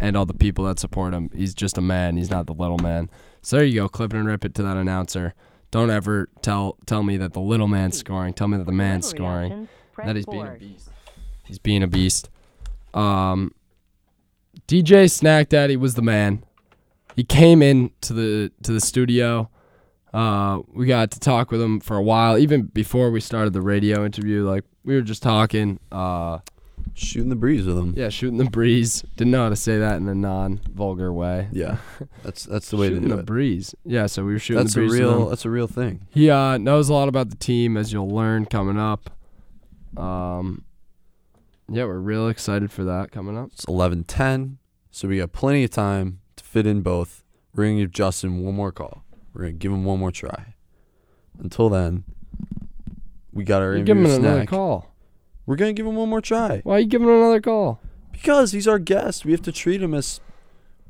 And 0.00 0.16
all 0.16 0.26
the 0.26 0.34
people 0.34 0.64
that 0.64 0.78
support 0.78 1.14
him. 1.14 1.30
He's 1.34 1.54
just 1.54 1.78
a 1.78 1.80
man. 1.80 2.16
He's 2.16 2.30
not 2.30 2.46
the 2.46 2.54
little 2.54 2.78
man. 2.78 3.10
So 3.42 3.56
there 3.56 3.64
you 3.64 3.80
go. 3.80 3.88
Clip 3.88 4.12
it 4.12 4.16
and 4.16 4.26
rip 4.26 4.44
it 4.44 4.54
to 4.56 4.62
that 4.62 4.76
announcer. 4.76 5.34
Don't 5.70 5.90
ever 5.90 6.28
tell 6.42 6.76
tell 6.86 7.02
me 7.02 7.16
that 7.16 7.32
the 7.32 7.40
little 7.40 7.68
man's 7.68 7.98
scoring. 7.98 8.34
Tell 8.34 8.48
me 8.48 8.56
that 8.56 8.66
the 8.66 8.72
man's 8.72 9.06
scoring. 9.06 9.68
That 9.96 10.16
he's 10.16 10.26
being 10.26 10.46
a 10.46 10.52
beast. 10.52 10.88
He's 11.44 11.58
being 11.58 11.82
a 11.82 11.86
beast. 11.86 12.30
Um, 12.94 13.52
DJ 14.68 15.10
Snack 15.10 15.48
Daddy 15.48 15.76
was 15.76 15.94
the 15.94 16.02
man. 16.02 16.44
He 17.14 17.24
came 17.24 17.62
in 17.62 17.90
to 18.02 18.12
the 18.12 18.52
to 18.62 18.72
the 18.72 18.80
studio. 18.80 19.50
Uh, 20.12 20.62
we 20.72 20.86
got 20.86 21.10
to 21.10 21.20
talk 21.20 21.50
with 21.50 21.60
him 21.60 21.80
for 21.80 21.96
a 21.96 22.02
while, 22.02 22.38
even 22.38 22.62
before 22.62 23.10
we 23.10 23.20
started 23.20 23.52
the 23.52 23.60
radio 23.60 24.04
interview. 24.04 24.48
Like 24.48 24.64
we 24.84 24.94
were 24.94 25.02
just 25.02 25.22
talking. 25.22 25.78
Uh, 25.90 26.38
Shooting 26.98 27.28
the 27.28 27.36
breeze 27.36 27.66
with 27.66 27.76
him. 27.76 27.92
yeah, 27.94 28.08
shooting 28.08 28.38
the 28.38 28.46
breeze. 28.46 29.04
Didn't 29.16 29.30
know 29.30 29.42
how 29.42 29.48
to 29.50 29.56
say 29.56 29.78
that 29.78 29.96
in 29.98 30.08
a 30.08 30.14
non-vulgar 30.14 31.12
way. 31.12 31.48
Yeah. 31.52 31.76
That's 32.22 32.44
that's 32.44 32.70
the 32.70 32.78
way 32.78 32.88
shooting 32.88 33.02
to 33.02 33.08
do 33.08 33.14
the 33.16 33.20
it. 33.20 33.26
breeze. 33.26 33.74
Yeah, 33.84 34.06
so 34.06 34.24
we 34.24 34.32
were 34.32 34.38
shooting 34.38 34.62
That's 34.64 34.74
the 34.74 34.80
a 34.80 34.88
breeze. 34.88 34.92
with 34.92 35.00
real 35.10 35.28
that's 35.28 35.44
a 35.44 35.50
real 35.50 35.66
thing. 35.68 36.06
He 36.10 36.30
uh, 36.30 36.56
knows 36.56 36.88
a 36.88 36.94
lot 36.94 37.08
about 37.08 37.28
the 37.28 37.36
team, 37.36 37.76
as 37.76 37.92
you'll 37.92 38.08
learn 38.08 38.46
coming 38.46 38.78
up. 38.78 39.10
Um, 39.96 40.64
yeah, 41.68 41.84
we're 41.84 41.98
real 41.98 42.28
excited 42.28 42.72
for 42.72 42.82
that 42.84 43.10
coming 43.12 43.36
up. 43.36 43.50
It's 43.52 43.64
eleven 43.66 44.04
ten, 44.04 44.56
so 44.90 45.06
we 45.08 45.18
got 45.18 45.32
plenty 45.32 45.64
of 45.64 45.70
time 45.70 46.20
to 46.36 46.44
fit 46.44 46.66
in 46.66 46.80
both. 46.80 47.24
We're 47.54 47.64
gonna 47.64 47.78
give 47.80 47.92
Justin 47.92 48.42
one 48.42 48.54
more 48.54 48.72
call. 48.72 49.04
We're 49.34 49.42
gonna 49.42 49.52
give 49.52 49.70
him 49.72 49.84
one 49.84 49.98
more 49.98 50.10
try. 50.12 50.54
Until 51.38 51.68
then, 51.68 52.04
we 53.32 53.44
got 53.44 53.60
our 53.60 53.78
give 53.80 53.98
him 53.98 54.06
another 54.06 54.18
snack. 54.38 54.48
call. 54.48 54.94
We're 55.46 55.56
gonna 55.56 55.72
give 55.72 55.86
him 55.86 55.96
one 55.96 56.08
more 56.08 56.20
try 56.20 56.60
Why 56.64 56.76
are 56.76 56.80
you 56.80 56.86
giving 56.86 57.08
him 57.08 57.14
another 57.14 57.40
call? 57.40 57.80
because 58.12 58.52
he's 58.52 58.66
our 58.66 58.78
guest. 58.78 59.24
We 59.24 59.32
have 59.32 59.42
to 59.42 59.52
treat 59.52 59.82
him 59.82 59.92
as 59.94 60.20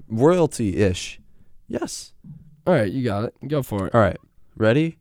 royalty 0.08 0.76
ish. 0.76 1.20
Yes. 1.68 2.12
All 2.66 2.72
right, 2.74 2.90
you 2.90 3.04
got 3.04 3.24
it. 3.24 3.34
Go 3.48 3.62
for 3.62 3.86
it. 3.88 3.94
All 3.94 4.00
right. 4.00 4.16
Ready? 4.56 4.98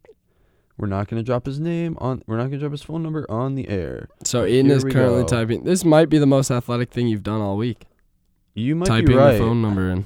We're 0.77 0.87
not 0.87 1.07
gonna 1.07 1.23
drop 1.23 1.45
his 1.45 1.59
name 1.59 1.95
on. 2.01 2.21
We're 2.27 2.37
not 2.37 2.45
gonna 2.45 2.57
drop 2.57 2.71
his 2.71 2.81
phone 2.81 3.01
number 3.03 3.25
on 3.29 3.55
the 3.55 3.69
air. 3.69 4.09
So 4.23 4.43
Aidan 4.43 4.65
Here 4.65 4.75
is 4.75 4.83
we 4.83 4.91
currently 4.91 5.21
go. 5.21 5.27
typing. 5.27 5.63
This 5.63 5.85
might 5.85 6.09
be 6.09 6.17
the 6.17 6.25
most 6.25 6.51
athletic 6.51 6.91
thing 6.91 7.07
you've 7.07 7.23
done 7.23 7.39
all 7.41 7.55
week. 7.55 7.85
You 8.55 8.75
might 8.75 8.87
typing 8.87 9.05
be 9.07 9.15
right. 9.15 9.33
the 9.33 9.37
phone 9.39 9.61
number 9.61 9.89
in. 9.91 10.05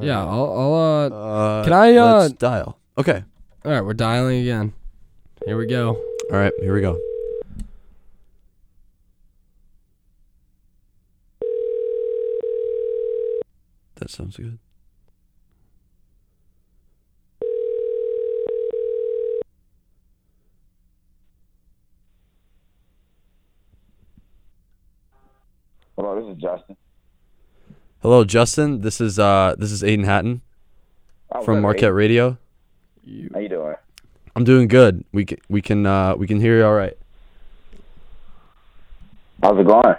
Yeah, 0.00 0.20
I'll. 0.24 0.50
I'll 0.58 0.74
uh, 0.74 1.08
Uh, 1.08 1.64
Can 1.64 1.72
I, 1.72 1.96
uh, 1.96 2.18
let's 2.20 2.34
dial? 2.34 2.78
Okay. 2.96 3.24
all 3.64 3.72
right, 3.72 3.80
we're 3.84 3.94
dialing 3.94 4.40
again. 4.42 4.72
Here 5.44 5.56
we 5.58 5.66
go. 5.66 5.96
All 6.30 6.38
right. 6.38 6.52
Here 6.60 6.72
we 6.74 6.80
go. 6.80 6.98
That 13.98 14.10
sounds 14.10 14.36
good. 14.36 14.58
Hello, 25.96 26.20
this 26.20 26.36
is 26.36 26.40
Justin. 26.42 26.76
Hello, 28.02 28.24
Justin. 28.24 28.80
This 28.82 29.00
is 29.00 29.18
uh 29.18 29.54
this 29.58 29.72
is 29.72 29.82
Aidan 29.82 30.04
Hatton 30.04 30.42
Oh, 31.30 31.42
from 31.42 31.60
Marquette 31.60 31.92
Radio. 31.92 32.38
hey. 33.04 33.28
How 33.34 33.40
you 33.40 33.48
doing? 33.50 33.74
I'm 34.34 34.44
doing 34.44 34.68
good. 34.68 35.04
We 35.12 35.24
can 35.24 35.38
we 35.48 35.60
can 35.60 35.84
uh 35.86 36.14
we 36.16 36.26
can 36.26 36.40
hear 36.40 36.56
you 36.58 36.64
all 36.64 36.74
right. 36.74 36.96
How's 39.42 39.58
it 39.58 39.66
going? 39.66 39.94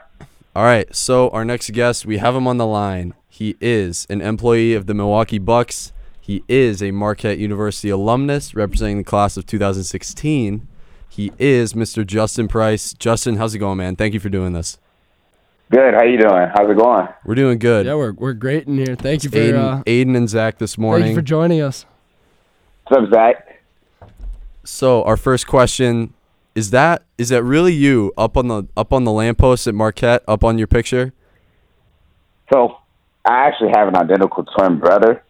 All 0.55 0.63
right. 0.63 0.93
So 0.95 1.29
our 1.29 1.45
next 1.45 1.69
guest, 1.71 2.05
we 2.05 2.17
have 2.17 2.35
him 2.35 2.47
on 2.47 2.57
the 2.57 2.65
line. 2.65 3.13
He 3.39 3.55
is 3.61 4.05
an 4.09 4.19
employee 4.19 4.73
of 4.73 4.85
the 4.85 4.93
Milwaukee 4.93 5.37
Bucks. 5.37 5.93
He 6.19 6.43
is 6.49 6.83
a 6.83 6.91
Marquette 6.91 7.37
University 7.37 7.89
alumnus 7.89 8.53
representing 8.53 8.97
the 8.97 9.05
class 9.05 9.37
of 9.37 9.45
2016. 9.45 10.67
He 11.07 11.31
is 11.39 11.71
Mr. 11.71 12.05
Justin 12.05 12.49
Price. 12.49 12.91
Justin, 12.91 13.37
how's 13.37 13.55
it 13.55 13.59
going, 13.59 13.77
man? 13.77 13.95
Thank 13.95 14.13
you 14.13 14.19
for 14.19 14.27
doing 14.27 14.51
this. 14.51 14.77
Good. 15.71 15.93
How 15.93 16.03
you 16.03 16.17
doing? 16.17 16.49
How's 16.53 16.69
it 16.69 16.77
going? 16.77 17.07
We're 17.23 17.35
doing 17.35 17.59
good. 17.59 17.85
Yeah, 17.85 17.95
we're 17.95 18.11
we're 18.11 18.33
great 18.33 18.67
in 18.67 18.75
here. 18.75 18.97
Thank 18.97 19.23
you 19.23 19.29
for 19.29 19.37
Aidan, 19.37 19.55
uh, 19.55 19.83
Aidan 19.87 20.17
and 20.17 20.27
Zack 20.27 20.57
this 20.57 20.77
morning. 20.77 21.03
thank 21.05 21.11
you 21.11 21.21
for 21.21 21.25
joining 21.25 21.61
us. 21.61 21.85
What's 22.87 23.03
up, 23.05 23.13
Zack? 23.13 23.61
so 24.65 25.01
our 25.03 25.15
first 25.15 25.47
question 25.47 26.13
is 26.55 26.71
that 26.71 27.03
is 27.17 27.29
that 27.29 27.43
really 27.43 27.73
you 27.73 28.11
up 28.17 28.35
on 28.35 28.49
the 28.49 28.63
up 28.75 28.91
on 28.91 29.05
the 29.05 29.13
lamppost 29.13 29.65
at 29.65 29.73
Marquette 29.75 30.23
up 30.27 30.43
on 30.43 30.57
your 30.57 30.67
picture? 30.67 31.13
So, 32.51 32.75
I 33.29 33.47
actually 33.47 33.69
have 33.75 33.87
an 33.87 33.95
identical 33.95 34.43
twin 34.43 34.79
brother. 34.79 35.23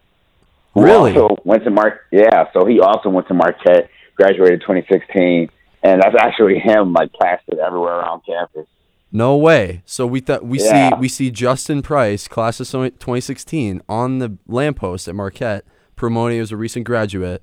Really? 0.74 1.16
Also 1.16 1.36
went 1.44 1.64
to 1.64 1.70
Mar. 1.70 2.00
Yeah. 2.10 2.44
So 2.52 2.64
he 2.64 2.80
also 2.80 3.08
went 3.08 3.28
to 3.28 3.34
Marquette, 3.34 3.90
graduated 4.16 4.60
2016, 4.62 5.50
and 5.82 6.00
that's 6.02 6.14
actually 6.18 6.58
him, 6.58 6.92
like 6.92 7.12
plastered 7.12 7.58
everywhere 7.58 7.94
around 7.98 8.22
campus. 8.24 8.66
No 9.12 9.36
way. 9.36 9.82
So 9.84 10.06
we 10.06 10.20
thought 10.20 10.44
we 10.46 10.60
Yeah. 10.60 10.90
see 10.90 10.96
we 11.00 11.08
see 11.08 11.30
Justin 11.30 11.82
Price, 11.82 12.28
class 12.28 12.60
of 12.60 12.68
2016, 12.68 13.82
on 13.88 14.18
the 14.18 14.36
lamppost 14.46 15.08
at 15.08 15.14
Marquette, 15.14 15.64
promoting 15.96 16.38
as 16.38 16.52
a 16.52 16.56
recent 16.56 16.84
graduate, 16.86 17.42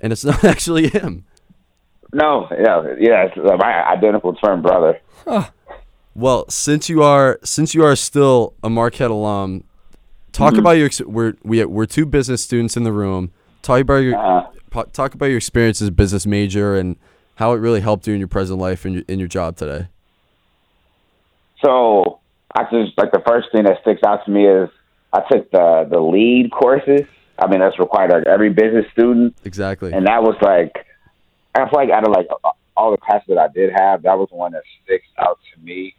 and 0.00 0.12
it's 0.12 0.24
not 0.30 0.42
actually 0.44 0.88
him. 0.88 1.24
No, 2.12 2.48
yeah, 2.50 2.94
yeah, 2.98 3.26
it's 3.26 3.36
uh, 3.38 3.56
my 3.58 3.86
identical 3.88 4.34
twin 4.34 4.62
brother. 4.62 5.00
Well, 6.14 6.46
since 6.48 6.88
you 6.88 7.02
are 7.02 7.38
since 7.44 7.74
you 7.74 7.84
are 7.84 7.94
still 7.94 8.54
a 8.64 8.70
Marquette 8.70 9.10
alum, 9.10 9.64
talk 10.36 10.52
Mm-hmm. 10.52 10.60
about 10.60 10.70
your 10.72 10.86
ex- 10.86 11.00
we're 11.00 11.34
we 11.42 11.64
we're 11.64 11.86
two 11.86 12.06
business 12.06 12.42
students 12.42 12.76
in 12.76 12.84
the 12.84 12.92
room. 12.92 13.30
Talk 13.62 13.80
about 13.80 13.96
your 13.96 14.16
Uh, 14.18 14.46
po- 14.70 14.84
talk 14.92 15.14
about 15.14 15.26
your 15.26 15.38
experience 15.38 15.80
as 15.82 15.88
a 15.88 15.92
business 15.92 16.26
major 16.26 16.76
and 16.76 16.96
how 17.36 17.52
it 17.52 17.56
really 17.58 17.80
helped 17.80 18.06
you 18.06 18.12
in 18.14 18.18
your 18.20 18.28
present 18.28 18.58
life 18.58 18.84
and 18.84 18.94
your, 18.94 19.04
in 19.08 19.18
your 19.18 19.28
job 19.28 19.56
today. 19.56 19.88
So 21.64 22.20
I 22.54 22.64
just 22.64 22.96
like 22.98 23.12
the 23.12 23.22
first 23.26 23.48
thing 23.52 23.64
that 23.64 23.78
sticks 23.80 24.02
out 24.06 24.24
to 24.26 24.30
me 24.30 24.46
is 24.46 24.68
I 25.12 25.20
took 25.30 25.50
the 25.50 25.86
the 25.90 26.00
lead 26.00 26.50
courses. 26.52 27.02
I 27.38 27.46
mean 27.48 27.60
that's 27.60 27.78
required 27.78 28.12
of 28.12 28.24
every 28.26 28.50
business 28.50 28.86
student, 28.92 29.36
Exactly. 29.44 29.92
and 29.92 30.06
that 30.06 30.22
was 30.22 30.36
like 30.40 30.72
I 31.54 31.68
feel 31.68 31.78
like 31.80 31.90
out 31.90 32.06
of 32.06 32.12
like 32.12 32.28
all 32.76 32.90
the 32.90 32.98
classes 32.98 33.24
that 33.28 33.38
I 33.38 33.48
did 33.48 33.72
have, 33.74 34.02
that 34.02 34.18
was 34.18 34.28
one 34.30 34.52
that 34.52 34.62
sticks 34.84 35.06
out 35.18 35.38
to 35.54 35.60
me. 35.64 35.94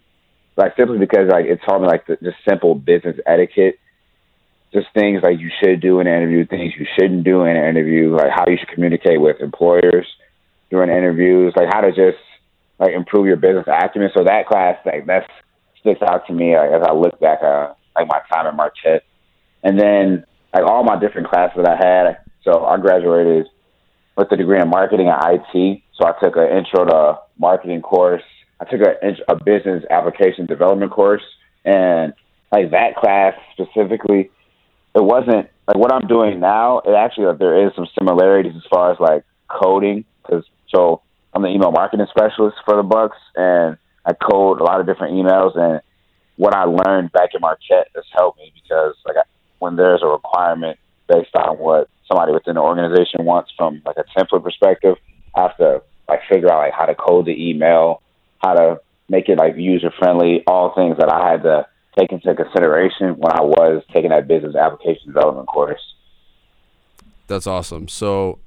Like 0.55 0.73
simply 0.77 0.97
because 0.99 1.27
like 1.29 1.45
it 1.45 1.59
taught 1.67 1.81
me 1.81 1.87
like 1.87 2.05
the, 2.07 2.17
just 2.23 2.37
simple 2.47 2.73
business 2.75 3.17
etiquette, 3.25 3.77
just 4.73 4.87
things 4.93 5.21
like 5.23 5.39
you 5.39 5.49
should 5.61 5.81
do 5.81 5.99
in 5.99 6.07
an 6.07 6.13
interview, 6.13 6.45
things 6.45 6.73
you 6.77 6.85
shouldn't 6.97 7.23
do 7.23 7.43
in 7.43 7.55
an 7.55 7.69
interview, 7.69 8.15
like 8.15 8.31
how 8.33 8.45
you 8.47 8.57
should 8.57 8.69
communicate 8.69 9.21
with 9.21 9.39
employers 9.39 10.05
during 10.69 10.89
interviews, 10.89 11.53
like 11.55 11.69
how 11.71 11.81
to 11.81 11.89
just 11.89 12.21
like 12.79 12.91
improve 12.91 13.25
your 13.25 13.37
business 13.37 13.65
acumen. 13.67 14.09
So 14.15 14.23
that 14.25 14.47
class, 14.47 14.77
like 14.85 15.05
that 15.07 15.23
sticks 15.79 16.01
out 16.01 16.27
to 16.27 16.33
me 16.33 16.55
like, 16.57 16.71
as 16.71 16.83
I 16.85 16.93
look 16.93 17.19
back 17.19 17.39
uh 17.41 17.73
like 17.95 18.07
my 18.07 18.19
time 18.31 18.47
at 18.47 18.55
Marquette. 18.55 19.03
And 19.63 19.79
then 19.79 20.25
like 20.53 20.63
all 20.63 20.83
my 20.83 20.99
different 20.99 21.29
classes 21.29 21.57
that 21.63 21.67
I 21.67 21.75
had. 21.75 22.17
So 22.43 22.65
I 22.65 22.77
graduated 22.77 23.47
with 24.15 24.31
a 24.31 24.37
degree 24.37 24.59
in 24.59 24.69
marketing 24.69 25.09
and 25.09 25.39
IT. 25.55 25.81
So 25.95 26.07
I 26.07 26.13
took 26.21 26.35
an 26.35 26.57
intro 26.57 26.85
to 26.85 27.19
marketing 27.39 27.81
course. 27.81 28.23
I 28.59 28.65
took 28.65 28.81
a, 28.81 29.31
a 29.31 29.35
business 29.35 29.83
application 29.89 30.45
development 30.47 30.91
course, 30.91 31.21
and 31.63 32.13
like 32.51 32.71
that 32.71 32.95
class 32.95 33.33
specifically, 33.53 34.31
it 34.97 35.03
wasn't 35.03 35.49
like 35.67 35.77
what 35.77 35.93
I'm 35.93 36.07
doing 36.07 36.39
now. 36.39 36.79
It 36.79 36.93
actually 36.93 37.25
like, 37.25 37.39
there 37.39 37.67
is 37.67 37.73
some 37.75 37.87
similarities 37.97 38.53
as 38.55 38.63
far 38.69 38.91
as 38.91 38.99
like 38.99 39.23
coding 39.47 40.05
because 40.21 40.43
so 40.73 41.01
I'm 41.33 41.43
the 41.43 41.49
email 41.49 41.71
marketing 41.71 42.07
specialist 42.09 42.57
for 42.65 42.75
the 42.75 42.83
Bucks, 42.83 43.17
and 43.35 43.77
I 44.05 44.13
code 44.13 44.59
a 44.59 44.63
lot 44.63 44.79
of 44.79 44.87
different 44.87 45.13
emails. 45.13 45.57
And 45.57 45.81
what 46.35 46.55
I 46.55 46.63
learned 46.63 47.11
back 47.11 47.29
in 47.35 47.41
Marquette 47.41 47.89
has 47.95 48.05
helped 48.11 48.39
me 48.39 48.51
because 48.55 48.95
like 49.05 49.17
I, 49.17 49.23
when 49.59 49.75
there's 49.75 50.01
a 50.03 50.07
requirement 50.07 50.79
based 51.07 51.35
on 51.35 51.57
what 51.57 51.89
somebody 52.07 52.31
within 52.33 52.55
the 52.55 52.61
organization 52.61 53.25
wants 53.25 53.51
from 53.55 53.81
like 53.85 53.97
a 53.97 54.19
template 54.19 54.43
perspective, 54.43 54.95
I 55.35 55.41
have 55.43 55.57
to 55.57 55.81
like 56.09 56.21
figure 56.31 56.51
out 56.51 56.59
like 56.59 56.73
how 56.73 56.85
to 56.85 56.95
code 56.95 57.25
the 57.25 57.49
email, 57.49 58.01
how 58.39 58.53
to 58.53 58.81
make 59.09 59.29
it 59.29 59.37
like 59.37 59.55
user 59.57 59.91
friendly, 59.99 60.43
all 60.47 60.73
things 60.73 60.97
that 60.97 61.09
I 61.09 61.31
had 61.31 61.43
to 61.43 61.67
take 61.97 62.11
into 62.11 62.33
consideration 62.35 63.17
when 63.17 63.31
I 63.33 63.41
was 63.41 63.83
taking 63.93 64.09
that 64.11 64.27
business 64.27 64.55
application 64.55 65.07
development 65.07 65.47
course. 65.47 65.81
That's 67.27 67.47
awesome. 67.47 67.87
So, 67.87 68.39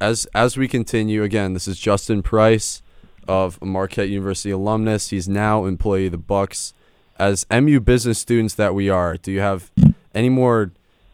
as 0.00 0.26
as 0.34 0.56
we 0.56 0.68
continue, 0.68 1.22
again, 1.22 1.54
this 1.54 1.66
is 1.68 1.78
Justin 1.78 2.22
Price 2.22 2.82
of 3.28 3.62
Marquette 3.62 4.08
University 4.08 4.50
alumnus. 4.50 5.10
He's 5.10 5.28
now 5.28 5.64
employee 5.64 6.06
of 6.06 6.12
the 6.12 6.18
Bucks. 6.18 6.74
As 7.18 7.46
MU 7.50 7.78
business 7.78 8.18
students 8.18 8.54
that 8.54 8.74
we 8.74 8.88
are, 8.88 9.16
do 9.16 9.30
you 9.30 9.40
have 9.40 9.70
any 10.14 10.28
more, 10.28 10.72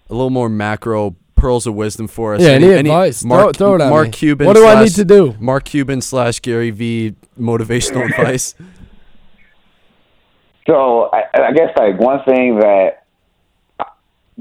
a 0.08 0.14
little 0.14 0.30
more 0.30 0.48
macro 0.48 1.16
pearls 1.36 1.66
of 1.66 1.74
wisdom 1.74 2.08
for 2.08 2.34
us? 2.34 2.40
Yeah, 2.40 2.50
any 2.50 2.70
advice? 2.72 3.22
Throw- 3.22 3.52
throw 3.52 3.74
it 3.74 3.82
at 3.82 3.90
Mark 3.90 4.06
me. 4.06 4.12
Cuban. 4.12 4.46
What 4.46 4.56
do 4.56 4.66
I 4.66 4.82
need 4.82 4.94
to 4.94 5.04
do? 5.04 5.34
Mark 5.38 5.64
Cuban 5.64 6.00
slash 6.00 6.40
Gary 6.40 6.70
V 6.70 7.14
motivational 7.38 8.06
advice. 8.10 8.54
So 10.68 11.08
I, 11.12 11.22
I 11.34 11.52
guess 11.52 11.70
like 11.76 11.98
one 11.98 12.20
thing 12.24 12.58
that 12.58 13.04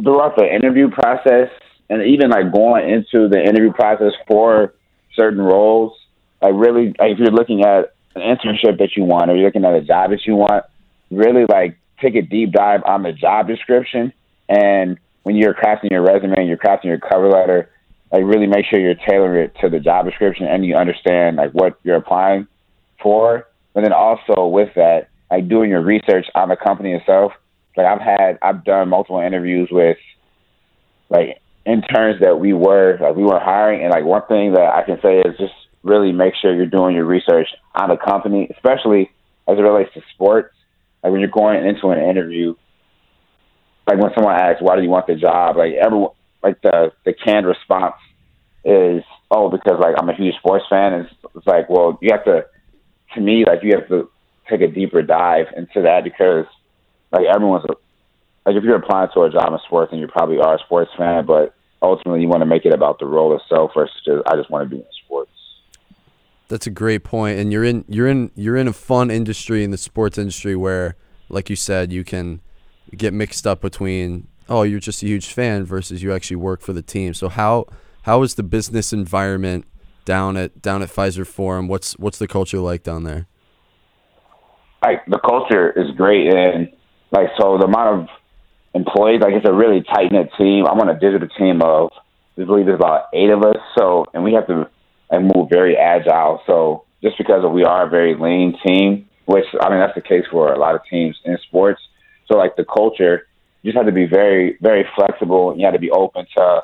throughout 0.01 0.36
the 0.36 0.43
interview 0.43 0.89
process, 0.89 1.49
and 1.89 2.03
even 2.03 2.30
like 2.30 2.51
going 2.51 2.89
into 2.89 3.30
the 3.30 3.41
interview 3.41 3.71
process 3.71 4.11
for 4.28 4.73
certain 5.15 5.41
roles, 5.41 5.93
like 6.41 6.53
really, 6.53 6.88
like 6.99 7.11
if 7.11 7.19
you're 7.19 7.32
looking 7.32 7.63
at 7.63 7.93
an 8.15 8.21
internship 8.21 8.78
that 8.80 8.97
you 8.97 9.03
want, 9.03 9.32
or 9.32 9.36
you're 9.36 9.45
looking 9.45 9.63
at 9.63 9.73
a 9.73 9.82
job 9.82 10.09
that 10.11 10.25
you 10.25 10.36
want, 10.36 10.65
really 11.09 11.45
like 11.49 11.78
take 12.01 12.15
a 12.15 12.21
deep 12.21 12.51
dive 12.51 12.82
on 12.86 13.03
the 13.03 13.13
job 13.13 13.47
description. 13.47 14.11
And 14.49 14.97
when 15.23 15.36
you're 15.36 15.53
crafting 15.53 15.91
your 15.91 16.03
resume 16.03 16.36
and 16.38 16.47
you're 16.47 16.57
crafting 16.57 16.86
your 16.86 16.99
cover 16.99 17.30
letter, 17.30 17.69
like 18.11 18.23
really 18.23 18.47
make 18.47 18.65
sure 18.65 18.80
you're 18.80 18.95
tailoring 18.95 19.45
it 19.45 19.55
to 19.61 19.69
the 19.69 19.80
job 19.80 20.05
description 20.05 20.45
and 20.45 20.65
you 20.65 20.75
understand 20.75 21.38
like 21.38 21.51
what 21.51 21.80
you're 21.84 21.95
applying 21.95 22.47
for. 23.01 23.47
But 23.73 23.84
then 23.84 23.93
also 23.93 24.47
with 24.47 24.69
that, 24.75 25.09
like 25.30 25.47
doing 25.47 25.69
your 25.69 25.82
research 25.82 26.25
on 26.36 26.49
the 26.49 26.55
company 26.55 26.93
itself. 26.93 27.34
Like 27.75 27.86
I've 27.86 28.01
had, 28.01 28.39
I've 28.41 28.63
done 28.63 28.89
multiple 28.89 29.19
interviews 29.19 29.69
with 29.71 29.97
like 31.09 31.41
interns 31.65 32.21
that 32.21 32.39
we 32.39 32.53
were 32.53 32.97
like 32.99 33.15
we 33.15 33.23
were 33.23 33.39
hiring, 33.39 33.82
and 33.82 33.91
like 33.91 34.03
one 34.03 34.25
thing 34.28 34.53
that 34.53 34.73
I 34.73 34.84
can 34.84 34.99
say 35.01 35.19
is 35.19 35.38
just 35.38 35.53
really 35.84 36.11
make 36.11 36.34
sure 36.41 36.55
you're 36.55 36.65
doing 36.65 36.95
your 36.95 37.05
research 37.05 37.47
on 37.75 37.89
the 37.89 37.97
company, 37.97 38.49
especially 38.55 39.11
as 39.47 39.57
it 39.57 39.61
relates 39.61 39.93
to 39.93 40.01
sports. 40.13 40.53
Like 41.03 41.11
when 41.11 41.21
you're 41.21 41.30
going 41.30 41.63
into 41.65 41.89
an 41.89 41.99
interview, 41.99 42.55
like 43.88 43.99
when 43.99 44.11
someone 44.15 44.36
asks, 44.36 44.61
"Why 44.61 44.75
do 44.75 44.82
you 44.82 44.89
want 44.89 45.07
the 45.07 45.15
job?" 45.15 45.57
Like 45.57 45.73
everyone, 45.73 46.11
like 46.41 46.61
the 46.61 46.91
the 47.05 47.13
canned 47.13 47.45
response 47.45 47.95
is, 48.65 49.03
"Oh, 49.30 49.49
because 49.49 49.80
like 49.80 49.95
I'm 49.97 50.09
a 50.09 50.15
huge 50.15 50.36
sports 50.36 50.65
fan." 50.69 50.93
And 50.93 51.05
it's, 51.05 51.15
it's 51.36 51.47
like, 51.47 51.69
well, 51.69 51.97
you 52.01 52.09
have 52.11 52.25
to, 52.25 52.45
to 53.15 53.21
me, 53.21 53.45
like 53.45 53.59
you 53.63 53.75
have 53.78 53.88
to 53.89 54.09
take 54.50 54.62
a 54.62 54.68
deeper 54.68 55.02
dive 55.02 55.48
into 55.56 55.82
that 55.82 56.04
because 56.04 56.45
like 57.12 57.26
everyone's 57.26 57.66
like 58.45 58.56
if 58.56 58.64
you're 58.64 58.78
applying 58.78 59.10
to 59.14 59.22
a 59.22 59.30
job 59.30 59.52
in 59.52 59.60
sports 59.66 59.91
and 59.91 60.00
you 60.00 60.08
probably 60.08 60.39
are 60.39 60.56
a 60.56 60.60
sports 60.60 60.91
fan, 60.98 61.26
but 61.26 61.54
ultimately 61.82 62.22
you 62.22 62.28
want 62.28 62.41
to 62.41 62.45
make 62.45 62.66
it 62.66 62.74
about 62.74 63.00
the 63.00 63.06
role 63.06 63.36
itself 63.36 63.72
versus 63.76 63.95
just 64.06 64.24
I 64.26 64.36
just 64.36 64.50
want 64.50 64.70
to 64.70 64.70
be 64.70 64.82
in 64.82 64.88
sports. 65.06 65.32
That's 66.48 66.66
a 66.66 66.72
great 66.72 67.04
point, 67.04 67.39
and 67.39 67.52
you're 67.52 67.64
in 67.64 67.84
you're 67.88 68.08
in 68.08 68.32
you're 68.36 68.56
in 68.56 68.68
a 68.68 68.74
fun 68.74 69.12
industry 69.12 69.64
in 69.64 69.72
the 69.72 69.78
sports 69.78 70.18
industry 70.18 70.56
where, 70.56 70.95
like 71.30 71.50
you 71.50 71.56
said, 71.56 71.91
you 71.91 72.04
can 72.04 72.41
get 72.95 73.14
mixed 73.14 73.45
up 73.45 73.60
between 73.60 74.28
oh 74.48 74.64
you're 74.64 74.80
just 74.80 75.04
a 75.04 75.06
huge 75.06 75.28
fan 75.28 75.66
versus 75.66 76.02
you 76.02 76.14
actually 76.14 76.38
work 76.38 76.62
for 76.62 76.72
the 76.72 76.82
team. 76.82 77.14
So 77.14 77.28
how 77.28 77.66
how 78.04 78.24
is 78.24 78.36
the 78.36 78.43
business 78.43 78.93
environment 78.93 79.66
down 80.06 80.38
at 80.38 80.62
down 80.62 80.82
at 80.82 80.89
Fiserv 80.89 81.28
Forum? 81.28 81.68
What's 81.68 82.00
what's 82.00 82.18
the 82.18 82.28
culture 82.28 82.60
like 82.60 82.84
down 82.84 83.04
there? 83.04 83.28
Like 84.84 85.05
the 85.05 85.19
culture 85.19 85.71
is 85.71 85.91
great, 85.95 86.28
and 86.34 86.69
like 87.11 87.30
so 87.39 87.57
the 87.57 87.65
amount 87.65 88.01
of 88.01 88.07
employees, 88.73 89.21
like 89.21 89.34
it's 89.34 89.47
a 89.47 89.53
really 89.53 89.84
tight 89.84 90.11
knit 90.11 90.30
team. 90.38 90.65
I'm 90.65 90.80
on 90.80 90.89
a 90.89 90.99
digital 90.99 91.28
team 91.30 91.61
of 91.61 91.89
I 92.38 92.43
believe 92.43 92.67
there's 92.67 92.80
about 92.80 93.05
eight 93.13 93.30
of 93.30 93.43
us, 93.43 93.57
so 93.78 94.05
and 94.13 94.23
we 94.23 94.34
have 94.34 94.47
to 94.47 94.69
like, 95.11 95.21
move 95.21 95.49
very 95.49 95.75
agile. 95.75 96.41
So 96.45 96.86
just 97.01 97.17
because 97.17 97.43
we 97.51 97.63
are 97.63 97.88
a 97.88 97.89
very 97.89 98.15
lean 98.15 98.57
team, 98.65 99.09
which 99.25 99.45
I 99.59 99.69
mean 99.69 99.80
that's 99.80 99.95
the 99.95 100.01
case 100.01 100.25
for 100.32 100.53
a 100.53 100.59
lot 100.59 100.75
of 100.75 100.82
teams 100.89 101.17
in 101.25 101.38
sports. 101.47 101.82
So 102.28 102.38
like 102.38 102.55
the 102.55 102.65
culture, 102.65 103.28
you 103.63 103.71
just 103.71 103.78
have 103.78 103.88
to 103.88 103.91
be 103.91 104.05
very 104.05 104.57
very 104.61 104.86
flexible. 104.95 105.51
And 105.51 105.59
you 105.59 105.65
have 105.65 105.73
to 105.73 105.80
be 105.80 105.91
open 105.91 106.28
to 106.38 106.63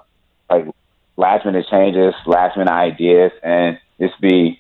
like 0.50 0.66
last 1.18 1.46
minute 1.46 1.66
changes, 1.72 2.14
last 2.26 2.58
minute 2.58 2.72
ideas, 2.72 3.32
and 3.42 3.80
just 4.00 4.20
be 4.22 4.60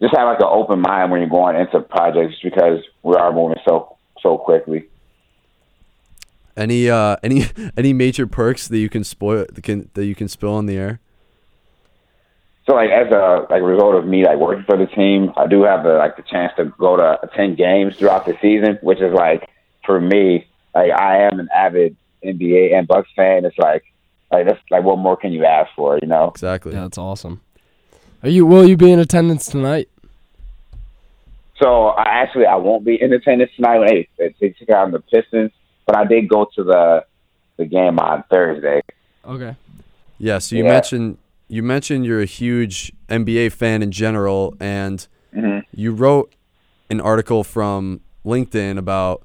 just 0.00 0.14
have 0.16 0.26
like 0.26 0.40
an 0.40 0.48
open 0.48 0.80
mind 0.80 1.10
when 1.10 1.20
you're 1.20 1.30
going 1.30 1.56
into 1.56 1.80
projects 1.80 2.36
because 2.42 2.80
we 3.02 3.14
are 3.14 3.32
moving 3.32 3.58
so 3.66 3.96
so 4.20 4.38
quickly. 4.38 4.88
Any 6.56 6.90
uh 6.90 7.16
any 7.22 7.46
any 7.76 7.92
major 7.92 8.26
perks 8.26 8.68
that 8.68 8.78
you 8.78 8.88
can 8.88 9.04
spoil 9.04 9.46
that 9.50 9.62
can 9.62 9.90
that 9.94 10.04
you 10.06 10.14
can 10.14 10.28
spill 10.28 10.54
on 10.54 10.66
the 10.66 10.76
air? 10.76 11.00
So 12.66 12.74
like 12.74 12.90
as 12.90 13.12
a 13.12 13.46
like 13.50 13.62
result 13.62 13.94
of 13.94 14.06
me 14.06 14.24
like 14.24 14.38
working 14.38 14.64
for 14.64 14.76
the 14.76 14.86
team, 14.86 15.32
I 15.36 15.46
do 15.46 15.62
have 15.64 15.84
the 15.84 15.94
like 15.94 16.16
the 16.16 16.22
chance 16.22 16.52
to 16.56 16.66
go 16.78 16.96
to 16.96 17.18
attend 17.22 17.58
games 17.58 17.96
throughout 17.96 18.24
the 18.24 18.36
season, 18.40 18.78
which 18.82 19.00
is 19.00 19.12
like 19.12 19.48
for 19.84 20.00
me, 20.00 20.46
like 20.74 20.90
I 20.90 21.24
am 21.24 21.40
an 21.40 21.48
avid 21.54 21.96
NBA 22.24 22.74
and 22.74 22.88
Bucks 22.88 23.10
fan. 23.14 23.44
It's 23.44 23.58
like 23.58 23.84
like 24.32 24.46
that's 24.46 24.60
like 24.70 24.82
what 24.82 24.98
more 24.98 25.16
can 25.16 25.32
you 25.32 25.44
ask 25.44 25.70
for, 25.76 25.98
you 26.00 26.08
know? 26.08 26.28
Exactly. 26.28 26.72
Yeah, 26.72 26.82
that's 26.82 26.98
awesome. 26.98 27.42
Are 28.24 28.30
you? 28.30 28.46
Will 28.46 28.66
you 28.66 28.78
be 28.78 28.90
in 28.90 28.98
attendance 29.00 29.46
tonight? 29.48 29.90
So 31.60 31.88
I 31.88 32.04
actually 32.04 32.46
I 32.46 32.56
won't 32.56 32.82
be 32.82 33.00
in 33.00 33.12
attendance 33.12 33.50
tonight 33.54 33.78
when 33.80 33.88
they, 34.18 34.34
they 34.40 34.48
took 34.48 34.70
out 34.70 34.90
the 34.92 35.00
Pistons, 35.00 35.50
but 35.86 35.94
I 35.94 36.06
did 36.06 36.26
go 36.30 36.46
to 36.56 36.64
the 36.64 37.04
the 37.58 37.66
game 37.66 37.98
on 37.98 38.24
Thursday. 38.30 38.80
Okay. 39.26 39.54
Yeah, 40.18 40.38
so 40.38 40.56
you 40.56 40.64
Yeah. 40.64 40.70
mentioned 40.72 41.18
you 41.48 41.62
mentioned 41.62 42.06
you're 42.06 42.22
a 42.22 42.26
huge 42.26 42.92
NBA 43.10 43.50
fan 43.52 43.82
in 43.82 43.92
general, 43.92 44.54
and 44.58 45.06
Mhm. 45.36 45.62
you 45.74 45.92
wrote 45.92 46.32
an 46.88 47.02
article 47.02 47.44
from 47.44 48.00
LinkedIn 48.24 48.78
about 48.78 49.22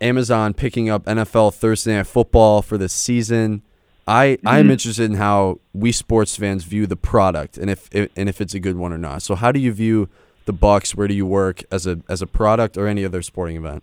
Amazon 0.00 0.54
picking 0.54 0.88
up 0.88 1.04
NFL 1.04 1.50
Thursday 1.50 1.94
Night 1.96 2.06
Football 2.06 2.62
for 2.62 2.78
this 2.78 2.94
season. 2.94 3.60
I 4.06 4.38
I'm 4.44 4.64
mm-hmm. 4.64 4.70
interested 4.72 5.10
in 5.10 5.16
how 5.16 5.60
we 5.72 5.92
sports 5.92 6.36
fans 6.36 6.64
view 6.64 6.86
the 6.86 6.96
product 6.96 7.56
and 7.56 7.70
if, 7.70 7.88
if 7.92 8.10
and 8.16 8.28
if 8.28 8.40
it's 8.40 8.54
a 8.54 8.60
good 8.60 8.76
one 8.76 8.92
or 8.92 8.98
not. 8.98 9.22
So 9.22 9.34
how 9.34 9.52
do 9.52 9.58
you 9.58 9.72
view 9.72 10.08
the 10.44 10.52
Bucks? 10.52 10.94
Where 10.94 11.08
do 11.08 11.14
you 11.14 11.26
work 11.26 11.62
as 11.70 11.86
a 11.86 12.00
as 12.08 12.20
a 12.20 12.26
product 12.26 12.76
or 12.76 12.86
any 12.86 13.04
other 13.04 13.22
sporting 13.22 13.56
event? 13.56 13.82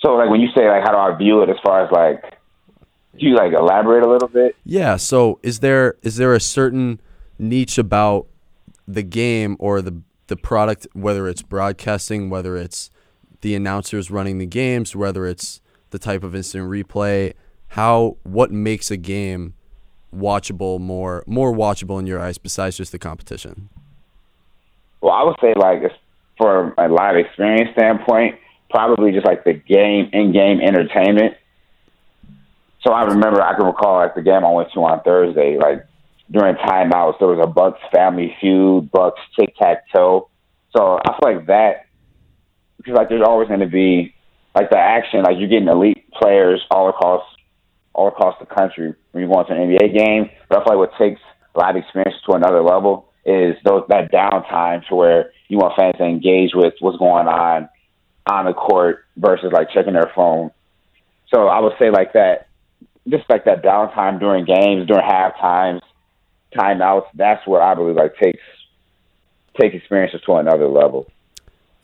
So 0.00 0.14
like 0.14 0.30
when 0.30 0.40
you 0.40 0.48
say 0.56 0.68
like 0.68 0.82
how 0.84 0.92
do 0.92 0.98
I 0.98 1.16
view 1.16 1.42
it 1.42 1.50
as 1.50 1.56
far 1.64 1.84
as 1.84 1.90
like 1.90 2.38
do 3.18 3.26
you 3.26 3.34
like 3.34 3.52
elaborate 3.52 4.04
a 4.04 4.08
little 4.08 4.28
bit? 4.28 4.56
Yeah. 4.64 4.96
So 4.96 5.40
is 5.42 5.60
there 5.60 5.96
is 6.02 6.16
there 6.16 6.34
a 6.34 6.40
certain 6.40 7.00
niche 7.38 7.78
about 7.78 8.26
the 8.86 9.02
game 9.02 9.56
or 9.58 9.82
the 9.82 10.00
the 10.28 10.36
product, 10.36 10.86
whether 10.92 11.28
it's 11.28 11.42
broadcasting, 11.42 12.30
whether 12.30 12.56
it's 12.56 12.88
the 13.40 13.54
announcers 13.54 14.10
running 14.10 14.38
the 14.38 14.46
games, 14.46 14.94
whether 14.94 15.26
it's 15.26 15.60
the 15.90 15.98
type 15.98 16.22
of 16.22 16.36
instant 16.36 16.70
replay, 16.70 17.34
how 17.70 18.16
what 18.24 18.50
makes 18.50 18.90
a 18.90 18.96
game 18.96 19.54
watchable 20.14 20.80
more 20.80 21.22
more 21.26 21.52
watchable 21.52 22.00
in 22.00 22.06
your 22.06 22.18
eyes 22.18 22.36
besides 22.36 22.76
just 22.76 22.92
the 22.92 22.98
competition? 22.98 23.68
Well, 25.00 25.12
I 25.12 25.22
would 25.22 25.36
say 25.40 25.54
like 25.56 25.82
from 26.36 26.74
a 26.78 26.88
live 26.88 27.16
experience 27.16 27.70
standpoint, 27.72 28.36
probably 28.70 29.12
just 29.12 29.26
like 29.26 29.44
the 29.44 29.52
game 29.52 30.10
in 30.12 30.32
game 30.32 30.60
entertainment. 30.60 31.34
So 32.82 32.92
I 32.92 33.04
remember 33.04 33.40
I 33.42 33.54
can 33.54 33.66
recall 33.66 33.98
like 33.98 34.14
the 34.14 34.22
game 34.22 34.44
I 34.44 34.50
went 34.50 34.72
to 34.72 34.80
on 34.80 35.02
Thursday, 35.02 35.56
like 35.56 35.86
during 36.30 36.56
timeouts 36.56 37.18
there 37.18 37.28
was 37.28 37.40
a 37.40 37.46
Bucks 37.46 37.80
family 37.92 38.34
feud, 38.40 38.90
Bucks 38.90 39.20
tic 39.38 39.54
tac 39.56 39.84
toe. 39.94 40.28
So 40.76 40.98
I 41.04 41.16
feel 41.20 41.36
like 41.36 41.46
that 41.46 41.86
because 42.78 42.94
like 42.94 43.08
there's 43.08 43.22
always 43.24 43.46
going 43.46 43.60
to 43.60 43.66
be 43.66 44.12
like 44.56 44.70
the 44.70 44.78
action, 44.78 45.22
like 45.22 45.36
you're 45.38 45.48
getting 45.48 45.68
elite 45.68 46.10
players 46.12 46.60
all 46.70 46.88
across 46.88 47.22
all 47.92 48.08
across 48.08 48.36
the 48.38 48.46
country 48.46 48.94
when 49.12 49.22
you 49.22 49.28
go 49.28 49.34
going 49.34 49.46
to 49.46 49.52
an 49.54 49.68
NBA 49.68 49.96
game. 49.96 50.30
I 50.50 50.54
like 50.54 50.76
what 50.76 50.92
takes 50.98 51.20
live 51.54 51.76
experience 51.76 52.16
to 52.26 52.32
another 52.32 52.62
level 52.62 53.10
is 53.24 53.56
those 53.64 53.84
that 53.88 54.10
downtime 54.12 54.86
to 54.88 54.94
where 54.94 55.32
you 55.48 55.58
want 55.58 55.76
fans 55.76 55.96
to 55.98 56.04
engage 56.04 56.52
with 56.54 56.74
what's 56.80 56.98
going 56.98 57.26
on 57.26 57.68
on 58.30 58.44
the 58.46 58.52
court 58.52 59.04
versus 59.16 59.50
like 59.52 59.70
checking 59.72 59.92
their 59.92 60.10
phone. 60.14 60.50
So 61.34 61.48
I 61.48 61.60
would 61.60 61.74
say 61.78 61.90
like 61.90 62.12
that, 62.14 62.48
just 63.08 63.28
like 63.28 63.44
that 63.44 63.62
downtime 63.62 64.20
during 64.20 64.44
games, 64.44 64.86
during 64.86 65.04
half 65.04 65.38
times, 65.38 65.82
timeouts. 66.54 67.06
That's 67.14 67.46
what 67.46 67.62
I 67.62 67.74
believe 67.74 67.96
like 67.96 68.16
takes 68.16 68.42
takes 69.60 69.74
experiences 69.74 70.20
to 70.26 70.34
another 70.34 70.68
level. 70.68 71.06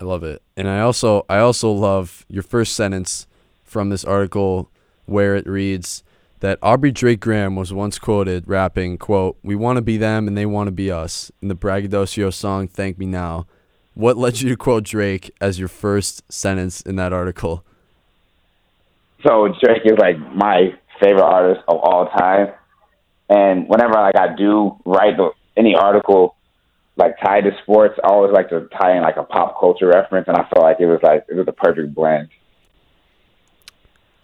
I 0.01 0.05
love 0.05 0.23
it. 0.23 0.43
And 0.57 0.69
I 0.69 0.81
also 0.81 1.25
I 1.29 1.39
also 1.39 1.71
love 1.73 2.25
your 2.29 2.43
first 2.43 2.75
sentence 2.75 3.27
from 3.65 3.91
this 3.91 4.05
article 4.05 4.71
where 5.07 5.35
it 5.35 5.47
reads 5.47 6.03
that 6.41 6.59
Aubrey 6.63 6.93
Drake 6.93 7.21
Graham 7.21 7.57
was 7.57 7.73
once 7.73 7.99
quoted 7.99 8.47
rapping, 8.47 8.99
quote, 8.99 9.37
We 9.43 9.57
want 9.57 9.77
to 9.77 9.83
be 9.83 9.97
them 9.97 10.29
and 10.29 10.37
they 10.37 10.47
want 10.47 10.69
to 10.69 10.73
be 10.73 10.91
us 10.91 11.33
in 11.41 11.49
the 11.49 11.55
braggadocio 11.55 12.31
song 12.31 12.69
Thank 12.69 12.99
Me 12.99 13.07
Now. 13.07 13.47
What 13.95 14.19
led 14.19 14.41
you 14.41 14.49
to 14.51 14.57
quote 14.57 14.85
Drake 14.85 15.31
as 15.41 15.59
your 15.59 15.69
first 15.69 16.31
sentence 16.31 16.83
in 16.83 16.97
that 16.97 17.13
article? 17.13 17.65
So 19.27 19.49
Drake 19.63 19.83
is 19.87 19.99
like 19.99 20.19
my 20.19 20.75
favorite 21.01 21.25
artist 21.25 21.63
of 21.67 21.79
all 21.79 22.09
time, 22.09 22.53
and 23.29 23.67
whenever 23.69 23.95
like 23.95 24.17
I 24.17 24.37
do 24.37 24.77
write 24.85 25.15
any 25.57 25.75
article 25.75 26.37
like 26.97 27.17
tied 27.25 27.45
to 27.45 27.51
sports, 27.63 27.99
I 28.05 28.09
always 28.09 28.33
like 28.33 28.51
to 28.51 28.69
tie 28.81 28.97
in 28.97 29.03
like 29.03 29.17
a 29.17 29.23
pop 29.23 29.59
culture 29.59 29.89
reference, 29.89 30.29
and 30.29 30.37
I 30.37 30.43
felt 30.49 30.63
like 30.63 30.77
it 30.81 30.87
was 30.87 31.01
like 31.03 31.25
it 31.29 31.35
was 31.35 31.47
the 31.47 31.53
perfect 31.53 31.95
blend. 31.95 32.29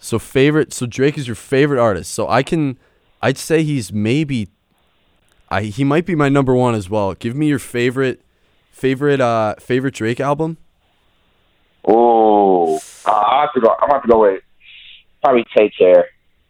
So 0.02 0.18
favorite 0.18 0.72
so 0.72 0.84
Drake 0.84 1.16
is 1.16 1.28
your 1.28 1.36
favorite 1.36 1.80
artist. 1.80 2.12
So 2.12 2.28
I 2.28 2.42
can 2.42 2.76
I'd 3.22 3.38
say 3.38 3.62
he's 3.62 3.92
maybe 3.92 4.48
I 5.48 5.62
he 5.62 5.84
might 5.84 6.06
be 6.06 6.16
my 6.16 6.28
number 6.28 6.54
one 6.54 6.74
as 6.74 6.90
well. 6.90 7.14
Give 7.14 7.36
me 7.36 7.46
your 7.46 7.60
favorite 7.60 8.20
favorite 8.72 9.20
uh 9.20 9.54
favorite 9.60 9.94
Drake 9.94 10.18
album. 10.18 10.58
Oh, 11.86 12.80
I 13.06 13.42
have 13.42 13.52
to 13.54 13.60
go. 13.60 13.68
I'm 13.68 13.88
gonna 13.88 13.94
have 13.94 14.02
to 14.02 14.08
go 14.08 14.20
with 14.22 14.42
probably 15.22 15.44
take 15.56 15.72
care. 15.78 16.06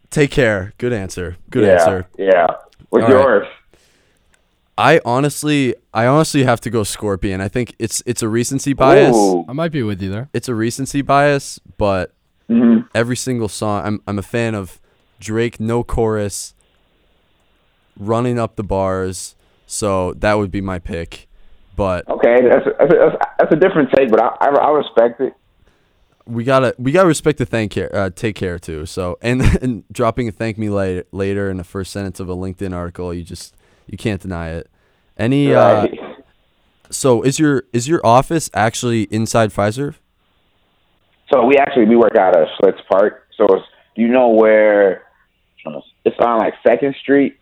Take 0.09 0.31
care. 0.31 0.73
Good 0.79 0.91
answer. 0.91 1.37
Good 1.51 1.65
yeah, 1.65 1.73
answer. 1.73 2.07
Yeah. 2.17 2.47
What's 2.89 3.05
All 3.05 3.13
right. 3.13 3.23
yours? 3.23 3.47
I 4.79 4.99
honestly, 5.05 5.75
I 5.93 6.07
honestly 6.07 6.43
have 6.43 6.59
to 6.61 6.71
go 6.71 6.83
Scorpion. 6.83 7.39
I 7.39 7.49
think 7.49 7.75
it's 7.77 8.01
it's 8.07 8.23
a 8.23 8.27
recency 8.27 8.73
bias. 8.73 9.15
Ooh. 9.15 9.45
I 9.47 9.53
might 9.53 9.71
be 9.71 9.83
with 9.83 10.01
you 10.01 10.09
there. 10.09 10.29
It's 10.33 10.49
a 10.49 10.55
recency 10.55 11.03
bias, 11.03 11.59
but 11.77 12.15
Mhm. 12.49 12.87
every 12.93 13.15
single 13.15 13.47
song, 13.49 13.85
I'm 13.85 14.01
I'm 14.07 14.19
a 14.19 14.23
fan 14.23 14.53
of 14.55 14.79
Drake, 15.19 15.59
no 15.59 15.83
chorus, 15.83 16.53
running 17.97 18.39
up 18.39 18.55
the 18.55 18.63
bars. 18.63 19.35
So 19.65 20.13
that 20.15 20.33
would 20.35 20.51
be 20.51 20.61
my 20.61 20.79
pick. 20.79 21.27
But 21.75 22.07
Okay, 22.07 22.37
that's 22.47 22.67
a, 22.67 22.71
that's, 22.77 22.93
a, 22.93 22.97
that's, 22.97 23.15
a, 23.15 23.19
that's 23.39 23.53
a 23.53 23.55
different 23.55 23.89
take, 23.95 24.11
but 24.11 24.21
I, 24.21 24.27
I, 24.41 24.47
I 24.49 24.69
respect 24.71 25.19
it. 25.21 25.33
we 26.27 26.43
gotta 26.43 26.75
we 26.77 26.91
gotta 26.91 27.07
respect 27.07 27.39
the 27.39 27.45
thank 27.45 27.71
care, 27.71 27.93
uh, 27.95 28.09
take 28.13 28.35
care 28.35 28.59
too. 28.59 28.85
So 28.85 29.17
and 29.21 29.41
and 29.61 29.83
dropping 29.91 30.27
a 30.27 30.31
thank 30.31 30.57
me 30.57 30.69
later 30.69 31.05
later 31.11 31.49
in 31.49 31.57
the 31.57 31.63
first 31.63 31.91
sentence 31.91 32.19
of 32.19 32.29
a 32.29 32.35
LinkedIn 32.35 32.75
article, 32.75 33.13
you 33.13 33.23
just 33.23 33.55
you 33.87 33.97
can't 33.97 34.21
deny 34.21 34.49
it. 34.49 34.69
Any 35.17 35.53
uh, 35.55 35.83
Right. 35.83 35.99
so 36.91 37.23
is 37.23 37.39
your 37.39 37.63
is 37.73 37.87
your 37.87 38.05
office 38.05 38.49
actually 38.53 39.03
inside 39.03 39.51
Fiserv? 39.51 39.95
So 41.33 41.45
we 41.45 41.57
actually 41.57 41.85
we 41.85 41.95
work 41.95 42.15
out 42.15 42.35
of 42.37 42.47
Schlitz 42.59 42.77
Park. 42.89 43.27
So 43.35 43.45
it's, 43.45 43.65
do 43.95 44.01
you 44.03 44.07
know 44.09 44.29
where? 44.29 45.03
It's 46.05 46.19
on 46.19 46.37
like 46.39 46.53
Second 46.65 46.95
Street. 47.01 47.37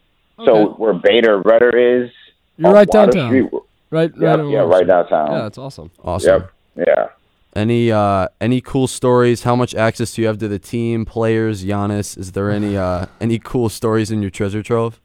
So 0.46 0.70
where 0.74 0.94
Bader 0.94 1.39
Rutter 1.42 1.76
is. 2.04 2.10
You're 2.58 2.72
right 2.72 2.88
Water 2.88 3.12
downtown. 3.12 3.30
Street. 3.30 3.62
Right, 3.89 4.12
Yeah, 4.18 4.36
right. 4.36 4.50
yeah, 4.50 4.60
right 4.60 4.76
Street. 4.76 4.88
downtown. 4.88 5.32
Yeah, 5.32 5.42
that's 5.42 5.58
awesome. 5.58 5.92
Awesome. 6.04 6.44
Yep. 6.76 6.88
Yeah. 6.88 7.08
Any 7.54 7.92
uh 7.92 8.28
any 8.39 8.62
cool 8.62 8.88
stories? 8.88 9.44
How 9.44 9.56
much 9.58 9.76
access 9.76 10.14
do 10.14 10.22
you 10.22 10.28
have 10.28 10.38
to 10.38 10.48
the 10.48 10.60
team, 10.60 11.04
players, 11.04 11.66
Giannis? 11.66 12.18
Is 12.18 12.32
there 12.32 12.50
any 12.50 12.78
uh 12.78 13.08
any 13.20 13.39
cool 13.39 13.68
stories 13.68 14.10
in 14.10 14.22
your 14.22 14.32
treasure 14.32 14.64
trove? 14.64 15.02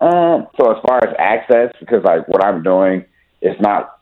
Um. 0.00 0.46
So 0.56 0.70
as 0.72 0.78
far 0.86 1.04
as 1.06 1.14
access, 1.18 1.72
because 1.80 2.02
like 2.04 2.26
what 2.28 2.42
I'm 2.44 2.62
doing 2.62 3.04
is 3.42 3.56
not 3.60 3.97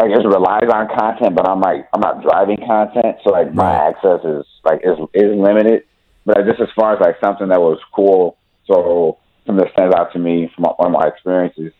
like 0.00 0.10
it 0.10 0.26
relies 0.26 0.68
on 0.72 0.88
content, 0.96 1.34
but 1.34 1.48
I'm 1.48 1.60
like 1.60 1.88
I'm 1.92 2.00
not 2.00 2.22
driving 2.22 2.56
content, 2.56 3.16
so 3.22 3.30
like 3.30 3.54
my 3.54 3.64
Right. 3.64 3.88
access 3.88 4.24
is 4.24 4.46
like 4.64 4.80
is 4.82 4.96
is 5.14 5.36
limited. 5.36 5.84
But 6.24 6.44
just 6.46 6.60
as 6.60 6.68
far 6.74 6.94
as 6.94 7.00
like 7.00 7.16
something 7.20 7.48
that 7.48 7.60
was 7.60 7.78
cool, 7.94 8.36
so 8.66 9.18
something 9.46 9.64
that 9.64 9.72
stands 9.72 9.94
out 9.94 10.12
to 10.12 10.18
me 10.18 10.50
from 10.54 10.64
one 10.64 10.86
of 10.86 10.92
my 10.92 11.06
experiences, 11.08 11.72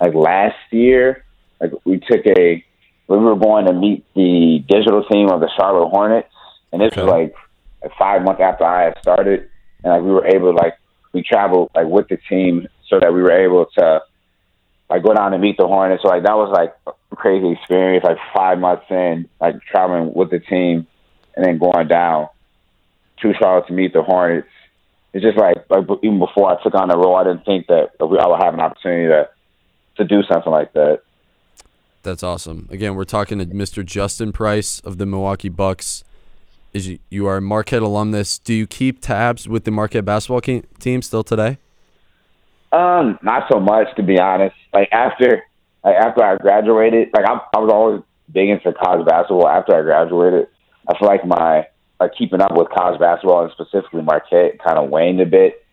like 0.00 0.14
last 0.14 0.56
year, 0.70 1.24
like 1.60 1.72
we 1.84 1.98
took 1.98 2.24
a 2.26 2.64
we 3.08 3.16
were 3.16 3.36
going 3.36 3.66
to 3.66 3.72
meet 3.72 4.04
the 4.14 4.64
digital 4.68 5.04
team 5.04 5.28
of 5.30 5.40
the 5.40 5.50
Charlotte 5.56 5.88
Hornets, 5.88 6.28
and 6.72 6.80
this 6.80 6.94
was 6.96 7.06
like, 7.06 7.34
like 7.82 7.92
five 7.98 8.22
months 8.22 8.40
after 8.40 8.64
I 8.64 8.84
had 8.84 8.98
started, 9.00 9.48
and 9.82 9.92
like 9.92 10.02
we 10.02 10.10
were 10.10 10.26
able 10.26 10.52
to 10.52 10.56
like 10.56 10.74
we 11.12 11.22
traveled 11.22 11.70
like 11.74 11.86
with 11.86 12.08
the 12.08 12.18
team 12.28 12.68
so 12.88 13.00
that 13.00 13.12
we 13.12 13.22
were 13.22 13.32
able 13.32 13.66
to 13.78 14.00
like 14.90 15.02
go 15.02 15.14
down 15.14 15.32
and 15.32 15.42
meet 15.42 15.56
the 15.56 15.66
Hornets. 15.66 16.02
So 16.02 16.08
like 16.08 16.22
that 16.22 16.36
was 16.36 16.50
like 16.52 16.74
crazy 17.14 17.52
experience. 17.52 18.04
Like 18.04 18.18
five 18.34 18.58
months 18.58 18.84
in, 18.90 19.28
like 19.40 19.56
traveling 19.62 20.12
with 20.14 20.30
the 20.30 20.40
team, 20.40 20.86
and 21.34 21.44
then 21.44 21.58
going 21.58 21.88
down 21.88 22.28
to 23.22 23.32
Charlotte 23.40 23.66
to 23.68 23.72
meet 23.72 23.92
the 23.92 24.02
Hornets. 24.02 24.48
It's 25.12 25.24
just 25.24 25.38
like 25.38 25.56
like 25.70 25.86
even 26.02 26.18
before 26.18 26.50
I 26.50 26.62
took 26.62 26.74
on 26.74 26.88
the 26.88 26.96
role, 26.96 27.16
I 27.16 27.24
didn't 27.24 27.44
think 27.44 27.68
that 27.68 27.90
we, 28.00 28.18
I 28.18 28.26
would 28.26 28.42
have 28.42 28.54
an 28.54 28.60
opportunity 28.60 29.08
to 29.08 29.28
to 29.96 30.04
do 30.04 30.22
something 30.30 30.52
like 30.52 30.72
that. 30.74 31.00
That's 32.02 32.22
awesome. 32.22 32.68
Again, 32.70 32.94
we're 32.94 33.04
talking 33.04 33.38
to 33.38 33.46
Mr. 33.46 33.84
Justin 33.84 34.32
Price 34.32 34.80
of 34.80 34.98
the 34.98 35.06
Milwaukee 35.06 35.48
Bucks. 35.48 36.04
Is 36.72 36.86
you, 36.86 36.98
you 37.08 37.26
are 37.26 37.38
a 37.38 37.40
Marquette 37.40 37.82
alumnus. 37.82 38.38
Do 38.38 38.52
you 38.52 38.66
keep 38.66 39.00
tabs 39.00 39.48
with 39.48 39.64
the 39.64 39.70
Marquette 39.70 40.04
basketball 40.04 40.40
ke- 40.40 40.78
team 40.78 41.00
still 41.02 41.24
today? 41.24 41.58
Um, 42.70 43.18
not 43.22 43.48
so 43.50 43.58
much 43.58 43.88
to 43.96 44.02
be 44.02 44.20
honest. 44.20 44.54
Like 44.72 44.88
after, 44.92 45.42
like 45.86 45.94
after 45.94 46.24
I 46.24 46.36
graduated, 46.36 47.10
like 47.14 47.24
I, 47.24 47.38
I 47.54 47.60
was 47.60 47.70
always 47.72 48.02
big 48.32 48.48
into 48.48 48.72
college 48.72 49.06
basketball. 49.06 49.46
After 49.46 49.76
I 49.76 49.82
graduated, 49.82 50.48
I 50.88 50.98
feel 50.98 51.06
like 51.06 51.24
my 51.24 51.68
like 52.00 52.10
keeping 52.18 52.40
up 52.40 52.56
with 52.56 52.68
college 52.76 52.98
basketball 52.98 53.44
and 53.44 53.52
specifically 53.52 54.02
Marquette 54.02 54.58
kind 54.66 54.78
of 54.78 54.90
waned 54.90 55.20
a 55.20 55.26
bit. 55.26 55.64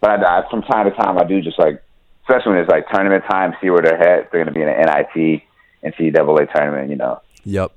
But 0.00 0.22
I, 0.22 0.38
I, 0.38 0.48
from 0.48 0.62
time 0.62 0.88
to 0.88 0.96
time, 0.96 1.18
I 1.18 1.24
do 1.24 1.42
just 1.42 1.58
like, 1.58 1.82
especially 2.22 2.52
when 2.52 2.60
it's 2.60 2.70
like 2.70 2.88
tournament 2.88 3.24
time, 3.28 3.52
see 3.60 3.68
where 3.68 3.82
they're 3.82 4.00
at. 4.00 4.30
They're 4.30 4.44
going 4.44 4.46
to 4.46 4.52
be 4.52 4.62
in 4.62 4.68
an 4.68 4.86
NIT, 4.86 5.42
NCAA 5.84 6.54
tournament, 6.54 6.88
you 6.88 6.96
know. 6.96 7.20
Yep. 7.44 7.72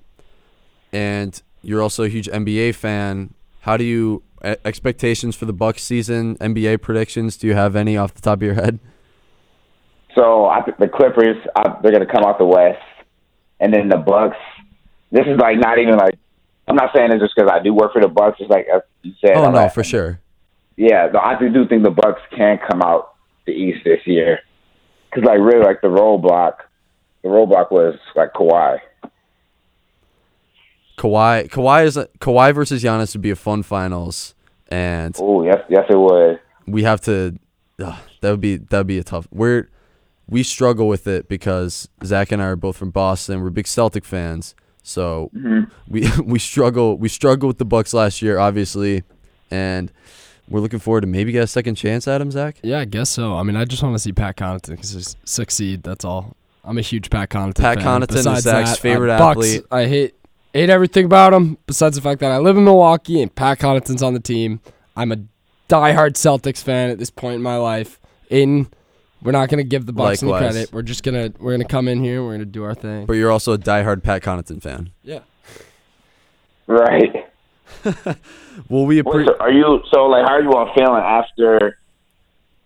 And 0.93 1.41
you're 1.63 1.81
also 1.81 2.03
a 2.03 2.09
huge 2.09 2.27
NBA 2.27 2.75
fan. 2.75 3.33
How 3.61 3.75
do 3.75 3.83
you 3.83 4.21
expectations 4.43 5.35
for 5.35 5.45
the 5.45 5.53
Bucks 5.53 5.83
season? 5.83 6.37
NBA 6.37 6.83
predictions? 6.83 7.37
Do 7.37 7.47
you 7.47 7.55
have 7.55 7.75
any 7.75 7.97
off 7.97 8.13
the 8.13 8.21
top 8.21 8.37
of 8.37 8.43
your 8.43 8.53
head? 8.53 8.79
So 10.15 10.45
I 10.45 10.61
think 10.63 10.77
the 10.77 10.87
Clippers, 10.87 11.37
I, 11.55 11.77
they're 11.81 11.91
going 11.91 12.05
to 12.05 12.11
come 12.11 12.23
out 12.23 12.37
the 12.37 12.45
West, 12.45 12.81
and 13.59 13.73
then 13.73 13.89
the 13.89 13.97
Bucks. 13.97 14.37
This 15.11 15.25
is 15.27 15.37
like 15.39 15.57
not 15.57 15.77
even 15.79 15.95
like 15.97 16.15
I'm 16.67 16.75
not 16.75 16.91
saying 16.95 17.11
it 17.11 17.19
just 17.19 17.33
because 17.35 17.49
I 17.51 17.61
do 17.61 17.73
work 17.73 17.93
for 17.93 18.01
the 18.01 18.07
Bucks. 18.07 18.37
It's 18.39 18.49
like 18.49 18.67
you 19.03 19.13
said. 19.19 19.35
Oh 19.35 19.45
I'm 19.45 19.53
no, 19.53 19.59
like- 19.63 19.73
for 19.73 19.83
sure. 19.83 20.19
Yeah, 20.77 21.07
I 21.21 21.37
do 21.37 21.49
do 21.49 21.67
think 21.67 21.83
the 21.83 21.91
Bucks 21.91 22.21
can 22.35 22.57
come 22.69 22.81
out 22.81 23.13
the 23.45 23.51
East 23.51 23.79
this 23.83 23.99
year 24.05 24.39
because 25.09 25.25
like 25.25 25.39
really 25.39 25.63
like 25.63 25.81
the 25.81 25.89
roadblock, 25.89 26.53
the 27.21 27.27
roadblock 27.29 27.71
was 27.71 27.95
like 28.15 28.33
Kawhi. 28.33 28.79
Kawhi, 30.97 31.49
Kawhi 31.49 31.85
is 31.85 31.97
Kawhi 32.19 32.53
versus 32.53 32.83
Giannis 32.83 33.13
would 33.13 33.21
be 33.21 33.31
a 33.31 33.35
fun 33.35 33.63
finals, 33.63 34.35
and 34.69 35.15
Oh 35.19 35.43
yes, 35.43 35.59
yes 35.69 35.85
it 35.89 35.95
would. 35.97 36.39
we 36.67 36.83
have 36.83 37.01
to. 37.01 37.37
ugh, 37.83 37.99
that 38.21 38.31
would 38.31 38.41
be 38.41 38.57
that 38.57 38.77
would 38.77 38.87
be 38.87 38.97
a 38.99 39.03
tough. 39.03 39.27
We're 39.31 39.67
we 40.31 40.41
struggle 40.43 40.87
with 40.87 41.07
it 41.07 41.27
because 41.27 41.87
Zack 42.03 42.31
and 42.31 42.41
I 42.41 42.45
are 42.45 42.55
both 42.55 42.77
from 42.77 42.89
Boston. 42.89 43.41
We're 43.41 43.51
big 43.51 43.67
Celtic 43.67 44.05
fans, 44.05 44.55
so 44.81 45.29
mm-hmm. 45.35 45.65
we 45.87 46.09
we 46.23 46.39
struggle 46.39 46.97
we 46.97 47.09
struggled 47.09 47.49
with 47.49 47.57
the 47.59 47.65
Bucks 47.65 47.93
last 47.93 48.23
year, 48.23 48.39
obviously, 48.39 49.03
and 49.51 49.91
we're 50.49 50.61
looking 50.61 50.79
forward 50.79 51.01
to 51.01 51.07
maybe 51.07 51.31
get 51.31 51.43
a 51.43 51.47
second 51.47 51.75
chance 51.75 52.07
at 52.07 52.21
him, 52.21 52.31
Zack. 52.31 52.57
Yeah, 52.63 52.79
I 52.79 52.85
guess 52.85 53.09
so. 53.09 53.35
I 53.35 53.43
mean, 53.43 53.57
I 53.57 53.65
just 53.65 53.83
want 53.83 53.93
to 53.93 53.99
see 53.99 54.13
Pat 54.13 54.37
Connaughton 54.37 55.15
succeed. 55.25 55.83
That's 55.83 56.05
all. 56.05 56.35
I'm 56.63 56.77
a 56.77 56.81
huge 56.81 57.09
Pat 57.09 57.29
Connaughton 57.29 57.55
Pat 57.55 57.81
fan. 57.81 58.01
Connaughton 58.01 58.15
is 58.15 58.25
Besides 58.25 58.43
Zack's 58.43 58.71
that, 58.71 58.79
favorite 58.79 59.17
Bucks, 59.17 59.37
athlete. 59.37 59.65
I 59.69 59.85
hate 59.85 60.15
hate 60.53 60.69
everything 60.69 61.05
about 61.05 61.33
him. 61.33 61.57
Besides 61.67 61.97
the 61.97 62.01
fact 62.01 62.21
that 62.21 62.31
I 62.31 62.37
live 62.37 62.55
in 62.57 62.63
Milwaukee 62.63 63.21
and 63.21 63.33
Pat 63.33 63.59
Connaughton's 63.59 64.01
on 64.01 64.13
the 64.13 64.19
team, 64.21 64.61
I'm 64.95 65.11
a 65.11 65.17
diehard 65.67 66.13
Celtics 66.13 66.63
fan 66.63 66.89
at 66.89 66.99
this 66.99 67.09
point 67.09 67.35
in 67.35 67.41
my 67.41 67.57
life. 67.57 67.99
Aidan, 68.29 68.69
we're 69.21 69.31
not 69.31 69.49
gonna 69.49 69.63
give 69.63 69.85
the 69.85 69.93
Bucks 69.93 70.21
any 70.23 70.31
Likewise. 70.31 70.53
credit. 70.53 70.73
We're 70.73 70.81
just 70.81 71.03
gonna 71.03 71.31
we're 71.39 71.51
gonna 71.53 71.65
come 71.67 71.87
in 71.87 72.03
here. 72.03 72.23
We're 72.23 72.33
gonna 72.33 72.45
do 72.45 72.63
our 72.63 72.73
thing. 72.75 73.05
But 73.05 73.13
you're 73.13 73.31
also 73.31 73.53
a 73.53 73.57
diehard 73.57 74.03
Pat 74.03 74.21
Connaughton 74.23 74.61
fan. 74.61 74.91
Yeah. 75.03 75.19
Right. 76.67 77.27
Well, 78.67 78.85
we 78.85 78.95
Wait, 79.01 79.07
appreciate. 79.07 79.37
so 79.37 79.39
are 79.39 79.51
you 79.51 79.79
so 79.93 80.03
like 80.07 80.25
how 80.27 80.33
are 80.33 80.41
you 80.41 80.51
all 80.51 80.71
feeling 80.75 81.01
after? 81.01 81.77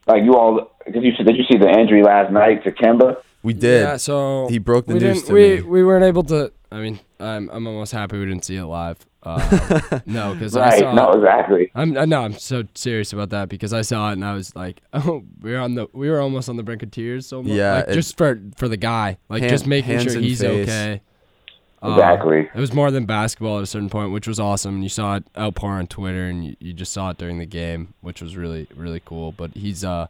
Like 0.08 0.24
you 0.24 0.34
all, 0.36 0.72
because 0.84 1.03
you 1.03 1.12
did 1.14 1.38
you 1.38 1.43
see 1.49 1.58
the 1.60 1.70
injury 1.70 2.01
last 2.01 2.32
night 2.32 2.64
to 2.64 2.72
Kemba? 2.72 3.18
We 3.43 3.53
did. 3.53 3.82
Yeah, 3.84 3.97
so 3.97 4.47
He 4.49 4.58
broke 4.58 4.88
the 4.88 4.95
we 4.95 4.99
news 4.99 5.18
didn't- 5.22 5.28
to 5.28 5.34
we, 5.34 5.56
me. 5.58 5.62
We 5.62 5.84
weren't 5.84 6.03
able 6.06 6.24
to. 6.24 6.51
I 6.72 6.80
mean, 6.82 6.99
I'm 7.20 7.49
I'm 7.49 7.66
almost 7.68 7.91
happy 7.91 8.18
we 8.20 8.26
didn't 8.26 8.43
see 8.45 8.55
it 8.57 8.66
live. 8.66 8.97
Uh, 9.24 9.99
no, 10.05 10.34
because 10.34 10.55
I 10.55 10.70
Right. 10.70 10.80
saw. 10.80 10.93
No, 10.93 11.11
exactly. 11.13 11.72
I'm 11.74 11.95
uh, 11.97 12.05
no, 12.05 12.22
I'm 12.22 12.34
so 12.34 12.63
serious 12.76 13.11
about 13.13 13.30
that 13.32 13.49
because 13.49 13.74
I 13.74 13.82
saw 13.82 14.09
it 14.09 14.13
and 14.13 14.26
I 14.26 14.34
was 14.34 14.55
like, 14.55 14.82
oh, 14.93 15.24
we 15.41 15.51
were 15.51 15.59
on 15.59 15.76
the 15.76 15.88
we 15.93 16.09
were 16.09 16.20
almost 16.22 16.49
on 16.49 16.57
the 16.57 16.63
brink 16.63 16.84
of 16.84 16.91
tears. 16.91 17.26
So 17.26 17.41
much. 17.41 17.51
Yeah, 17.53 17.76
like, 17.76 17.88
it- 17.89 17.93
just 17.93 18.18
for 18.18 18.39
for 18.57 18.68
the 18.68 18.78
guy, 18.78 19.18
like 19.30 19.41
Hand- 19.41 19.49
just 19.51 19.66
making 19.68 19.99
sure 19.99 20.20
he's 20.20 20.41
face. 20.41 20.68
okay. 20.70 21.01
Uh, 21.84 21.91
Exactly. 21.91 22.39
it 22.53 22.59
was 22.59 22.74
more 22.74 22.89
than 22.89 23.05
basketball 23.05 23.57
at 23.57 23.63
a 23.63 23.68
certain 23.68 23.89
point, 23.89 24.11
which 24.11 24.28
was 24.28 24.39
awesome. 24.39 24.76
And 24.76 24.84
You 24.84 24.89
saw 24.89 25.18
it 25.18 25.24
outpour 25.38 25.72
on 25.74 25.86
Twitter, 25.86 26.26
and 26.26 26.43
you, 26.43 26.55
you 26.59 26.74
just 26.74 26.91
saw 26.91 27.11
it 27.11 27.18
during 27.18 27.38
the 27.38 27.45
game, 27.45 27.93
which 28.01 28.22
was 28.22 28.36
really 28.36 28.68
really 28.76 29.01
cool. 29.05 29.32
But 29.32 29.53
he's 29.55 29.84
uh 29.84 30.07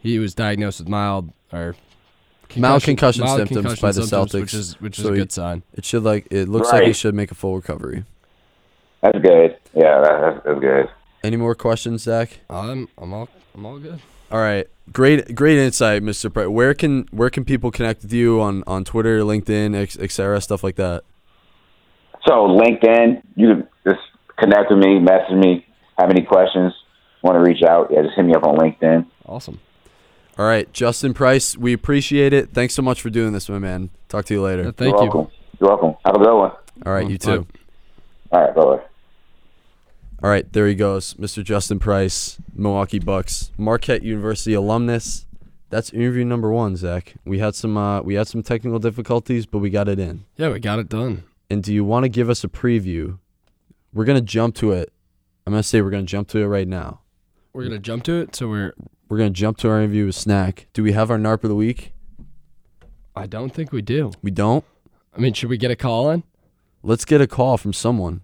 he 0.00 0.18
was 0.18 0.34
diagnosed 0.34 0.80
with 0.80 0.88
mild 0.88 1.32
or 1.52 1.74
Mild 2.56 2.82
concussion 2.82 3.24
mild 3.24 3.38
symptoms 3.38 3.56
concussion 3.56 3.82
by 3.82 3.92
the 3.92 4.06
symptoms, 4.06 4.32
Celtics, 4.32 4.40
which 4.40 4.54
is 4.54 4.80
which 4.80 4.98
is 4.98 5.04
so 5.04 5.10
a 5.10 5.12
he- 5.12 5.18
good 5.18 5.32
sign. 5.32 5.62
It 5.74 5.84
should 5.84 6.02
like 6.02 6.26
it 6.30 6.48
looks 6.48 6.70
like 6.72 6.84
he 6.84 6.92
should 6.92 7.14
make 7.14 7.30
a 7.30 7.34
full 7.34 7.56
recovery. 7.56 8.04
That's 9.02 9.18
good. 9.18 9.56
Yeah, 9.74 10.00
that, 10.00 10.20
that's, 10.20 10.44
that's 10.46 10.60
good. 10.60 10.86
Any 11.22 11.36
more 11.36 11.54
questions, 11.54 12.02
Zack? 12.02 12.40
I'm 12.48 12.88
I'm 12.98 13.12
all 13.12 13.28
I'm 13.54 13.66
all 13.66 13.78
good. 13.78 14.00
All 14.30 14.40
right, 14.40 14.66
great, 14.92 15.34
great 15.34 15.58
insight, 15.58 16.02
Mr. 16.02 16.32
Price. 16.32 16.48
Where 16.48 16.74
can 16.74 17.06
where 17.10 17.30
can 17.30 17.44
people 17.44 17.70
connect 17.70 18.02
with 18.02 18.12
you 18.12 18.40
on 18.40 18.64
on 18.66 18.84
Twitter, 18.84 19.20
LinkedIn, 19.20 19.76
ex- 19.76 19.98
etc., 19.98 20.40
stuff 20.40 20.64
like 20.64 20.76
that? 20.76 21.04
So 22.26 22.32
LinkedIn, 22.48 23.22
you 23.36 23.48
can 23.48 23.68
just 23.86 24.00
connect 24.38 24.70
with 24.70 24.78
me, 24.78 24.98
message 24.98 25.36
me, 25.36 25.66
have 25.98 26.10
any 26.10 26.22
questions, 26.22 26.72
want 27.22 27.36
to 27.36 27.40
reach 27.40 27.62
out, 27.62 27.88
yeah, 27.90 28.02
just 28.02 28.14
hit 28.16 28.24
me 28.24 28.34
up 28.34 28.44
on 28.44 28.56
LinkedIn. 28.56 29.06
Awesome. 29.26 29.60
All 30.36 30.46
right, 30.46 30.70
Justin 30.72 31.14
Price, 31.14 31.56
we 31.56 31.72
appreciate 31.72 32.32
it. 32.32 32.50
Thanks 32.52 32.74
so 32.74 32.82
much 32.82 33.00
for 33.00 33.08
doing 33.08 33.32
this, 33.32 33.48
my 33.48 33.60
man. 33.60 33.90
Talk 34.08 34.24
to 34.26 34.34
you 34.34 34.42
later. 34.42 34.68
Uh, 34.68 34.72
Thank 34.72 34.94
You're 34.94 35.04
you. 35.04 35.10
welcome. 35.10 35.32
You're 35.60 35.68
welcome. 35.70 35.94
Have 36.04 36.16
a 36.16 36.18
good 36.18 36.36
one. 36.36 36.52
All 36.84 36.92
right, 36.92 37.08
you 37.08 37.18
too. 37.18 37.46
All 38.32 38.40
right, 38.40 38.54
bye. 38.54 38.80
All 40.22 40.30
right, 40.30 40.50
there 40.52 40.66
he 40.66 40.74
goes, 40.74 41.14
Mr. 41.14 41.44
Justin 41.44 41.78
Price, 41.78 42.38
Milwaukee 42.54 42.98
Bucks, 42.98 43.52
Marquette 43.56 44.02
University 44.02 44.54
alumnus. 44.54 45.26
That's 45.70 45.90
interview 45.90 46.24
number 46.24 46.50
one, 46.50 46.76
Zack. 46.76 47.14
We 47.24 47.38
had 47.38 47.54
some 47.54 47.76
uh, 47.76 48.00
we 48.00 48.14
had 48.14 48.26
some 48.26 48.42
technical 48.42 48.78
difficulties, 48.78 49.46
but 49.46 49.58
we 49.58 49.70
got 49.70 49.88
it 49.88 49.98
in. 49.98 50.24
Yeah, 50.36 50.50
we 50.50 50.60
got 50.60 50.78
it 50.78 50.88
done. 50.88 51.24
And 51.50 51.62
do 51.62 51.74
you 51.74 51.84
want 51.84 52.04
to 52.04 52.08
give 52.08 52.30
us 52.30 52.42
a 52.42 52.48
preview? 52.48 53.18
We're 53.92 54.04
gonna 54.04 54.20
jump 54.20 54.54
to 54.56 54.72
it. 54.72 54.92
I'm 55.46 55.52
gonna 55.52 55.62
say 55.62 55.80
we're 55.82 55.90
gonna 55.90 56.04
jump 56.04 56.28
to 56.28 56.38
it 56.38 56.46
right 56.46 56.66
now. 56.66 57.00
We're 57.52 57.64
gonna 57.64 57.78
jump 57.78 58.02
to 58.04 58.20
it. 58.20 58.34
So 58.34 58.48
we're. 58.48 58.74
We're 59.14 59.18
gonna 59.18 59.30
jump 59.30 59.58
to 59.58 59.70
our 59.70 59.78
interview 59.80 60.06
with 60.06 60.16
Snack. 60.16 60.66
Do 60.72 60.82
we 60.82 60.90
have 60.90 61.08
our 61.08 61.18
NARP 61.18 61.44
of 61.44 61.48
the 61.48 61.54
week? 61.54 61.92
I 63.14 63.28
don't 63.28 63.50
think 63.54 63.70
we 63.70 63.80
do. 63.80 64.10
We 64.22 64.32
don't. 64.32 64.64
I 65.16 65.20
mean, 65.20 65.34
should 65.34 65.50
we 65.50 65.56
get 65.56 65.70
a 65.70 65.76
call 65.76 66.10
in? 66.10 66.24
Let's 66.82 67.04
get 67.04 67.20
a 67.20 67.28
call 67.28 67.56
from 67.56 67.72
someone. 67.72 68.22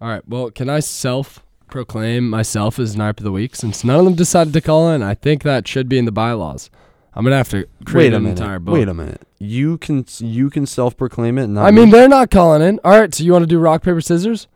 All 0.00 0.08
right. 0.08 0.22
Well, 0.28 0.52
can 0.52 0.68
I 0.70 0.78
self 0.78 1.44
proclaim 1.66 2.30
myself 2.30 2.78
as 2.78 2.94
NARP 2.94 3.18
of 3.18 3.24
the 3.24 3.32
week 3.32 3.56
since 3.56 3.82
none 3.82 3.98
of 3.98 4.04
them 4.04 4.14
decided 4.14 4.52
to 4.52 4.60
call 4.60 4.88
in? 4.92 5.02
I 5.02 5.14
think 5.14 5.42
that 5.42 5.66
should 5.66 5.88
be 5.88 5.98
in 5.98 6.04
the 6.04 6.12
bylaws. 6.12 6.70
I'm 7.14 7.24
gonna 7.24 7.34
have 7.36 7.48
to 7.48 7.66
create 7.84 8.04
Wait 8.04 8.12
a 8.12 8.18
an 8.18 8.22
minute. 8.22 8.38
entire 8.38 8.60
book. 8.60 8.74
Wait 8.74 8.86
a 8.86 8.94
minute. 8.94 9.22
You 9.40 9.76
can 9.78 10.06
you 10.18 10.50
can 10.50 10.66
self 10.66 10.96
proclaim 10.96 11.36
it. 11.38 11.48
Not 11.48 11.66
I 11.66 11.72
mean, 11.72 11.86
me. 11.86 11.90
they're 11.90 12.08
not 12.08 12.30
calling 12.30 12.62
in. 12.62 12.78
All 12.84 12.92
right. 13.00 13.12
So 13.12 13.24
you 13.24 13.32
want 13.32 13.42
to 13.42 13.48
do 13.48 13.58
rock 13.58 13.82
paper 13.82 14.00
scissors? 14.00 14.46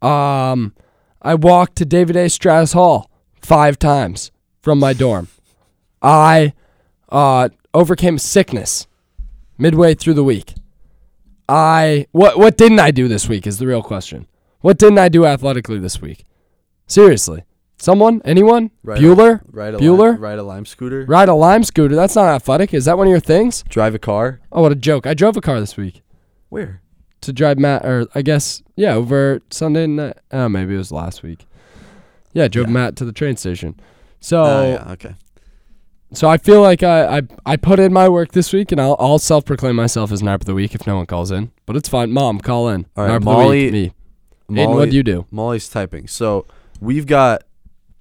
Um, 0.00 0.74
I 1.20 1.34
walked 1.34 1.76
to 1.76 1.84
David 1.84 2.16
A. 2.16 2.26
Straz 2.26 2.74
Hall 2.74 3.10
five 3.42 3.78
times 3.78 4.30
from 4.62 4.78
my 4.78 4.92
dorm. 4.92 5.28
I 6.00 6.52
uh, 7.08 7.48
overcame 7.74 8.18
sickness 8.18 8.86
midway 9.58 9.94
through 9.94 10.14
the 10.14 10.24
week. 10.24 10.54
I 11.48 12.06
what 12.12 12.38
what 12.38 12.56
didn't 12.56 12.78
I 12.78 12.90
do 12.90 13.08
this 13.08 13.28
week 13.28 13.46
is 13.46 13.58
the 13.58 13.66
real 13.66 13.82
question. 13.82 14.26
What 14.60 14.78
didn't 14.78 14.98
I 14.98 15.08
do 15.08 15.24
athletically 15.24 15.78
this 15.78 16.00
week? 16.00 16.24
Seriously, 16.86 17.44
someone, 17.78 18.20
anyone? 18.24 18.70
Ride 18.82 19.00
Bueller, 19.00 19.40
A, 19.40 19.44
ride 19.50 19.74
a 19.74 19.78
Bueller, 19.78 20.12
Lime, 20.12 20.20
ride 20.20 20.38
a 20.38 20.42
lime 20.42 20.64
scooter. 20.66 21.04
ride 21.08 21.28
a 21.28 21.34
lime 21.34 21.64
scooter. 21.64 21.94
That's 21.94 22.14
not 22.16 22.28
athletic. 22.28 22.74
Is 22.74 22.84
that 22.86 22.98
one 22.98 23.06
of 23.06 23.10
your 23.10 23.20
things? 23.20 23.64
Drive 23.68 23.94
a 23.94 23.98
car. 23.98 24.40
Oh, 24.52 24.62
what 24.62 24.72
a 24.72 24.76
joke! 24.76 25.06
I 25.06 25.14
drove 25.14 25.36
a 25.36 25.40
car 25.40 25.60
this 25.60 25.76
week 25.76 26.02
Where? 26.48 26.80
to 27.22 27.32
drive 27.32 27.58
Matt, 27.58 27.84
or 27.84 28.06
I 28.14 28.22
guess 28.22 28.62
yeah, 28.76 28.94
over 28.94 29.40
Sunday 29.50 29.86
night. 29.86 30.16
Oh, 30.30 30.48
maybe 30.48 30.74
it 30.74 30.78
was 30.78 30.92
last 30.92 31.22
week. 31.22 31.46
Yeah, 32.32 32.44
I 32.44 32.48
drove 32.48 32.66
Yeah. 32.68 32.72
Matt 32.74 32.96
to 32.96 33.04
the 33.04 33.12
train 33.12 33.36
station. 33.36 33.78
So 34.20 34.42
Oh, 34.44 34.68
yeah. 34.68 34.92
Okay. 34.92 35.14
So 36.12 36.26
I 36.28 36.38
feel 36.38 36.62
like 36.62 36.82
I, 36.82 37.18
I 37.18 37.22
I 37.44 37.56
put 37.56 37.78
in 37.78 37.92
my 37.92 38.08
work 38.08 38.32
this 38.32 38.52
week, 38.52 38.72
and 38.72 38.80
I'll 38.80 38.96
I'll 38.98 39.18
self 39.18 39.44
proclaim 39.44 39.76
myself 39.76 40.10
as 40.10 40.22
NARP 40.22 40.36
of 40.40 40.44
the 40.46 40.54
week 40.54 40.74
if 40.74 40.86
no 40.86 40.96
one 40.96 41.06
calls 41.06 41.30
in. 41.30 41.50
But 41.66 41.76
it's 41.76 41.88
fine. 41.88 42.12
Mom, 42.12 42.40
call 42.40 42.68
in. 42.68 42.86
All 42.96 43.04
right, 43.04 43.10
NARP 43.12 43.16
of 43.18 43.24
Molly- 43.24 43.70
the 43.70 43.82
week, 43.82 43.92
me. 44.48 44.62
Aidan, 44.62 44.74
what 44.76 44.88
do 44.90 44.96
you 44.96 45.02
do? 45.02 45.26
Molly's 45.30 45.68
typing. 45.68 46.06
So 46.08 46.46
we've 46.80 47.06
got 47.06 47.42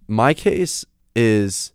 my 0.07 0.33
case 0.33 0.85
is 1.15 1.73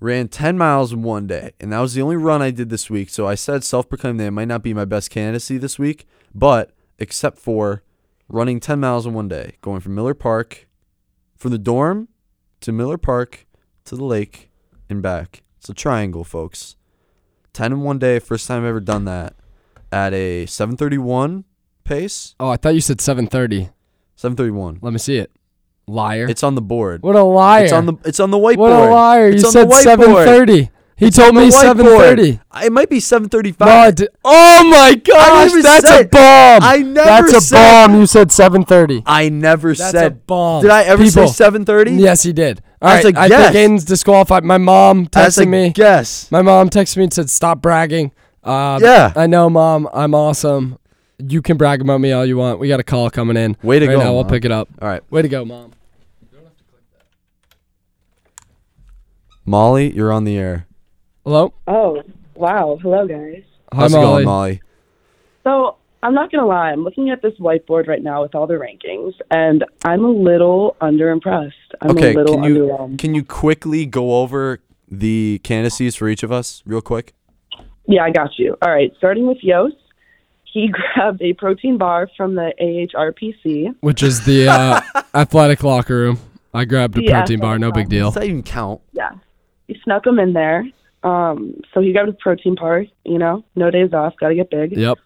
ran 0.00 0.28
10 0.28 0.58
miles 0.58 0.92
in 0.92 1.02
one 1.02 1.26
day, 1.26 1.52
and 1.60 1.72
that 1.72 1.80
was 1.80 1.94
the 1.94 2.02
only 2.02 2.16
run 2.16 2.42
I 2.42 2.50
did 2.50 2.68
this 2.68 2.90
week. 2.90 3.10
So 3.10 3.26
I 3.26 3.34
said 3.34 3.64
self 3.64 3.88
proclaimed 3.88 4.20
that 4.20 4.26
it 4.26 4.30
might 4.32 4.48
not 4.48 4.62
be 4.62 4.74
my 4.74 4.84
best 4.84 5.10
candidacy 5.10 5.58
this 5.58 5.78
week, 5.78 6.06
but 6.34 6.72
except 6.98 7.38
for 7.38 7.82
running 8.28 8.60
10 8.60 8.80
miles 8.80 9.06
in 9.06 9.14
one 9.14 9.28
day, 9.28 9.56
going 9.60 9.80
from 9.80 9.94
Miller 9.94 10.14
Park, 10.14 10.66
from 11.36 11.50
the 11.50 11.58
dorm 11.58 12.08
to 12.60 12.72
Miller 12.72 12.98
Park 12.98 13.46
to 13.84 13.96
the 13.96 14.04
lake 14.04 14.50
and 14.88 15.02
back. 15.02 15.42
It's 15.58 15.68
a 15.68 15.74
triangle, 15.74 16.24
folks. 16.24 16.76
10 17.52 17.72
in 17.72 17.80
one 17.80 17.98
day, 17.98 18.18
first 18.18 18.48
time 18.48 18.62
I've 18.62 18.68
ever 18.68 18.80
done 18.80 19.04
that 19.04 19.34
at 19.92 20.12
a 20.12 20.46
731 20.46 21.44
pace. 21.84 22.34
Oh, 22.40 22.48
I 22.48 22.56
thought 22.56 22.74
you 22.74 22.80
said 22.80 23.00
seven 23.00 23.26
thirty. 23.26 23.70
731. 24.16 24.78
Let 24.80 24.92
me 24.92 24.98
see 24.98 25.18
it. 25.18 25.30
Liar. 25.86 26.26
It's 26.28 26.42
on 26.42 26.54
the 26.54 26.62
board. 26.62 27.02
what 27.02 27.16
a 27.16 27.22
liar. 27.22 27.64
It's 27.64 27.72
on 27.72 27.86
the 27.86 27.94
it's 28.04 28.20
on 28.20 28.30
the 28.30 28.38
whiteboard. 28.38 28.56
what 28.58 28.72
a 28.72 28.90
liar. 28.90 29.28
It's 29.28 29.42
you 29.42 29.48
on 29.48 29.52
said 29.52 29.72
seven 29.74 30.06
thirty. 30.14 30.70
He 30.96 31.06
It's 31.06 31.16
told 31.16 31.34
me 31.34 31.50
seven 31.50 31.84
thirty. 31.84 32.40
It 32.62 32.72
might 32.72 32.88
be 32.88 33.00
seven 33.00 33.28
thirty 33.28 33.52
No, 33.58 33.66
I 33.66 33.92
oh 34.24 34.64
my 34.70 34.94
gosh, 34.94 35.50
never 35.50 35.62
that's 35.62 35.90
a 35.90 36.04
bomb. 36.04 36.62
I 36.62 36.78
never 36.78 37.28
That's 37.32 37.50
a 37.50 37.54
bomb. 37.54 37.94
You 37.96 38.06
said 38.06 38.30
seven 38.30 38.64
thirty. 38.64 39.02
I 39.04 39.28
never 39.28 39.74
That's 39.74 39.90
said. 39.90 40.12
a 40.12 40.14
bomb. 40.14 40.62
Did 40.62 40.70
I 40.70 40.84
ever 40.84 41.02
People. 41.02 41.26
say 41.26 41.32
seven 41.34 41.64
thirty? 41.64 41.92
Yes, 41.94 42.22
he 42.22 42.32
did. 42.32 42.62
All 42.80 42.90
As 42.90 43.04
right, 43.04 43.16
a 43.16 43.18
I 43.18 43.28
guess. 43.28 43.44
think 43.46 43.56
Aidan's 43.56 43.84
disqualified. 43.84 44.44
My 44.44 44.58
mom 44.58 45.08
As 45.16 45.36
a 45.36 45.42
texted 45.44 45.48
me. 45.48 45.70
guess. 45.70 46.30
My 46.30 46.42
mom 46.42 46.70
texted 46.70 46.98
me 46.98 47.04
and 47.04 47.12
said, 47.12 47.28
"Stop 47.28 47.60
bragging." 47.60 48.12
Um, 48.44 48.80
Yeah. 48.82 49.12
I 49.16 49.26
know, 49.26 49.50
mom. 49.50 49.88
I'm 49.92 50.14
awesome. 50.14 50.78
You 51.18 51.42
can 51.42 51.56
brag 51.56 51.80
about 51.80 51.98
me 51.98 52.12
all 52.12 52.26
you 52.26 52.36
want. 52.36 52.58
We 52.58 52.68
got 52.68 52.80
a 52.80 52.84
call 52.84 53.08
coming 53.10 53.36
in. 53.36 53.56
Way 53.62 53.78
to 53.78 53.86
right 53.86 53.94
go, 53.94 54.00
Now. 54.02 54.12
We'll 54.14 54.24
pick 54.24 54.44
it 54.44 54.50
up. 54.52 54.68
All 54.82 54.88
right, 54.88 55.02
Way 55.10 55.22
to 55.22 55.28
go, 55.28 55.44
mom. 55.44 55.72
Molly, 59.46 59.92
you're 59.94 60.12
on 60.12 60.24
the 60.24 60.36
air. 60.38 60.66
Hello. 61.24 61.52
Oh, 61.66 62.02
wow. 62.34 62.78
Hello, 62.80 63.06
guys. 63.06 63.42
Hi, 63.72 63.80
How's 63.82 63.92
it 63.94 63.96
Molly. 63.98 64.06
going, 64.12 64.24
Molly? 64.24 64.60
So 65.42 65.76
I'm 66.02 66.14
not 66.14 66.32
gonna 66.32 66.46
lie. 66.46 66.70
I'm 66.70 66.82
looking 66.82 67.10
at 67.10 67.20
this 67.22 67.34
whiteboard 67.38 67.86
right 67.86 68.02
now 68.02 68.22
with 68.22 68.34
all 68.34 68.46
the 68.46 68.54
rankings, 68.54 69.12
and 69.30 69.64
I'm 69.84 70.04
a 70.04 70.10
little 70.10 70.76
underimpressed. 70.80 71.50
I'm 71.82 71.90
okay, 71.90 72.12
a 72.14 72.16
little 72.16 72.36
can 72.36 72.44
you 72.44 72.54
underwhelmed. 72.56 72.98
can 72.98 73.14
you 73.14 73.22
quickly 73.24 73.84
go 73.84 74.20
over 74.20 74.60
the 74.90 75.40
candidacies 75.44 75.94
for 75.96 76.08
each 76.08 76.22
of 76.22 76.32
us, 76.32 76.62
real 76.64 76.80
quick? 76.80 77.12
Yeah, 77.86 78.04
I 78.04 78.10
got 78.10 78.38
you. 78.38 78.56
All 78.62 78.70
right, 78.72 78.92
starting 78.96 79.26
with 79.26 79.38
Yost. 79.42 79.76
He 80.54 80.68
grabbed 80.94 81.20
a 81.20 81.32
protein 81.32 81.76
bar 81.76 82.08
from 82.16 82.36
the 82.36 82.54
AHPRC. 82.62 83.74
Which 83.80 84.02
is 84.02 84.24
the 84.24 84.48
uh, 84.48 84.80
athletic 85.14 85.64
locker 85.64 85.96
room. 85.96 86.18
I 86.54 86.64
grabbed 86.64 86.96
a 86.96 87.00
The 87.00 87.08
protein 87.08 87.40
bar. 87.40 87.58
No 87.58 87.72
big 87.72 87.88
deal. 87.88 88.06
Does 88.06 88.14
that 88.14 88.24
even 88.24 88.44
count? 88.44 88.80
Yeah, 88.92 89.10
he 89.66 89.76
snuck 89.82 90.04
them 90.04 90.20
in 90.20 90.32
there. 90.32 90.64
Um, 91.02 91.60
so 91.74 91.80
he 91.80 91.92
grabbed 91.92 92.08
a 92.08 92.12
protein 92.12 92.54
bar. 92.54 92.84
You 93.04 93.18
know, 93.18 93.44
no 93.56 93.70
days 93.72 93.92
off. 93.92 94.14
Got 94.18 94.28
to 94.28 94.36
get 94.36 94.48
big. 94.48 94.76
Yep. 94.76 94.98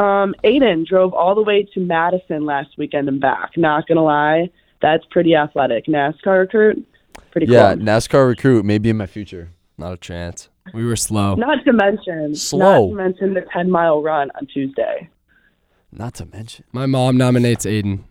Um, 0.00 0.34
Aidan 0.42 0.84
drove 0.88 1.14
all 1.14 1.36
the 1.36 1.42
way 1.42 1.62
to 1.74 1.80
Madison 1.80 2.44
last 2.44 2.70
weekend 2.76 3.08
and 3.08 3.20
back. 3.20 3.52
Not 3.56 3.86
gonna 3.86 4.02
lie, 4.02 4.50
that's 4.80 5.04
pretty 5.10 5.36
athletic. 5.36 5.86
NASCAR 5.86 6.40
recruit, 6.40 6.84
pretty 7.30 7.46
cool. 7.46 7.54
Yeah, 7.54 7.74
cool. 7.74 7.84
NASCAR 7.84 8.26
recruit, 8.26 8.64
maybe 8.64 8.90
in 8.90 8.96
my 8.96 9.06
future. 9.06 9.50
Not 9.78 9.92
a 9.92 9.96
chance. 9.96 10.48
We 10.72 10.84
were 10.84 10.96
slow. 10.96 11.34
Not 11.34 11.64
to 11.64 11.72
mention, 11.72 12.34
Slow. 12.36 12.86
not 12.86 12.90
to 12.90 12.94
mention 12.94 13.34
the 13.34 13.42
ten 13.52 13.70
mile 13.70 14.02
run 14.02 14.30
on 14.34 14.46
Tuesday. 14.46 15.08
Not 15.90 16.14
to 16.14 16.26
mention. 16.26 16.64
My 16.72 16.86
mom 16.86 17.16
nominates 17.16 17.66
Aidan. 17.66 18.04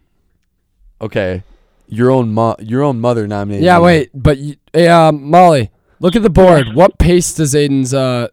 Okay, 0.99 1.43
your 1.87 2.11
own 2.11 2.33
mo- 2.33 2.57
your 2.59 2.83
own 2.83 2.99
mother 2.99 3.27
nominated. 3.27 3.63
Yeah, 3.65 3.77
you. 3.77 3.83
wait, 3.83 4.09
but 4.13 4.37
you, 4.37 4.55
hey, 4.73 4.87
um, 4.87 5.29
Molly, 5.29 5.71
look 5.99 6.15
at 6.15 6.23
the 6.23 6.29
board. 6.29 6.67
What 6.75 6.99
pace 6.99 7.33
does 7.33 7.55
Aidan's 7.55 7.93
uh 7.93 8.27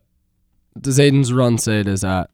does 0.79 0.99
Aidan's 1.01 1.33
run 1.33 1.57
say 1.59 1.81
it 1.81 1.89
is 1.89 2.05
at? 2.05 2.29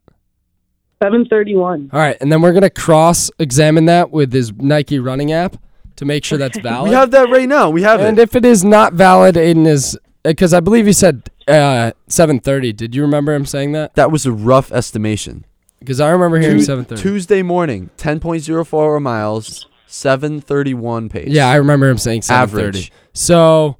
Seven 1.03 1.27
thirty 1.27 1.55
one. 1.55 1.91
All 1.93 2.01
right, 2.01 2.17
and 2.21 2.33
then 2.33 2.41
we're 2.43 2.53
gonna 2.53 2.71
cross 2.71 3.31
examine 3.39 3.85
that 3.85 4.11
with 4.11 4.33
his 4.33 4.53
Nike 4.55 4.99
running 4.99 5.33
app 5.33 5.57
to 5.97 6.05
make 6.05 6.25
sure 6.25 6.39
that's 6.39 6.59
valid. 6.59 6.89
We 6.89 6.95
have 6.97 7.11
that 7.13 7.29
right 7.31 7.49
now. 7.49 7.71
We 7.71 7.83
have 7.83 8.01
it. 8.01 8.07
and 8.07 8.19
it. 8.19 8.23
if 8.23 8.35
it 8.35 8.45
is 8.45 8.65
not 8.65 8.95
valid, 8.95 9.37
Aidan 9.37 9.67
is 9.67 9.99
because 10.25 10.53
I 10.55 10.61
believe 10.61 10.87
he 10.87 10.93
said 10.93 11.31
uh, 11.49 11.93
seven 12.09 12.41
thirty. 12.41 12.73
Did 12.73 12.95
you 12.95 13.03
remember 13.03 13.35
him 13.35 13.47
saying 13.47 13.73
that? 13.73 13.95
That 13.95 14.11
was 14.11 14.27
a 14.27 14.33
rough 14.33 14.73
estimation. 14.73 15.45
Because 15.79 16.01
I 16.01 16.11
remember 16.11 16.39
hearing 16.39 16.59
Tu- 16.59 16.65
seven 16.65 16.85
thirty. 16.85 17.03
Tuesday 17.03 17.43
morning, 17.43 17.91
10.04 17.99 19.03
miles, 19.03 19.67
731 19.87 21.09
pace. 21.11 21.29
Yeah, 21.29 21.49
I 21.49 21.57
remember 21.57 21.89
him 21.89 21.99
saying 21.99 22.23
seven 22.23 22.49
thirty. 22.49 22.67
Average. 22.79 22.93
So 23.13 23.77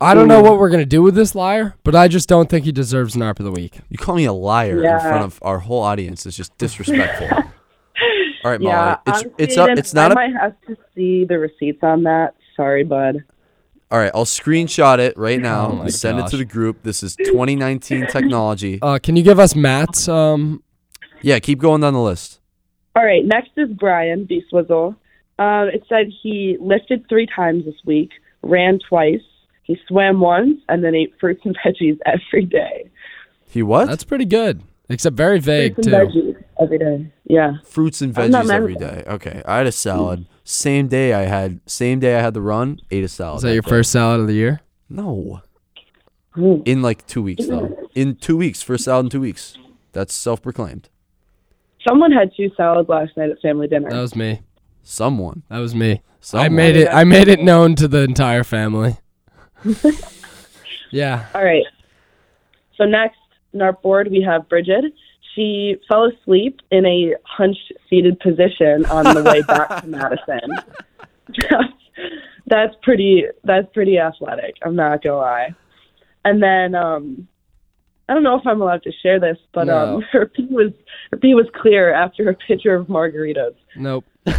I 0.00 0.14
don't 0.14 0.28
know 0.28 0.40
what 0.42 0.58
we're 0.58 0.70
gonna 0.70 0.84
do 0.86 1.02
with 1.02 1.14
this 1.14 1.34
liar, 1.34 1.74
but 1.84 1.94
I 1.94 2.08
just 2.08 2.28
don't 2.28 2.48
think 2.48 2.64
he 2.64 2.72
deserves 2.72 3.14
an 3.14 3.22
ARP 3.22 3.38
of 3.40 3.44
the 3.44 3.52
week. 3.52 3.78
You 3.90 3.98
call 3.98 4.14
me 4.14 4.24
a 4.24 4.32
liar 4.32 4.78
in 4.78 4.84
Yeah. 4.84 4.98
front 5.00 5.24
of 5.24 5.38
our 5.42 5.58
whole 5.60 5.82
audience 5.82 6.24
is 6.26 6.36
just 6.36 6.56
disrespectful. 6.58 7.28
All 8.44 8.50
right, 8.52 8.60
Molly. 8.60 8.72
Yeah, 8.72 8.96
It's 9.06 9.08
honestly, 9.22 9.32
it's 9.38 9.56
up. 9.58 9.64
Aidan, 9.68 9.78
It's 9.78 9.94
not 9.94 10.10
I 10.10 10.12
a 10.12 10.14
might 10.30 10.40
have 10.40 10.54
to 10.68 10.76
see 10.94 11.24
the 11.24 11.38
receipts 11.38 11.82
on 11.82 12.02
that. 12.04 12.34
Sorry, 12.56 12.84
bud. 12.84 13.24
All 13.90 13.98
right, 13.98 14.10
I'll 14.14 14.24
screenshot 14.24 14.98
it 14.98 15.16
right 15.16 15.40
now. 15.40 15.68
Oh 15.68 15.72
my 15.76 15.82
and 15.84 15.94
send 15.94 16.18
it 16.18 16.26
to 16.28 16.36
the 16.36 16.44
group. 16.44 16.82
This 16.82 17.02
is 17.04 17.14
2019 17.16 18.08
technology. 18.08 18.80
Uh, 18.82 18.98
can 19.00 19.14
you 19.14 19.22
give 19.22 19.38
us 19.38 19.54
Matt's? 19.54 20.08
Um, 20.08 20.62
Yeah, 21.22 21.38
keep 21.38 21.60
going 21.60 21.82
down 21.82 21.94
the 21.94 22.00
list. 22.00 22.40
All 22.96 23.04
right, 23.04 23.24
next 23.24 23.50
is 23.56 23.68
Brian 23.78 24.24
B. 24.24 24.42
Swizzle. 24.50 24.96
Um, 25.38 25.68
it 25.68 25.84
said 25.88 26.06
he 26.22 26.56
lifted 26.60 27.08
three 27.08 27.26
times 27.26 27.64
this 27.64 27.74
week, 27.84 28.10
ran 28.42 28.78
twice, 28.88 29.20
he 29.62 29.76
swam 29.86 30.18
once, 30.20 30.58
and 30.68 30.82
then 30.82 30.94
ate 30.94 31.12
fruits 31.20 31.42
and 31.44 31.56
veggies 31.64 31.98
every 32.06 32.44
day. 32.44 32.90
He 33.48 33.62
what? 33.62 33.86
that's 33.86 34.04
pretty 34.04 34.24
good, 34.24 34.62
except 34.88 35.14
very 35.14 35.38
vague 35.38 35.74
fruits 35.74 35.88
too. 35.88 35.94
and 35.94 36.08
veggies 36.10 36.44
every 36.60 36.78
day. 36.78 37.12
Yeah. 37.24 37.52
fruits 37.64 38.00
and 38.02 38.12
veggies 38.14 38.30
mad 38.30 38.50
every 38.50 38.74
at 38.74 38.80
day. 38.80 39.04
Okay, 39.06 39.42
I 39.46 39.58
had 39.58 39.66
a 39.66 39.72
salad. 39.72 40.26
Same 40.48 40.86
day 40.86 41.12
I 41.12 41.22
had 41.22 41.58
same 41.66 41.98
day 41.98 42.16
I 42.16 42.20
had 42.22 42.32
the 42.32 42.40
run. 42.40 42.78
Ate 42.92 43.02
a 43.02 43.08
salad. 43.08 43.38
Is 43.38 43.42
that 43.42 43.52
your 43.52 43.62
day. 43.62 43.68
first 43.68 43.90
salad 43.90 44.20
of 44.20 44.28
the 44.28 44.34
year? 44.34 44.60
No, 44.88 45.40
Mm. 46.36 46.62
in 46.68 46.82
like 46.82 47.04
two 47.08 47.20
weeks 47.20 47.46
though. 47.48 47.76
In 47.96 48.14
two 48.14 48.36
weeks, 48.36 48.62
first 48.62 48.84
salad 48.84 49.06
in 49.06 49.10
two 49.10 49.20
weeks. 49.20 49.58
That's 49.92 50.14
self-proclaimed. 50.14 50.88
Someone 51.88 52.12
had 52.12 52.30
two 52.36 52.50
salads 52.56 52.88
last 52.88 53.16
night 53.16 53.30
at 53.30 53.40
family 53.40 53.66
dinner. 53.66 53.90
That 53.90 54.00
was 54.00 54.14
me. 54.14 54.42
Someone. 54.84 55.42
That 55.48 55.58
was 55.58 55.74
me. 55.74 56.02
I 56.32 56.48
made 56.48 56.76
it. 56.76 56.88
I 56.92 57.02
made 57.02 57.26
it 57.26 57.40
known 57.40 57.74
to 57.76 57.88
the 57.88 58.02
entire 58.02 58.44
family. 58.44 58.98
yeah. 60.92 61.26
All 61.34 61.44
right. 61.44 61.64
So 62.76 62.84
next 62.84 63.18
in 63.52 63.62
our 63.62 63.72
board 63.72 64.08
we 64.12 64.22
have 64.22 64.48
Bridget. 64.48 64.84
She 65.36 65.76
fell 65.86 66.04
asleep 66.06 66.60
in 66.72 66.84
a 66.86 67.14
hunched 67.24 67.72
seated 67.88 68.18
position 68.20 68.84
on 68.86 69.14
the 69.14 69.22
way 69.22 69.42
back 69.42 69.82
to 69.82 69.86
Madison. 69.86 70.40
That's, 71.28 71.72
that's 72.46 72.74
pretty 72.82 73.24
that's 73.44 73.66
pretty 73.74 73.98
athletic, 73.98 74.54
I'm 74.64 74.74
not 74.76 75.02
gonna 75.02 75.16
lie. 75.18 75.54
And 76.24 76.42
then 76.42 76.74
um 76.74 77.28
I 78.08 78.14
don't 78.14 78.22
know 78.22 78.38
if 78.38 78.46
I'm 78.46 78.62
allowed 78.62 78.82
to 78.84 78.92
share 79.02 79.18
this, 79.20 79.36
but 79.52 79.64
No. 79.66 79.96
um 79.96 80.02
her 80.12 80.26
pee 80.26 80.46
was 80.48 80.72
her 81.10 81.18
pee 81.18 81.34
was 81.34 81.46
clear 81.54 81.92
after 81.92 82.28
a 82.30 82.34
pitcher 82.34 82.74
of 82.74 82.86
margaritas. 82.86 83.54
Nope. 83.76 84.04
All 84.26 84.32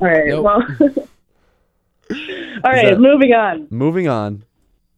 right, 0.00 0.26
Nope. 0.28 0.44
well 0.44 0.62
All 2.64 2.72
right, 2.72 2.90
that- 2.90 3.00
moving 3.00 3.32
on. 3.34 3.68
Moving 3.70 4.08
on. 4.08 4.44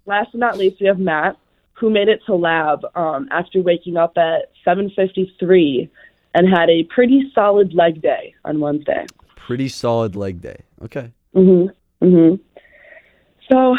last 0.06 0.30
but 0.32 0.38
not 0.38 0.56
least, 0.58 0.80
we 0.80 0.86
have 0.86 0.98
Matt, 0.98 1.36
who 1.78 1.90
made 1.90 2.08
it 2.08 2.20
to 2.26 2.34
lab 2.34 2.84
um, 2.94 3.28
after 3.30 3.60
waking 3.62 3.96
up 3.96 4.16
at 4.16 4.50
7:53 4.66 5.88
and 6.34 6.48
had 6.48 6.68
a 6.68 6.84
pretty 6.84 7.30
solid 7.34 7.72
leg 7.74 8.02
day 8.02 8.34
on 8.44 8.60
Wednesday. 8.60 9.06
Pretty 9.36 9.68
solid 9.68 10.16
leg 10.16 10.40
day. 10.42 10.62
Okay. 10.82 11.10
Mhm. 11.34 11.70
Mhm. 12.02 12.40
So 13.50 13.76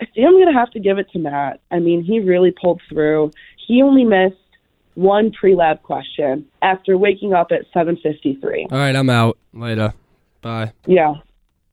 I 0.00 0.04
think 0.06 0.26
I'm 0.26 0.38
gonna 0.38 0.52
have 0.58 0.70
to 0.70 0.80
give 0.80 0.98
it 0.98 1.10
to 1.12 1.18
Matt. 1.18 1.60
I 1.70 1.78
mean, 1.78 2.02
he 2.02 2.20
really 2.20 2.50
pulled 2.50 2.80
through. 2.88 3.30
He 3.66 3.82
only 3.82 4.04
missed 4.04 4.36
one 4.94 5.30
pre-lab 5.30 5.82
question 5.82 6.46
after 6.62 6.98
waking 6.98 7.32
up 7.32 7.52
at 7.52 7.66
7:53. 7.72 8.66
All 8.70 8.78
right, 8.78 8.96
I'm 8.96 9.08
out. 9.10 9.38
Later. 9.52 9.92
Bye. 10.42 10.72
Yeah. 10.86 11.14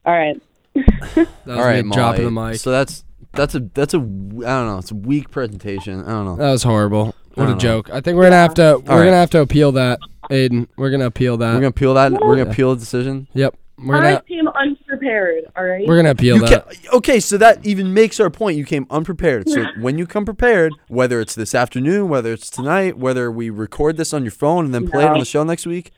All 0.05 0.13
right. 0.13 0.41
That 1.15 1.27
was 1.55 1.57
All 1.57 1.63
right, 1.63 1.85
me 1.85 1.91
dropping 1.91 2.25
the 2.25 2.31
mic. 2.31 2.55
So 2.57 2.71
that's 2.71 3.03
that's 3.37 3.55
a 3.55 3.59
that's 3.73 3.93
a 3.93 3.97
I 3.97 4.01
don't 4.01 4.43
know. 4.67 4.77
It's 4.79 4.91
a 4.91 4.95
weak 4.95 5.31
presentation. 5.31 6.03
I 6.03 6.09
don't 6.11 6.25
know. 6.25 6.35
that 6.35 6.51
was 6.51 6.63
horrible. 6.63 7.15
What 7.35 7.47
a 7.47 7.51
know. 7.51 7.57
joke. 7.57 7.89
I 7.91 8.01
think 8.01 8.17
we're 8.17 8.23
gonna 8.23 8.35
have 8.35 8.55
to. 8.55 8.81
We're 8.85 8.97
right. 8.97 9.05
gonna 9.05 9.11
have 9.17 9.29
to 9.31 9.41
appeal 9.41 9.71
that, 9.73 9.99
Aidan. 10.29 10.67
We're 10.75 10.89
gonna 10.89 11.05
appeal 11.05 11.37
that. 11.37 11.53
We're 11.53 11.59
gonna 11.59 11.67
appeal 11.67 11.93
that. 11.93 12.11
We're 12.11 12.35
gonna 12.37 12.49
appeal 12.49 12.73
the 12.73 12.79
decision. 12.79 13.27
yep. 13.33 13.55
We're 13.79 14.01
gonna. 14.01 14.23
came 14.27 14.47
unprepared. 14.47 15.43
All 15.55 15.63
right. 15.63 15.85
We're 15.87 15.97
gonna 15.97 16.09
appeal 16.09 16.37
You 16.37 16.47
that. 16.47 16.65
ca- 16.67 16.97
okay, 16.97 17.19
so 17.19 17.37
that 17.37 17.63
even 17.63 17.93
makes 17.93 18.19
our 18.19 18.31
point. 18.31 18.57
You 18.57 18.65
came 18.65 18.87
unprepared. 18.89 19.47
So 19.47 19.63
when 19.79 19.99
you 19.99 20.07
come 20.07 20.25
prepared, 20.25 20.73
whether 20.87 21.21
it's 21.21 21.35
this 21.35 21.53
afternoon, 21.53 22.09
whether 22.09 22.33
it's 22.33 22.49
tonight, 22.49 22.97
whether 22.97 23.31
we 23.31 23.51
record 23.51 23.97
this 23.97 24.13
on 24.13 24.23
your 24.23 24.31
phone 24.31 24.65
and 24.65 24.73
then 24.73 24.89
play 24.89 25.03
it 25.03 25.09
on 25.09 25.19
the 25.19 25.25
show 25.25 25.43
next 25.43 25.67
week, 25.67 25.91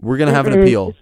we're 0.00 0.16
gonna 0.16 0.34
have 0.34 0.48
an 0.48 0.60
appeal, 0.60 0.92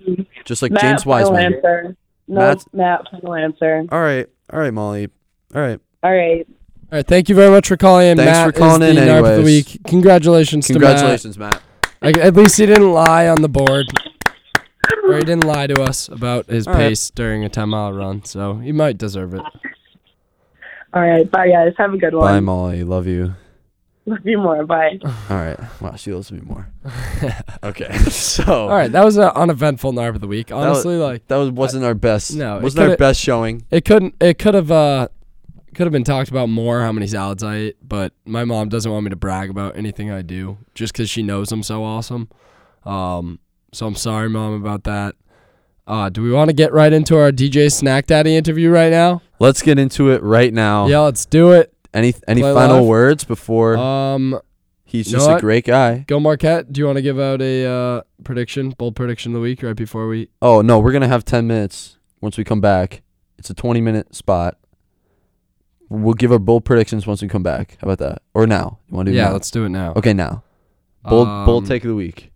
just 0.45 0.61
like 0.61 0.73
Matt, 0.73 0.83
James 0.83 1.05
final 1.05 1.33
Wiseman. 1.33 1.55
answer. 1.55 1.97
No, 2.29 2.41
Matt's- 2.41 2.67
Matt, 2.75 3.01
final 3.11 3.35
answer. 3.35 3.85
All 3.91 4.03
right, 4.03 4.27
all 4.53 4.61
right, 4.61 4.73
Molly. 4.75 5.09
All 5.55 5.61
right. 5.63 5.81
All 6.03 6.13
right. 6.13 6.47
All 6.49 6.99
right. 6.99 7.07
Thank 7.07 7.29
you 7.29 7.35
very 7.35 7.51
much 7.51 7.69
for 7.69 7.77
calling 7.77 8.09
in. 8.09 8.17
Thanks 8.17 8.31
Matt 8.33 8.47
for 8.47 8.53
calling 8.59 8.83
is 8.83 8.97
the 8.97 9.03
in 9.03 9.09
Narp 9.09 9.31
of 9.31 9.37
the 9.39 9.43
week. 9.43 9.79
Congratulations, 9.87 10.67
Congratulations, 10.67 11.39
Matt. 11.39 11.53
to 11.55 11.59
Matt. 12.03 12.17
I, 12.19 12.21
at 12.21 12.35
least 12.35 12.57
he 12.59 12.67
didn't 12.67 12.91
lie 12.93 13.29
on 13.29 13.43
the 13.43 13.49
board, 13.49 13.87
or 15.05 15.15
he 15.15 15.21
didn't 15.21 15.45
lie 15.45 15.67
to 15.69 15.81
us 15.83 16.09
about 16.09 16.47
his 16.47 16.67
All 16.67 16.75
right. 16.75 16.89
pace 16.89 17.11
during 17.11 17.45
a 17.45 17.49
10 17.49 17.69
mile 17.69 17.93
run. 17.93 18.25
So 18.25 18.55
he 18.57 18.73
might 18.73 18.99
deserve 18.99 19.35
it. 19.35 19.43
All 20.95 21.03
right. 21.03 21.31
Bye, 21.31 21.49
guys. 21.49 21.73
Have 21.79 21.95
a 21.95 21.99
good 21.99 22.15
one. 22.15 22.27
Bye. 22.35 22.41
Molly. 22.41 22.85
Love 22.85 23.07
you. 23.07 23.35
Love 24.05 24.19
you 24.25 24.37
more. 24.39 24.67
Bye. 24.67 24.99
All 25.31 25.37
right. 25.37 25.59
Wow, 25.81 25.95
she 25.95 26.13
loves 26.13 26.33
me 26.33 26.41
more. 26.41 26.69
okay. 27.63 27.97
So 28.11 28.45
All 28.65 28.69
right, 28.69 28.91
that 28.91 29.05
was 29.05 29.17
an 29.17 29.31
uneventful 29.35 29.93
Narp 29.93 30.17
of 30.17 30.21
the 30.21 30.27
week. 30.27 30.51
was- 30.51 30.65
Honestly, 30.67 30.97
like 30.97 31.27
that 31.29 31.37
was 31.37 31.51
wasn't 31.51 31.85
our 31.85 31.95
best. 31.95 32.35
No, 32.35 32.57
it 32.59 32.63
wasn't 32.63 32.91
our 32.91 32.97
best 32.97 33.21
showing. 33.21 33.65
it 33.71 33.85
couldn't. 33.85 34.15
It 34.21 34.39
could 34.39 34.55
have. 34.55 34.71
Uh, 34.73 35.09
could 35.75 35.87
have 35.87 35.93
been 35.93 36.05
talked 36.05 36.31
about 36.31 36.49
more 36.49 36.83
how 36.83 36.93
many 36.93 37.07
salads 37.07 37.43
I 37.43 37.57
ate, 37.57 37.77
but 37.87 38.13
my 38.25 38.45
mom 38.45 38.69
doesn't 38.69 38.91
want 38.91 39.05
me 39.05 39.11
to 39.11 39.17
brag 39.17 39.51
about 39.51 39.77
anything 39.77 40.11
I 40.11 40.23
do 40.23 40.59
just 40.75 40.93
because 40.93 41.09
she 41.11 41.23
knows 41.23 41.51
I'm 41.53 41.63
so 41.63 41.83
awesome. 41.85 42.29
Um, 42.85 43.39
so 43.73 43.87
I'm 43.87 43.95
sorry, 43.95 44.29
mom, 44.29 44.55
about 44.55 44.85
that. 44.85 45.15
Uh, 45.87 46.09
do 46.09 46.23
we 46.23 46.31
want 46.31 46.49
to 46.49 46.55
get 46.55 46.73
right 46.73 46.93
into 46.93 47.17
our 47.19 47.33
DJ 47.33 47.71
Snack 47.73 48.07
Daddy 48.07 48.37
interview 48.37 48.71
right 48.71 48.91
now? 48.91 49.23
Let's 49.41 49.63
get 49.63 49.79
into 49.79 50.11
it 50.11 50.23
right 50.23 50.53
now. 50.53 50.87
Yeah, 50.87 51.01
let's 51.01 51.27
do 51.27 51.53
it. 51.53 51.73
Any 51.93 52.15
any 52.27 52.41
Play 52.41 52.55
final 52.55 52.79
live? 52.79 52.87
words 52.87 53.25
before 53.25 53.77
Um, 53.77 54.39
he's 54.85 55.11
just 55.11 55.29
a 55.29 55.39
great 55.41 55.67
guy? 55.67 56.05
go 56.07 56.19
Marquette. 56.21 56.73
Do 56.73 56.81
you 56.81 56.87
want 56.87 56.97
to 56.97 57.03
give 57.03 57.19
out 57.21 57.43
a 57.43 57.67
uh, 57.67 58.03
prediction, 58.25 58.71
bold 58.71 58.97
prediction 58.97 59.33
of 59.33 59.35
the 59.35 59.41
week 59.41 59.63
right 59.63 59.77
before 59.77 60.07
we? 60.09 60.29
Oh 60.41 60.63
no, 60.63 60.79
we're 60.79 60.93
gonna 60.93 61.09
have 61.09 61.25
ten 61.25 61.47
minutes 61.47 61.99
once 62.21 62.39
we 62.39 62.45
come 62.45 62.61
back. 62.63 63.03
It's 63.39 63.51
a 63.51 63.55
twenty 63.55 63.81
minute 63.83 64.15
spot. 64.15 64.57
We'll 65.93 66.15
give 66.15 66.33
our 66.33 66.39
bold 66.39 66.65
predictions 66.65 67.07
once 67.07 67.21
we 67.23 67.29
come 67.29 67.43
back. 67.43 67.77
How 67.81 67.87
about 67.87 67.99
that? 67.99 68.23
Or 68.35 68.47
now? 68.47 68.79
You 68.89 68.97
want 68.97 69.07
to 69.07 69.13
do? 69.13 69.17
Yeah, 69.19 69.27
now? 69.27 69.33
let's 69.33 69.51
do 69.51 69.65
it 69.65 69.69
now. 69.69 69.93
Okay, 69.97 70.13
now. 70.15 70.43
Bold 71.05 71.29
bold 71.47 71.65
Um, 71.65 71.69
take 71.69 71.85
of 71.85 71.89
the 71.89 71.95
week. 71.95 72.33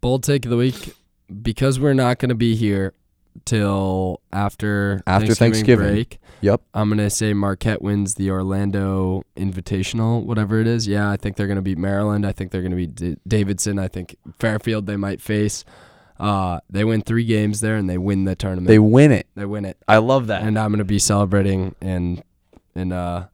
bold 0.00 0.22
take 0.22 0.44
of 0.44 0.50
the 0.50 0.56
week 0.56 0.94
because 1.42 1.80
we're 1.80 1.94
not 1.94 2.18
going 2.18 2.28
to 2.28 2.34
be 2.34 2.54
here 2.56 2.92
till 3.44 4.20
after 4.32 5.00
After 5.06 5.34
Thanksgiving. 5.34 5.86
break. 5.92 6.18
Yep. 6.42 6.60
I'm 6.74 6.88
going 6.88 6.98
to 6.98 7.08
say 7.10 7.32
Marquette 7.32 7.80
wins 7.82 8.14
the 8.14 8.30
Orlando 8.30 9.22
Invitational, 9.36 10.24
whatever 10.24 10.60
it 10.60 10.66
is. 10.66 10.86
Yeah, 10.86 11.10
I 11.10 11.16
think 11.16 11.36
they're 11.36 11.46
going 11.46 11.56
to 11.56 11.62
beat 11.62 11.78
Maryland. 11.78 12.26
I 12.26 12.32
think 12.32 12.50
they're 12.50 12.60
going 12.60 12.70
to 12.72 12.76
beat 12.76 12.94
D- 12.94 13.16
Davidson. 13.26 13.78
I 13.78 13.88
think 13.88 14.16
Fairfield 14.38 14.86
they 14.86 14.96
might 14.96 15.20
face. 15.22 15.64
Uh, 16.18 16.60
they 16.70 16.82
win 16.84 17.02
three 17.02 17.24
games 17.24 17.60
there 17.60 17.76
and 17.76 17.88
they 17.90 17.98
win 17.98 18.24
the 18.24 18.34
tournament. 18.34 18.68
They 18.68 18.78
win 18.78 19.12
it. 19.12 19.26
They 19.34 19.44
win 19.44 19.64
it, 19.64 19.76
I 19.86 19.98
love 19.98 20.28
that. 20.28 20.42
and 20.42 20.58
I'm 20.58 20.70
going 20.70 20.78
to 20.78 20.84
be 20.84 20.98
celebrating 20.98 21.74
in 21.80 22.22
in 22.74 22.92
uh, 22.92 23.26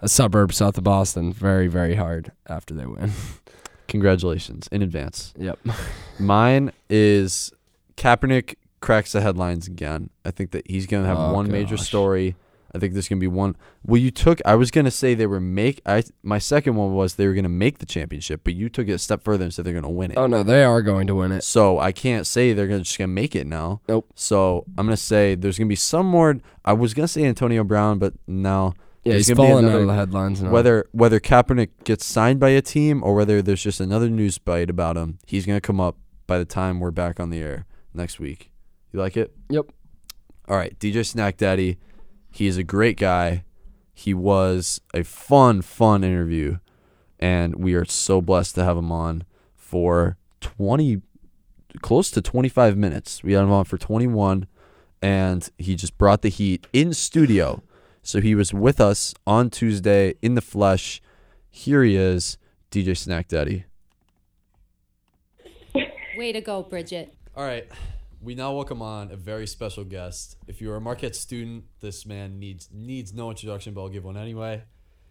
a 0.00 0.08
suburb 0.08 0.52
south 0.52 0.78
of 0.78 0.84
Boston 0.84 1.32
very 1.32 1.66
very 1.68 1.94
hard 1.96 2.32
after 2.48 2.74
they 2.74 2.86
win. 2.86 3.12
Congratulations 3.88 4.68
in 4.70 4.82
advance. 4.82 5.34
yep. 5.36 5.58
Mine 6.20 6.70
is 6.88 7.52
Kaepernick 7.96 8.54
cracks 8.80 9.12
the 9.12 9.20
headlines 9.20 9.66
again. 9.66 10.10
I 10.24 10.30
think 10.30 10.52
that 10.52 10.70
he's 10.70 10.86
gonna 10.86 11.06
have 11.06 11.18
Oh, 11.18 11.32
one 11.34 11.50
major 11.50 11.76
story. 11.76 12.36
I 12.74 12.78
think 12.78 12.92
there's 12.92 13.08
gonna 13.08 13.20
be 13.20 13.26
one. 13.26 13.56
Well, 13.84 14.00
you 14.00 14.10
took. 14.10 14.40
I 14.44 14.54
was 14.54 14.70
gonna 14.70 14.90
say 14.90 15.14
they 15.14 15.26
were 15.26 15.40
make. 15.40 15.80
I 15.84 16.04
my 16.22 16.38
second 16.38 16.76
one 16.76 16.94
was 16.94 17.14
they 17.14 17.26
were 17.26 17.34
gonna 17.34 17.48
make 17.48 17.78
the 17.78 17.86
championship, 17.86 18.42
but 18.44 18.54
you 18.54 18.68
took 18.68 18.88
it 18.88 18.92
a 18.92 18.98
step 18.98 19.22
further 19.22 19.44
and 19.44 19.52
said 19.52 19.64
they're 19.64 19.74
gonna 19.74 19.90
win 19.90 20.12
it. 20.12 20.18
Oh 20.18 20.26
no, 20.26 20.42
they 20.42 20.64
are 20.64 20.82
going 20.82 21.06
to 21.08 21.14
win 21.14 21.32
it. 21.32 21.42
So 21.42 21.78
I 21.78 21.92
can't 21.92 22.26
say 22.26 22.52
they're 22.52 22.68
gonna 22.68 22.82
just 22.82 22.98
gonna 22.98 23.08
make 23.08 23.34
it 23.34 23.46
now. 23.46 23.80
Nope. 23.88 24.10
So 24.14 24.64
I'm 24.78 24.86
gonna 24.86 24.96
say 24.96 25.34
there's 25.34 25.58
gonna 25.58 25.68
be 25.68 25.76
some 25.76 26.06
more. 26.06 26.36
I 26.64 26.72
was 26.72 26.94
gonna 26.94 27.08
say 27.08 27.24
Antonio 27.24 27.64
Brown, 27.64 27.98
but 27.98 28.14
no. 28.26 28.74
Yeah, 29.02 29.14
he's 29.14 29.32
falling 29.32 29.64
out 29.64 29.80
of 29.80 29.86
the 29.86 29.94
headlines 29.94 30.42
now. 30.42 30.50
Whether 30.50 30.86
whether 30.92 31.18
Kaepernick 31.20 31.70
gets 31.84 32.04
signed 32.04 32.38
by 32.38 32.50
a 32.50 32.60
team 32.60 33.02
or 33.02 33.14
whether 33.14 33.40
there's 33.40 33.62
just 33.62 33.80
another 33.80 34.10
news 34.10 34.38
bite 34.38 34.68
about 34.68 34.96
him, 34.96 35.18
he's 35.26 35.46
gonna 35.46 35.60
come 35.60 35.80
up 35.80 35.96
by 36.26 36.38
the 36.38 36.44
time 36.44 36.80
we're 36.80 36.90
back 36.90 37.18
on 37.18 37.30
the 37.30 37.38
air 37.38 37.66
next 37.94 38.20
week. 38.20 38.52
You 38.92 39.00
like 39.00 39.16
it? 39.16 39.32
Yep. 39.48 39.66
All 40.48 40.56
right, 40.56 40.78
DJ 40.78 41.06
Snack 41.06 41.36
Daddy. 41.36 41.78
He 42.30 42.46
is 42.46 42.56
a 42.56 42.62
great 42.62 42.96
guy. 42.96 43.44
He 43.92 44.14
was 44.14 44.80
a 44.94 45.02
fun, 45.02 45.62
fun 45.62 46.04
interview, 46.04 46.58
and 47.18 47.56
we 47.56 47.74
are 47.74 47.84
so 47.84 48.22
blessed 48.22 48.54
to 48.54 48.64
have 48.64 48.76
him 48.76 48.90
on 48.90 49.24
for 49.54 50.16
twenty, 50.40 51.02
close 51.82 52.10
to 52.12 52.22
twenty-five 52.22 52.76
minutes. 52.76 53.22
We 53.22 53.34
had 53.34 53.42
him 53.42 53.52
on 53.52 53.66
for 53.66 53.76
twenty-one, 53.76 54.46
and 55.02 55.50
he 55.58 55.74
just 55.74 55.98
brought 55.98 56.22
the 56.22 56.30
heat 56.30 56.66
in 56.72 56.94
studio. 56.94 57.62
So 58.02 58.22
he 58.22 58.34
was 58.34 58.54
with 58.54 58.80
us 58.80 59.12
on 59.26 59.50
Tuesday 59.50 60.14
in 60.22 60.34
the 60.34 60.40
flesh. 60.40 61.02
Here 61.50 61.84
he 61.84 61.96
is, 61.96 62.38
DJ 62.70 62.96
Snack 62.96 63.28
Daddy. 63.28 63.66
Way 66.16 66.32
to 66.32 66.40
go, 66.40 66.62
Bridget. 66.62 67.12
All 67.36 67.44
right, 67.44 67.68
we 68.22 68.34
now 68.34 68.52
welcome 68.52 68.82
on 68.82 69.10
a 69.10 69.16
very 69.16 69.46
special 69.46 69.84
guest. 69.84 70.36
If 70.46 70.60
you're 70.60 70.76
a 70.76 70.80
Marquette 70.80 71.16
student, 71.16 71.64
this 71.80 72.04
man 72.04 72.38
needs 72.38 72.68
needs 72.72 73.12
no 73.14 73.30
introduction, 73.30 73.72
but 73.74 73.82
I'll 73.82 73.88
give 73.88 74.04
one 74.04 74.16
anyway. 74.16 74.62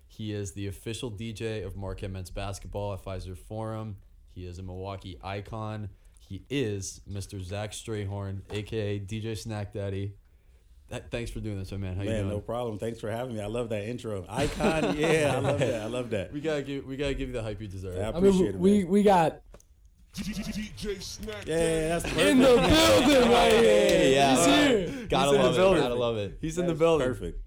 He 0.07 0.33
is 0.33 0.53
the 0.53 0.67
official 0.67 1.11
DJ 1.11 1.65
of 1.65 1.75
Marquette 1.75 2.11
men's 2.11 2.29
basketball 2.31 2.93
at 2.93 3.03
Fiserv 3.03 3.37
Forum. 3.37 3.97
He 4.31 4.45
is 4.45 4.59
a 4.59 4.63
Milwaukee 4.63 5.19
icon. 5.23 5.89
He 6.19 6.45
is 6.49 7.01
Mr. 7.09 7.41
Zach 7.41 7.71
Strayhorn, 7.71 8.41
aka 8.51 8.99
DJ 8.99 9.37
Snack 9.37 9.73
Daddy. 9.73 10.13
Th- 10.91 11.03
thanks 11.11 11.29
for 11.29 11.39
doing 11.39 11.59
this, 11.59 11.71
my 11.71 11.77
man. 11.77 11.95
How 11.95 12.03
you 12.03 12.09
Man, 12.09 12.19
doing? 12.23 12.29
no 12.33 12.39
problem. 12.39 12.79
Thanks 12.79 12.99
for 12.99 13.11
having 13.11 13.35
me. 13.35 13.41
I 13.41 13.45
love 13.47 13.69
that 13.69 13.83
intro. 13.83 14.25
Icon, 14.27 14.97
yeah, 14.97 15.33
I 15.35 15.39
love 15.39 15.59
that. 15.59 15.81
I 15.81 15.85
love 15.85 16.09
that. 16.11 16.33
We 16.33 16.41
gotta 16.41 16.61
give 16.63 16.85
we 16.85 16.97
gotta 16.97 17.13
give 17.15 17.29
you 17.29 17.33
the 17.33 17.43
hype 17.43 17.61
you 17.61 17.67
deserve. 17.67 17.97
I 17.97 18.01
I 18.01 18.09
appreciate 18.09 18.55
mean, 18.55 18.55
it. 18.55 18.59
we 18.59 18.83
we 18.85 19.03
got 19.03 19.41
DJ 20.15 21.45
yeah, 21.45 21.87
that's 21.89 22.03
perfect. 22.03 22.19
in 22.21 22.39
the 22.39 22.45
building 22.45 23.31
right 23.31 23.51
here. 23.51 24.13
Yeah. 24.13 24.35
He's 24.35 24.45
here. 24.45 25.05
Gotta 25.07 25.37
He's 25.37 25.57
love 25.57 25.77
it. 25.77 25.81
Gotta 25.81 25.95
love 25.95 26.17
it. 26.17 26.37
He's 26.41 26.57
in 26.57 26.67
the 26.67 26.73
building. 26.73 27.07
Perfect. 27.07 27.39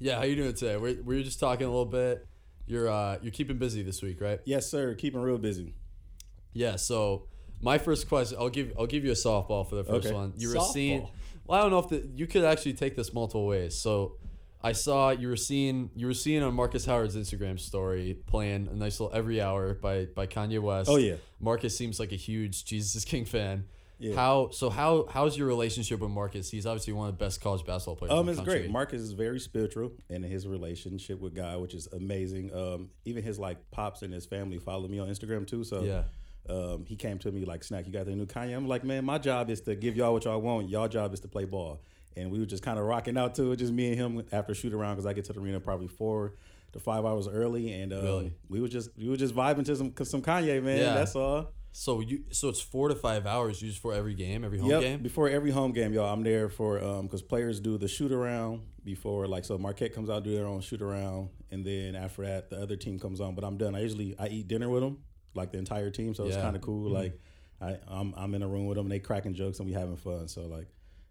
Yeah, 0.00 0.16
how 0.16 0.24
you 0.24 0.36
doing 0.36 0.54
today? 0.54 0.76
We 0.76 0.94
we 0.94 1.16
were 1.16 1.22
just 1.22 1.38
talking 1.40 1.66
a 1.66 1.70
little 1.70 1.86
bit. 1.86 2.26
You're 2.66 2.88
uh 2.88 3.18
you're 3.22 3.32
keeping 3.32 3.58
busy 3.58 3.82
this 3.82 4.02
week, 4.02 4.20
right? 4.20 4.40
Yes, 4.44 4.70
sir. 4.70 4.94
Keeping 4.94 5.20
real 5.20 5.38
busy. 5.38 5.74
Yeah. 6.52 6.76
So 6.76 7.28
my 7.62 7.78
first 7.78 8.08
question, 8.08 8.38
I'll 8.40 8.50
give 8.50 8.72
I'll 8.78 8.86
give 8.86 9.04
you 9.04 9.12
a 9.12 9.14
softball 9.14 9.68
for 9.68 9.76
the 9.76 9.84
first 9.84 10.06
Okay. 10.06 10.14
one. 10.14 10.32
You 10.36 10.48
were 10.48 10.56
Softball. 10.56 11.10
Well, 11.46 11.58
I 11.58 11.62
don't 11.62 11.70
know 11.70 11.78
if 11.78 11.88
the, 11.90 12.08
you 12.16 12.26
could 12.26 12.44
actually 12.44 12.72
take 12.74 12.96
this 12.96 13.12
multiple 13.12 13.46
ways. 13.46 13.78
So 13.78 14.16
I 14.64 14.72
saw 14.72 15.10
you 15.10 15.28
were 15.28 15.36
seeing 15.36 15.90
you 15.94 16.06
were 16.06 16.14
seeing 16.14 16.42
on 16.42 16.54
Markus 16.54 16.86
Howard's 16.86 17.16
Instagram 17.16 17.60
story 17.60 18.16
playing 18.26 18.66
a 18.72 18.74
nice 18.74 18.98
little 18.98 19.14
every 19.14 19.40
hour 19.40 19.74
by 19.74 20.06
by 20.06 20.26
Kanye 20.26 20.58
West. 20.60 20.88
Oh, 20.90 20.96
yeah. 20.96 21.16
Markus 21.38 21.76
seems 21.76 22.00
like 22.00 22.12
a 22.12 22.16
huge 22.16 22.64
Jesus 22.64 22.94
is 22.96 23.04
King 23.04 23.26
fan. 23.26 23.66
Yeah. 23.98 24.14
How 24.14 24.50
so? 24.50 24.70
How 24.70 25.06
how's 25.10 25.36
your 25.38 25.46
relationship 25.46 26.00
with 26.00 26.10
Markus? 26.10 26.50
He's 26.50 26.66
obviously 26.66 26.94
one 26.94 27.08
of 27.08 27.16
the 27.18 27.24
best 27.24 27.40
college 27.40 27.64
basketball 27.64 27.96
players. 27.96 28.12
Um, 28.12 28.20
in 28.20 28.26
the 28.26 28.32
it's 28.32 28.38
country. 28.40 28.58
great. 28.60 28.70
Markus 28.70 29.02
is 29.02 29.12
very 29.12 29.38
spiritual 29.38 29.92
in 30.08 30.22
his 30.22 30.48
relationship 30.48 31.20
with 31.20 31.34
God, 31.34 31.60
which 31.60 31.74
is 31.74 31.86
amazing. 31.92 32.52
Um, 32.54 32.88
even 33.04 33.22
his 33.22 33.38
like 33.38 33.70
pops 33.70 34.02
and 34.02 34.12
his 34.12 34.26
family 34.26 34.58
follow 34.58 34.88
me 34.88 34.98
on 34.98 35.08
Instagram 35.08 35.46
too. 35.46 35.62
So 35.62 35.82
Yeah. 35.84 36.04
um, 36.48 36.84
he 36.86 36.96
came 36.96 37.18
to 37.18 37.30
me 37.30 37.44
like, 37.44 37.62
"Snack, 37.62 37.86
you 37.86 37.92
got 37.92 38.06
the 38.06 38.16
new 38.16 38.26
Kanye?" 38.26 38.56
I'm 38.56 38.66
like, 38.66 38.82
"Man, 38.82 39.04
my 39.04 39.18
job 39.18 39.48
is 39.48 39.60
to 39.62 39.76
give 39.76 39.94
y'all 39.94 40.12
what 40.12 40.24
y'all 40.24 40.40
want. 40.40 40.70
Y'all 40.70 40.88
job 40.88 41.12
is 41.14 41.20
to 41.20 41.28
play 41.28 41.44
ball." 41.44 41.80
And 42.16 42.30
we 42.30 42.38
were 42.38 42.46
just 42.46 42.62
kind 42.62 42.78
of 42.78 42.84
rocking 42.84 43.16
out 43.18 43.34
to 43.36 43.52
it, 43.52 43.56
just 43.56 43.72
me 43.72 43.88
and 43.92 43.96
him 43.96 44.24
after 44.32 44.54
shoot 44.54 44.72
around 44.72 44.94
because 44.94 45.06
I 45.06 45.12
get 45.12 45.24
to 45.26 45.32
the 45.32 45.40
arena 45.40 45.58
probably 45.60 45.88
four 45.88 46.34
to 46.72 46.78
five 46.80 47.04
hours 47.04 47.26
early, 47.28 47.72
and 47.72 47.92
um, 47.92 48.02
Really? 48.04 48.32
we 48.48 48.60
were 48.60 48.68
just 48.68 48.90
we 48.96 49.08
were 49.08 49.16
just 49.16 49.34
vibing 49.34 49.64
to 49.66 49.76
some 49.76 49.92
some 50.04 50.22
Kanye, 50.22 50.62
man. 50.62 50.78
Yeah. 50.78 50.94
That's 50.94 51.16
all. 51.16 51.52
So 51.76 51.98
you 52.00 52.22
so 52.30 52.48
it's 52.48 52.60
four 52.60 52.86
to 52.88 52.94
five 52.94 53.26
hours 53.26 53.60
used 53.60 53.78
for 53.82 53.92
every 53.92 54.14
game, 54.14 54.44
every 54.44 54.58
home 54.58 54.70
Yep. 54.70 54.80
game. 54.80 55.02
Before 55.02 55.28
every 55.28 55.50
home 55.50 55.72
game, 55.72 55.92
y'all, 55.92 56.12
I'm 56.12 56.22
there 56.22 56.48
for 56.48 56.82
um 56.82 57.06
because 57.06 57.20
players 57.22 57.58
do 57.58 57.78
the 57.78 57.88
shoot 57.88 58.12
around 58.12 58.60
before 58.84 59.26
like 59.26 59.44
so 59.44 59.58
Marquette 59.58 59.92
comes 59.92 60.08
out 60.08 60.22
do 60.22 60.34
their 60.36 60.46
own 60.46 60.60
shoot 60.60 60.82
around 60.82 61.30
and 61.50 61.64
then 61.66 61.96
after 61.96 62.22
that 62.26 62.48
the 62.50 62.60
other 62.62 62.76
team 62.76 63.00
comes 63.00 63.20
on. 63.20 63.34
But 63.34 63.42
I'm 63.42 63.56
done. 63.56 63.74
I 63.74 63.80
usually 63.80 64.14
I 64.20 64.28
eat 64.28 64.46
dinner 64.46 64.68
with 64.68 64.82
them 64.84 64.98
like 65.34 65.50
the 65.50 65.58
entire 65.58 65.90
team, 65.90 66.14
so 66.14 66.26
it's 66.26 66.36
kind 66.36 66.54
of 66.54 66.62
cool. 66.62 66.90
Like 66.92 67.18
I 67.60 67.76
I'm 67.88 68.14
I'm 68.16 68.34
in 68.36 68.42
a 68.44 68.48
room 68.48 68.66
with 68.66 68.76
them 68.76 68.86
and 68.86 68.92
they 68.92 69.00
cracking 69.00 69.34
jokes 69.34 69.58
and 69.58 69.66
we 69.68 69.74
having 69.74 69.96
fun. 69.96 70.28
So 70.28 70.42
like 70.42 70.68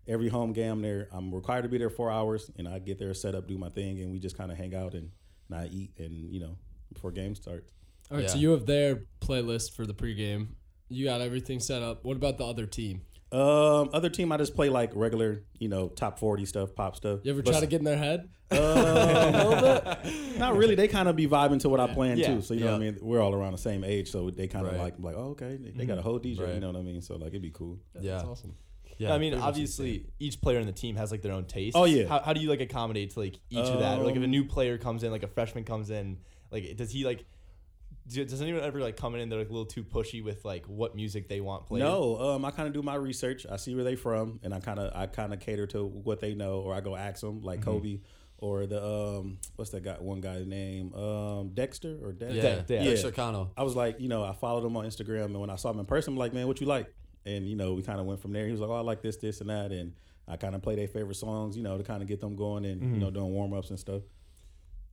every 0.08 0.30
home 0.30 0.54
game 0.54 0.82
there, 0.82 1.08
I'm 1.12 1.34
required 1.34 1.62
to 1.64 1.70
be 1.70 1.78
there 1.78 1.90
four 1.90 2.12
hours 2.12 2.50
and 2.58 2.68
I 2.68 2.80
get 2.80 3.00
there 3.00 3.14
set 3.14 3.36
up, 3.36 3.48
do 3.48 3.58
my 3.58 3.70
thing, 3.70 4.02
and 4.02 4.12
we 4.12 4.20
just 4.20 4.38
kind 4.38 4.52
of 4.52 4.58
hang 4.58 4.76
out 4.76 4.94
and, 4.94 5.10
and 5.50 5.58
I 5.60 5.68
eat 5.68 5.92
and 5.98 6.32
you 6.34 6.40
know 6.40 6.58
before 6.92 7.12
game 7.12 7.36
starts. 7.36 7.72
All 8.12 8.18
right, 8.18 8.30
so 8.30 8.38
you 8.38 8.52
have 8.52 8.66
their 8.66 9.04
playlist 9.22 9.74
for 9.76 9.86
the 9.86 9.94
pregame. 9.94 10.48
You 10.90 11.06
got 11.06 11.22
everything 11.22 11.60
set 11.60 11.82
up. 11.82 12.04
What 12.04 12.18
about 12.18 12.38
the 12.38 12.46
other 12.46 12.66
team? 12.66 13.02
Um, 13.32 13.90
other 13.94 14.10
team 14.10 14.32
I 14.32 14.38
just 14.38 14.56
play 14.56 14.70
like 14.70 14.92
regular, 14.94 15.44
you 15.58 15.68
know, 15.68 15.88
top 15.88 16.20
forty 16.20 16.46
stuff, 16.46 16.76
pop 16.76 16.96
stuff. 16.96 17.22
You 17.24 17.32
ever 17.32 17.42
But 17.42 17.52
try 17.52 17.60
to 17.62 17.66
get 17.68 17.80
in 17.80 17.86
their 17.86 17.98
head? 17.98 18.30
Not 20.38 20.56
really. 20.56 20.76
They 20.76 20.88
kind 20.88 21.08
of 21.10 21.16
be 21.16 21.28
vibing 21.28 21.60
to 21.62 21.70
what 21.70 21.80
I 21.80 21.94
plan 21.94 22.18
Yeah. 22.18 22.36
too. 22.36 22.42
So 22.42 22.54
you 22.54 22.62
know 22.62 22.74
what 22.74 22.82
I 22.82 22.92
mean. 22.92 22.98
We're 23.02 23.22
all 23.22 23.34
around 23.34 23.54
the 23.54 23.58
same 23.58 23.84
age, 23.84 24.12
so 24.12 24.30
they 24.30 24.48
kind 24.48 24.66
of 24.68 24.74
Right. 24.74 24.82
like 24.82 24.96
like 25.00 25.16
oh 25.16 25.30
okay, 25.32 25.58
they, 25.60 25.72
they 25.72 25.86
got 25.86 25.98
a 25.98 26.02
whole 26.02 26.20
DJ. 26.20 26.42
Right. 26.42 26.54
You 26.56 26.60
know 26.60 26.68
what 26.68 26.76
I 26.80 26.82
mean? 26.84 27.02
So 27.02 27.16
like 27.16 27.30
it'd 27.30 27.42
be 27.42 27.50
cool. 27.52 27.80
yeah, 28.00 28.14
That's 28.18 28.26
awesome. 28.26 28.56
Yeah. 28.98 29.14
I 29.14 29.18
mean, 29.18 29.34
obviously, 29.34 30.06
each 30.20 30.40
player 30.42 30.60
in 30.60 30.66
the 30.66 30.72
team 30.74 30.96
has 30.96 31.12
like 31.12 31.22
their 31.22 31.32
own 31.34 31.46
taste. 31.46 31.76
Oh, 31.76 31.86
yeah. 31.86 32.08
How, 32.08 32.20
how 32.20 32.34
do 32.34 32.42
you 32.42 32.50
like 32.50 32.62
accommodate 32.62 33.12
to 33.12 33.20
like 33.20 33.40
each 33.50 33.60
of 33.68 33.80
that? 33.80 34.00
Or 34.00 34.04
like 34.04 34.16
if 34.16 34.22
a 34.22 34.26
Um, 34.26 34.32
new 34.32 34.46
player 34.46 34.78
comes 34.78 35.04
in, 35.04 35.12
like 35.12 35.24
a 35.24 35.28
freshman 35.28 35.64
comes 35.64 35.90
in, 35.90 36.18
like 36.52 36.76
does 36.78 36.92
he 36.92 37.04
like? 37.06 37.26
do- 38.08 38.26
Does 38.26 38.42
anyone 38.42 38.62
ever 38.64 38.80
like 38.82 38.98
come 38.98 39.16
in 39.16 39.22
and 39.22 39.32
they're 39.32 39.40
like 39.40 39.50
a 39.50 39.54
little 39.54 39.66
too 39.66 39.84
pushy 39.84 40.24
with 40.24 40.44
like 40.44 40.66
what 40.66 40.96
music 40.96 41.30
they 41.30 41.40
want 41.42 41.66
played? 41.68 41.80
No, 41.80 42.20
um, 42.20 42.46
I 42.46 42.52
kind 42.52 42.68
of 42.68 42.74
do 42.74 42.82
my 42.82 42.96
research. 42.96 43.46
I 43.50 43.56
see 43.58 43.76
where 43.76 43.84
they 43.84 43.96
from, 43.96 44.40
and 44.44 44.54
I 44.54 44.60
kind 44.60 44.80
of 44.80 44.92
I 44.96 45.06
kind 45.08 45.34
of 45.34 45.40
cater 45.40 45.68
to 45.68 45.86
what 45.86 46.20
they 46.20 46.34
know, 46.36 46.60
or 46.60 46.74
I 46.74 46.82
go 46.82 46.96
ask 46.96 47.22
them 47.22 47.42
like 47.42 47.62
Mm-hmm. 47.62 47.70
Koby. 47.70 48.02
Or 48.40 48.66
the 48.66 48.84
um, 48.86 49.38
what's 49.56 49.72
that 49.72 49.84
guy? 49.86 49.96
One 50.00 50.20
guy's 50.20 50.46
name, 50.46 50.94
um, 50.96 51.52
Dexter 51.54 51.98
or 52.04 52.12
Dex? 52.12 52.34
Yeah, 52.34 52.62
Yeah. 52.68 52.84
Dexter 52.84 53.10
Akanno. 53.12 53.52
I 53.56 53.64
was 53.64 53.74
like, 53.74 54.02
you 54.02 54.10
know, 54.10 54.22
I 54.22 54.34
followed 54.34 54.66
him 54.66 54.76
on 54.76 54.84
Instagram, 54.86 55.26
and 55.26 55.40
when 55.40 55.50
I 55.50 55.56
saw 55.56 55.70
him 55.72 55.80
in 55.80 55.86
person, 55.86 56.12
I'm 56.14 56.18
like, 56.20 56.34
man, 56.34 56.46
what 56.48 56.60
you 56.60 56.68
like? 56.68 56.94
And 57.26 57.48
you 57.48 57.56
know, 57.56 57.74
we 57.74 57.84
kind 57.84 58.00
of 58.00 58.06
went 58.06 58.22
from 58.22 58.34
there. 58.34 58.46
He 58.46 58.52
was 58.52 58.60
like, 58.62 58.70
oh, 58.70 58.76
I 58.76 58.82
like 58.82 59.02
this, 59.02 59.18
this, 59.18 59.42
and 59.42 59.50
that, 59.50 59.72
and 59.72 59.94
I 60.28 60.38
kind 60.38 60.56
of 60.56 60.62
play 60.62 60.76
their 60.76 60.88
favorite 60.88 61.16
songs, 61.16 61.56
you 61.58 61.64
know, 61.64 61.78
to 61.78 61.84
kind 61.84 62.02
of 62.02 62.08
get 62.08 62.20
them 62.22 62.36
going 62.36 62.66
and 62.66 62.82
you 62.82 63.00
know, 63.00 63.08
mm-hmm. 63.08 63.16
doing 63.16 63.32
warm 63.32 63.54
ups 63.54 63.70
and 63.70 63.80
stuff. 63.80 64.02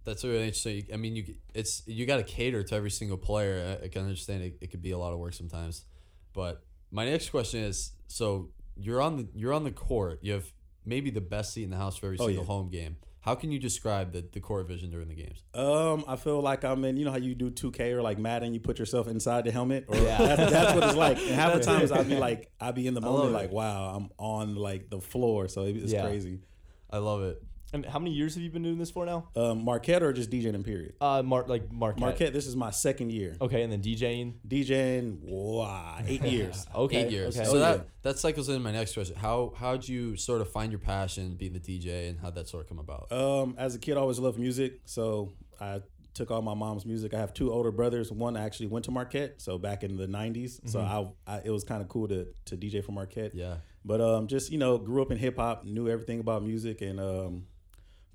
That's 0.05 0.25
really 0.25 0.45
interesting. 0.45 0.87
I 0.93 0.97
mean, 0.97 1.17
you 1.17 1.35
it's 1.55 1.83
you 1.87 2.07
got 2.07 2.17
to 2.17 2.23
cater 2.23 2.63
to 2.63 2.75
every 2.75 2.91
single 2.91 3.19
player. 3.19 3.79
I, 3.83 3.85
I 3.87 3.89
can 3.89 4.03
understand 4.03 4.43
it, 4.43 4.59
it 4.61 4.71
could 4.71 4.83
be 4.83 4.93
a 4.93 4.99
lot 4.99 5.13
of 5.13 5.19
work 5.19 5.35
sometimes, 5.35 5.85
but 6.33 6.63
my 6.91 7.05
next 7.05 7.31
question 7.31 7.61
is: 7.61 7.93
so 8.07 8.51
you're 8.77 9.03
on 9.03 9.17
the 9.17 9.29
you're 9.35 9.53
on 9.53 9.65
the 9.65 9.71
court. 9.71 10.21
You 10.23 10.33
have 10.33 10.51
maybe 10.87 11.11
the 11.11 11.21
best 11.21 11.53
seat 11.53 11.65
in 11.65 11.71
the 11.71 11.77
house 11.77 11.97
for 11.97 12.07
every 12.07 12.19
Oh, 12.19 12.27
single 12.27 12.45
yeah. 12.45 12.47
home 12.49 12.71
game. 12.71 12.97
How 13.23 13.35
can 13.35 13.53
you 13.53 13.59
describe 13.59 14.13
the, 14.13 14.25
the 14.33 14.41
court 14.41 14.67
vision 14.67 14.91
during 14.91 15.09
the 15.09 15.15
games? 15.15 15.45
Um, 15.55 16.05
I 16.09 16.17
feel 16.17 16.41
like 16.41 16.65
I'm 16.65 16.85
in. 16.87 16.97
You 16.97 17.05
know 17.05 17.11
how 17.11 17.19
you 17.19 17.35
do 17.35 17.51
2K 17.51 17.93
or 17.93 18.01
like 18.01 18.19
Madden, 18.19 18.55
you 18.55 18.61
put 18.61 18.79
yourself 18.79 19.09
inside 19.09 19.45
the 19.45 19.51
helmet, 19.51 19.85
or 19.89 19.97
Yeah. 19.99 20.19
that's, 20.37 20.51
that's 20.51 20.75
what 20.75 20.85
it's 20.85 20.97
like. 20.97 21.19
And 21.19 21.29
half 21.35 21.53
the 21.53 21.61
times 21.61 21.93
I'd 21.93 22.09
be 22.09 22.17
like, 22.17 22.51
I'd 22.61 22.75
be 22.75 22.87
in 22.87 22.95
the 22.95 23.01
love 23.03 23.13
moment, 23.13 23.31
it. 23.31 23.35
like, 23.35 23.53
wow, 23.53 23.95
I'm 23.95 24.09
on 24.19 24.55
like 24.55 24.89
the 24.89 25.01
floor, 25.01 25.49
so 25.49 25.65
it's 25.65 25.93
Yeah. 25.93 26.07
crazy. 26.07 26.41
I 26.89 26.99
love 26.99 27.23
it. 27.23 27.43
And 27.73 27.87
how 27.87 27.99
many 27.99 28.11
years 28.13 28.35
have 28.35 28.43
you 28.43 28.51
been 28.51 28.63
doing 28.65 28.79
this 28.79 28.91
for 28.91 29.07
now? 29.07 29.29
Um, 29.37 29.65
Marquette 29.65 30.03
or 30.03 30.13
just 30.13 30.31
DJing 30.31 30.55
in 30.55 30.65
period? 30.65 30.95
Uh, 31.01 31.23
Mar- 31.23 31.45
like 31.47 31.71
Marquette. 31.73 32.01
Marquette. 32.01 32.33
This 32.33 32.47
is 32.47 32.57
my 32.57 32.71
second 32.71 33.13
year 33.13 33.37
Okay, 33.41 33.63
and 33.63 33.73
then 33.73 33.81
DJing. 33.81 34.35
DJing. 34.49 35.19
Wow, 35.23 35.99
eight 36.07 36.23
years. 36.37 36.67
Okay, 36.75 37.05
Eight 37.05 37.11
years. 37.13 37.37
Okay. 37.39 37.47
So 37.49 37.57
Oh, 37.57 37.59
that 37.61 37.77
yeah. 37.79 37.83
that 38.03 38.19
cycles 38.19 38.49
into 38.49 38.61
my 38.61 38.73
next 38.73 38.95
question. 38.95 39.17
How 39.17 39.53
how'd 39.57 39.87
you 39.89 40.17
sort 40.17 40.41
of 40.41 40.51
find 40.51 40.73
your 40.73 40.79
passion 40.81 41.35
being 41.37 41.53
the 41.53 41.61
DJ 41.61 42.09
and 42.09 42.19
how'd 42.19 42.35
that 42.35 42.49
sort 42.49 42.65
of 42.65 42.69
come 42.69 42.79
about? 42.79 43.11
Um, 43.13 43.55
as 43.59 43.75
a 43.75 43.79
kid, 43.79 43.97
I 43.97 44.01
always 44.01 44.19
loved 44.19 44.39
music, 44.39 44.81
so 44.85 45.33
I 45.61 45.81
took 46.13 46.33
all 46.33 46.43
my 46.43 46.55
mom's 46.55 46.85
music. 46.85 47.15
I 47.15 47.19
have 47.21 47.33
two 47.33 47.53
older 47.53 47.71
brothers. 47.71 48.11
One 48.11 48.37
actually 48.37 48.67
went 48.67 48.85
to 48.87 48.91
Marquette, 48.91 49.41
so 49.41 49.59
back 49.59 49.85
in 49.85 49.97
the 49.97 50.07
'90s. 50.09 50.69
So 50.69 50.81
I, 50.81 51.33
I, 51.37 51.41
it 51.45 51.51
was 51.51 51.63
kind 51.63 51.81
of 51.83 51.89
cool 51.89 52.09
to 52.09 52.27
to 52.47 52.57
DJ 52.57 52.85
for 52.85 52.91
Marquette. 52.93 53.33
Yeah. 53.35 53.57
But 53.85 54.01
um, 54.01 54.27
just 54.27 54.51
you 54.51 54.59
know, 54.59 54.77
grew 54.77 55.01
up 55.03 55.11
in 55.11 55.17
hip 55.19 55.37
hop, 55.37 55.65
knew 55.65 55.89
everything 55.89 56.21
about 56.21 56.43
music, 56.43 56.83
and 56.83 56.99
um, 57.01 57.47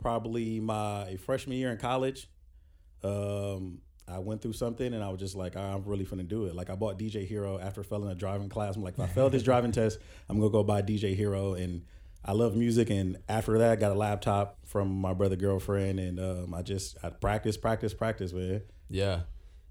probably 0.02 0.60
my 0.60 1.18
freshman 1.26 1.58
year 1.58 1.72
in 1.72 1.78
college, 1.78 2.30
um, 3.04 3.80
I 4.08 4.20
went 4.20 4.42
through 4.42 4.54
something, 4.54 4.94
and 4.94 5.04
I 5.04 5.10
was 5.10 5.20
just 5.20 5.36
like, 5.36 5.56
I'm 5.56 5.84
really 5.84 6.06
finna 6.06 6.28
do 6.28 6.46
it. 6.46 6.56
Like 6.56 6.70
I 6.70 6.76
bought 6.76 7.00
DJ 7.00 7.26
Hero 7.26 7.60
after 7.60 7.84
failing 7.84 8.12
a 8.12 8.16
driving 8.16 8.50
class. 8.50 8.76
I'm 8.76 8.84
like, 8.84 8.96
if 8.96 9.00
I 9.00 9.08
fail 9.08 9.30
this 9.30 9.44
driving 9.50 9.72
test, 9.72 10.00
I'm 10.30 10.38
gonna 10.40 10.52
go 10.52 10.64
buy 10.64 10.82
DJ 10.82 11.16
Hero, 11.16 11.54
and 11.54 11.84
I 12.24 12.34
love 12.34 12.56
music. 12.56 12.90
And 12.90 13.18
after 13.28 13.58
that, 13.58 13.72
I 13.72 13.76
got 13.76 13.92
a 13.92 13.96
laptop 13.96 14.58
from 14.66 14.90
my 15.02 15.14
brother 15.14 15.36
girlfriend, 15.36 16.00
and 16.00 16.20
um, 16.20 16.54
I 16.54 16.62
just 16.62 16.98
I 17.04 17.10
practice, 17.10 17.58
practice, 17.58 17.94
practice, 17.94 18.32
man. 18.32 18.62
Yeah, 18.90 19.22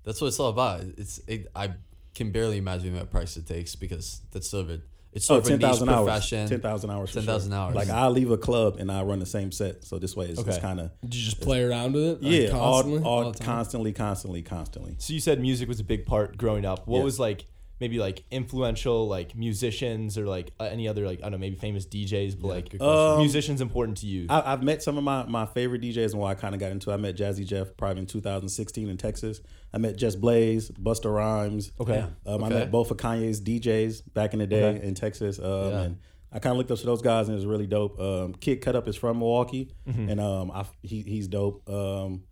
that's 0.02 0.20
what 0.20 0.28
it's 0.28 0.40
all 0.40 0.50
about. 0.50 0.80
It's 0.98 1.20
it, 1.28 1.46
I 1.54 1.74
can 2.14 2.30
barely 2.30 2.58
imagine 2.58 2.94
what 2.94 3.10
price 3.10 3.36
it 3.36 3.46
takes 3.46 3.74
because 3.76 4.20
that's 4.32 4.52
a 4.52 4.80
it's 5.14 5.30
Oh, 5.30 5.34
sort 5.40 5.44
of 5.44 5.50
a 5.50 5.56
niche 5.56 5.60
10,000 5.60 5.88
hours. 5.88 6.30
10,000 6.30 6.90
hours. 6.90 7.12
10,000 7.12 7.50
sure. 7.50 7.58
hours. 7.58 7.74
Like 7.74 7.88
I 7.88 8.08
leave 8.08 8.30
a 8.30 8.36
club 8.36 8.76
and 8.78 8.90
I 8.90 9.02
run 9.02 9.20
the 9.20 9.26
same 9.26 9.52
set. 9.52 9.84
So 9.84 9.98
this 9.98 10.16
way 10.16 10.26
it's, 10.26 10.40
it's 10.40 10.48
Okay. 10.48 10.60
kind 10.60 10.80
of 10.80 10.90
Did 11.02 11.14
you 11.14 11.24
just 11.24 11.40
play 11.40 11.62
around 11.62 11.92
with 11.94 12.02
it? 12.04 12.22
like, 12.22 12.32
yeah, 12.32 12.50
constantly, 12.50 13.02
all, 13.02 13.24
all, 13.24 13.32
the 13.32 13.38
time? 13.38 13.46
constantly, 13.46 13.92
constantly, 13.92 14.42
constantly. 14.42 14.96
So 14.98 15.12
you 15.12 15.20
said 15.20 15.40
music 15.40 15.68
was 15.68 15.78
a 15.80 15.84
big 15.84 16.04
part 16.04 16.36
growing 16.36 16.64
up. 16.64 16.86
What 16.86 16.98
Yeah. 16.98 17.04
was 17.04 17.18
like 17.20 17.46
maybe 17.80 17.98
like 17.98 18.22
influential 18.30 19.08
like 19.08 19.34
musicians 19.34 20.16
or 20.16 20.26
like 20.26 20.52
uh, 20.60 20.64
any 20.64 20.86
other 20.86 21.06
like 21.06 21.18
I 21.20 21.22
don't 21.24 21.32
know 21.32 21.38
maybe 21.38 21.56
famous 21.56 21.86
DJs 21.86 22.40
but 22.40 22.48
like. 22.48 22.80
Um, 22.80 23.18
musicians 23.18 23.60
important 23.60 23.98
to 23.98 24.06
you? 24.06 24.26
I, 24.28 24.52
I've 24.52 24.62
met 24.62 24.82
some 24.82 24.96
of 24.98 25.04
my, 25.04 25.24
my 25.24 25.46
favorite 25.46 25.82
DJs 25.82 26.12
and 26.12 26.20
why 26.20 26.30
I 26.30 26.34
kind 26.34 26.54
of 26.54 26.60
got 26.60 26.70
into. 26.72 26.90
it. 26.90 26.94
I 26.94 26.96
met 26.98 27.16
Jazzy 27.16 27.44
Jeff 27.46 27.76
probably 27.76 28.00
in 28.00 28.06
2016 28.06 28.88
in 28.88 28.96
Texas. 28.96 29.40
I 29.72 29.78
met 29.78 29.96
Just 29.96 30.20
Blaze, 30.20 30.70
Busta 30.70 31.12
Rhymes. 31.12 31.72
Okay. 31.80 32.04
Um, 32.26 32.44
I 32.44 32.48
met 32.48 32.70
both 32.70 32.90
of 32.92 32.96
Kanye's 32.96 33.40
DJs 33.40 34.14
back 34.14 34.32
in 34.32 34.38
the 34.38 34.46
day 34.46 34.64
Okay. 34.76 34.86
in 34.86 34.94
Texas. 34.94 35.38
Um, 35.38 35.44
Yeah. 35.70 35.80
And 35.82 35.98
I 36.32 36.38
kind 36.40 36.52
of 36.52 36.58
looked 36.58 36.70
up 36.70 36.78
to 36.78 36.86
those 36.86 37.02
guys 37.02 37.28
and 37.28 37.34
it 37.34 37.38
was 37.38 37.46
really 37.46 37.66
dope. 37.66 37.98
Um, 38.00 38.34
Kid 38.34 38.60
Cut 38.60 38.74
Up 38.76 38.86
is 38.88 38.96
from 38.96 39.18
Milwaukee 39.18 39.72
Mm-hmm. 39.88 40.08
and 40.10 40.20
um, 40.20 40.50
I, 40.52 40.64
he, 40.82 41.02
he's 41.02 41.26
dope. 41.28 41.68
Um, 41.68 42.22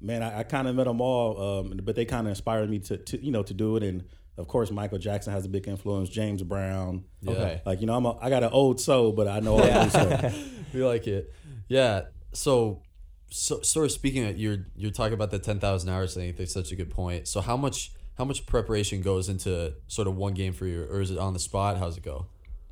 man, 0.00 0.22
I, 0.22 0.40
I 0.40 0.42
kind 0.44 0.68
of 0.68 0.76
met 0.76 0.84
them 0.84 1.00
all, 1.00 1.60
um, 1.60 1.80
but 1.82 1.94
they 1.96 2.04
kind 2.04 2.26
of 2.26 2.30
inspired 2.30 2.70
me 2.70 2.78
to, 2.80 2.96
to, 2.96 3.24
you 3.24 3.32
know, 3.32 3.42
to 3.42 3.54
do 3.54 3.76
it. 3.76 3.82
And 3.82 4.04
of 4.38 4.46
course, 4.46 4.70
Michael 4.70 4.98
Jackson 4.98 5.32
has 5.32 5.44
a 5.44 5.48
big 5.48 5.66
influence. 5.66 6.08
James 6.08 6.42
Brown. 6.42 7.04
Okay. 7.26 7.60
Like 7.66 7.80
you 7.80 7.86
know, 7.86 7.94
I'm 7.94 8.06
a, 8.06 8.16
I 8.18 8.30
got 8.30 8.44
an 8.44 8.50
old 8.52 8.80
soul, 8.80 9.12
but 9.12 9.26
I 9.26 9.40
know 9.40 9.54
all 9.54 9.58
the 9.58 9.84
new 9.84 9.90
stuff. 9.90 10.48
we 10.72 10.84
like 10.84 11.06
it. 11.08 11.34
Yeah. 11.66 12.02
So, 12.32 12.82
so 13.30 13.60
sort 13.62 13.86
of 13.86 13.92
speaking 13.92 14.24
of 14.26 14.38
you're 14.38 14.66
you're 14.76 14.92
talking 14.92 15.14
about 15.14 15.32
the 15.32 15.40
ten 15.40 15.58
thousand 15.58 15.90
hours 15.90 16.14
thing. 16.14 16.22
I 16.22 16.26
think 16.26 16.36
that's 16.36 16.54
such 16.54 16.70
a 16.70 16.76
good 16.76 16.90
point. 16.90 17.26
So 17.26 17.40
how 17.40 17.56
much 17.56 17.90
how 18.16 18.24
much 18.24 18.46
preparation 18.46 19.02
goes 19.02 19.28
into 19.28 19.74
sort 19.88 20.06
of 20.06 20.16
one 20.16 20.34
game 20.34 20.52
for 20.52 20.66
you, 20.66 20.84
or 20.84 21.00
is 21.00 21.10
it 21.10 21.18
on 21.18 21.32
the 21.32 21.40
spot? 21.40 21.76
How's 21.76 21.96
it 21.96 22.04
go? 22.04 22.26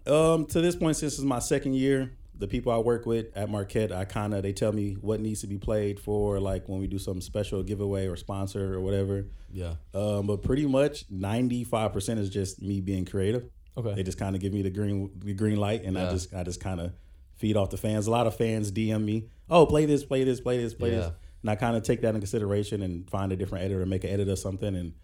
Um, 0.06 0.46
to 0.46 0.60
this 0.60 0.76
point, 0.76 0.96
since 0.96 1.14
it's 1.14 1.22
my 1.22 1.40
second 1.40 1.74
year, 1.74 2.12
the 2.38 2.48
people 2.48 2.72
I 2.72 2.78
work 2.78 3.06
with 3.06 3.26
at 3.36 3.48
Marquette, 3.48 3.92
I 3.92 4.04
kind 4.04 4.34
of 4.34 4.42
they 4.42 4.52
tell 4.52 4.72
me 4.72 4.94
what 5.00 5.20
needs 5.20 5.40
to 5.40 5.46
be 5.46 5.58
played 5.58 5.98
for, 5.98 6.38
like 6.40 6.68
when 6.68 6.78
we 6.78 6.86
do 6.86 6.98
some 6.98 7.20
special 7.20 7.62
giveaway 7.62 8.06
or 8.06 8.16
sponsor 8.16 8.74
or 8.74 8.80
whatever. 8.80 9.26
Yeah. 9.52 9.74
Um, 9.94 10.26
but 10.26 10.42
pretty 10.42 10.66
much 10.66 11.04
ninety 11.10 11.64
five 11.64 11.92
percent 11.92 12.20
is 12.20 12.30
just 12.30 12.60
me 12.60 12.80
being 12.80 13.04
creative. 13.04 13.48
Okay. 13.76 13.94
They 13.94 14.02
just 14.02 14.18
kind 14.18 14.34
of 14.34 14.40
give 14.40 14.52
me 14.52 14.62
the 14.62 14.70
green 14.70 15.10
the 15.18 15.34
green 15.34 15.56
light, 15.56 15.84
and 15.84 15.98
I 15.98 16.10
just 16.10 16.34
I 16.34 16.42
just 16.42 16.60
kind 16.60 16.80
of 16.80 16.92
feed 17.36 17.56
off 17.56 17.70
the 17.70 17.76
fans. 17.76 18.06
A 18.06 18.10
lot 18.10 18.26
of 18.26 18.36
fans 18.36 18.72
DM 18.72 19.04
me, 19.04 19.28
"Oh, 19.50 19.66
play 19.66 19.86
this, 19.86 20.04
play 20.04 20.24
this, 20.24 20.40
play 20.40 20.58
this, 20.58 20.74
play 20.74 20.90
this," 20.90 21.06
and 21.42 21.50
I 21.50 21.56
kind 21.56 21.76
of 21.76 21.82
take 21.82 22.00
that 22.02 22.14
in 22.14 22.20
consideration 22.20 22.82
and 22.82 23.08
find 23.10 23.32
a 23.32 23.36
different 23.36 23.64
editor, 23.64 23.84
make 23.86 24.04
an 24.04 24.10
edit 24.10 24.28
or 24.28 24.36
something, 24.36 24.74
and 24.74 24.94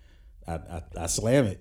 I 0.46 0.54
I, 0.54 0.82
I 0.96 1.06
slam 1.06 1.46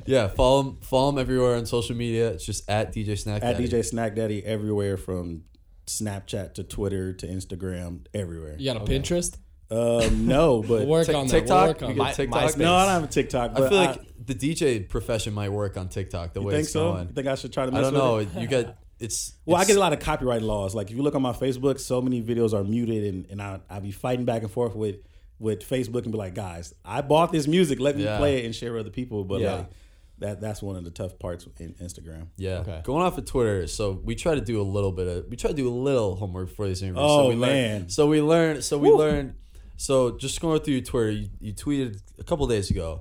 Yeah. 0.06 0.28
Follow 0.28 0.62
him, 0.62 0.76
follow 0.82 1.10
him 1.10 1.18
everywhere 1.18 1.56
on 1.56 1.66
social 1.66 1.94
media. 1.96 2.30
It's 2.30 2.44
just 2.44 2.68
at 2.68 2.92
DJ 2.94 3.18
Snack. 3.18 3.42
at 3.42 3.58
Daddy. 3.58 3.68
DJ 3.68 3.84
Snack 3.84 4.14
Daddy 4.16 4.44
everywhere 4.44 4.96
from 4.96 5.44
Snapchat 5.86 6.54
to 6.54 6.64
Twitter 6.64 7.12
to 7.14 7.26
Instagram, 7.26 8.06
everywhere. 8.14 8.56
You 8.58 8.72
got 8.72 8.80
a 8.80 8.84
Pinterest? 8.84 9.36
Um, 9.70 10.26
no, 10.26 10.62
but 10.68 10.86
work 10.86 11.06
Tik- 11.06 11.14
on 11.16 11.26
that. 11.26 11.32
TikTok? 11.32 11.58
We'll 11.58 11.68
work 11.68 11.82
on 11.82 11.88
We 11.90 11.94
get 12.04 12.14
TikTok? 12.14 12.56
no, 12.58 12.74
I 12.74 12.84
don't 12.86 12.94
have 12.94 13.04
a 13.04 13.12
TikTok. 13.12 13.54
But 13.54 13.62
I 13.64 13.68
feel 13.68 13.78
like 13.78 14.26
the 14.26 14.34
DJ 14.34 14.88
profession 14.88 15.32
might 15.34 15.50
work 15.50 15.76
on 15.76 15.88
TikTok 15.88 16.32
the 16.34 16.40
you 16.40 16.46
way 16.46 16.52
think 16.54 16.64
it's 16.64 16.72
so. 16.72 16.92
going. 16.92 17.08
You 17.08 17.14
think 17.14 17.26
I 17.28 17.34
should 17.36 17.52
try 17.52 17.66
to? 17.66 17.72
I 17.72 17.74
Mess 17.74 17.90
don't 17.90 17.92
with 18.18 18.34
know. 18.34 18.38
It? 18.40 18.42
You 18.42 18.48
get 18.48 18.76
it's. 18.98 19.32
Well, 19.46 19.60
I 19.60 19.64
get 19.64 19.76
a 19.76 19.80
lot 19.80 19.92
of 19.92 20.00
copyright 20.00 20.42
laws. 20.42 20.74
Like 20.74 20.90
if 20.90 20.96
you 20.96 21.02
look 21.02 21.14
on 21.14 21.22
my 21.22 21.32
Facebook, 21.32 21.78
so 21.78 22.00
many 22.02 22.22
videos 22.22 22.52
are 22.52 22.64
muted, 22.64 23.14
and, 23.14 23.26
and 23.30 23.40
I 23.42 23.60
I 23.70 23.78
be 23.80 23.92
fighting 23.92 24.24
back 24.24 24.42
and 24.42 24.50
forth 24.50 24.74
with 24.74 24.96
with 25.40 25.68
Facebook 25.68 26.04
and 26.04 26.12
be 26.12 26.18
like, 26.18 26.34
guys, 26.34 26.72
I 26.84 27.00
bought 27.00 27.32
this 27.32 27.48
music. 27.48 27.80
Let 27.80 27.96
me 27.96 28.04
Yeah. 28.04 28.18
play 28.18 28.38
it 28.40 28.44
and 28.44 28.54
share 28.54 28.72
with 28.72 28.82
other 28.82 28.90
people. 28.90 29.24
But 29.24 29.40
Yeah. 29.40 29.54
like 29.56 29.70
that 30.18 30.40
that's 30.40 30.62
one 30.62 30.76
of 30.76 30.84
the 30.84 30.90
tough 30.90 31.18
parts 31.18 31.48
in 31.58 31.72
Instagram. 31.80 32.26
Yeah. 32.36 32.58
Okay. 32.58 32.80
Going 32.84 33.02
off 33.02 33.16
of 33.18 33.24
Twitter, 33.24 33.66
so 33.66 33.98
we 34.04 34.14
try 34.14 34.34
to 34.34 34.40
do 34.42 34.60
a 34.60 34.62
little 34.76 34.92
bit 34.92 35.08
of 35.08 35.26
we 35.30 35.36
try 35.36 35.48
to 35.50 35.56
do 35.56 35.66
a 35.68 35.72
little 35.74 36.14
homework 36.16 36.50
for 36.50 36.68
these 36.68 36.82
interviews. 36.82 37.04
Oh, 37.08 37.24
so 37.24 37.28
we 37.30 37.36
man. 37.36 37.80
Learn, 37.80 37.88
so 37.88 38.06
we 38.06 38.20
learned. 38.20 38.62
So 38.62 38.76
we 38.78 38.90
learned. 38.90 39.34
So 39.78 40.16
just 40.18 40.38
going 40.42 40.60
through 40.60 40.74
your 40.74 40.82
Twitter, 40.84 41.10
you, 41.10 41.28
you 41.40 41.54
tweeted 41.54 42.02
a 42.18 42.22
couple 42.24 42.46
days 42.46 42.70
ago, 42.70 43.00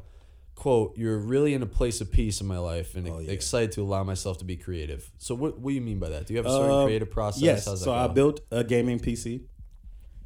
"quote 0.55 0.97
You're 0.97 1.17
really 1.19 1.53
in 1.53 1.61
a 1.61 1.65
place 1.65 1.99
of 1.99 2.09
peace 2.09 2.39
in 2.39 2.47
my 2.47 2.57
life, 2.57 2.95
and 2.95 3.05
Oh, 3.09 3.19
yeah. 3.19 3.31
excited 3.31 3.73
to 3.73 3.81
allow 3.81 4.05
myself 4.05 4.37
to 4.37 4.45
be 4.45 4.55
creative." 4.55 5.11
So 5.17 5.35
what 5.35 5.59
what 5.59 5.71
do 5.71 5.75
you 5.75 5.81
mean 5.81 5.99
by 5.99 6.07
that? 6.07 6.25
Do 6.25 6.33
you 6.33 6.37
have 6.37 6.45
a 6.45 6.49
certain 6.51 6.71
Um, 6.71 6.85
creative 6.85 7.11
process? 7.11 7.41
Yes. 7.43 7.65
How's 7.65 7.79
that 7.81 7.83
so 7.83 7.91
I 7.91 8.07
built 8.07 8.39
a 8.49 8.63
gaming 8.63 8.97
PC. 8.97 9.41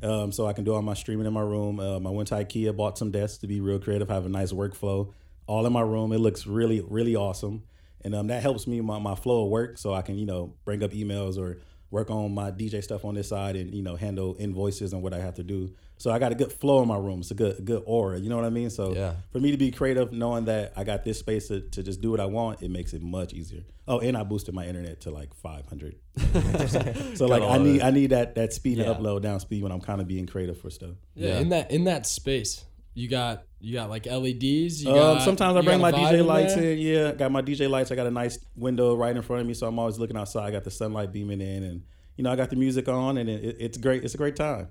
Um, 0.03 0.31
so 0.33 0.45
I 0.45 0.53
can 0.53 0.65
do 0.65 0.73
all 0.73 0.81
my 0.81 0.93
streaming 0.93 1.25
in 1.25 1.33
my 1.33 1.41
room. 1.41 1.79
Um, 1.79 2.05
I 2.05 2.09
went 2.09 2.27
to 2.29 2.35
IKEA, 2.35 2.75
bought 2.75 2.97
some 2.97 3.09
desks 3.09 3.37
to 3.39 3.47
be 3.47 3.61
real 3.61 3.79
creative, 3.79 4.09
have 4.09 4.25
a 4.25 4.29
nice 4.29 4.51
workflow, 4.51 5.13
all 5.47 5.65
in 5.65 5.71
my 5.71 5.81
room. 5.81 6.11
It 6.11 6.19
looks 6.19 6.45
really, 6.45 6.81
really 6.81 7.15
awesome, 7.15 7.63
and 8.01 8.13
um, 8.13 8.27
that 8.27 8.41
helps 8.41 8.67
me 8.67 8.81
my, 8.81 8.99
my 8.99 9.15
flow 9.15 9.45
of 9.45 9.49
work, 9.49 9.77
so 9.77 9.93
I 9.93 10.01
can 10.01 10.17
you 10.17 10.25
know 10.25 10.53
bring 10.65 10.83
up 10.83 10.91
emails 10.91 11.37
or 11.37 11.61
work 11.93 12.09
on 12.09 12.33
my 12.33 12.49
DJ 12.51 12.83
stuff 12.83 13.05
on 13.05 13.13
this 13.13 13.29
side, 13.29 13.55
and 13.55 13.73
you 13.73 13.83
know 13.83 13.95
handle 13.95 14.35
invoices 14.39 14.91
and 14.93 15.01
what 15.03 15.13
I 15.13 15.19
have 15.19 15.35
to 15.35 15.43
do. 15.43 15.71
So 15.97 16.11
I 16.11 16.19
got 16.19 16.31
a 16.33 16.35
good 16.35 16.51
flow 16.51 16.81
in 16.81 16.87
my 16.89 16.97
room. 16.97 17.19
It's 17.19 17.31
a 17.31 17.35
good, 17.35 17.59
a 17.59 17.61
good 17.61 17.83
aura. 17.85 18.19
You 18.19 18.27
know 18.29 18.35
what 18.35 18.43
I 18.45 18.49
mean? 18.49 18.69
So 18.71 18.93
Yeah. 18.93 19.13
for 19.31 19.39
me 19.39 19.51
to 19.51 19.57
be 19.57 19.71
creative, 19.71 20.11
knowing 20.11 20.45
that 20.45 20.73
I 20.75 20.83
got 20.83 21.05
this 21.05 21.19
space 21.19 21.47
to, 21.47 21.61
to 21.61 21.83
just 21.83 22.01
do 22.01 22.11
what 22.11 22.19
I 22.19 22.25
want, 22.25 22.61
it 22.63 22.69
makes 22.71 22.93
it 22.93 23.01
much 23.01 23.31
easier. 23.31 23.63
Oh, 23.87 23.99
and 23.99 24.17
I 24.17 24.23
boosted 24.23 24.53
my 24.55 24.65
internet 24.65 25.01
to 25.01 25.11
like 25.11 25.33
500. 25.35 25.95
so 27.15 27.25
like 27.27 27.43
I 27.43 27.57
need 27.57 27.77
it. 27.77 27.83
I 27.83 27.91
need 27.91 28.09
that 28.09 28.35
that 28.35 28.53
speed 28.53 28.79
Yeah. 28.79 28.91
and 28.91 28.95
upload 28.99 29.21
down 29.21 29.39
speed 29.39 29.63
when 29.63 29.71
I'm 29.71 29.81
kind 29.81 30.01
of 30.01 30.07
being 30.07 30.25
creative 30.25 30.57
for 30.59 30.69
stuff. 30.69 30.95
Yeah, 31.15 31.29
Yeah. 31.35 31.39
in 31.39 31.49
that 31.49 31.71
in 31.71 31.83
that 31.85 32.05
space, 32.05 32.65
you 32.93 33.07
got 33.09 33.43
you 33.59 33.73
got 33.73 33.89
like 33.89 34.05
LEDs. 34.05 34.83
You 34.83 34.89
Um, 34.91 34.95
got, 34.95 35.21
sometimes 35.21 35.55
I 35.57 35.61
bring 35.61 35.79
my 35.81 35.91
got 35.91 35.99
a 35.99 36.03
vibe 36.03 36.09
DJ 36.11 36.19
in 36.19 36.27
lights 36.27 36.55
there. 36.55 36.71
in. 36.73 36.79
Yeah, 36.79 37.11
got 37.13 37.31
my 37.31 37.41
DJ 37.41 37.69
lights. 37.69 37.91
I 37.91 37.95
got 37.95 38.07
a 38.07 38.11
nice 38.11 38.37
window 38.55 38.95
right 38.95 39.15
in 39.15 39.21
front 39.21 39.41
of 39.41 39.47
me, 39.47 39.53
so 39.53 39.67
I'm 39.67 39.79
always 39.79 39.97
looking 39.99 40.17
outside. 40.17 40.45
I 40.47 40.51
got 40.51 40.63
the 40.63 40.71
sunlight 40.71 41.11
beaming 41.11 41.41
in, 41.41 41.63
and 41.63 41.83
you 42.17 42.23
know 42.23 42.31
I 42.31 42.35
got 42.35 42.49
the 42.49 42.55
music 42.55 42.87
on, 42.87 43.17
and 43.17 43.29
it, 43.29 43.57
it's 43.59 43.77
great. 43.77 44.03
It's 44.03 44.13
a 44.13 44.17
great 44.17 44.35
time. 44.35 44.67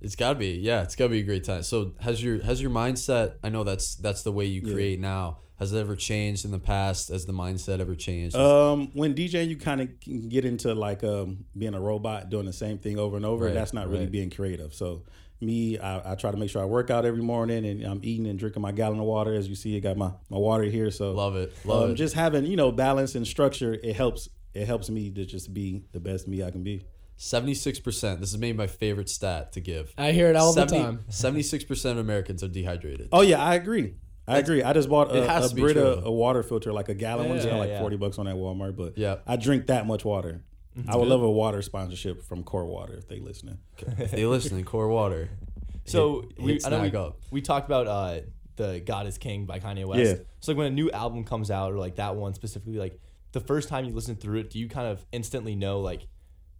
It's 0.00 0.16
gotta 0.16 0.38
be, 0.38 0.48
yeah. 0.50 0.82
It's 0.82 0.96
gotta 0.96 1.10
be 1.10 1.20
a 1.20 1.22
great 1.24 1.44
time. 1.44 1.62
So 1.62 1.92
has 2.00 2.22
your 2.22 2.42
has 2.42 2.60
your 2.60 2.70
mindset? 2.70 3.34
I 3.42 3.48
know 3.48 3.64
that's 3.64 3.94
that's 3.96 4.22
the 4.22 4.32
way 4.32 4.44
you 4.46 4.60
Yeah. 4.64 4.74
create 4.74 5.00
now. 5.00 5.38
Has 5.56 5.72
it 5.72 5.78
ever 5.78 5.94
changed 5.96 6.44
in 6.44 6.50
the 6.50 6.58
past? 6.58 7.08
Has 7.08 7.26
the 7.26 7.32
mindset 7.32 7.78
ever 7.80 7.94
changed? 7.94 8.34
Um, 8.36 8.90
when 8.92 9.14
DJ, 9.14 9.46
you 9.48 9.56
kind 9.56 9.80
of 9.80 9.88
get 10.28 10.44
into 10.44 10.74
like 10.74 11.04
um, 11.04 11.44
being 11.56 11.74
a 11.74 11.80
robot, 11.80 12.28
doing 12.28 12.44
the 12.44 12.52
same 12.52 12.76
thing 12.78 12.98
over 12.98 13.16
and 13.16 13.24
over. 13.24 13.44
Right, 13.46 13.54
that's 13.54 13.72
not 13.72 13.88
really 13.88 14.00
right. 14.00 14.10
being 14.12 14.30
creative. 14.30 14.74
So 14.74 15.04
me, 15.44 15.78
I, 15.78 16.12
I 16.12 16.14
try 16.14 16.30
to 16.30 16.36
make 16.36 16.50
sure 16.50 16.62
I 16.62 16.64
work 16.64 16.90
out 16.90 17.04
every 17.04 17.22
morning, 17.22 17.64
and 17.64 17.82
I'm 17.84 18.00
eating 18.02 18.26
and 18.26 18.38
drinking 18.38 18.62
my 18.62 18.72
gallon 18.72 18.98
of 18.98 19.06
water. 19.06 19.34
As 19.34 19.48
you 19.48 19.54
see, 19.54 19.76
I 19.76 19.80
got 19.80 19.96
my, 19.96 20.12
my 20.30 20.38
water 20.38 20.64
here. 20.64 20.90
So 20.90 21.12
love 21.12 21.36
it, 21.36 21.52
love 21.64 21.84
um, 21.84 21.90
it. 21.92 21.94
Just 21.94 22.14
having 22.14 22.46
you 22.46 22.56
know 22.56 22.72
balance 22.72 23.14
and 23.14 23.26
structure, 23.26 23.74
it 23.74 23.96
helps. 23.96 24.28
It 24.54 24.66
helps 24.66 24.88
me 24.88 25.10
to 25.10 25.24
just 25.24 25.52
be 25.52 25.82
the 25.92 25.98
best 26.00 26.28
me 26.28 26.44
I 26.44 26.50
can 26.50 26.62
be. 26.62 26.86
Seventy 27.16 27.54
six 27.54 27.78
percent. 27.78 28.20
This 28.20 28.30
is 28.30 28.38
maybe 28.38 28.56
my 28.56 28.66
favorite 28.66 29.08
stat 29.08 29.52
to 29.52 29.60
give. 29.60 29.92
I 29.96 30.12
hear 30.12 30.28
it 30.30 30.36
all 30.36 30.52
the 30.52 30.66
time. 30.66 31.04
Seventy 31.08 31.42
six 31.42 31.64
percent 31.64 31.98
of 31.98 32.04
Americans 32.04 32.42
are 32.42 32.48
dehydrated. 32.48 33.08
Oh 33.12 33.22
yeah, 33.22 33.42
I 33.42 33.54
agree. 33.54 33.94
I 34.26 34.38
agree. 34.38 34.62
I 34.62 34.72
just 34.72 34.88
bought 34.88 35.14
a, 35.14 35.44
a 35.44 35.48
Brita 35.50 36.02
a 36.04 36.10
water 36.10 36.42
filter, 36.42 36.72
like 36.72 36.88
a 36.88 36.94
gallon 36.94 37.28
one. 37.28 37.36
It's 37.36 37.44
Yeah, 37.44 37.52
got 37.52 37.58
like 37.58 37.68
yeah. 37.70 37.80
forty 37.80 37.96
bucks 37.96 38.18
on 38.18 38.26
that 38.26 38.36
Walmart, 38.36 38.76
but 38.76 38.96
Yeah. 38.96 39.16
I 39.26 39.36
drink 39.36 39.66
that 39.66 39.86
much 39.86 40.04
water. 40.04 40.42
I 40.88 40.96
would 40.96 41.08
love 41.08 41.22
a 41.22 41.30
water 41.30 41.62
sponsorship 41.62 42.22
from 42.22 42.42
Core 42.42 42.66
Water 42.66 42.94
if 42.94 43.06
they 43.08 43.20
listening. 43.20 43.58
If 43.78 44.10
they 44.10 44.26
listening, 44.26 44.64
core 44.64 44.88
water. 44.88 45.28
So 45.86 46.22
Hit- 46.22 46.38
we, 46.38 46.52
I 46.64 46.70
know 46.70 46.80
we, 46.80 46.88
Snack 46.88 46.94
up. 46.94 47.20
we 47.30 47.42
talked 47.42 47.66
about 47.66 47.86
uh, 47.86 48.20
the 48.56 48.80
God 48.80 49.06
is 49.06 49.18
King 49.18 49.44
by 49.44 49.60
Kanye 49.60 49.84
West. 49.84 50.00
Yeah. 50.02 50.24
So 50.40 50.52
like 50.52 50.56
when 50.56 50.66
a 50.68 50.70
new 50.74 50.90
album 50.90 51.24
comes 51.24 51.50
out 51.50 51.74
or 51.74 51.78
like 51.78 51.96
that 51.96 52.16
one 52.16 52.32
specifically, 52.32 52.78
like 52.78 52.98
the 53.32 53.40
first 53.40 53.68
time 53.68 53.84
you 53.84 53.92
listen 53.92 54.16
through 54.16 54.38
it, 54.40 54.48
do 54.50 54.58
you 54.58 54.66
kind 54.66 54.86
of 54.88 55.04
instantly 55.12 55.54
know 55.54 55.80
like 55.80 56.06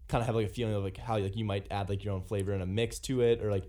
kind 0.09 0.21
of 0.21 0.27
have 0.27 0.37
like 0.37 0.45
a 0.47 0.51
feeling 0.51 0.75
of 0.75 0.85
like 0.85 0.99
how 0.99 1.17
like 1.19 1.37
you 1.37 1.45
might 1.47 1.67
add 1.71 1.89
like 1.89 2.05
your 2.05 2.13
own 2.13 2.21
flavor 2.21 2.53
and 2.53 2.63
a 2.63 2.67
mix 2.67 2.99
to 2.99 3.23
it 3.23 3.43
or 3.43 3.51
like 3.51 3.65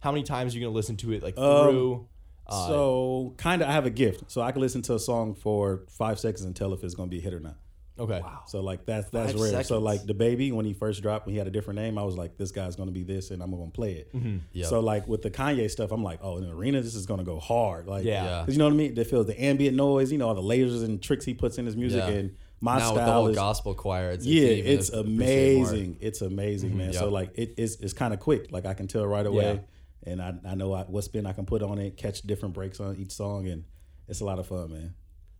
how 0.00 0.10
many 0.10 0.24
times 0.24 0.54
you're 0.56 0.62
you 0.62 0.66
gonna 0.66 0.74
listen 0.74 0.96
to 0.96 1.12
it 1.12 1.22
like 1.22 1.38
Um, 1.38 1.62
through? 1.70 2.08
uh, 2.48 2.66
so 2.66 3.34
kind 3.36 3.62
of, 3.62 3.68
I 3.68 3.72
have 3.74 3.86
a 3.86 3.90
gift, 3.90 4.24
so 4.28 4.40
I 4.40 4.50
can 4.50 4.60
listen 4.60 4.82
to 4.82 4.94
a 4.94 4.98
song 4.98 5.34
for 5.36 5.84
five 5.88 6.18
seconds 6.18 6.42
and 6.42 6.56
tell 6.56 6.72
if 6.72 6.82
it's 6.82 6.94
gonna 6.96 7.08
be 7.10 7.18
a 7.18 7.22
hit 7.22 7.32
or 7.32 7.38
not. 7.38 7.58
Okay. 7.98 8.20
So 8.46 8.60
like 8.60 8.84
that's 8.84 9.08
that's 9.10 9.32
Five 9.32 9.40
rare. 9.40 9.64
So 9.64 9.78
like 9.78 10.02
DaBaby 10.02 10.52
when 10.52 10.66
he 10.66 10.74
first 10.74 11.02
dropped, 11.02 11.26
when 11.26 11.32
he 11.34 11.38
had 11.38 11.46
a 11.46 11.50
different 11.50 11.78
name, 11.80 11.96
I 11.96 12.02
was 12.02 12.16
like, 12.16 12.36
this 12.36 12.52
guy's 12.52 12.76
gonna 12.76 12.90
be 12.90 13.02
this, 13.02 13.30
and 13.30 13.42
I'm 13.42 13.50
gonna 13.50 13.70
play 13.70 13.92
it. 13.94 14.14
Mm-hmm. 14.14 14.36
Yep. 14.52 14.66
So 14.68 14.80
like 14.80 15.08
with 15.08 15.22
the 15.22 15.30
Kanye 15.30 15.70
stuff, 15.70 15.92
I'm 15.92 16.02
like, 16.04 16.18
oh, 16.22 16.36
in 16.38 16.44
the 16.46 16.52
arena, 16.54 16.82
this 16.82 16.94
is 16.94 17.06
gonna 17.06 17.24
go 17.24 17.38
hard. 17.40 17.86
Like, 17.86 18.04
Yeah. 18.04 18.24
Yeah. 18.24 18.44
'cause 18.44 18.54
you 18.54 18.58
know 18.58 18.66
what 18.66 18.74
I 18.74 18.76
mean? 18.76 18.94
That 18.94 19.06
feels 19.06 19.26
the 19.26 19.42
ambient 19.42 19.76
noise, 19.76 20.12
you 20.12 20.18
know, 20.18 20.28
all 20.28 20.34
the 20.34 20.42
lasers 20.42 20.84
and 20.84 21.02
tricks 21.02 21.24
he 21.24 21.32
puts 21.34 21.56
in 21.58 21.64
his 21.66 21.76
music, 21.76 22.04
Yeah. 22.06 22.10
and 22.14 22.36
my 22.60 22.78
now 22.78 22.92
with 22.92 23.00
the 23.00 23.06
style 23.06 23.26
is 23.28 23.34
gospel 23.36 23.74
choir, 23.74 24.10
it's, 24.10 24.24
yeah, 24.26 24.46
can't 24.46 24.58
even 24.58 24.72
it's 24.72 24.88
appreciate 24.90 25.56
more. 25.58 25.66
amazing. 25.68 25.96
It's 26.00 26.20
amazing, 26.22 26.68
mm-hmm. 26.70 26.78
man. 26.78 26.92
So 26.92 27.04
Yep. 27.04 27.12
like 27.12 27.30
it 27.36 27.54
is 27.56 27.76
it's 27.80 27.92
kind 27.94 28.12
of 28.12 28.20
quick. 28.20 28.50
Like 28.52 28.66
I 28.66 28.74
can 28.74 28.86
tell 28.88 29.06
right 29.06 29.26
away, 29.26 29.60
Yeah. 30.06 30.12
and 30.12 30.20
I, 30.22 30.34
I 30.46 30.54
know 30.54 30.72
I, 30.74 30.82
what 30.84 31.04
spin 31.04 31.24
I 31.26 31.32
can 31.32 31.46
put 31.46 31.62
on 31.62 31.78
it, 31.78 31.96
catch 31.96 32.22
different 32.22 32.54
breaks 32.54 32.78
on 32.80 32.96
each 32.96 33.12
song, 33.12 33.46
and 33.48 33.64
it's 34.08 34.20
a 34.20 34.24
lot 34.24 34.38
of 34.38 34.46
fun, 34.46 34.70
man. 34.72 34.94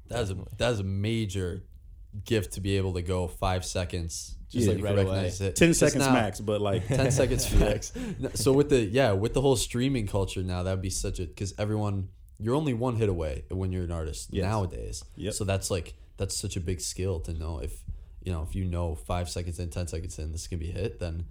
That 0.09 0.21
is 0.23 0.31
a 0.31 0.37
that 0.59 0.73
is 0.73 0.81
a 0.81 0.85
major 0.85 1.65
gift 2.25 2.53
to 2.55 2.61
be 2.61 2.77
able 2.77 2.95
to 2.95 3.03
go 3.03 3.29
five 3.29 3.65
seconds. 3.65 4.37
Just 4.49 4.67
Yeah, 4.67 4.73
like 4.73 4.79
you 4.79 4.85
right 4.85 4.97
recognize 4.97 5.41
it. 5.41 5.57
Ten 5.57 5.69
Just 5.71 5.81
seconds 5.81 6.07
now- 6.07 6.13
max, 6.13 6.41
but 6.41 6.61
like 6.61 6.87
10 6.89 7.11
seconds 7.11 7.53
max. 7.59 7.93
So 8.35 8.53
with 8.53 8.69
the 8.71 8.81
yeah, 8.81 9.13
with 9.13 9.35
the 9.35 9.41
whole 9.41 9.57
streaming 9.57 10.07
culture 10.07 10.43
now, 10.43 10.63
that 10.63 10.71
would 10.71 10.83
be 10.83 10.91
such 10.91 11.19
a 11.19 11.27
because 11.27 11.55
everyone 11.59 12.09
you're 12.39 12.55
only 12.55 12.75
one 12.75 12.97
hit 12.97 13.09
away 13.09 13.45
when 13.51 13.73
you're 13.73 13.85
an 13.85 13.93
artist 13.93 14.29
Yes. 14.31 14.45
nowadays. 14.45 15.05
Yep. 15.17 15.33
So 15.35 15.45
that's 15.45 15.71
like 15.71 15.95
that's 16.17 16.37
such 16.39 16.57
a 16.57 16.61
big 16.61 16.81
skill 16.81 17.19
to 17.21 17.33
know 17.33 17.59
if 17.59 17.83
you 18.23 18.33
know 18.33 18.43
if 18.49 18.55
you 18.55 18.65
know 18.65 18.95
five 18.95 19.29
seconds 19.29 19.59
in, 19.59 19.71
ten 19.71 19.87
seconds 19.89 20.19
in, 20.19 20.33
this 20.33 20.47
can 20.47 20.59
be 20.59 20.71
hit, 20.71 21.01
then 21.01 21.25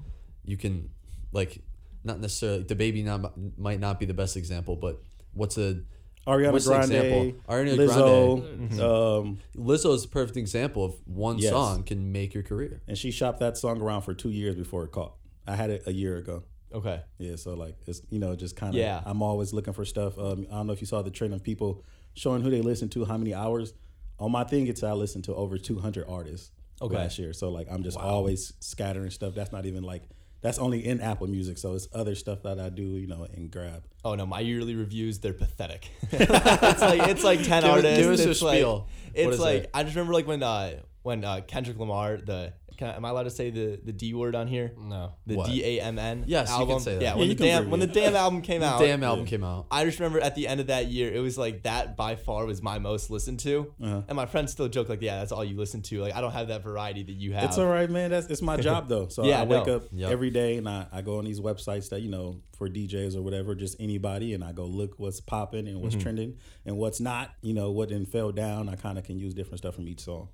you 0.44 0.58
can 0.58 0.90
like 1.32 1.60
not 2.04 2.20
necessarily 2.20 2.64
DaBaby 2.66 3.04
not 3.06 3.34
might 3.58 3.80
not 3.80 4.00
be 4.00 4.06
the 4.06 4.14
best 4.14 4.36
example, 4.38 4.76
but 4.76 5.02
what's 5.34 5.58
a 5.58 5.82
Ariana 6.28 6.52
what's 6.54 6.66
an 6.66 6.74
Grande, 6.74 6.92
example? 6.94 7.42
Ariana 7.54 7.78
Lizzo, 7.78 8.40
Grande. 8.70 8.82
um, 8.82 9.38
Lizzo 9.56 9.94
is 9.94 10.06
a 10.06 10.08
perfect 10.08 10.38
example 10.38 10.84
of 10.86 10.96
one 11.06 11.38
Yes. 11.38 11.52
song 11.52 11.84
can 11.84 12.12
make 12.12 12.34
your 12.34 12.44
career. 12.44 12.82
and 12.88 12.98
she 12.98 13.12
shopped 13.12 13.40
that 13.40 13.58
song 13.58 13.80
around 13.82 14.02
for 14.02 14.14
two 14.14 14.30
years 14.32 14.56
before 14.56 14.84
it 14.86 14.92
caught. 14.92 15.14
I 15.48 15.56
had 15.56 15.70
it 15.70 15.84
a 15.86 15.94
year 15.94 16.18
ago. 16.18 16.44
Okay. 16.74 17.02
Yeah, 17.20 17.36
so 17.36 17.54
like 17.54 17.76
it's 17.86 18.02
you 18.10 18.20
know 18.20 18.36
just 18.36 18.56
kind 18.56 18.74
of 18.74 18.80
Yeah. 18.80 19.02
I'm 19.06 19.22
always 19.22 19.54
looking 19.54 19.74
for 19.74 19.86
stuff. 19.86 20.18
Um, 20.18 20.48
I 20.52 20.56
don't 20.56 20.68
know 20.68 20.74
if 20.74 20.82
you 20.82 20.88
saw 20.88 21.02
the 21.04 21.12
trend 21.12 21.34
of 21.34 21.44
people 21.44 21.84
showing 22.16 22.42
who 22.42 22.50
they 22.50 22.62
listen 22.62 22.90
to, 22.90 23.06
how 23.06 23.18
many 23.18 23.34
hours. 23.34 23.74
On 24.20 24.32
my 24.32 24.44
thing, 24.46 24.68
it's 24.68 24.82
I 24.82 24.94
listened 24.94 25.26
to 25.26 25.36
over 25.36 25.58
200 25.58 26.06
artists 26.08 26.52
Okay. 26.82 26.96
last 26.96 27.20
year. 27.20 27.34
So 27.34 27.50
like 27.52 27.68
I'm 27.72 27.84
just 27.84 27.98
always 27.98 28.52
scattering 28.60 29.12
stuff. 29.12 29.36
That's 29.36 29.52
not 29.52 29.66
even 29.66 29.84
like 29.84 30.04
that's 30.42 30.58
only 30.60 30.86
in 30.86 31.02
Apple 31.02 31.28
Music. 31.28 31.58
So 31.58 31.74
it's 31.74 31.88
other 31.94 32.16
stuff 32.16 32.44
that 32.44 32.60
I 32.60 32.70
do, 32.70 32.84
you 32.84 33.08
know, 33.08 33.26
and 33.34 33.50
grab. 33.50 33.84
Oh 34.04 34.16
no, 34.16 34.26
my 34.26 34.40
yearly 34.42 34.76
reviews 34.76 35.20
they're 35.20 35.34
pathetic. 35.34 35.90
it's 36.12 36.82
like 36.82 37.10
it's 37.10 37.24
like 37.24 37.44
ten 37.44 37.64
Give 37.64 37.72
artists. 37.72 37.98
give 38.00 38.12
us 38.12 38.20
your 38.22 38.32
it's 38.32 38.42
like, 38.42 38.58
spiel. 38.58 38.76
What 38.80 38.88
It's 39.14 39.34
is 39.36 39.40
like 39.40 39.64
it? 39.64 39.70
I 39.74 39.84
just 39.84 39.96
remember 39.96 40.14
like 40.14 40.28
when 40.28 40.44
uh 40.44 40.80
when 41.06 41.24
uh, 41.24 41.42
Kendrick 41.48 41.78
Lamar 41.78 42.18
the 42.18 42.54
can 42.78 42.90
I, 42.90 42.96
am 42.98 43.06
I 43.06 43.10
allowed 43.10 43.24
to 43.24 43.30
say 43.30 43.52
the 43.52 43.80
the 43.82 43.94
D 43.94 44.14
word 44.14 44.36
on 44.36 44.48
here? 44.48 44.74
No. 44.78 45.14
The 45.26 45.36
What? 45.36 45.50
D 45.50 45.64
A 45.64 45.82
M 45.82 45.98
N. 45.98 46.26
Yes, 46.28 46.50
you 46.50 46.56
can 46.56 46.62
album. 46.64 46.80
say 46.82 46.96
that. 46.96 47.02
Yeah, 47.02 47.10
Yeah, 47.12 47.16
when 47.16 47.28
you 47.30 47.34
the 47.36 47.44
can 47.46 47.46
damn 47.64 47.70
when 47.72 47.80
the 47.80 47.86
it. 47.86 47.94
damn 47.94 48.16
album 48.18 48.42
came 48.42 48.62
out. 48.62 48.80
Damn 48.82 49.02
album 49.02 49.26
came 49.26 49.46
out. 49.46 49.68
I 49.72 49.86
just 49.86 49.98
remember 49.98 50.20
at 50.20 50.36
the 50.36 50.46
end 50.46 50.60
of 50.60 50.68
that 50.68 50.88
year, 50.88 51.10
it 51.14 51.20
was 51.22 51.38
like 51.38 51.64
that 51.64 51.96
by 51.96 52.18
far 52.18 52.46
was 52.46 52.62
my 52.62 52.78
most 52.80 53.10
listened 53.10 53.40
to, 53.42 53.74
Uh-huh. 53.82 54.02
and 54.10 54.16
my 54.18 54.26
friends 54.26 54.52
still 54.52 54.68
joke 54.68 54.90
like, 54.90 55.02
"Yeah, 55.02 55.20
that's 55.20 55.32
all 55.32 55.46
you 55.46 55.56
listen 55.56 55.84
to." 55.84 56.02
Like, 56.02 56.16
I 56.18 56.20
don't 56.20 56.34
have 56.34 56.50
that 56.50 56.64
variety 56.64 57.04
that 57.04 57.14
you 57.14 57.32
have. 57.32 57.46
It's 57.46 57.58
all 57.58 57.68
right, 57.68 57.90
man. 57.90 58.10
That's 58.10 58.28
it's 58.28 58.42
my 58.42 58.58
job 58.58 58.90
though. 58.94 59.08
So 59.08 59.24
Yeah, 59.24 59.40
I 59.42 59.46
wake 59.46 59.68
no. 59.68 59.78
up 59.78 59.84
Yep. 59.94 60.12
every 60.12 60.32
day 60.32 60.58
and 60.58 60.68
I, 60.68 60.88
I 60.92 61.02
go 61.02 61.20
on 61.20 61.24
these 61.24 61.40
websites 61.40 61.88
that 61.92 62.02
you 62.02 62.10
know 62.10 62.42
for 62.58 62.68
DJs 62.68 63.16
or 63.16 63.22
whatever, 63.22 63.56
just 63.56 63.78
anybody, 63.80 64.34
and 64.34 64.44
I 64.44 64.52
go 64.52 64.66
look 64.66 64.96
what's 65.00 65.22
popping 65.22 65.60
and 65.68 65.76
Mm-hmm. 65.78 65.84
what's 65.84 65.96
trending 65.96 66.40
and 66.66 66.76
what's 66.78 67.00
not. 67.00 67.32
You 67.42 67.54
know 67.54 67.72
what 67.72 67.88
then 67.88 68.06
fell 68.06 68.34
down. 68.34 68.68
I 68.68 68.76
kind 68.76 68.98
of 68.98 69.06
can 69.06 69.18
use 69.18 69.34
different 69.34 69.60
stuff 69.60 69.76
from 69.76 69.88
each 69.88 70.02
song. 70.02 70.28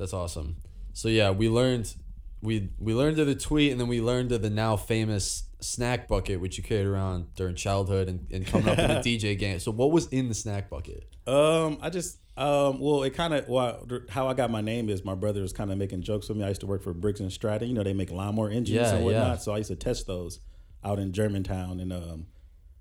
That's 0.00 0.12
awesome. 0.14 0.56
So 0.94 1.08
yeah, 1.08 1.30
we 1.30 1.48
learned 1.48 1.94
we 2.42 2.70
we 2.78 2.94
learned 2.94 3.18
of 3.20 3.26
the 3.28 3.34
tweet 3.34 3.70
and 3.70 3.80
then 3.80 3.86
we 3.86 4.00
learned 4.00 4.32
of 4.32 4.42
the 4.42 4.50
now 4.50 4.76
famous 4.76 5.44
snack 5.60 6.08
bucket 6.08 6.40
which 6.40 6.56
you 6.56 6.64
carried 6.64 6.86
around 6.86 7.34
during 7.34 7.54
childhood 7.54 8.08
and, 8.08 8.26
and 8.32 8.46
coming 8.46 8.66
up 8.68 8.78
in 8.78 8.88
the 8.88 8.94
DJ 9.18 9.38
game. 9.38 9.58
So 9.60 9.70
what 9.70 9.92
was 9.92 10.06
in 10.08 10.28
the 10.28 10.34
snack 10.34 10.70
bucket? 10.70 11.06
Um, 11.26 11.78
I 11.82 11.90
just 11.90 12.16
um, 12.36 12.80
well, 12.80 13.02
it 13.02 13.10
kind 13.10 13.34
of 13.34 13.46
well, 13.48 13.86
how 14.08 14.26
I 14.26 14.32
got 14.34 14.50
my 14.50 14.62
name 14.62 14.88
is 14.88 15.04
my 15.04 15.14
brother 15.14 15.42
was 15.42 15.52
kind 15.52 15.70
of 15.70 15.76
making 15.76 16.00
jokes 16.02 16.28
with 16.28 16.38
me. 16.38 16.44
I 16.44 16.48
used 16.48 16.62
to 16.62 16.66
work 16.66 16.82
for 16.82 16.94
Briggs 16.94 17.20
and 17.20 17.30
Stratton. 17.30 17.68
You 17.68 17.74
know, 17.74 17.82
they 17.82 17.92
make 17.92 18.10
lawnmower 18.10 18.48
engines 18.48 18.70
Yeah, 18.70 18.94
and 18.94 19.04
whatnot. 19.04 19.26
yeah. 19.28 19.36
So 19.36 19.52
I 19.52 19.58
used 19.58 19.68
to 19.68 19.76
test 19.76 20.06
those 20.06 20.40
out 20.82 20.98
in 20.98 21.12
Germantown, 21.12 21.78
and 21.80 21.92
um, 21.92 22.26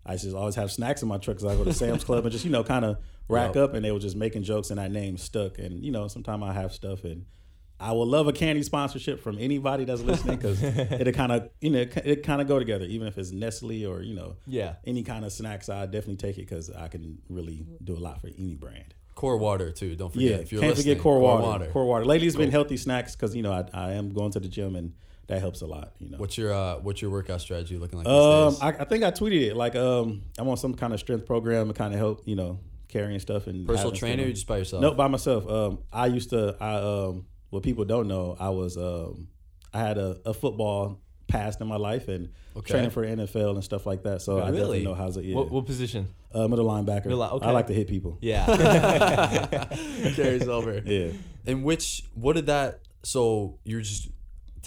I 0.09 0.15
just 0.17 0.35
always 0.35 0.55
have 0.55 0.71
snacks 0.71 1.01
in 1.01 1.07
my 1.07 1.17
truck 1.17 1.37
because 1.37 1.51
I 1.51 1.55
go 1.55 1.63
to 1.63 1.73
Sam's 1.73 2.03
Club 2.03 2.25
and 2.25 2.31
just 2.31 2.43
you 2.45 2.51
know 2.51 2.63
kind 2.63 2.83
of 2.85 2.97
rack 3.27 3.55
Yep. 3.55 3.63
up, 3.63 3.73
and 3.75 3.85
they 3.85 3.91
were 3.91 3.99
just 3.99 4.15
making 4.15 4.43
jokes, 4.43 4.69
and 4.71 4.79
that 4.79 4.91
name 4.91 5.17
stuck. 5.17 5.59
And 5.59 5.83
you 5.83 5.91
know, 5.91 6.07
sometimes 6.07 6.43
I 6.43 6.53
have 6.53 6.73
stuff 6.73 7.03
and. 7.03 7.25
I 7.81 7.93
will 7.93 8.07
love 8.07 8.27
a 8.27 8.33
candy 8.33 8.61
sponsorship 8.63 9.21
from 9.21 9.37
anybody 9.39 9.85
that's 9.85 10.01
listening 10.01 10.35
because 10.35 10.61
it'll 10.63 11.13
kind 11.13 11.31
of 11.31 11.49
you 11.61 11.69
know 11.69 11.85
it 12.03 12.23
kind 12.23 12.41
of 12.41 12.47
go 12.49 12.59
together 12.59 12.83
even 12.83 13.07
if 13.07 13.17
it's 13.17 13.31
Nestle 13.31 13.85
or 13.85 14.01
you 14.01 14.15
know 14.15 14.35
Yeah. 14.47 14.73
any 14.85 15.01
kind 15.01 15.23
of 15.23 15.31
snacks 15.31 15.69
I 15.69 15.85
definitely 15.85 16.17
take 16.17 16.37
it 16.37 16.41
because 16.41 16.69
I 16.69 16.89
can 16.89 17.19
really 17.29 17.65
do 17.81 17.95
a 17.95 18.01
lot 18.07 18.19
for 18.19 18.27
any 18.37 18.53
brand. 18.55 18.95
Core 19.15 19.37
water 19.37 19.71
too. 19.71 19.95
Don't 19.95 20.11
forget. 20.11 20.29
Yeah, 20.29 20.35
if 20.39 20.51
you're 20.51 20.59
can't 20.59 20.75
listening, 20.75 20.95
forget 20.95 21.03
core, 21.03 21.19
water. 21.21 21.67
Core 21.67 21.85
water. 21.85 22.03
Lately, 22.03 22.27
it's 22.27 22.35
been 22.35 22.51
healthy 22.51 22.75
snacks 22.75 23.15
because 23.15 23.33
you 23.33 23.43
know 23.43 23.53
I, 23.53 23.63
I 23.73 23.91
am 23.93 24.09
going 24.11 24.31
to 24.31 24.41
the 24.41 24.49
gym 24.49 24.75
and 24.75 24.91
that 25.29 25.39
helps 25.39 25.61
a 25.61 25.65
lot. 25.67 25.93
You 25.99 26.09
know. 26.09 26.17
What's 26.17 26.37
your 26.37 26.53
uh, 26.53 26.75
what's 26.79 27.01
your 27.01 27.09
workout 27.11 27.39
strategy 27.41 27.77
looking 27.77 27.97
like 27.99 28.07
Um, 28.07 28.49
these 28.49 28.59
days? 28.59 28.61
I, 28.63 28.81
I 28.81 28.85
think 28.85 29.03
I 29.03 29.11
tweeted 29.11 29.41
it 29.49 29.55
like 29.55 29.75
um 29.75 30.21
I'm 30.37 30.47
on 30.49 30.57
some 30.57 30.73
kind 30.75 30.93
of 30.93 30.99
strength 30.99 31.25
program 31.25 31.67
to 31.69 31.73
kind 31.73 31.93
of 31.93 31.99
help 31.99 32.21
you 32.25 32.35
know 32.35 32.59
carrying 32.89 33.19
stuff 33.19 33.47
and 33.47 33.65
Personal 33.67 33.91
having 33.91 33.99
trainer 33.99 34.23
or 34.25 34.29
just 34.31 34.47
by 34.47 34.57
yourself? 34.57 34.81
No, 34.81 34.93
by 34.93 35.07
myself. 35.07 35.47
Um, 35.49 35.79
I 35.93 36.07
used 36.07 36.31
to. 36.31 36.55
I 36.59 36.75
um, 36.75 37.25
what 37.51 37.63
people 37.63 37.85
don't 37.85 38.07
know, 38.07 38.35
I 38.39 38.49
was 38.49 38.77
um, 38.77 39.29
I 39.73 39.79
had 39.79 39.97
a, 39.97 40.19
a 40.25 40.33
football 40.33 40.99
past 41.27 41.61
in 41.61 41.67
my 41.67 41.77
life 41.77 42.07
and 42.09 42.29
Okay. 42.57 42.71
training 42.73 42.89
for 42.89 43.05
NFL 43.05 43.53
and 43.53 43.63
stuff 43.63 43.85
like 43.85 44.03
that. 44.03 44.21
So 44.21 44.37
I 44.37 44.45
definitely 44.49 44.61
Really? 44.79 44.83
know 44.83 44.95
how's 44.95 45.15
it. 45.17 45.23
Yeah, 45.25 45.35
What, 45.35 45.49
what 45.51 45.65
position? 45.67 46.07
uh, 46.33 46.47
middle 46.47 46.65
linebacker. 46.65 47.05
Middle 47.05 47.21
okay. 47.23 47.45
I 47.45 47.51
like 47.51 47.67
to 47.67 47.73
hit 47.73 47.87
people. 47.87 48.17
Yeah. 48.21 48.45
Carries 50.15 50.47
over. 50.47 50.81
Yeah. 50.83 51.11
And 51.45 51.63
which 51.63 52.03
what 52.15 52.33
did 52.35 52.47
that? 52.47 52.79
So 53.03 53.59
you're 53.63 53.81
just 53.81 54.09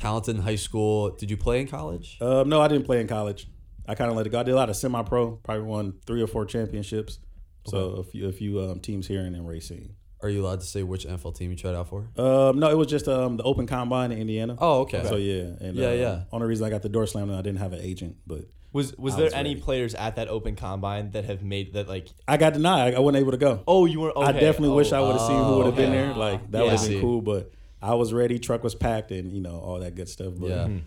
talented 0.03 0.37
in 0.37 0.43
high 0.43 0.57
school. 0.57 1.11
Did 1.11 1.31
you 1.31 1.37
play 1.37 1.61
in 1.61 1.69
college? 1.69 2.19
Um, 2.21 2.49
no, 2.49 2.61
I 2.61 2.69
didn't 2.69 2.85
play 2.87 3.01
in 3.01 3.07
college. 3.07 3.47
I 3.87 3.95
kind 3.95 4.11
of 4.11 4.17
let 4.17 4.27
it 4.27 4.31
go. 4.31 4.41
I 4.41 4.43
did 4.43 4.53
a 4.53 4.57
lot 4.57 4.69
of 4.71 4.77
semi-pro. 4.77 5.33
Probably 5.37 5.63
won 5.65 5.95
three 6.07 6.23
or 6.23 6.27
four 6.27 6.45
championships. 6.45 7.19
So 7.67 7.79
a 7.79 8.03
few, 8.03 8.29
a 8.29 8.33
few 8.33 8.61
um, 8.61 8.81
teams 8.81 9.07
here 9.07 9.21
and 9.21 9.35
in 9.37 9.47
Racine. 9.47 9.95
Are 10.21 10.29
you 10.29 10.45
allowed 10.45 10.61
to 10.61 10.67
say 10.67 10.83
which 10.83 11.05
NFL 11.07 11.37
team 11.37 11.51
you 11.51 11.57
tried 11.57 11.75
out 11.75 11.89
for? 11.89 12.09
Um, 12.17 12.59
no, 12.61 12.71
it 12.71 12.77
was 12.77 12.87
just 12.89 13.09
um, 13.09 13.37
the 13.37 13.43
Open 13.45 13.67
Combine 13.67 14.13
in 14.13 14.19
Indiana. 14.19 14.57
Oh, 14.59 14.81
okay. 14.83 15.03
So 15.05 15.17
yeah, 15.17 15.55
and 15.61 15.77
Yeah, 15.77 15.89
uh, 15.89 15.93
yeah. 15.93 16.23
Only 16.33 16.47
reason 16.49 16.67
I 16.67 16.71
got 16.71 16.83
the 16.83 16.89
door 16.89 17.07
slammed, 17.07 17.31
and 17.31 17.39
I 17.39 17.43
didn't 17.43 17.59
have 17.59 17.73
an 17.73 17.81
agent, 17.81 18.17
but 18.27 18.43
Was 18.73 18.97
was 18.97 19.15
I 19.15 19.17
there 19.17 19.25
was 19.27 19.35
any 19.35 19.51
ready. 19.51 19.61
players 19.61 19.95
at 19.97 20.17
that 20.17 20.29
open 20.29 20.55
combine 20.55 21.11
that 21.11 21.25
have 21.25 21.43
made 21.43 21.73
that 21.75 21.89
like? 21.89 22.09
I 22.29 22.37
got 22.37 22.53
denied. 22.53 22.95
I 22.95 23.01
wasn't 23.01 23.21
able 23.23 23.33
to 23.33 23.37
go. 23.39 23.63
Oh, 23.67 23.85
you 23.87 23.99
were. 24.01 24.17
Okay. 24.17 24.29
I 24.29 24.33
definitely 24.33 24.69
oh, 24.71 24.75
wish 24.77 24.93
I 24.93 25.01
would 25.01 25.13
have 25.13 25.27
seen 25.27 25.37
who 25.45 25.57
would 25.57 25.67
have 25.67 25.77
been 25.77 25.91
there. 25.91 26.15
Like 26.15 26.49
that 26.53 26.59
Yeah. 26.59 26.71
would 26.71 26.81
have 26.81 26.89
been 26.89 27.01
cool, 27.01 27.21
but 27.21 27.51
I 27.83 27.95
was 27.95 28.13
ready. 28.13 28.39
Truck 28.39 28.63
was 28.63 28.75
packed, 28.75 29.11
and 29.11 29.33
you 29.33 29.41
know 29.41 29.59
all 29.59 29.81
that 29.81 29.95
good 29.95 30.09
stuff. 30.09 30.35
But 30.37 30.49
Yeah. 30.51 30.65
And 30.65 30.83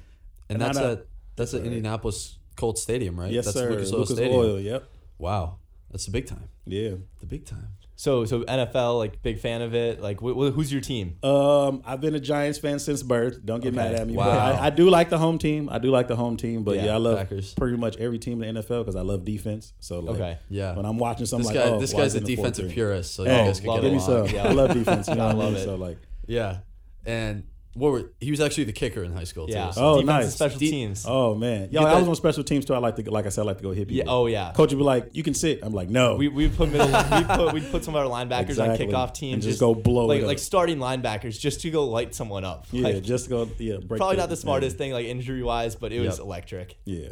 And 0.50 0.62
that's 0.62 0.78
I 0.78 0.82
know- 0.82 0.98
that's 1.36 1.54
at 1.54 1.64
Indianapolis 1.64 2.38
Colt 2.56 2.78
Stadium, 2.80 3.20
right? 3.20 3.32
yes, 3.32 3.46
that's 3.46 3.58
sir. 3.58 3.70
Lucas 3.70 3.92
Oil 3.92 4.00
Lucas 4.00 4.16
Stadium. 4.16 4.40
Oil. 4.40 4.60
Yep. 4.60 4.84
Wow, 5.18 5.58
that's 5.92 6.06
the 6.06 6.12
big 6.12 6.28
time. 6.28 6.50
Yeah. 6.66 6.92
The 7.20 7.26
big 7.26 7.46
time. 7.46 7.68
So 7.98 8.26
so 8.26 8.44
NFL 8.44 8.98
like 8.98 9.22
big 9.22 9.40
fan 9.40 9.62
of 9.62 9.74
it. 9.74 10.02
Like 10.02 10.20
wh- 10.20 10.34
wh- 10.36 10.54
who's 10.54 10.70
your 10.72 10.82
team? 10.82 11.16
Um, 11.24 11.82
I've 11.86 12.02
been 12.02 12.14
a 12.14 12.20
Giants 12.20 12.60
fan 12.60 12.78
since 12.80 13.02
birth. 13.04 13.40
Don't 13.46 13.62
get 13.64 13.74
mad 13.74 13.96
at 13.96 14.06
me. 14.06 14.16
Wow. 14.18 14.26
But 14.26 14.38
I, 14.62 14.66
I 14.66 14.70
do 14.70 14.90
like 14.90 15.10
the 15.10 15.18
home 15.18 15.38
team. 15.38 15.70
I 15.72 15.80
do 15.80 15.92
like 15.92 16.10
the 16.10 16.16
home 16.18 16.36
team. 16.36 16.64
But 16.64 16.76
Yeah, 16.76 16.86
yeah, 16.86 16.94
I 16.96 16.98
love 16.98 17.18
Packers. 17.20 17.54
pretty 17.54 17.78
much 17.78 17.96
every 17.98 18.20
team 18.20 18.44
in 18.44 18.56
the 18.56 18.62
NFL 18.62 18.82
because 18.82 18.98
I 18.98 19.02
love 19.02 19.24
defense. 19.24 19.72
So 19.80 20.00
like, 20.02 20.16
Okay. 20.18 20.38
Yeah. 20.50 20.76
when 20.76 20.86
I'm 20.86 20.98
watching 20.98 21.26
something 21.26 21.48
This 21.48 21.56
like, 21.56 21.66
guy, 21.70 21.72
oh, 21.76 21.80
this 21.80 21.94
guy's 21.94 22.16
a 22.16 22.18
it 22.18 22.22
in 22.22 22.26
the 22.26 22.36
defensive 22.36 22.72
purist, 22.72 23.14
so 23.16 23.24
you 23.24 23.30
Hey, 23.30 23.46
guys 23.46 23.60
can 23.62 23.70
get 23.70 23.82
give 23.82 23.92
me 23.94 23.98
it. 23.98 24.08
along. 24.08 24.28
some. 24.28 24.36
Yeah. 24.36 24.48
I 24.48 24.52
love 24.52 24.74
defense. 24.74 25.08
You 25.08 25.16
know 25.16 25.28
I 25.28 25.32
love 25.34 25.54
mean? 25.54 25.62
it. 25.62 25.66
So 25.66 25.76
like, 25.76 25.98
Yeah, 26.28 26.58
and 27.06 27.44
what 27.74 27.92
were 27.92 28.14
he 28.22 28.32
was 28.32 28.40
actually 28.40 28.64
the 28.64 28.72
kicker 28.72 29.04
in 29.04 29.12
high 29.12 29.26
school 29.26 29.48
too. 29.48 29.54
Yeah. 29.54 29.70
so- 29.72 29.82
Oh, 29.86 30.02
Defense 30.02 30.10
and 30.10 30.26
nice. 30.26 30.34
Special 30.34 30.60
De- 30.60 30.70
teams. 30.72 31.06
oh 31.06 31.36
man, 31.36 31.70
yo, 31.72 31.82
Get 31.82 31.90
I 31.90 31.96
was 31.96 32.04
that- 32.06 32.10
on 32.10 32.16
special 32.16 32.44
teams 32.46 32.64
too. 32.66 32.74
I 32.74 32.78
like 32.78 32.96
to, 32.96 33.12
like 33.12 33.26
I 33.26 33.30
said, 33.30 33.42
I 33.42 33.46
like 33.46 33.58
to 33.58 33.64
go 33.64 33.72
hit 33.72 33.90
yeah. 33.92 34.06
Oh 34.08 34.28
yeah. 34.28 34.54
Coach 34.56 34.72
would 34.72 34.78
be 34.78 34.84
like, 34.86 35.10
"You 35.12 35.24
can 35.24 35.34
sit." 35.34 35.60
I'm 35.62 35.74
like, 35.74 35.90
"No." 35.90 36.16
We 36.16 36.30
we 36.30 36.48
put 36.48 36.72
middle 36.72 36.88
we 37.18 37.24
put 37.26 37.54
we 37.54 37.62
put 37.62 37.84
some 37.84 37.94
of 37.96 38.06
our 38.06 38.10
linebackers 38.10 38.50
Exactly. 38.52 38.86
on 38.88 38.92
kickoff 39.10 39.14
teams. 39.14 39.34
And 39.34 39.44
just 39.44 39.60
go 39.60 39.76
blow 39.76 40.06
like 40.06 40.20
it 40.20 40.24
up. 40.24 40.28
like 40.30 40.40
starting 40.40 40.78
linebackers 40.78 41.38
just 41.38 41.60
to 41.62 41.70
go 41.70 41.84
light 41.86 42.16
someone 42.16 42.46
up. 42.46 42.66
yeah, 42.72 42.84
Like, 42.88 43.04
just 43.04 43.30
go. 43.30 43.50
Yeah, 43.60 43.78
break 43.86 44.00
probably 44.00 44.16
not 44.18 44.30
the 44.30 44.38
smartest 44.38 44.76
yeah. 44.76 44.78
thing 44.78 44.92
like 44.94 45.06
injury 45.08 45.44
wise, 45.44 45.76
but 45.76 45.92
it 45.92 46.00
was 46.00 46.18
Yep. 46.18 46.26
electric. 46.26 46.78
Yeah. 46.86 47.10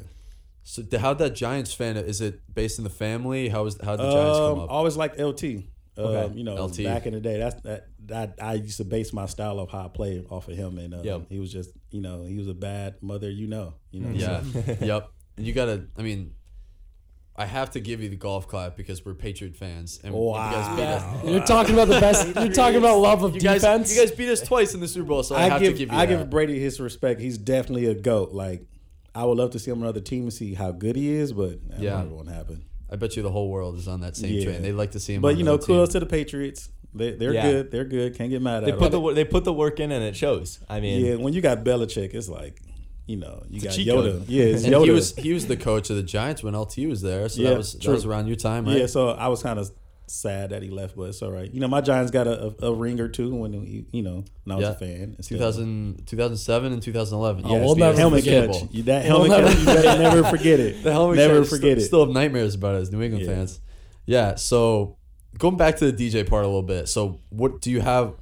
So 0.66 0.82
th- 0.82 1.02
how'd 1.02 1.18
that 1.18 1.32
Giants 1.36 1.74
fan? 1.74 1.98
Is 1.98 2.22
it 2.22 2.40
based 2.56 2.78
in 2.78 2.86
the 2.86 2.90
family? 2.90 3.50
How 3.50 3.66
was 3.66 3.78
how 3.84 3.98
the 3.98 4.04
Giants 4.10 4.40
come 4.40 4.52
Um, 4.54 4.60
up? 4.62 4.72
always 4.72 4.96
liked 4.96 5.20
LT. 5.20 5.44
Okay. 5.96 6.22
Um, 6.26 6.38
you 6.38 6.44
know, 6.46 6.56
LT. 6.56 6.86
back 6.86 7.06
in 7.06 7.14
the 7.14 7.20
day, 7.20 7.38
that's 7.38 7.62
that, 7.64 7.88
that 8.08 8.36
I 8.42 8.54
used 8.56 8.78
to 8.78 8.84
base 8.86 9.14
my 9.14 9.26
style 9.28 9.60
of 9.60 9.70
how 9.70 9.86
I 9.86 9.88
play 9.88 10.24
off 10.30 10.48
of 10.48 10.56
him, 10.56 10.78
and 10.78 10.94
uh, 10.94 11.02
Yep. 11.04 11.22
he 11.30 11.40
was 11.40 11.52
just, 11.52 11.72
you 11.92 12.02
know, 12.02 12.24
he 12.24 12.38
was 12.38 12.48
a 12.48 12.54
bad 12.54 12.96
mother, 13.02 13.30
you 13.30 13.48
know, 13.48 13.76
you 13.92 14.02
know. 14.02 14.10
Yeah. 14.12 14.42
so- 14.44 14.76
yep. 14.86 15.10
And 15.38 15.46
you 15.48 15.54
gotta. 15.54 15.88
I 15.98 16.02
mean, 16.04 16.36
I 17.36 17.46
have 17.48 17.72
to 17.72 17.80
give 17.80 18.02
you 18.02 18.10
the 18.10 18.16
golf 18.16 18.48
clap 18.48 18.78
because 18.78 19.04
we're 19.04 19.16
Patriot 19.16 19.56
fans, 19.56 20.00
and 20.04 20.14
you 20.14 20.32
guys 20.34 20.76
beat 20.76 20.86
us. 20.86 21.26
You're 21.26 21.44
talking 21.46 21.74
about 21.74 21.88
the 21.88 22.00
best. 22.00 22.28
You're 22.36 22.54
talking 22.54 22.78
about 22.78 23.00
love 23.00 23.24
of 23.24 23.34
You 23.34 23.42
guys, 23.42 23.62
defense. 23.62 23.96
you 23.96 24.00
guys 24.02 24.12
beat 24.12 24.30
us 24.30 24.42
twice 24.42 24.76
in 24.76 24.80
the 24.82 24.88
Super 24.88 25.08
Bowl, 25.08 25.24
so 25.24 25.34
I, 25.36 25.46
I 25.46 25.50
have 25.50 25.62
give, 25.62 25.74
to 25.74 25.78
give 25.80 25.92
you 25.92 25.98
I 25.98 26.06
that. 26.06 26.18
give 26.20 26.30
Brady 26.30 26.60
his 26.60 26.80
respect. 26.80 27.20
He's 27.20 27.40
definitely 27.40 27.88
a 27.88 27.96
goat. 27.96 28.34
Like, 28.34 28.68
I 29.16 29.26
would 29.26 29.38
love 29.40 29.50
to 29.52 29.60
see 29.60 29.72
him 29.72 29.78
on 29.80 29.84
another 29.86 30.00
team 30.02 30.24
and 30.24 30.34
see 30.34 30.54
how 30.54 30.72
good 30.72 30.96
he 30.96 31.10
is, 31.10 31.34
but 31.34 31.68
that 31.70 31.80
Yeah. 31.80 31.94
probably 31.96 32.14
won't 32.14 32.30
happen. 32.30 32.66
I 32.92 32.98
bet 32.98 33.16
you 33.18 33.24
the 33.24 33.32
whole 33.32 33.50
world 33.50 33.78
is 33.78 33.88
on 33.88 34.02
that 34.02 34.16
same 34.16 34.36
Yeah. 34.36 34.44
train. 34.46 34.62
They'd 34.62 34.74
like 34.74 34.92
to 34.92 35.00
see 35.00 35.16
him. 35.16 35.22
But 35.24 35.30
on 35.34 35.38
you 35.40 35.44
know, 35.44 35.54
another 35.54 35.66
team. 35.66 35.76
kudos 35.78 35.90
to 35.94 36.00
the 36.02 36.06
Patriots. 36.06 36.70
They, 36.96 37.12
they're 37.12 37.34
Yeah. 37.34 37.52
good. 37.52 37.72
They're 37.72 37.86
good. 37.86 38.16
Can't 38.16 38.30
get 38.30 38.42
mad 38.42 38.64
They 38.66 38.72
at 38.72 38.78
put 38.78 38.86
them. 38.86 38.92
the 38.94 39.00
wo- 39.00 39.14
they 39.14 39.26
put 39.26 39.44
the 39.44 39.54
work 39.54 39.80
in 39.80 39.92
and 39.92 40.04
it 40.04 40.16
shows. 40.16 40.60
I 40.70 40.80
mean, 40.80 41.04
yeah, 41.06 41.16
when 41.16 41.34
you 41.34 41.42
got 41.42 41.64
Belichick, 41.64 42.14
it's 42.14 42.30
like, 42.30 42.62
you 43.08 43.18
know, 43.18 43.44
you 43.50 43.58
It's 43.64 43.78
a 43.78 43.84
got 43.86 43.96
Yoda. 43.98 44.12
code. 44.20 44.30
Yeah, 44.30 44.44
it's 44.46 44.64
And 44.64 44.74
Yoda. 44.74 44.84
he 44.86 44.92
was 44.92 45.16
he 45.16 45.34
was 45.34 45.48
the 45.48 45.58
coach 45.58 45.90
of 45.90 45.96
the 45.96 46.04
Giants 46.04 46.44
when 46.44 46.56
LT 46.56 46.88
was 46.88 47.02
there, 47.02 47.28
so 47.30 47.42
Yeah, 47.42 47.50
that 47.50 47.58
was 47.58 47.74
that 47.74 47.88
was 47.92 48.06
around 48.06 48.28
your 48.28 48.36
time, 48.36 48.66
right? 48.66 48.78
Yeah, 48.78 48.86
so 48.86 49.10
I 49.10 49.28
was 49.28 49.42
kind 49.44 49.58
of 49.60 49.72
sad 50.06 50.52
that 50.52 50.62
he 50.62 50.70
left, 50.70 50.96
but 50.96 51.04
it's 51.04 51.22
all 51.22 51.32
right. 51.32 51.52
You 51.52 51.62
know, 51.62 51.68
my 51.68 51.82
Giants 51.82 52.12
got 52.12 52.28
a, 52.28 52.54
a, 52.62 52.68
a 52.68 52.74
ring 52.74 53.00
or 53.00 53.08
two 53.08 53.34
when 53.34 53.54
he, 53.54 53.86
you 53.92 54.04
know 54.04 54.24
when 54.44 54.54
I 54.54 54.56
was 54.58 54.64
Yeah. 54.64 54.72
a 54.72 54.76
fan. 54.76 55.16
It's 55.18 55.30
2000, 55.30 56.06
2007 56.06 56.74
and 56.74 56.82
2011. 56.82 57.44
Oh, 57.46 57.50
Yeah, 57.56 57.62
we'll 57.62 57.72
it's 57.72 57.80
never 57.80 57.98
helmet 57.98 58.20
forget 58.24 58.52
catch. 58.52 58.64
it. 58.64 58.72
You, 58.74 58.84
that 58.84 59.06
We'll 59.06 59.24
helmet 59.32 59.48
catch, 59.48 59.60
you 59.60 59.66
better 59.66 60.00
never 60.04 60.24
forget 60.26 60.60
it. 60.60 60.84
The 60.84 60.92
helmet 60.92 61.18
never 61.18 61.40
catch, 61.40 61.50
forget 61.50 61.62
still, 61.62 61.84
it. 61.84 61.88
Still 61.88 62.06
have 62.06 62.10
nightmares 62.14 62.54
about 62.56 62.76
it 62.76 62.80
as 62.82 62.92
New 62.92 63.02
England 63.02 63.26
Yeah. 63.26 63.34
fans. 63.34 63.60
Yeah. 64.06 64.36
So 64.36 64.98
going 65.38 65.58
back 65.58 65.78
to 65.78 65.92
the 65.92 66.10
DJ 66.10 66.28
part 66.28 66.44
a 66.44 66.48
little 66.48 66.64
bit. 66.64 66.88
So 66.88 67.20
what 67.30 67.62
do 67.62 67.72
you 67.72 67.82
have? 67.82 68.14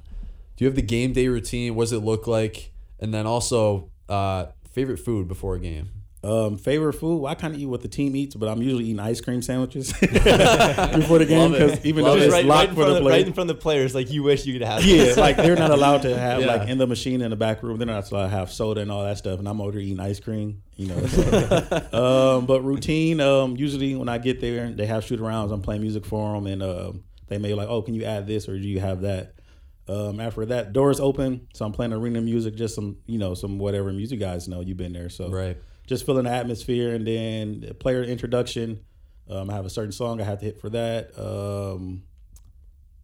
Do 0.56 0.64
you 0.64 0.66
have 0.66 0.76
the 0.76 0.82
game 0.82 1.12
day 1.12 1.28
routine? 1.28 1.74
What 1.74 1.84
does 1.84 1.92
it 1.92 2.00
look 2.00 2.26
like? 2.26 2.72
And 3.00 3.12
then 3.12 3.26
also 3.26 3.90
uh, 4.08 4.46
favorite 4.70 4.98
food 4.98 5.28
before 5.28 5.54
a 5.54 5.60
game. 5.60 5.90
Um, 6.24 6.56
favorite 6.56 6.92
food? 6.92 7.16
Well, 7.22 7.32
I 7.32 7.34
kind 7.34 7.52
of 7.52 7.60
eat 7.60 7.66
what 7.66 7.80
the 7.82 7.88
team 7.88 8.14
eats, 8.14 8.36
but 8.36 8.48
I'm 8.48 8.62
usually 8.62 8.84
eating 8.84 9.00
ice 9.00 9.20
cream 9.20 9.42
sandwiches 9.42 9.92
before 10.00 11.18
the 11.18 11.26
game 11.28 11.50
because 11.50 11.84
even 11.84 12.04
Love 12.04 12.16
though 12.18 12.22
it. 12.22 12.26
it's 12.26 12.32
right, 12.32 12.38
right, 12.38 12.46
locked 12.46 12.68
in 12.68 12.74
for 12.76 12.82
front 12.82 12.90
the 12.92 12.96
of, 12.98 13.02
play. 13.02 13.12
right 13.12 13.26
in 13.26 13.32
front 13.32 13.50
of 13.50 13.56
the 13.56 13.60
players, 13.62 13.92
like 13.94 14.10
you 14.10 14.22
wish 14.22 14.46
you 14.46 14.52
could 14.52 14.62
have. 14.62 14.84
Yeah, 14.84 15.14
like 15.16 15.36
they're 15.36 15.56
not 15.56 15.72
allowed 15.72 16.02
to 16.02 16.16
have 16.16 16.40
Yeah. 16.42 16.46
like 16.46 16.68
in 16.68 16.78
the 16.78 16.86
machine 16.86 17.22
in 17.22 17.30
the 17.30 17.36
back 17.36 17.62
room. 17.64 17.76
They're 17.78 17.86
not 17.88 18.08
allowed 18.10 18.24
to 18.24 18.28
have 18.28 18.52
soda 18.52 18.82
and 18.82 18.90
all 18.92 19.02
that 19.02 19.18
stuff, 19.18 19.40
and 19.40 19.48
I'm 19.48 19.60
over 19.60 19.72
there 19.72 19.80
eating 19.80 19.98
ice 19.98 20.20
cream. 20.20 20.62
You 20.76 20.88
know, 20.88 21.00
so. 21.06 22.36
um, 22.38 22.46
but 22.46 22.62
routine. 22.62 23.20
Um, 23.20 23.56
usually 23.56 23.94
when 23.96 24.08
I 24.08 24.18
get 24.18 24.40
there, 24.40 24.70
they 24.70 24.86
have 24.86 25.04
shoot 25.04 25.20
arounds. 25.20 25.52
I'm 25.52 25.62
playing 25.62 25.82
music 25.82 26.04
for 26.04 26.34
them, 26.34 26.46
and 26.46 26.62
um, 26.62 27.04
they 27.28 27.38
may 27.38 27.48
be 27.48 27.54
like, 27.54 27.68
oh, 27.68 27.82
can 27.82 27.94
you 27.94 28.04
add 28.04 28.26
this 28.28 28.48
or 28.48 28.56
do 28.58 28.66
you 28.68 28.78
have 28.80 29.00
that? 29.02 29.34
Um, 29.88 30.20
after 30.20 30.46
that, 30.46 30.72
doors 30.72 31.00
open, 31.00 31.48
so 31.52 31.64
I'm 31.64 31.72
playing 31.72 31.92
arena 31.92 32.20
music, 32.20 32.54
just 32.54 32.76
some 32.76 32.98
you 33.06 33.18
know 33.18 33.34
some 33.34 33.58
whatever 33.58 33.92
music 33.92 34.20
guys 34.20 34.46
know 34.46 34.60
you've 34.60 34.76
been 34.76 34.92
there, 34.92 35.08
so 35.08 35.28
Right. 35.28 35.56
Just 35.86 36.06
feeling 36.06 36.24
the 36.24 36.30
atmosphere, 36.30 36.94
and 36.94 37.06
then 37.06 37.60
the 37.60 37.74
player 37.74 38.02
introduction. 38.02 38.80
Um, 39.28 39.50
I 39.50 39.54
have 39.54 39.64
a 39.66 39.70
certain 39.70 39.92
song 39.92 40.20
I 40.20 40.24
have 40.24 40.40
to 40.40 40.44
hit 40.44 40.60
for 40.60 40.68
that. 40.70 41.16
Um, 41.18 42.02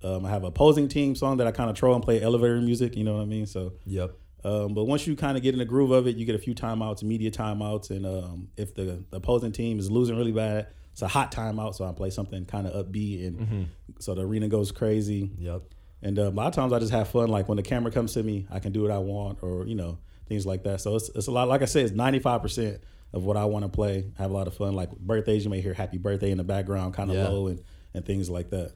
um, 0.02 0.24
I 0.24 0.30
have 0.30 0.44
a 0.44 0.48
opposing 0.48 0.88
team 0.88 1.14
song 1.14 1.38
that 1.38 1.46
I 1.46 1.52
kind 1.52 1.70
of 1.70 1.76
troll 1.76 1.94
and 1.94 2.02
play 2.04 2.20
elevator 2.22 2.60
music. 2.60 2.96
You 2.96 3.04
know 3.04 3.14
what 3.16 3.22
I 3.22 3.26
mean? 3.26 3.46
So 3.46 3.72
Yep. 3.86 4.12
um, 4.44 4.74
but 4.74 4.84
once 4.84 5.06
you 5.06 5.16
kind 5.16 5.36
of 5.36 5.42
get 5.42 5.54
in 5.54 5.58
the 5.58 5.64
groove 5.64 5.90
of 5.90 6.06
it, 6.06 6.16
you 6.16 6.24
get 6.24 6.34
a 6.34 6.38
few 6.38 6.54
timeouts, 6.54 7.02
media 7.02 7.30
timeouts, 7.30 7.90
and 7.90 8.06
um, 8.06 8.48
if 8.56 8.74
the, 8.74 9.02
the 9.10 9.16
opposing 9.16 9.52
team 9.52 9.78
is 9.78 9.90
losing 9.90 10.16
really 10.16 10.32
bad, 10.32 10.68
it's 10.92 11.02
a 11.02 11.08
hot 11.08 11.32
timeout. 11.32 11.74
So 11.74 11.84
I 11.84 11.92
play 11.92 12.10
something 12.10 12.44
kind 12.44 12.66
of 12.66 12.86
upbeat, 12.86 13.26
and 13.26 13.68
so 13.98 14.14
the 14.14 14.22
arena 14.22 14.48
goes 14.48 14.70
crazy. 14.72 15.30
Yep. 15.38 15.62
And 16.02 16.18
uh, 16.18 16.22
a 16.22 16.30
lot 16.30 16.46
of 16.46 16.54
times 16.54 16.72
I 16.72 16.78
just 16.78 16.92
have 16.92 17.08
fun. 17.08 17.28
Like 17.28 17.48
when 17.48 17.56
the 17.56 17.62
camera 17.62 17.90
comes 17.90 18.12
to 18.14 18.22
me, 18.22 18.46
I 18.50 18.60
can 18.60 18.70
do 18.72 18.82
what 18.82 18.92
I 18.92 18.98
want, 18.98 19.38
or 19.42 19.66
you 19.66 19.74
know 19.74 19.98
things 20.28 20.46
like 20.46 20.62
that. 20.64 20.80
So 20.80 20.94
it's, 20.96 21.08
it's 21.14 21.26
a 21.26 21.30
lot. 21.32 21.48
Like 21.48 21.62
I 21.62 21.66
said, 21.66 21.84
it's 21.86 21.94
ninety 21.94 22.18
five 22.18 22.42
percent 22.42 22.82
of 23.12 23.24
what 23.24 23.36
I 23.36 23.44
want 23.46 23.64
to 23.64 23.68
play. 23.68 24.10
Have 24.18 24.30
a 24.30 24.34
lot 24.34 24.46
of 24.46 24.54
fun. 24.54 24.74
Like 24.74 24.90
birthdays, 24.98 25.44
you 25.44 25.50
may 25.50 25.60
hear 25.60 25.74
"Happy 25.74 25.98
Birthday" 25.98 26.30
in 26.30 26.38
the 26.38 26.44
background, 26.44 26.94
kind 26.94 27.10
of 27.10 27.16
Yeah. 27.16 27.28
low, 27.28 27.46
and 27.48 27.60
and 27.94 28.04
things 28.04 28.28
like 28.30 28.50
that. 28.50 28.72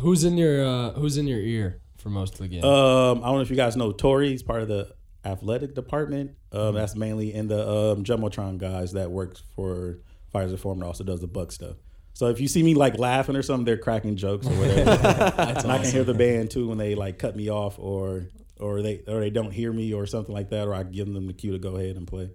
Who's 0.00 0.24
in 0.24 0.36
your 0.36 0.64
uh, 0.66 0.90
Who's 0.92 1.16
in 1.18 1.26
your 1.26 1.40
ear 1.40 1.80
for 1.98 2.08
most 2.10 2.34
of 2.34 2.38
the 2.40 2.48
game? 2.48 2.64
Um, 2.64 3.18
I 3.22 3.26
don't 3.26 3.36
know 3.36 3.40
if 3.42 3.50
you 3.50 3.56
guys 3.56 3.76
know 3.76 3.92
Tori. 3.92 4.30
He's 4.30 4.42
part 4.42 4.62
of 4.62 4.68
the 4.68 4.92
athletic 5.24 5.74
department. 5.74 6.32
Um, 6.50 6.60
Mm-hmm. 6.60 6.76
that's 6.76 6.96
mainly 6.96 7.32
in 7.32 7.48
the 7.48 7.60
um, 7.68 8.04
Jumbotron 8.04 8.58
guys 8.58 8.92
that 8.92 9.10
works 9.10 9.42
for 9.54 9.98
Fiserv 10.34 10.58
Forum. 10.58 10.82
Also 10.82 11.04
does 11.04 11.20
the 11.20 11.26
Buck 11.28 11.52
stuff. 11.52 11.76
So 12.14 12.26
if 12.28 12.40
you 12.40 12.48
see 12.48 12.62
me 12.62 12.74
like 12.74 12.98
laughing 12.98 13.36
or 13.36 13.42
something, 13.42 13.64
they're 13.64 13.78
cracking 13.78 14.16
jokes 14.16 14.46
or 14.46 14.50
whatever. 14.50 14.90
and 15.38 15.72
I 15.72 15.78
can 15.78 15.90
hear 15.90 16.04
the 16.04 16.12
band 16.14 16.50
too 16.50 16.68
when 16.68 16.76
they 16.78 16.94
like 16.94 17.18
cut 17.18 17.36
me 17.36 17.48
off 17.50 17.78
or 17.78 18.26
or 18.62 18.82
they 18.82 19.02
or 19.08 19.20
they 19.20 19.30
don't 19.30 19.50
hear 19.50 19.72
me 19.72 19.92
or 19.92 20.06
something 20.06 20.34
like 20.34 20.50
that, 20.50 20.66
or 20.68 20.74
I 20.74 20.82
give 20.84 21.12
them 21.12 21.26
the 21.26 21.32
cue 21.32 21.52
to 21.52 21.58
go 21.58 21.76
ahead 21.76 21.96
and 21.96 22.06
play. 22.06 22.30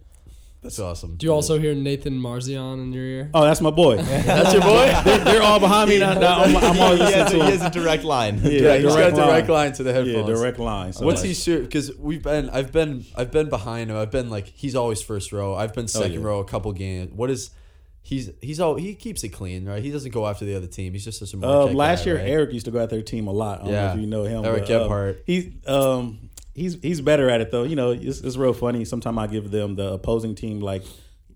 That's 0.62 0.80
awesome. 0.80 1.16
Do 1.16 1.26
you 1.28 1.34
also 1.34 1.60
hear 1.60 1.76
Nathan 1.76 2.20
Marzion 2.20 2.82
in 2.82 2.92
your 2.92 3.04
ear? 3.04 3.30
Oh, 3.34 3.44
that's 3.44 3.62
my 3.62 3.70
boy. 3.70 3.98
That's 4.02 4.54
your 4.54 4.64
boy. 4.64 4.92
they're, 5.06 5.24
they're 5.24 5.42
all 5.44 5.60
behind 5.60 5.90
me 5.90 6.00
now. 6.00 6.16
now 6.16 6.42
I'm, 6.42 6.58
I'm 6.58 6.80
always 6.82 7.00
he, 7.00 7.06
listening 7.06 7.22
has, 7.22 7.32
to 7.32 7.38
he 7.38 7.52
has 7.52 7.62
a 7.62 7.70
direct 7.70 8.04
line. 8.04 8.40
Yeah, 8.44 8.50
Yeah, 8.50 8.78
he's 8.78 8.86
got 8.88 9.14
direct 9.14 9.48
line. 9.48 9.66
line 9.66 9.74
to 9.74 9.84
the 9.84 9.94
headphones. 9.94 10.28
Yeah, 10.28 10.36
direct 10.36 10.58
line. 10.58 10.94
So 10.94 11.06
What's 11.06 11.22
like- 11.22 11.28
he 11.28 11.34
shoot? 11.36 11.62
Because 11.62 11.96
we've 11.98 12.24
been, 12.24 12.50
I've 12.50 12.72
been, 12.72 13.06
I've 13.16 13.32
been 13.32 13.50
behind 13.50 13.92
him. 13.92 13.98
I've 13.98 14.12
been 14.12 14.30
like, 14.32 14.48
he's 14.48 14.76
always 14.76 15.00
first 15.02 15.32
row. 15.32 15.54
I've 15.56 15.74
been 15.74 15.86
oh, 15.86 15.88
second 15.88 16.22
yeah. 16.22 16.28
row 16.28 16.40
a 16.40 16.46
couple 16.46 16.74
games. 16.74 17.14
What 17.14 17.30
is? 17.30 17.52
He's 18.08 18.32
he's 18.42 18.62
all 18.62 18.76
he 18.76 18.96
keeps 18.96 19.22
it 19.26 19.30
clean, 19.30 19.66
right? 19.68 19.84
He 19.84 19.92
doesn't 19.92 20.12
go 20.14 20.26
after 20.28 20.46
the 20.46 20.56
other 20.56 20.66
team. 20.68 20.94
He's 20.94 21.04
just 21.04 21.20
such 21.20 21.34
a 21.34 21.38
Uh, 21.38 21.40
Marquette 21.42 21.76
last 21.76 22.00
guy, 22.06 22.12
year, 22.12 22.16
right? 22.20 22.30
Eric 22.30 22.54
used 22.54 22.66
to 22.66 22.72
go 22.72 22.80
at 22.80 22.90
their 22.90 23.02
team 23.02 23.28
a 23.28 23.32
lot. 23.34 23.60
I 23.60 23.64
don't 23.64 23.72
know 23.74 23.78
Yeah. 23.78 23.94
if 23.96 24.00
you 24.00 24.08
know 24.08 24.24
him. 24.24 24.46
Eric 24.46 24.68
but, 24.68 24.82
um, 24.90 25.16
he's 25.26 25.48
um, 25.68 26.30
he's 26.56 26.78
he's 26.82 27.02
better 27.02 27.30
at 27.30 27.42
it 27.42 27.52
though. 27.52 27.64
You 27.64 27.76
know, 27.76 27.92
it's, 27.92 28.22
it's 28.22 28.38
real 28.38 28.54
funny. 28.54 28.86
Sometimes 28.86 29.18
I 29.18 29.28
give 29.28 29.52
them 29.52 29.76
the 29.76 29.92
opposing 29.94 30.36
team 30.36 30.62
like 30.62 30.84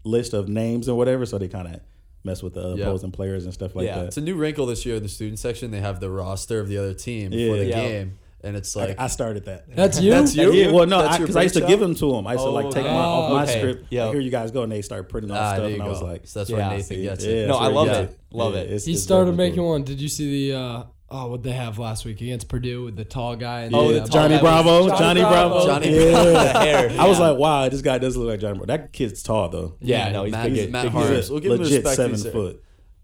list 0.06 0.34
of 0.34 0.48
names 0.48 0.88
and 0.88 0.96
whatever, 0.96 1.26
so 1.26 1.38
they 1.38 1.50
kind 1.50 1.68
of 1.76 1.82
mess 2.24 2.42
with 2.42 2.54
the 2.54 2.76
Yeah. 2.78 2.84
opposing 2.86 3.12
players 3.12 3.44
and 3.44 3.54
stuff 3.54 3.76
like 3.76 3.88
Yeah. 3.88 3.96
that. 3.98 4.06
It's 4.06 4.18
a 4.18 4.22
new 4.22 4.36
wrinkle 4.36 4.66
this 4.66 4.86
year 4.86 4.96
in 4.96 5.04
the 5.04 5.10
student 5.10 5.40
section. 5.40 5.72
They 5.72 5.82
have 5.82 6.00
the 6.00 6.10
roster 6.10 6.62
of 6.62 6.70
the 6.70 6.78
other 6.78 6.94
team 6.94 7.34
Yeah. 7.34 7.50
for 7.52 7.58
the 7.58 7.66
Yeah. 7.66 7.88
game, 7.88 8.14
and 8.44 8.56
it's 8.56 8.76
like 8.76 9.00
I 9.00 9.08
started 9.08 9.46
that. 9.46 9.74
That's 9.76 10.00
you. 10.02 10.12
That's 10.12 10.36
you? 10.36 10.52
Yeah, 10.54 10.72
well, 10.72 10.86
no, 10.86 11.02
because 11.18 11.36
I, 11.36 11.44
used 11.44 11.54
to 11.56 11.62
brainchild? 11.62 11.68
give 11.70 11.80
them 11.80 11.96
to 11.96 12.12
them. 12.14 12.28
I 12.28 12.34
used 12.34 12.44
to 12.46 12.50
like 12.50 12.72
take 12.72 12.84
them 12.84 12.96
off 12.96 13.32
my 13.32 13.44
okay. 13.44 13.60
script. 13.60 13.86
Yeah. 13.90 14.06
Like, 14.06 14.14
Here 14.14 14.22
you 14.22 14.32
guys 14.32 14.52
go, 14.52 14.64
and 14.64 14.72
they 14.72 14.82
start 14.82 15.10
printing 15.10 15.32
off 15.32 15.38
ah, 15.38 15.48
stuff, 15.54 15.58
there 15.60 15.70
you 15.70 15.74
and 15.76 15.84
I 15.84 15.88
was 15.88 16.02
like, 16.02 16.28
so 16.28 16.40
that's 16.40 16.50
Yeah. 16.50 16.58
where 16.58 16.70
Nathan 16.78 17.02
gets 17.02 17.26
yeah, 17.26 17.32
it. 17.32 17.48
No, 17.48 17.58
I 17.58 17.68
love 17.68 17.88
he 17.88 17.94
it. 17.94 18.20
Love 18.32 18.54
Yeah, 18.54 18.60
it. 18.62 18.66
it's- 18.66 18.86
He 18.86 18.94
it's 18.94 19.04
started 19.04 19.36
making 19.36 19.60
cool. 19.60 19.70
one. 19.70 19.84
Did 19.84 20.00
you 20.02 20.08
see 20.10 20.50
the? 20.50 20.58
Uh, 20.58 20.84
oh, 21.10 21.28
what 21.28 21.44
they 21.44 21.52
have 21.52 21.78
last 21.78 22.06
week 22.06 22.22
against 22.22 22.48
Purdue 22.48 22.86
with 22.86 22.96
the 22.96 23.04
tall 23.06 23.36
guy? 23.36 23.62
And 23.62 23.76
Oh, 23.76 23.90
the, 23.90 23.94
the 23.96 24.00
uh, 24.04 24.06
tall 24.06 24.14
Johnny 24.24 24.36
guy 24.36 24.42
Bravo, 24.42 24.84
was- 24.90 25.00
Johnny, 25.00 25.22
Bravo, 25.22 25.66
Johnny 25.66 25.90
yeah. 25.96 26.24
The 26.24 26.60
hair. 26.60 26.92
I 27.00 27.08
was 27.08 27.20
like, 27.20 27.38
wow, 27.38 27.68
this 27.70 27.82
guy 27.82 27.98
does 27.98 28.16
look 28.18 28.30
like 28.30 28.40
Johnny 28.40 28.58
Bravo. 28.60 28.66
That 28.68 28.92
kid's 28.94 29.22
tall 29.22 29.50
though. 29.50 29.76
yeah, 29.82 30.08
Yeah, 30.08 30.12
no, 30.14 30.24
he's 30.24 30.32
Matt- 30.32 30.44
big. 30.50 30.54
he's 30.56 30.70
Matt 30.70 30.84
dude. 30.84 30.92
Haarms. 30.94 31.30
A 31.30 31.32
We'll 31.34 31.42
give 31.42 31.52
him 31.52 31.58
the 31.58 31.64
legit 31.64 31.84
respect 31.86 31.96
seven 32.16 32.32
foot. 32.32 32.64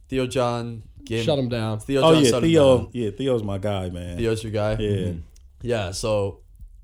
Theo 0.10 0.26
John, 0.26 0.84
gave 1.08 1.24
Shut 1.26 1.40
him 1.40 1.50
down. 1.50 1.80
Theo 1.80 2.02
Oh 2.02 2.14
John 2.14 2.24
yeah, 2.24 2.40
Theo. 2.40 2.90
Yeah, 2.94 3.10
Theo's 3.12 3.44
my 3.44 3.58
guy, 3.58 3.90
man. 3.90 4.18
Theo's 4.18 4.44
your 4.44 4.52
guy. 4.52 4.76
Yeah. 4.80 5.12
Yeah. 5.62 5.92
So, 5.92 6.42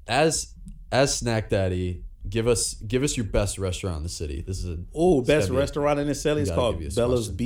as 0.07 0.53
as 0.91 1.17
snack 1.17 1.49
daddy, 1.49 2.03
give 2.29 2.47
us 2.47 2.73
give 2.75 3.03
us 3.03 3.15
your 3.17 3.25
best 3.25 3.57
restaurant 3.57 3.97
in 3.97 4.03
the 4.03 4.09
city. 4.09 4.41
This 4.45 4.59
is 4.63 4.65
a 4.65 4.77
Oh, 4.95 5.21
best 5.21 5.49
gotta 5.49 5.59
restaurant 5.59 5.99
in 5.99 6.07
the 6.07 6.15
city 6.15 6.41
is 6.41 6.49
gotta 6.49 6.61
called 6.61 6.79
give 6.79 6.95
Bella's 6.95 7.29
question. 7.29 7.37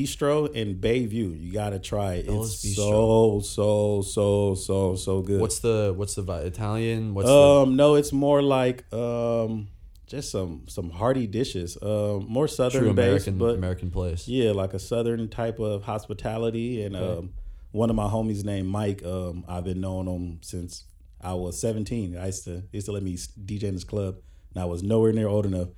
Bistro 0.47 0.53
in 0.53 0.75
Bayview. 0.79 1.39
You 1.41 1.51
gotta 1.51 1.79
try 1.79 2.15
it. 2.15 2.27
Bella's 2.27 2.63
it's 2.63 2.77
Bistro. 2.79 3.41
so 3.43 4.01
so 4.01 4.01
so 4.01 4.55
so 4.55 4.95
so 4.95 5.21
good. 5.21 5.41
What's 5.41 5.59
the 5.59 5.93
what's 5.95 6.15
the 6.15 6.21
vi- 6.21 6.41
Italian? 6.41 7.13
What's 7.13 7.29
um 7.29 7.75
no, 7.75 7.95
it's 7.95 8.13
more 8.13 8.41
like 8.41 8.85
um 8.93 9.67
just 10.07 10.31
some 10.31 10.63
some 10.67 10.89
hearty 10.89 11.27
dishes. 11.27 11.77
Um 11.81 12.25
more 12.27 12.47
southern 12.47 12.81
true 12.81 12.93
based, 12.93 13.27
American 13.27 13.37
but 13.37 13.55
American 13.55 13.91
place? 13.91 14.27
yeah, 14.27 14.51
like 14.51 14.73
a 14.73 14.79
southern 14.79 15.29
type 15.29 15.59
of 15.59 15.83
hospitality. 15.83 16.83
And 16.83 16.95
um 16.95 17.33
one 17.71 17.89
of 17.89 17.95
my 17.95 18.07
homies 18.07 18.43
named 18.43 18.67
Mike. 18.67 19.03
Um, 19.05 19.45
I've 19.47 19.63
been 19.63 19.81
knowing 19.81 20.07
him 20.07 20.39
since 20.41 20.85
I 21.21 21.33
was 21.33 21.59
17. 21.59 22.17
I 22.17 22.27
used 22.27 22.43
to 22.45 22.63
he 22.71 22.77
used 22.77 22.85
to 22.87 22.91
let 22.91 23.03
me 23.03 23.15
DJ 23.15 23.63
in 23.63 23.73
his 23.73 23.83
club, 23.83 24.15
and 24.53 24.61
I 24.61 24.65
was 24.65 24.83
nowhere 24.83 25.13
near 25.13 25.27
old 25.27 25.45
enough. 25.45 25.69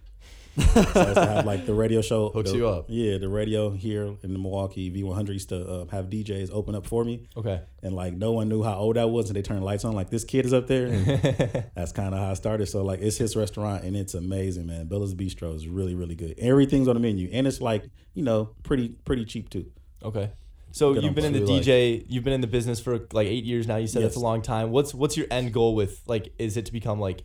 So 0.59 0.81
I 0.81 1.13
to 1.13 1.25
have 1.25 1.45
like 1.45 1.65
the 1.65 1.73
radio 1.73 2.01
show. 2.01 2.29
Hooks 2.29 2.51
the- 2.51 2.57
you 2.57 2.67
up. 2.67 2.85
Yeah, 2.87 3.17
the 3.17 3.29
radio 3.29 3.69
here 3.71 4.15
in 4.23 4.33
the 4.33 4.39
Milwaukee 4.39 4.91
V100 4.91 5.29
used 5.29 5.49
to 5.49 5.65
uh, 5.67 5.85
have 5.87 6.09
DJs 6.09 6.49
open 6.51 6.75
up 6.75 6.85
for 6.85 7.03
me. 7.03 7.27
Okay. 7.35 7.61
And 7.81 7.95
like 7.95 8.13
no 8.13 8.31
one 8.31 8.49
knew 8.49 8.63
how 8.63 8.75
old 8.75 8.97
I 8.97 9.05
was, 9.05 9.29
and 9.29 9.35
they 9.35 9.41
turned 9.41 9.63
lights 9.63 9.85
on. 9.85 9.93
Like 9.93 10.09
this 10.09 10.23
kid 10.23 10.45
is 10.45 10.53
up 10.53 10.67
there. 10.67 10.89
That's 11.75 11.91
kind 11.91 12.13
of 12.13 12.19
how 12.19 12.31
I 12.31 12.33
started. 12.33 12.67
So 12.67 12.83
like 12.83 13.01
it's 13.01 13.17
his 13.17 13.35
restaurant, 13.35 13.83
and 13.83 13.95
it's 13.95 14.13
amazing, 14.13 14.67
man. 14.67 14.87
Bella's 14.87 15.15
Bistro 15.15 15.55
is 15.55 15.67
really 15.67 15.95
really 15.95 16.15
good. 16.15 16.35
Everything's 16.37 16.87
on 16.87 16.95
the 16.95 16.99
menu, 17.01 17.29
and 17.31 17.47
it's 17.47 17.61
like 17.61 17.85
you 18.13 18.23
know 18.23 18.51
pretty 18.63 18.89
pretty 19.05 19.25
cheap 19.25 19.49
too. 19.49 19.71
Okay. 20.03 20.31
So 20.71 20.93
you've 20.93 21.15
been 21.15 21.25
in 21.25 21.33
the 21.33 21.41
like- 21.41 21.63
DJ, 21.63 22.05
you've 22.07 22.23
been 22.23 22.33
in 22.33 22.41
the 22.41 22.47
business 22.47 22.79
for 22.79 22.99
like 23.11 23.27
eight 23.27 23.43
years 23.43 23.67
now. 23.67 23.77
You 23.77 23.87
said 23.87 24.03
that's 24.03 24.15
a 24.15 24.19
long 24.19 24.41
time. 24.41 24.71
What's 24.71 24.93
what's 24.93 25.17
your 25.17 25.27
end 25.31 25.53
goal 25.53 25.73
with 25.75 26.01
like? 26.07 26.33
Is 26.37 26.57
it 26.57 26.65
to 26.67 26.71
become 26.71 26.99
like 26.99 27.23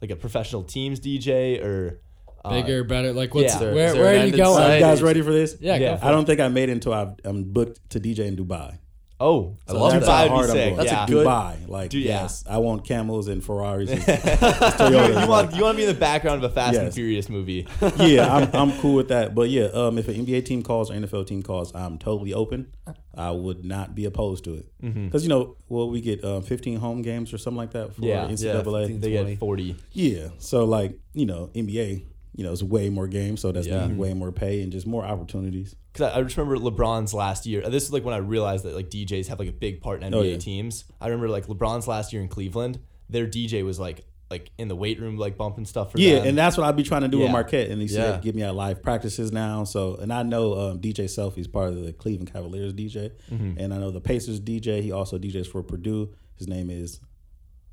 like 0.00 0.10
a 0.10 0.16
professional 0.16 0.62
teams 0.62 1.00
DJ 1.00 1.62
or 1.64 2.00
uh, 2.44 2.50
Bigger, 2.50 2.84
better. 2.84 3.12
Like, 3.12 3.34
what's 3.34 3.52
yeah. 3.54 3.58
there- 3.58 3.74
where? 3.74 3.86
is 3.88 3.92
there 3.94 4.02
Where 4.02 4.20
are 4.22 4.26
you 4.26 4.36
going? 4.36 4.62
Are 4.62 4.74
you 4.74 4.80
guys 4.80 5.02
ready 5.02 5.22
for 5.22 5.32
this? 5.32 5.56
Yeah, 5.60 5.76
Yeah. 5.76 5.92
Go 5.92 5.96
for 5.98 6.04
I 6.06 6.10
don't 6.10 6.24
think 6.26 6.40
I 6.40 6.48
made 6.48 6.68
it 6.68 6.72
until 6.72 6.92
I've, 6.92 7.14
I'm 7.24 7.44
booked 7.52 7.90
to 7.90 8.00
DJ 8.00 8.20
in 8.26 8.36
Dubai. 8.36 8.78
Oh, 9.20 9.56
I 9.68 9.72
love 9.72 9.92
That's 9.92 10.06
that. 10.06 10.26
Dubai 10.26 10.28
hard 10.28 10.46
be 10.46 10.50
I'm 10.50 10.56
sick. 10.56 10.74
going. 10.74 10.86
That's 10.86 11.10
a 11.10 11.12
good- 11.12 11.26
Dubai, 11.26 11.68
like 11.68 11.90
Dude, 11.90 12.02
yeah. 12.02 12.22
yes, 12.22 12.44
I 12.50 12.58
want 12.58 12.84
camels 12.84 13.28
and 13.28 13.42
Ferraris. 13.44 13.88
And 13.90 14.00
you, 14.92 15.20
you 15.20 15.28
want 15.28 15.54
you 15.54 15.62
want 15.62 15.74
to 15.74 15.76
be 15.76 15.82
in 15.84 15.88
the 15.88 15.98
background 15.98 16.42
of 16.44 16.50
a 16.50 16.52
Fast 16.54 16.76
and 16.76 16.92
Furious 16.92 17.28
movie. 17.28 17.66
yeah, 17.96 18.34
I'm, 18.34 18.50
I'm 18.70 18.78
cool 18.80 18.94
with 18.96 19.08
that. 19.08 19.32
But 19.34 19.50
yeah, 19.50 19.66
um, 19.66 19.98
if 19.98 20.08
an 20.08 20.14
NBA 20.26 20.44
team 20.46 20.62
calls 20.64 20.90
or 20.90 20.94
NFL 20.94 21.28
team 21.28 21.44
calls, 21.44 21.72
I'm 21.76 21.96
totally 21.96 22.34
open. 22.34 22.74
I 23.16 23.30
would 23.30 23.64
not 23.64 23.94
be 23.94 24.04
opposed 24.06 24.42
to 24.44 24.54
it 24.54 24.66
because 24.80 25.22
you 25.22 25.28
know, 25.28 25.56
well, 25.68 25.88
we 25.88 26.00
get 26.00 26.22
uh, 26.24 26.40
15 26.40 26.78
home 26.80 27.00
games 27.02 27.32
or 27.32 27.38
something 27.38 27.56
like 27.58 27.70
that 27.70 27.94
for 27.94 28.02
Yeah. 28.02 28.26
NCAA. 28.26 28.42
Yeah, 28.90 28.96
They 28.98 29.12
20. 29.14 29.30
get 29.30 29.38
forty. 29.38 29.76
Yeah, 29.92 30.28
so 30.38 30.64
like 30.64 30.98
you 31.12 31.24
know, 31.26 31.50
NBA, 31.54 32.04
you 32.34 32.44
know, 32.44 32.52
it's 32.52 32.62
way 32.62 32.90
more 32.90 33.06
games, 33.06 33.40
so 33.40 33.52
that's 33.52 33.66
Yeah. 33.66 33.86
way 33.92 34.12
more 34.14 34.32
pay 34.32 34.60
and 34.62 34.72
just 34.72 34.86
more 34.86 35.04
opportunities. 35.04 35.74
Because 35.92 36.12
I, 36.12 36.18
I 36.18 36.22
just 36.22 36.36
remember 36.36 36.58
LeBron's 36.58 37.14
last 37.14 37.46
year. 37.46 37.62
This 37.68 37.84
is 37.84 37.92
like 37.92 38.04
when 38.04 38.14
I 38.14 38.18
realized 38.18 38.64
that 38.64 38.74
like 38.74 38.90
DJs 38.90 39.28
have 39.28 39.38
like 39.38 39.48
a 39.48 39.52
big 39.52 39.80
part 39.80 40.02
in 40.02 40.12
NBA 40.12 40.16
Oh, 40.16 40.22
yeah. 40.22 40.36
teams. 40.36 40.84
I 41.00 41.06
remember 41.06 41.28
like 41.28 41.46
LeBron's 41.46 41.86
last 41.86 42.12
year 42.12 42.20
in 42.22 42.28
Cleveland. 42.28 42.80
Their 43.08 43.26
DJ 43.26 43.64
was 43.64 43.78
like 43.78 44.04
like 44.30 44.50
in 44.58 44.66
the 44.68 44.74
weight 44.74 44.98
room 45.00 45.16
like 45.18 45.36
bumping 45.36 45.66
stuff 45.66 45.92
for 45.92 46.00
Yeah, 46.00 46.16
them. 46.16 46.28
and 46.28 46.38
that's 46.38 46.56
what 46.56 46.66
I'd 46.66 46.74
be 46.74 46.82
trying 46.82 47.02
to 47.02 47.08
do 47.08 47.18
Yeah. 47.18 47.24
with 47.24 47.32
Marquette, 47.32 47.70
and 47.70 47.80
he 47.80 47.86
Yeah. 47.94 48.18
give 48.20 48.34
me 48.34 48.42
at 48.42 48.54
live 48.56 48.82
practices 48.82 49.30
now. 49.30 49.62
So, 49.64 49.94
and 49.96 50.12
I 50.12 50.22
know 50.24 50.54
um, 50.58 50.80
DJ 50.80 51.04
Selfie 51.04 51.38
is 51.38 51.46
part 51.46 51.68
of 51.68 51.84
the 51.84 51.92
Cleveland 51.92 52.32
Cavaliers 52.32 52.72
DJ, 52.72 53.10
Mm-hmm. 53.30 53.58
and 53.58 53.72
I 53.72 53.78
know 53.78 53.90
the 53.92 54.00
Pacers 54.00 54.40
DJ. 54.40 54.80
He 54.82 54.90
also 54.90 55.18
DJs 55.18 55.46
for 55.46 55.62
Purdue. 55.62 56.08
His 56.36 56.48
name 56.48 56.70
is 56.70 56.98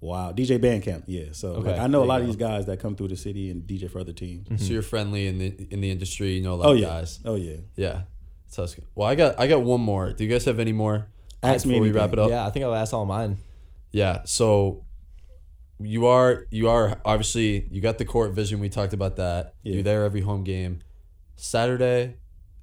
Wow 0.02 0.34
DJ 0.34 0.57
Bandcamp. 0.60 1.03
Yeah, 1.07 1.26
so 1.32 1.53
like, 1.60 1.78
I 1.80 1.88
know 1.88 2.03
a 2.03 2.06
lot 2.06 2.15
you 2.18 2.22
of 2.22 2.28
these 2.28 2.36
guys 2.36 2.65
that 2.65 2.80
come 2.80 2.95
through 2.95 3.10
the 3.10 3.15
city 3.15 3.49
and 3.52 3.61
DJ 3.64 3.90
for 3.90 3.99
other 3.99 4.14
teams. 4.14 4.48
So 4.65 4.73
you're 4.73 4.82
friendly 4.82 5.28
in 5.28 5.38
the 5.38 5.68
in 5.69 5.80
the 5.80 5.90
industry. 5.91 6.34
You 6.34 6.41
know 6.41 6.53
a 6.53 6.56
lot 6.56 6.68
Oh 6.68 6.72
of 6.73 6.80
yeah, 6.80 6.88
guys. 6.88 7.19
oh 7.23 7.36
yeah. 7.36 7.57
Yeah. 7.76 8.02
So 8.48 8.64
that's 8.64 8.73
good. 8.76 8.86
Well, 8.95 9.07
I 9.07 9.15
got 9.15 9.40
I 9.40 9.48
got 9.48 9.61
one 9.61 9.80
more. 9.82 10.11
Do 10.11 10.23
you 10.26 10.30
guys 10.30 10.44
have 10.45 10.60
any 10.60 10.73
more? 10.73 11.07
Ask 11.44 11.65
me 11.65 11.73
before 11.76 11.84
we 11.84 11.91
wrap 11.91 12.14
it 12.14 12.19
up. 12.19 12.30
yeah, 12.30 12.45
I 12.45 12.49
think 12.49 12.65
I'll 12.65 12.76
ask 12.76 12.94
all 12.94 13.06
mine. 13.06 13.38
Yeah. 13.91 14.23
So 14.26 14.84
you 15.80 16.06
are 16.07 16.45
you 16.52 16.68
are 16.69 16.99
obviously 17.06 17.68
you 17.72 17.80
got 17.80 17.98
the 17.99 18.06
court 18.06 18.32
vision. 18.34 18.60
We 18.60 18.69
talked 18.69 18.94
about 18.94 19.15
that. 19.18 19.53
Yeah. 19.64 19.73
You're 19.76 19.84
there 19.84 20.03
every 20.03 20.22
home 20.22 20.44
game. 20.44 20.80
Saturday, 21.36 22.15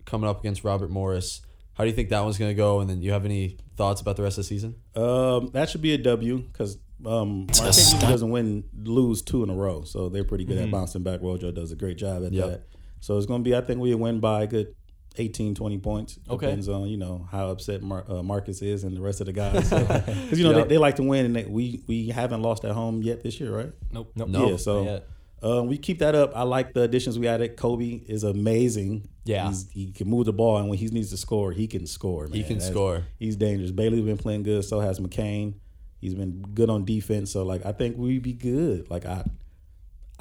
coming 0.05 0.28
up 0.28 0.40
against 0.40 0.65
Robert 0.65 0.90
Morris. 0.90 1.43
How 1.74 1.85
do 1.85 1.90
you 1.90 1.94
think 1.97 2.09
that 2.10 2.20
one's 2.24 2.39
gonna 2.39 2.55
go? 2.55 2.81
And 2.81 2.90
then 2.90 3.01
you 3.02 3.12
have 3.12 3.24
any 3.24 3.56
thoughts 3.77 4.01
about 4.01 4.16
the 4.16 4.23
rest 4.23 4.39
of 4.39 4.44
the 4.44 4.48
season? 4.48 4.74
Um, 4.97 5.51
that 5.52 5.70
should 5.70 5.82
be 5.82 5.94
a 5.94 5.98
W 5.98 6.39
because 6.39 6.78
um, 7.07 7.47
Marquette 7.47 7.77
usually 7.77 8.01
doesn't 8.01 8.31
win, 8.31 8.65
lose 8.83 9.23
two 9.23 9.43
in 9.43 9.51
a 9.51 9.55
row, 9.55 9.85
so 9.85 10.09
they're 10.09 10.25
pretty 10.25 10.45
good 10.45 10.59
at 10.59 10.70
bouncing 10.70 11.03
back. 11.03 11.20
Wojo 11.20 11.55
does 11.55 11.73
a 11.73 11.77
great 11.77 11.97
job 11.99 12.25
at 12.25 12.33
Yep. 12.33 12.49
that. 12.49 12.62
So 13.01 13.16
it's 13.16 13.27
going 13.27 13.43
to 13.45 13.49
be, 13.49 13.55
I 13.57 13.61
think 13.61 13.81
we 13.81 13.95
win 13.95 14.19
by 14.20 14.43
a 14.43 14.47
good 14.47 14.75
18, 15.16 15.55
20 15.55 15.79
points. 15.79 16.19
Okay. 16.29 16.47
Depends 16.47 16.69
on, 16.69 16.89
you 16.89 16.97
know, 16.97 17.27
how 17.31 17.49
upset 17.49 17.83
Mar- 17.83 18.05
uh, 18.09 18.23
Markus 18.23 18.61
is 18.62 18.85
and 18.85 18.97
the 18.97 19.01
rest 19.01 19.20
of 19.20 19.27
the 19.27 19.33
guys. 19.33 19.69
Because, 19.70 20.39
you 20.39 20.45
know, 20.45 20.57
Yep. 20.57 20.69
they, 20.69 20.75
they 20.75 20.79
like 20.79 20.97
to 20.97 21.03
win, 21.03 21.27
and 21.27 21.37
they, 21.37 21.45
we, 21.45 21.83
we 21.87 22.09
haven't 22.09 22.43
lost 22.43 22.65
at 22.65 22.73
home 22.73 23.03
yet 23.03 23.23
this 23.23 23.39
year, 23.41 23.57
right? 23.57 23.73
Nope. 23.93 24.12
Nope. 24.16 24.29
No. 24.29 24.51
yeah, 24.51 24.57
so 24.57 25.03
uh, 25.43 25.62
we 25.62 25.79
keep 25.79 26.01
that 26.01 26.15
up. 26.16 26.33
I 26.37 26.43
like 26.43 26.75
the 26.75 26.83
additions 26.83 27.19
we 27.19 27.29
added. 27.29 27.57
Koby 27.57 28.05
is 28.09 28.25
amazing. 28.25 29.09
Yeah. 29.25 29.49
He's, 29.49 29.69
he 29.70 29.93
can 29.93 30.09
move 30.09 30.27
the 30.27 30.33
ball, 30.33 30.57
and 30.59 30.69
when 30.69 30.79
he 30.79 30.87
needs 30.89 31.11
to 31.11 31.16
score, 31.16 31.53
he 31.53 31.66
can 31.69 31.87
score. 31.87 32.25
Man. 32.27 32.33
He 32.33 32.43
can 32.43 32.55
That's- 32.59 32.69
score. 32.70 33.05
He's 33.19 33.37
dangerous. 33.37 33.70
Bailey's 33.70 34.05
been 34.05 34.19
playing 34.19 34.43
good. 34.43 34.65
So 34.65 34.81
has 34.81 34.99
McCain. 35.01 35.55
He's 36.01 36.15
been 36.15 36.43
good 36.55 36.70
on 36.70 36.85
defense. 36.85 37.31
So 37.33 37.43
like, 37.45 37.65
I 37.66 37.73
think 37.73 37.97
we'd 37.99 38.23
be 38.23 38.33
good. 38.33 38.89
Like 38.91 39.05
I, 39.07 39.25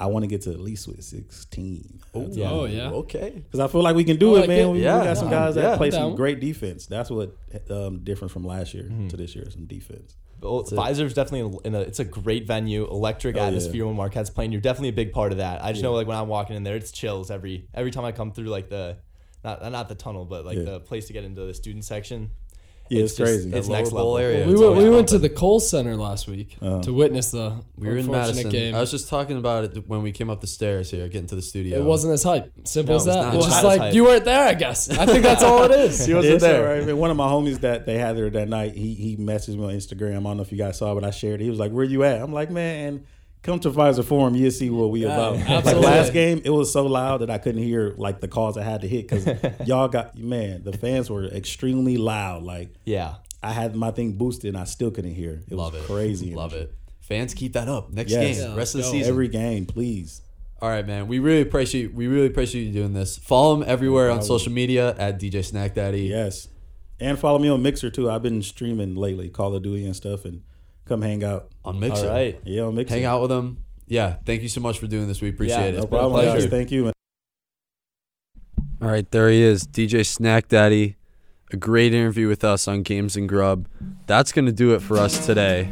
I 0.00 0.06
want 0.06 0.22
to 0.24 0.26
get 0.28 0.42
to 0.42 0.50
at 0.50 0.60
least 0.60 0.86
with 0.88 1.02
sixteen. 1.02 2.00
Yeah. 2.14 2.50
Oh, 2.50 2.64
yeah. 2.66 2.90
Okay. 2.90 3.30
Because 3.44 3.60
I 3.60 3.68
feel 3.68 3.82
like 3.82 3.96
we 3.96 4.04
can 4.04 4.16
do 4.16 4.34
I 4.34 4.38
it, 4.38 4.40
like 4.40 4.48
man. 4.48 4.58
it. 4.60 4.66
We, 4.66 4.72
we 4.78 4.84
Yeah. 4.84 5.04
got 5.04 5.16
some 5.16 5.30
Yeah. 5.30 5.38
guys 5.38 5.54
that 5.56 5.62
Yeah. 5.62 5.76
play 5.76 5.90
some 5.90 6.14
great 6.14 6.40
defense. 6.40 6.86
That's 6.86 7.10
what 7.10 7.36
um, 7.70 8.00
different 8.04 8.30
from 8.32 8.44
last 8.44 8.74
year 8.74 8.90
to 9.08 9.16
this 9.16 9.34
year. 9.34 9.48
Some 9.50 9.66
defense. 9.66 10.16
Well, 10.40 10.62
Fiserv's 10.62 11.14
definitely 11.14 11.58
in 11.64 11.74
a. 11.74 11.80
It's 11.80 11.98
a 11.98 12.04
great 12.04 12.46
venue, 12.46 12.86
electric 12.88 13.34
Oh, 13.34 13.40
yeah. 13.40 13.46
atmosphere 13.48 13.86
when 13.86 13.96
Marquette's 13.96 14.30
playing. 14.30 14.52
You're 14.52 14.60
definitely 14.60 14.90
a 14.90 14.92
big 14.92 15.12
part 15.12 15.32
of 15.32 15.38
that. 15.38 15.64
I 15.64 15.72
just 15.72 15.82
know 15.82 15.94
like 15.94 16.06
when 16.06 16.16
I'm 16.16 16.28
walking 16.28 16.54
in 16.54 16.62
there, 16.62 16.76
it's 16.76 16.92
chills 16.92 17.28
every 17.32 17.66
every 17.74 17.90
time 17.90 18.04
I 18.04 18.12
come 18.12 18.30
through 18.30 18.44
like 18.46 18.68
the, 18.68 18.98
not 19.42 19.68
not 19.72 19.88
the 19.88 19.96
tunnel, 19.96 20.24
but 20.24 20.44
like 20.46 20.58
Yeah. 20.58 20.64
the 20.64 20.80
place 20.80 21.08
to 21.08 21.12
get 21.12 21.24
into 21.24 21.44
the 21.44 21.54
student 21.54 21.84
section. 21.84 22.30
Yeah, 22.90 23.02
it's, 23.04 23.14
just- 23.16 23.30
crazy. 23.30 23.52
It's 23.52 23.66
The 23.68 23.72
next 23.72 23.92
lower 23.92 24.02
level. 24.02 24.18
area. 24.18 24.46
We 24.46 24.54
went, 24.54 24.76
we 24.76 24.88
went 24.90 25.08
to 25.08 25.18
the 25.18 25.28
Kohl 25.28 25.60
Center 25.60 25.94
last 25.96 26.26
week 26.28 26.56
Uh-huh. 26.62 26.80
to 26.82 26.92
witness 26.92 27.30
the 27.30 27.52
We 27.76 27.86
were 27.88 27.92
in 27.94 27.98
unfortunate 28.00 28.26
Madison. 28.36 28.50
game. 28.50 28.74
I 28.74 28.80
was 28.80 28.90
just 28.90 29.08
talking 29.08 29.36
about 29.36 29.64
it 29.64 29.88
when 29.88 30.02
we 30.02 30.12
came 30.12 30.30
up 30.30 30.40
the 30.40 30.46
stairs 30.46 30.90
here, 30.90 31.06
getting 31.08 31.26
to 31.28 31.34
the 31.36 31.42
studio. 31.42 31.78
it 31.78 31.84
wasn't 31.84 32.14
as 32.14 32.22
hype. 32.22 32.52
Simple 32.64 32.94
No, 32.94 32.96
as 32.96 33.04
that. 33.06 33.14
not. 33.16 33.34
It's 33.34 33.44
It's 33.46 33.54
just 33.54 33.64
like 33.64 33.80
hype. 33.80 33.94
you 33.94 34.04
weren't 34.04 34.24
there, 34.24 34.46
I 34.48 34.54
guess. 34.54 34.88
I 34.90 35.06
think 35.06 35.22
that's 35.22 35.42
all 35.42 35.64
it 35.64 35.70
is. 35.72 36.04
He 36.06 36.14
wasn't 36.14 36.34
It's 36.34 36.42
there. 36.44 36.66
all 36.68 36.74
right, 36.76 36.86
man. 36.86 36.96
One 36.96 37.10
of 37.10 37.16
my 37.16 37.26
homies 37.28 37.60
that 37.60 37.86
they 37.86 37.98
had 37.98 38.16
there 38.16 38.30
that 38.30 38.48
night, 38.48 38.74
he 38.74 38.94
he 38.94 39.16
messaged 39.16 39.56
me 39.56 39.64
on 39.64 39.70
Instagram. 39.72 40.18
I 40.18 40.22
don't 40.22 40.36
know 40.38 40.42
if 40.42 40.52
you 40.52 40.58
guys 40.58 40.78
saw, 40.78 40.92
it, 40.92 40.94
but 40.94 41.04
I 41.04 41.10
shared. 41.10 41.40
it. 41.40 41.44
He 41.44 41.50
was 41.50 41.58
like, 41.58 41.72
"Where 41.72 41.84
you 41.84 42.04
at?" 42.04 42.20
I'm 42.22 42.32
like, 42.32 42.50
"Man, 42.50 43.04
come 43.42 43.58
to 43.60 43.70
Fiserv 43.70 44.04
Forum. 44.04 44.34
You'll 44.34 44.50
see 44.50 44.70
what 44.70 44.90
we 44.90 45.04
Yeah, 45.04 45.14
about." 45.34 45.64
Like 45.66 45.76
last 45.76 46.12
game, 46.12 46.40
it 46.44 46.50
was 46.50 46.72
so 46.72 46.86
loud 46.86 47.18
that 47.22 47.30
I 47.30 47.38
couldn't 47.38 47.62
hear 47.62 47.94
like 47.96 48.20
the 48.20 48.28
calls 48.28 48.56
I 48.56 48.62
had 48.64 48.80
to 48.82 48.88
hit 48.88 49.08
because 49.08 49.26
y'all 49.66 49.88
got 49.88 50.16
man. 50.16 50.62
The 50.64 50.72
fans 50.72 51.10
were 51.10 51.24
extremely 51.24 51.96
loud. 51.96 52.42
Like 52.42 52.70
Yeah. 52.84 53.16
I 53.42 53.52
had 53.52 53.76
my 53.76 53.92
thing 53.92 54.12
boosted, 54.14 54.48
and 54.48 54.58
I 54.58 54.64
still 54.64 54.90
couldn't 54.90 55.14
hear. 55.14 55.42
It 55.48 55.54
Love 55.54 55.72
was 55.74 55.82
it. 55.82 55.86
crazy. 55.86 56.34
Love 56.34 56.52
energy. 56.52 56.70
it. 56.70 56.74
Fans, 57.00 57.34
keep 57.34 57.52
that 57.52 57.68
up. 57.68 57.92
Next 57.92 58.10
Yes. 58.10 58.36
game, 58.38 58.50
Yeah, 58.50 58.56
rest 58.56 58.74
of 58.74 58.82
the 58.82 58.86
season. 58.88 59.10
Every 59.12 59.28
game, 59.28 59.64
please. 59.64 60.22
All 60.60 60.68
right, 60.68 60.84
man. 60.84 61.06
We 61.06 61.20
really 61.20 61.40
appreciate 61.42 61.94
we 61.94 62.08
really 62.08 62.26
appreciate 62.26 62.64
you 62.64 62.72
doing 62.72 62.92
this. 62.94 63.16
Follow 63.16 63.54
him 63.54 63.64
everywhere 63.66 64.10
on 64.10 64.22
social 64.22 64.50
media 64.52 64.94
at 64.98 65.20
DJ 65.20 65.44
Snack 65.44 65.74
Daddy. 65.74 66.02
Yes, 66.02 66.48
and 66.98 67.16
follow 67.16 67.38
me 67.38 67.48
on 67.48 67.62
Mixer 67.62 67.90
too. 67.90 68.10
I've 68.10 68.22
been 68.24 68.42
streaming 68.42 68.96
lately, 68.96 69.28
Call 69.28 69.54
of 69.54 69.62
Duty 69.62 69.86
and 69.86 69.94
stuff, 69.94 70.24
and 70.24 70.42
come 70.88 71.02
hang 71.02 71.22
out. 71.24 71.48
On 71.64 71.78
Mixer. 71.78 72.06
All 72.06 72.12
right. 72.12 72.40
Yeah, 72.44 72.62
on 72.62 72.74
Mixer. 72.74 72.94
Hang 72.94 73.04
out 73.04 73.20
with 73.20 73.30
them. 73.30 73.64
Yeah. 73.86 74.16
Thank 74.26 74.42
you 74.42 74.48
so 74.48 74.60
much 74.60 74.78
for 74.78 74.86
doing 74.86 75.06
this. 75.08 75.20
We 75.20 75.28
appreciate 75.30 75.56
Yeah, 75.56 75.64
it. 75.68 75.74
no 75.74 75.80
No 75.82 75.86
problem, 75.86 76.12
pleasure. 76.12 76.40
guys. 76.40 76.50
Thank 76.50 76.70
you. 76.70 76.92
All 78.80 78.88
right, 78.88 79.10
there 79.10 79.28
he 79.28 79.42
is, 79.42 79.64
DJ 79.66 80.06
Snack 80.06 80.48
Daddy. 80.48 80.96
A 81.52 81.56
great 81.56 81.92
interview 81.94 82.28
with 82.28 82.44
us 82.44 82.68
on 82.68 82.82
Games 82.82 83.16
and 83.16 83.28
Grub. 83.28 83.66
That's 84.06 84.30
going 84.32 84.44
to 84.46 84.52
do 84.52 84.74
it 84.74 84.82
for 84.82 84.98
us 84.98 85.24
today. 85.26 85.70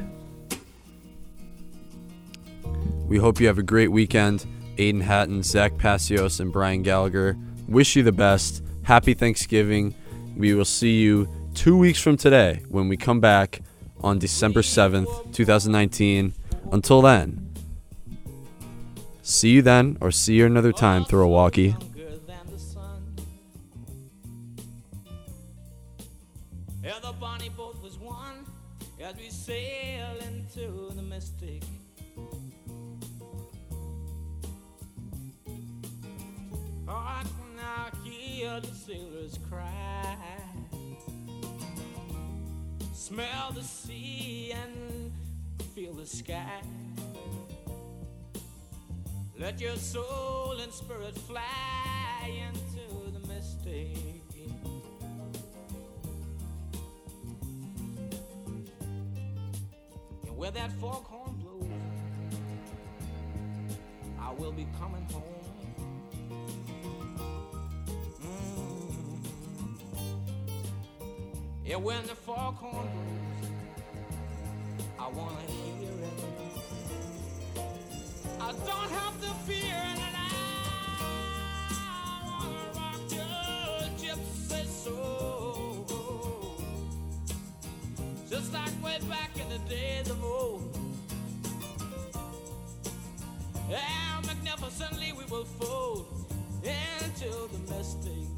We 3.06 3.18
hope 3.18 3.40
you 3.40 3.47
have 3.47 3.59
a 3.59 3.62
great 3.62 3.93
weekend. 3.93 4.44
Aidan 4.78 5.02
Hatton, 5.02 5.43
Zack 5.43 5.74
Passios, 5.74 6.40
and 6.40 6.52
Brian 6.52 6.82
Gallagher 6.82 7.36
wish 7.68 7.94
you 7.97 8.02
the 8.02 8.12
best. 8.12 8.62
Happy 8.82 9.14
Thanksgiving. 9.14 9.94
We 10.36 10.55
will 10.55 10.64
see 10.64 11.01
you 11.01 11.28
two 11.55 11.76
weeks 11.76 12.01
from 12.01 12.16
today 12.16 12.62
when 12.68 12.88
we 12.88 12.97
come 12.97 13.20
back 13.20 13.60
on 14.07 14.20
December 14.20 14.62
7th, 14.62 15.33
2019. 15.33 16.33
Until 16.70 17.03
then, 17.03 17.53
see 19.20 19.51
you 19.51 19.62
then 19.62 19.99
or 20.01 20.12
see 20.12 20.35
you 20.35 20.47
another 20.47 20.73
time 20.73 21.05
through 21.05 21.24
a 21.24 21.28
Smell 43.07 43.53
the 43.55 43.62
sea 43.62 44.53
and 44.53 45.12
feel 45.77 45.93
the 45.93 46.05
sky. 46.05 46.61
Let 49.39 49.61
your 49.61 49.77
soul 49.77 50.59
and 50.61 50.73
spirit 50.73 51.16
fly 51.16 52.33
into 52.49 53.12
the 53.12 53.20
mystic. 53.28 53.97
And 60.27 60.37
where 60.37 60.51
that 60.51 60.73
foghorn 60.81 61.37
blows, 61.41 61.70
I 64.19 64.33
will 64.33 64.51
be 64.51 64.66
coming 64.81 65.07
home. 65.12 65.36
Yeah, 71.66 71.76
when 71.78 72.06
the 72.06 72.14
foghorn 72.14 72.70
blows, 72.70 73.51
I 75.01 75.09
wanna 75.09 75.40
hear 75.48 76.05
it. 76.05 76.22
I 78.40 78.52
don't 78.52 78.90
have 78.90 79.20
to 79.20 79.26
fear 79.51 79.82
that 80.01 80.14
I 80.14 80.30
wanna 82.24 82.70
rock 82.76 83.01
your 83.10 83.88
gypsy 83.98 84.64
soul. 84.64 86.62
Just 88.30 88.52
like 88.52 88.70
way 88.80 89.01
back 89.09 89.30
in 89.34 89.48
the 89.48 89.59
days 89.68 90.09
of 90.09 90.22
old. 90.22 90.78
How 93.72 94.20
magnificently 94.20 95.12
we 95.18 95.24
will 95.24 95.44
fold 95.44 96.06
into 96.62 97.48
the 97.51 97.59
mystic. 97.74 98.28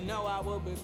You 0.00 0.06
know 0.06 0.24
I 0.24 0.40
will 0.40 0.60
be 0.60 0.74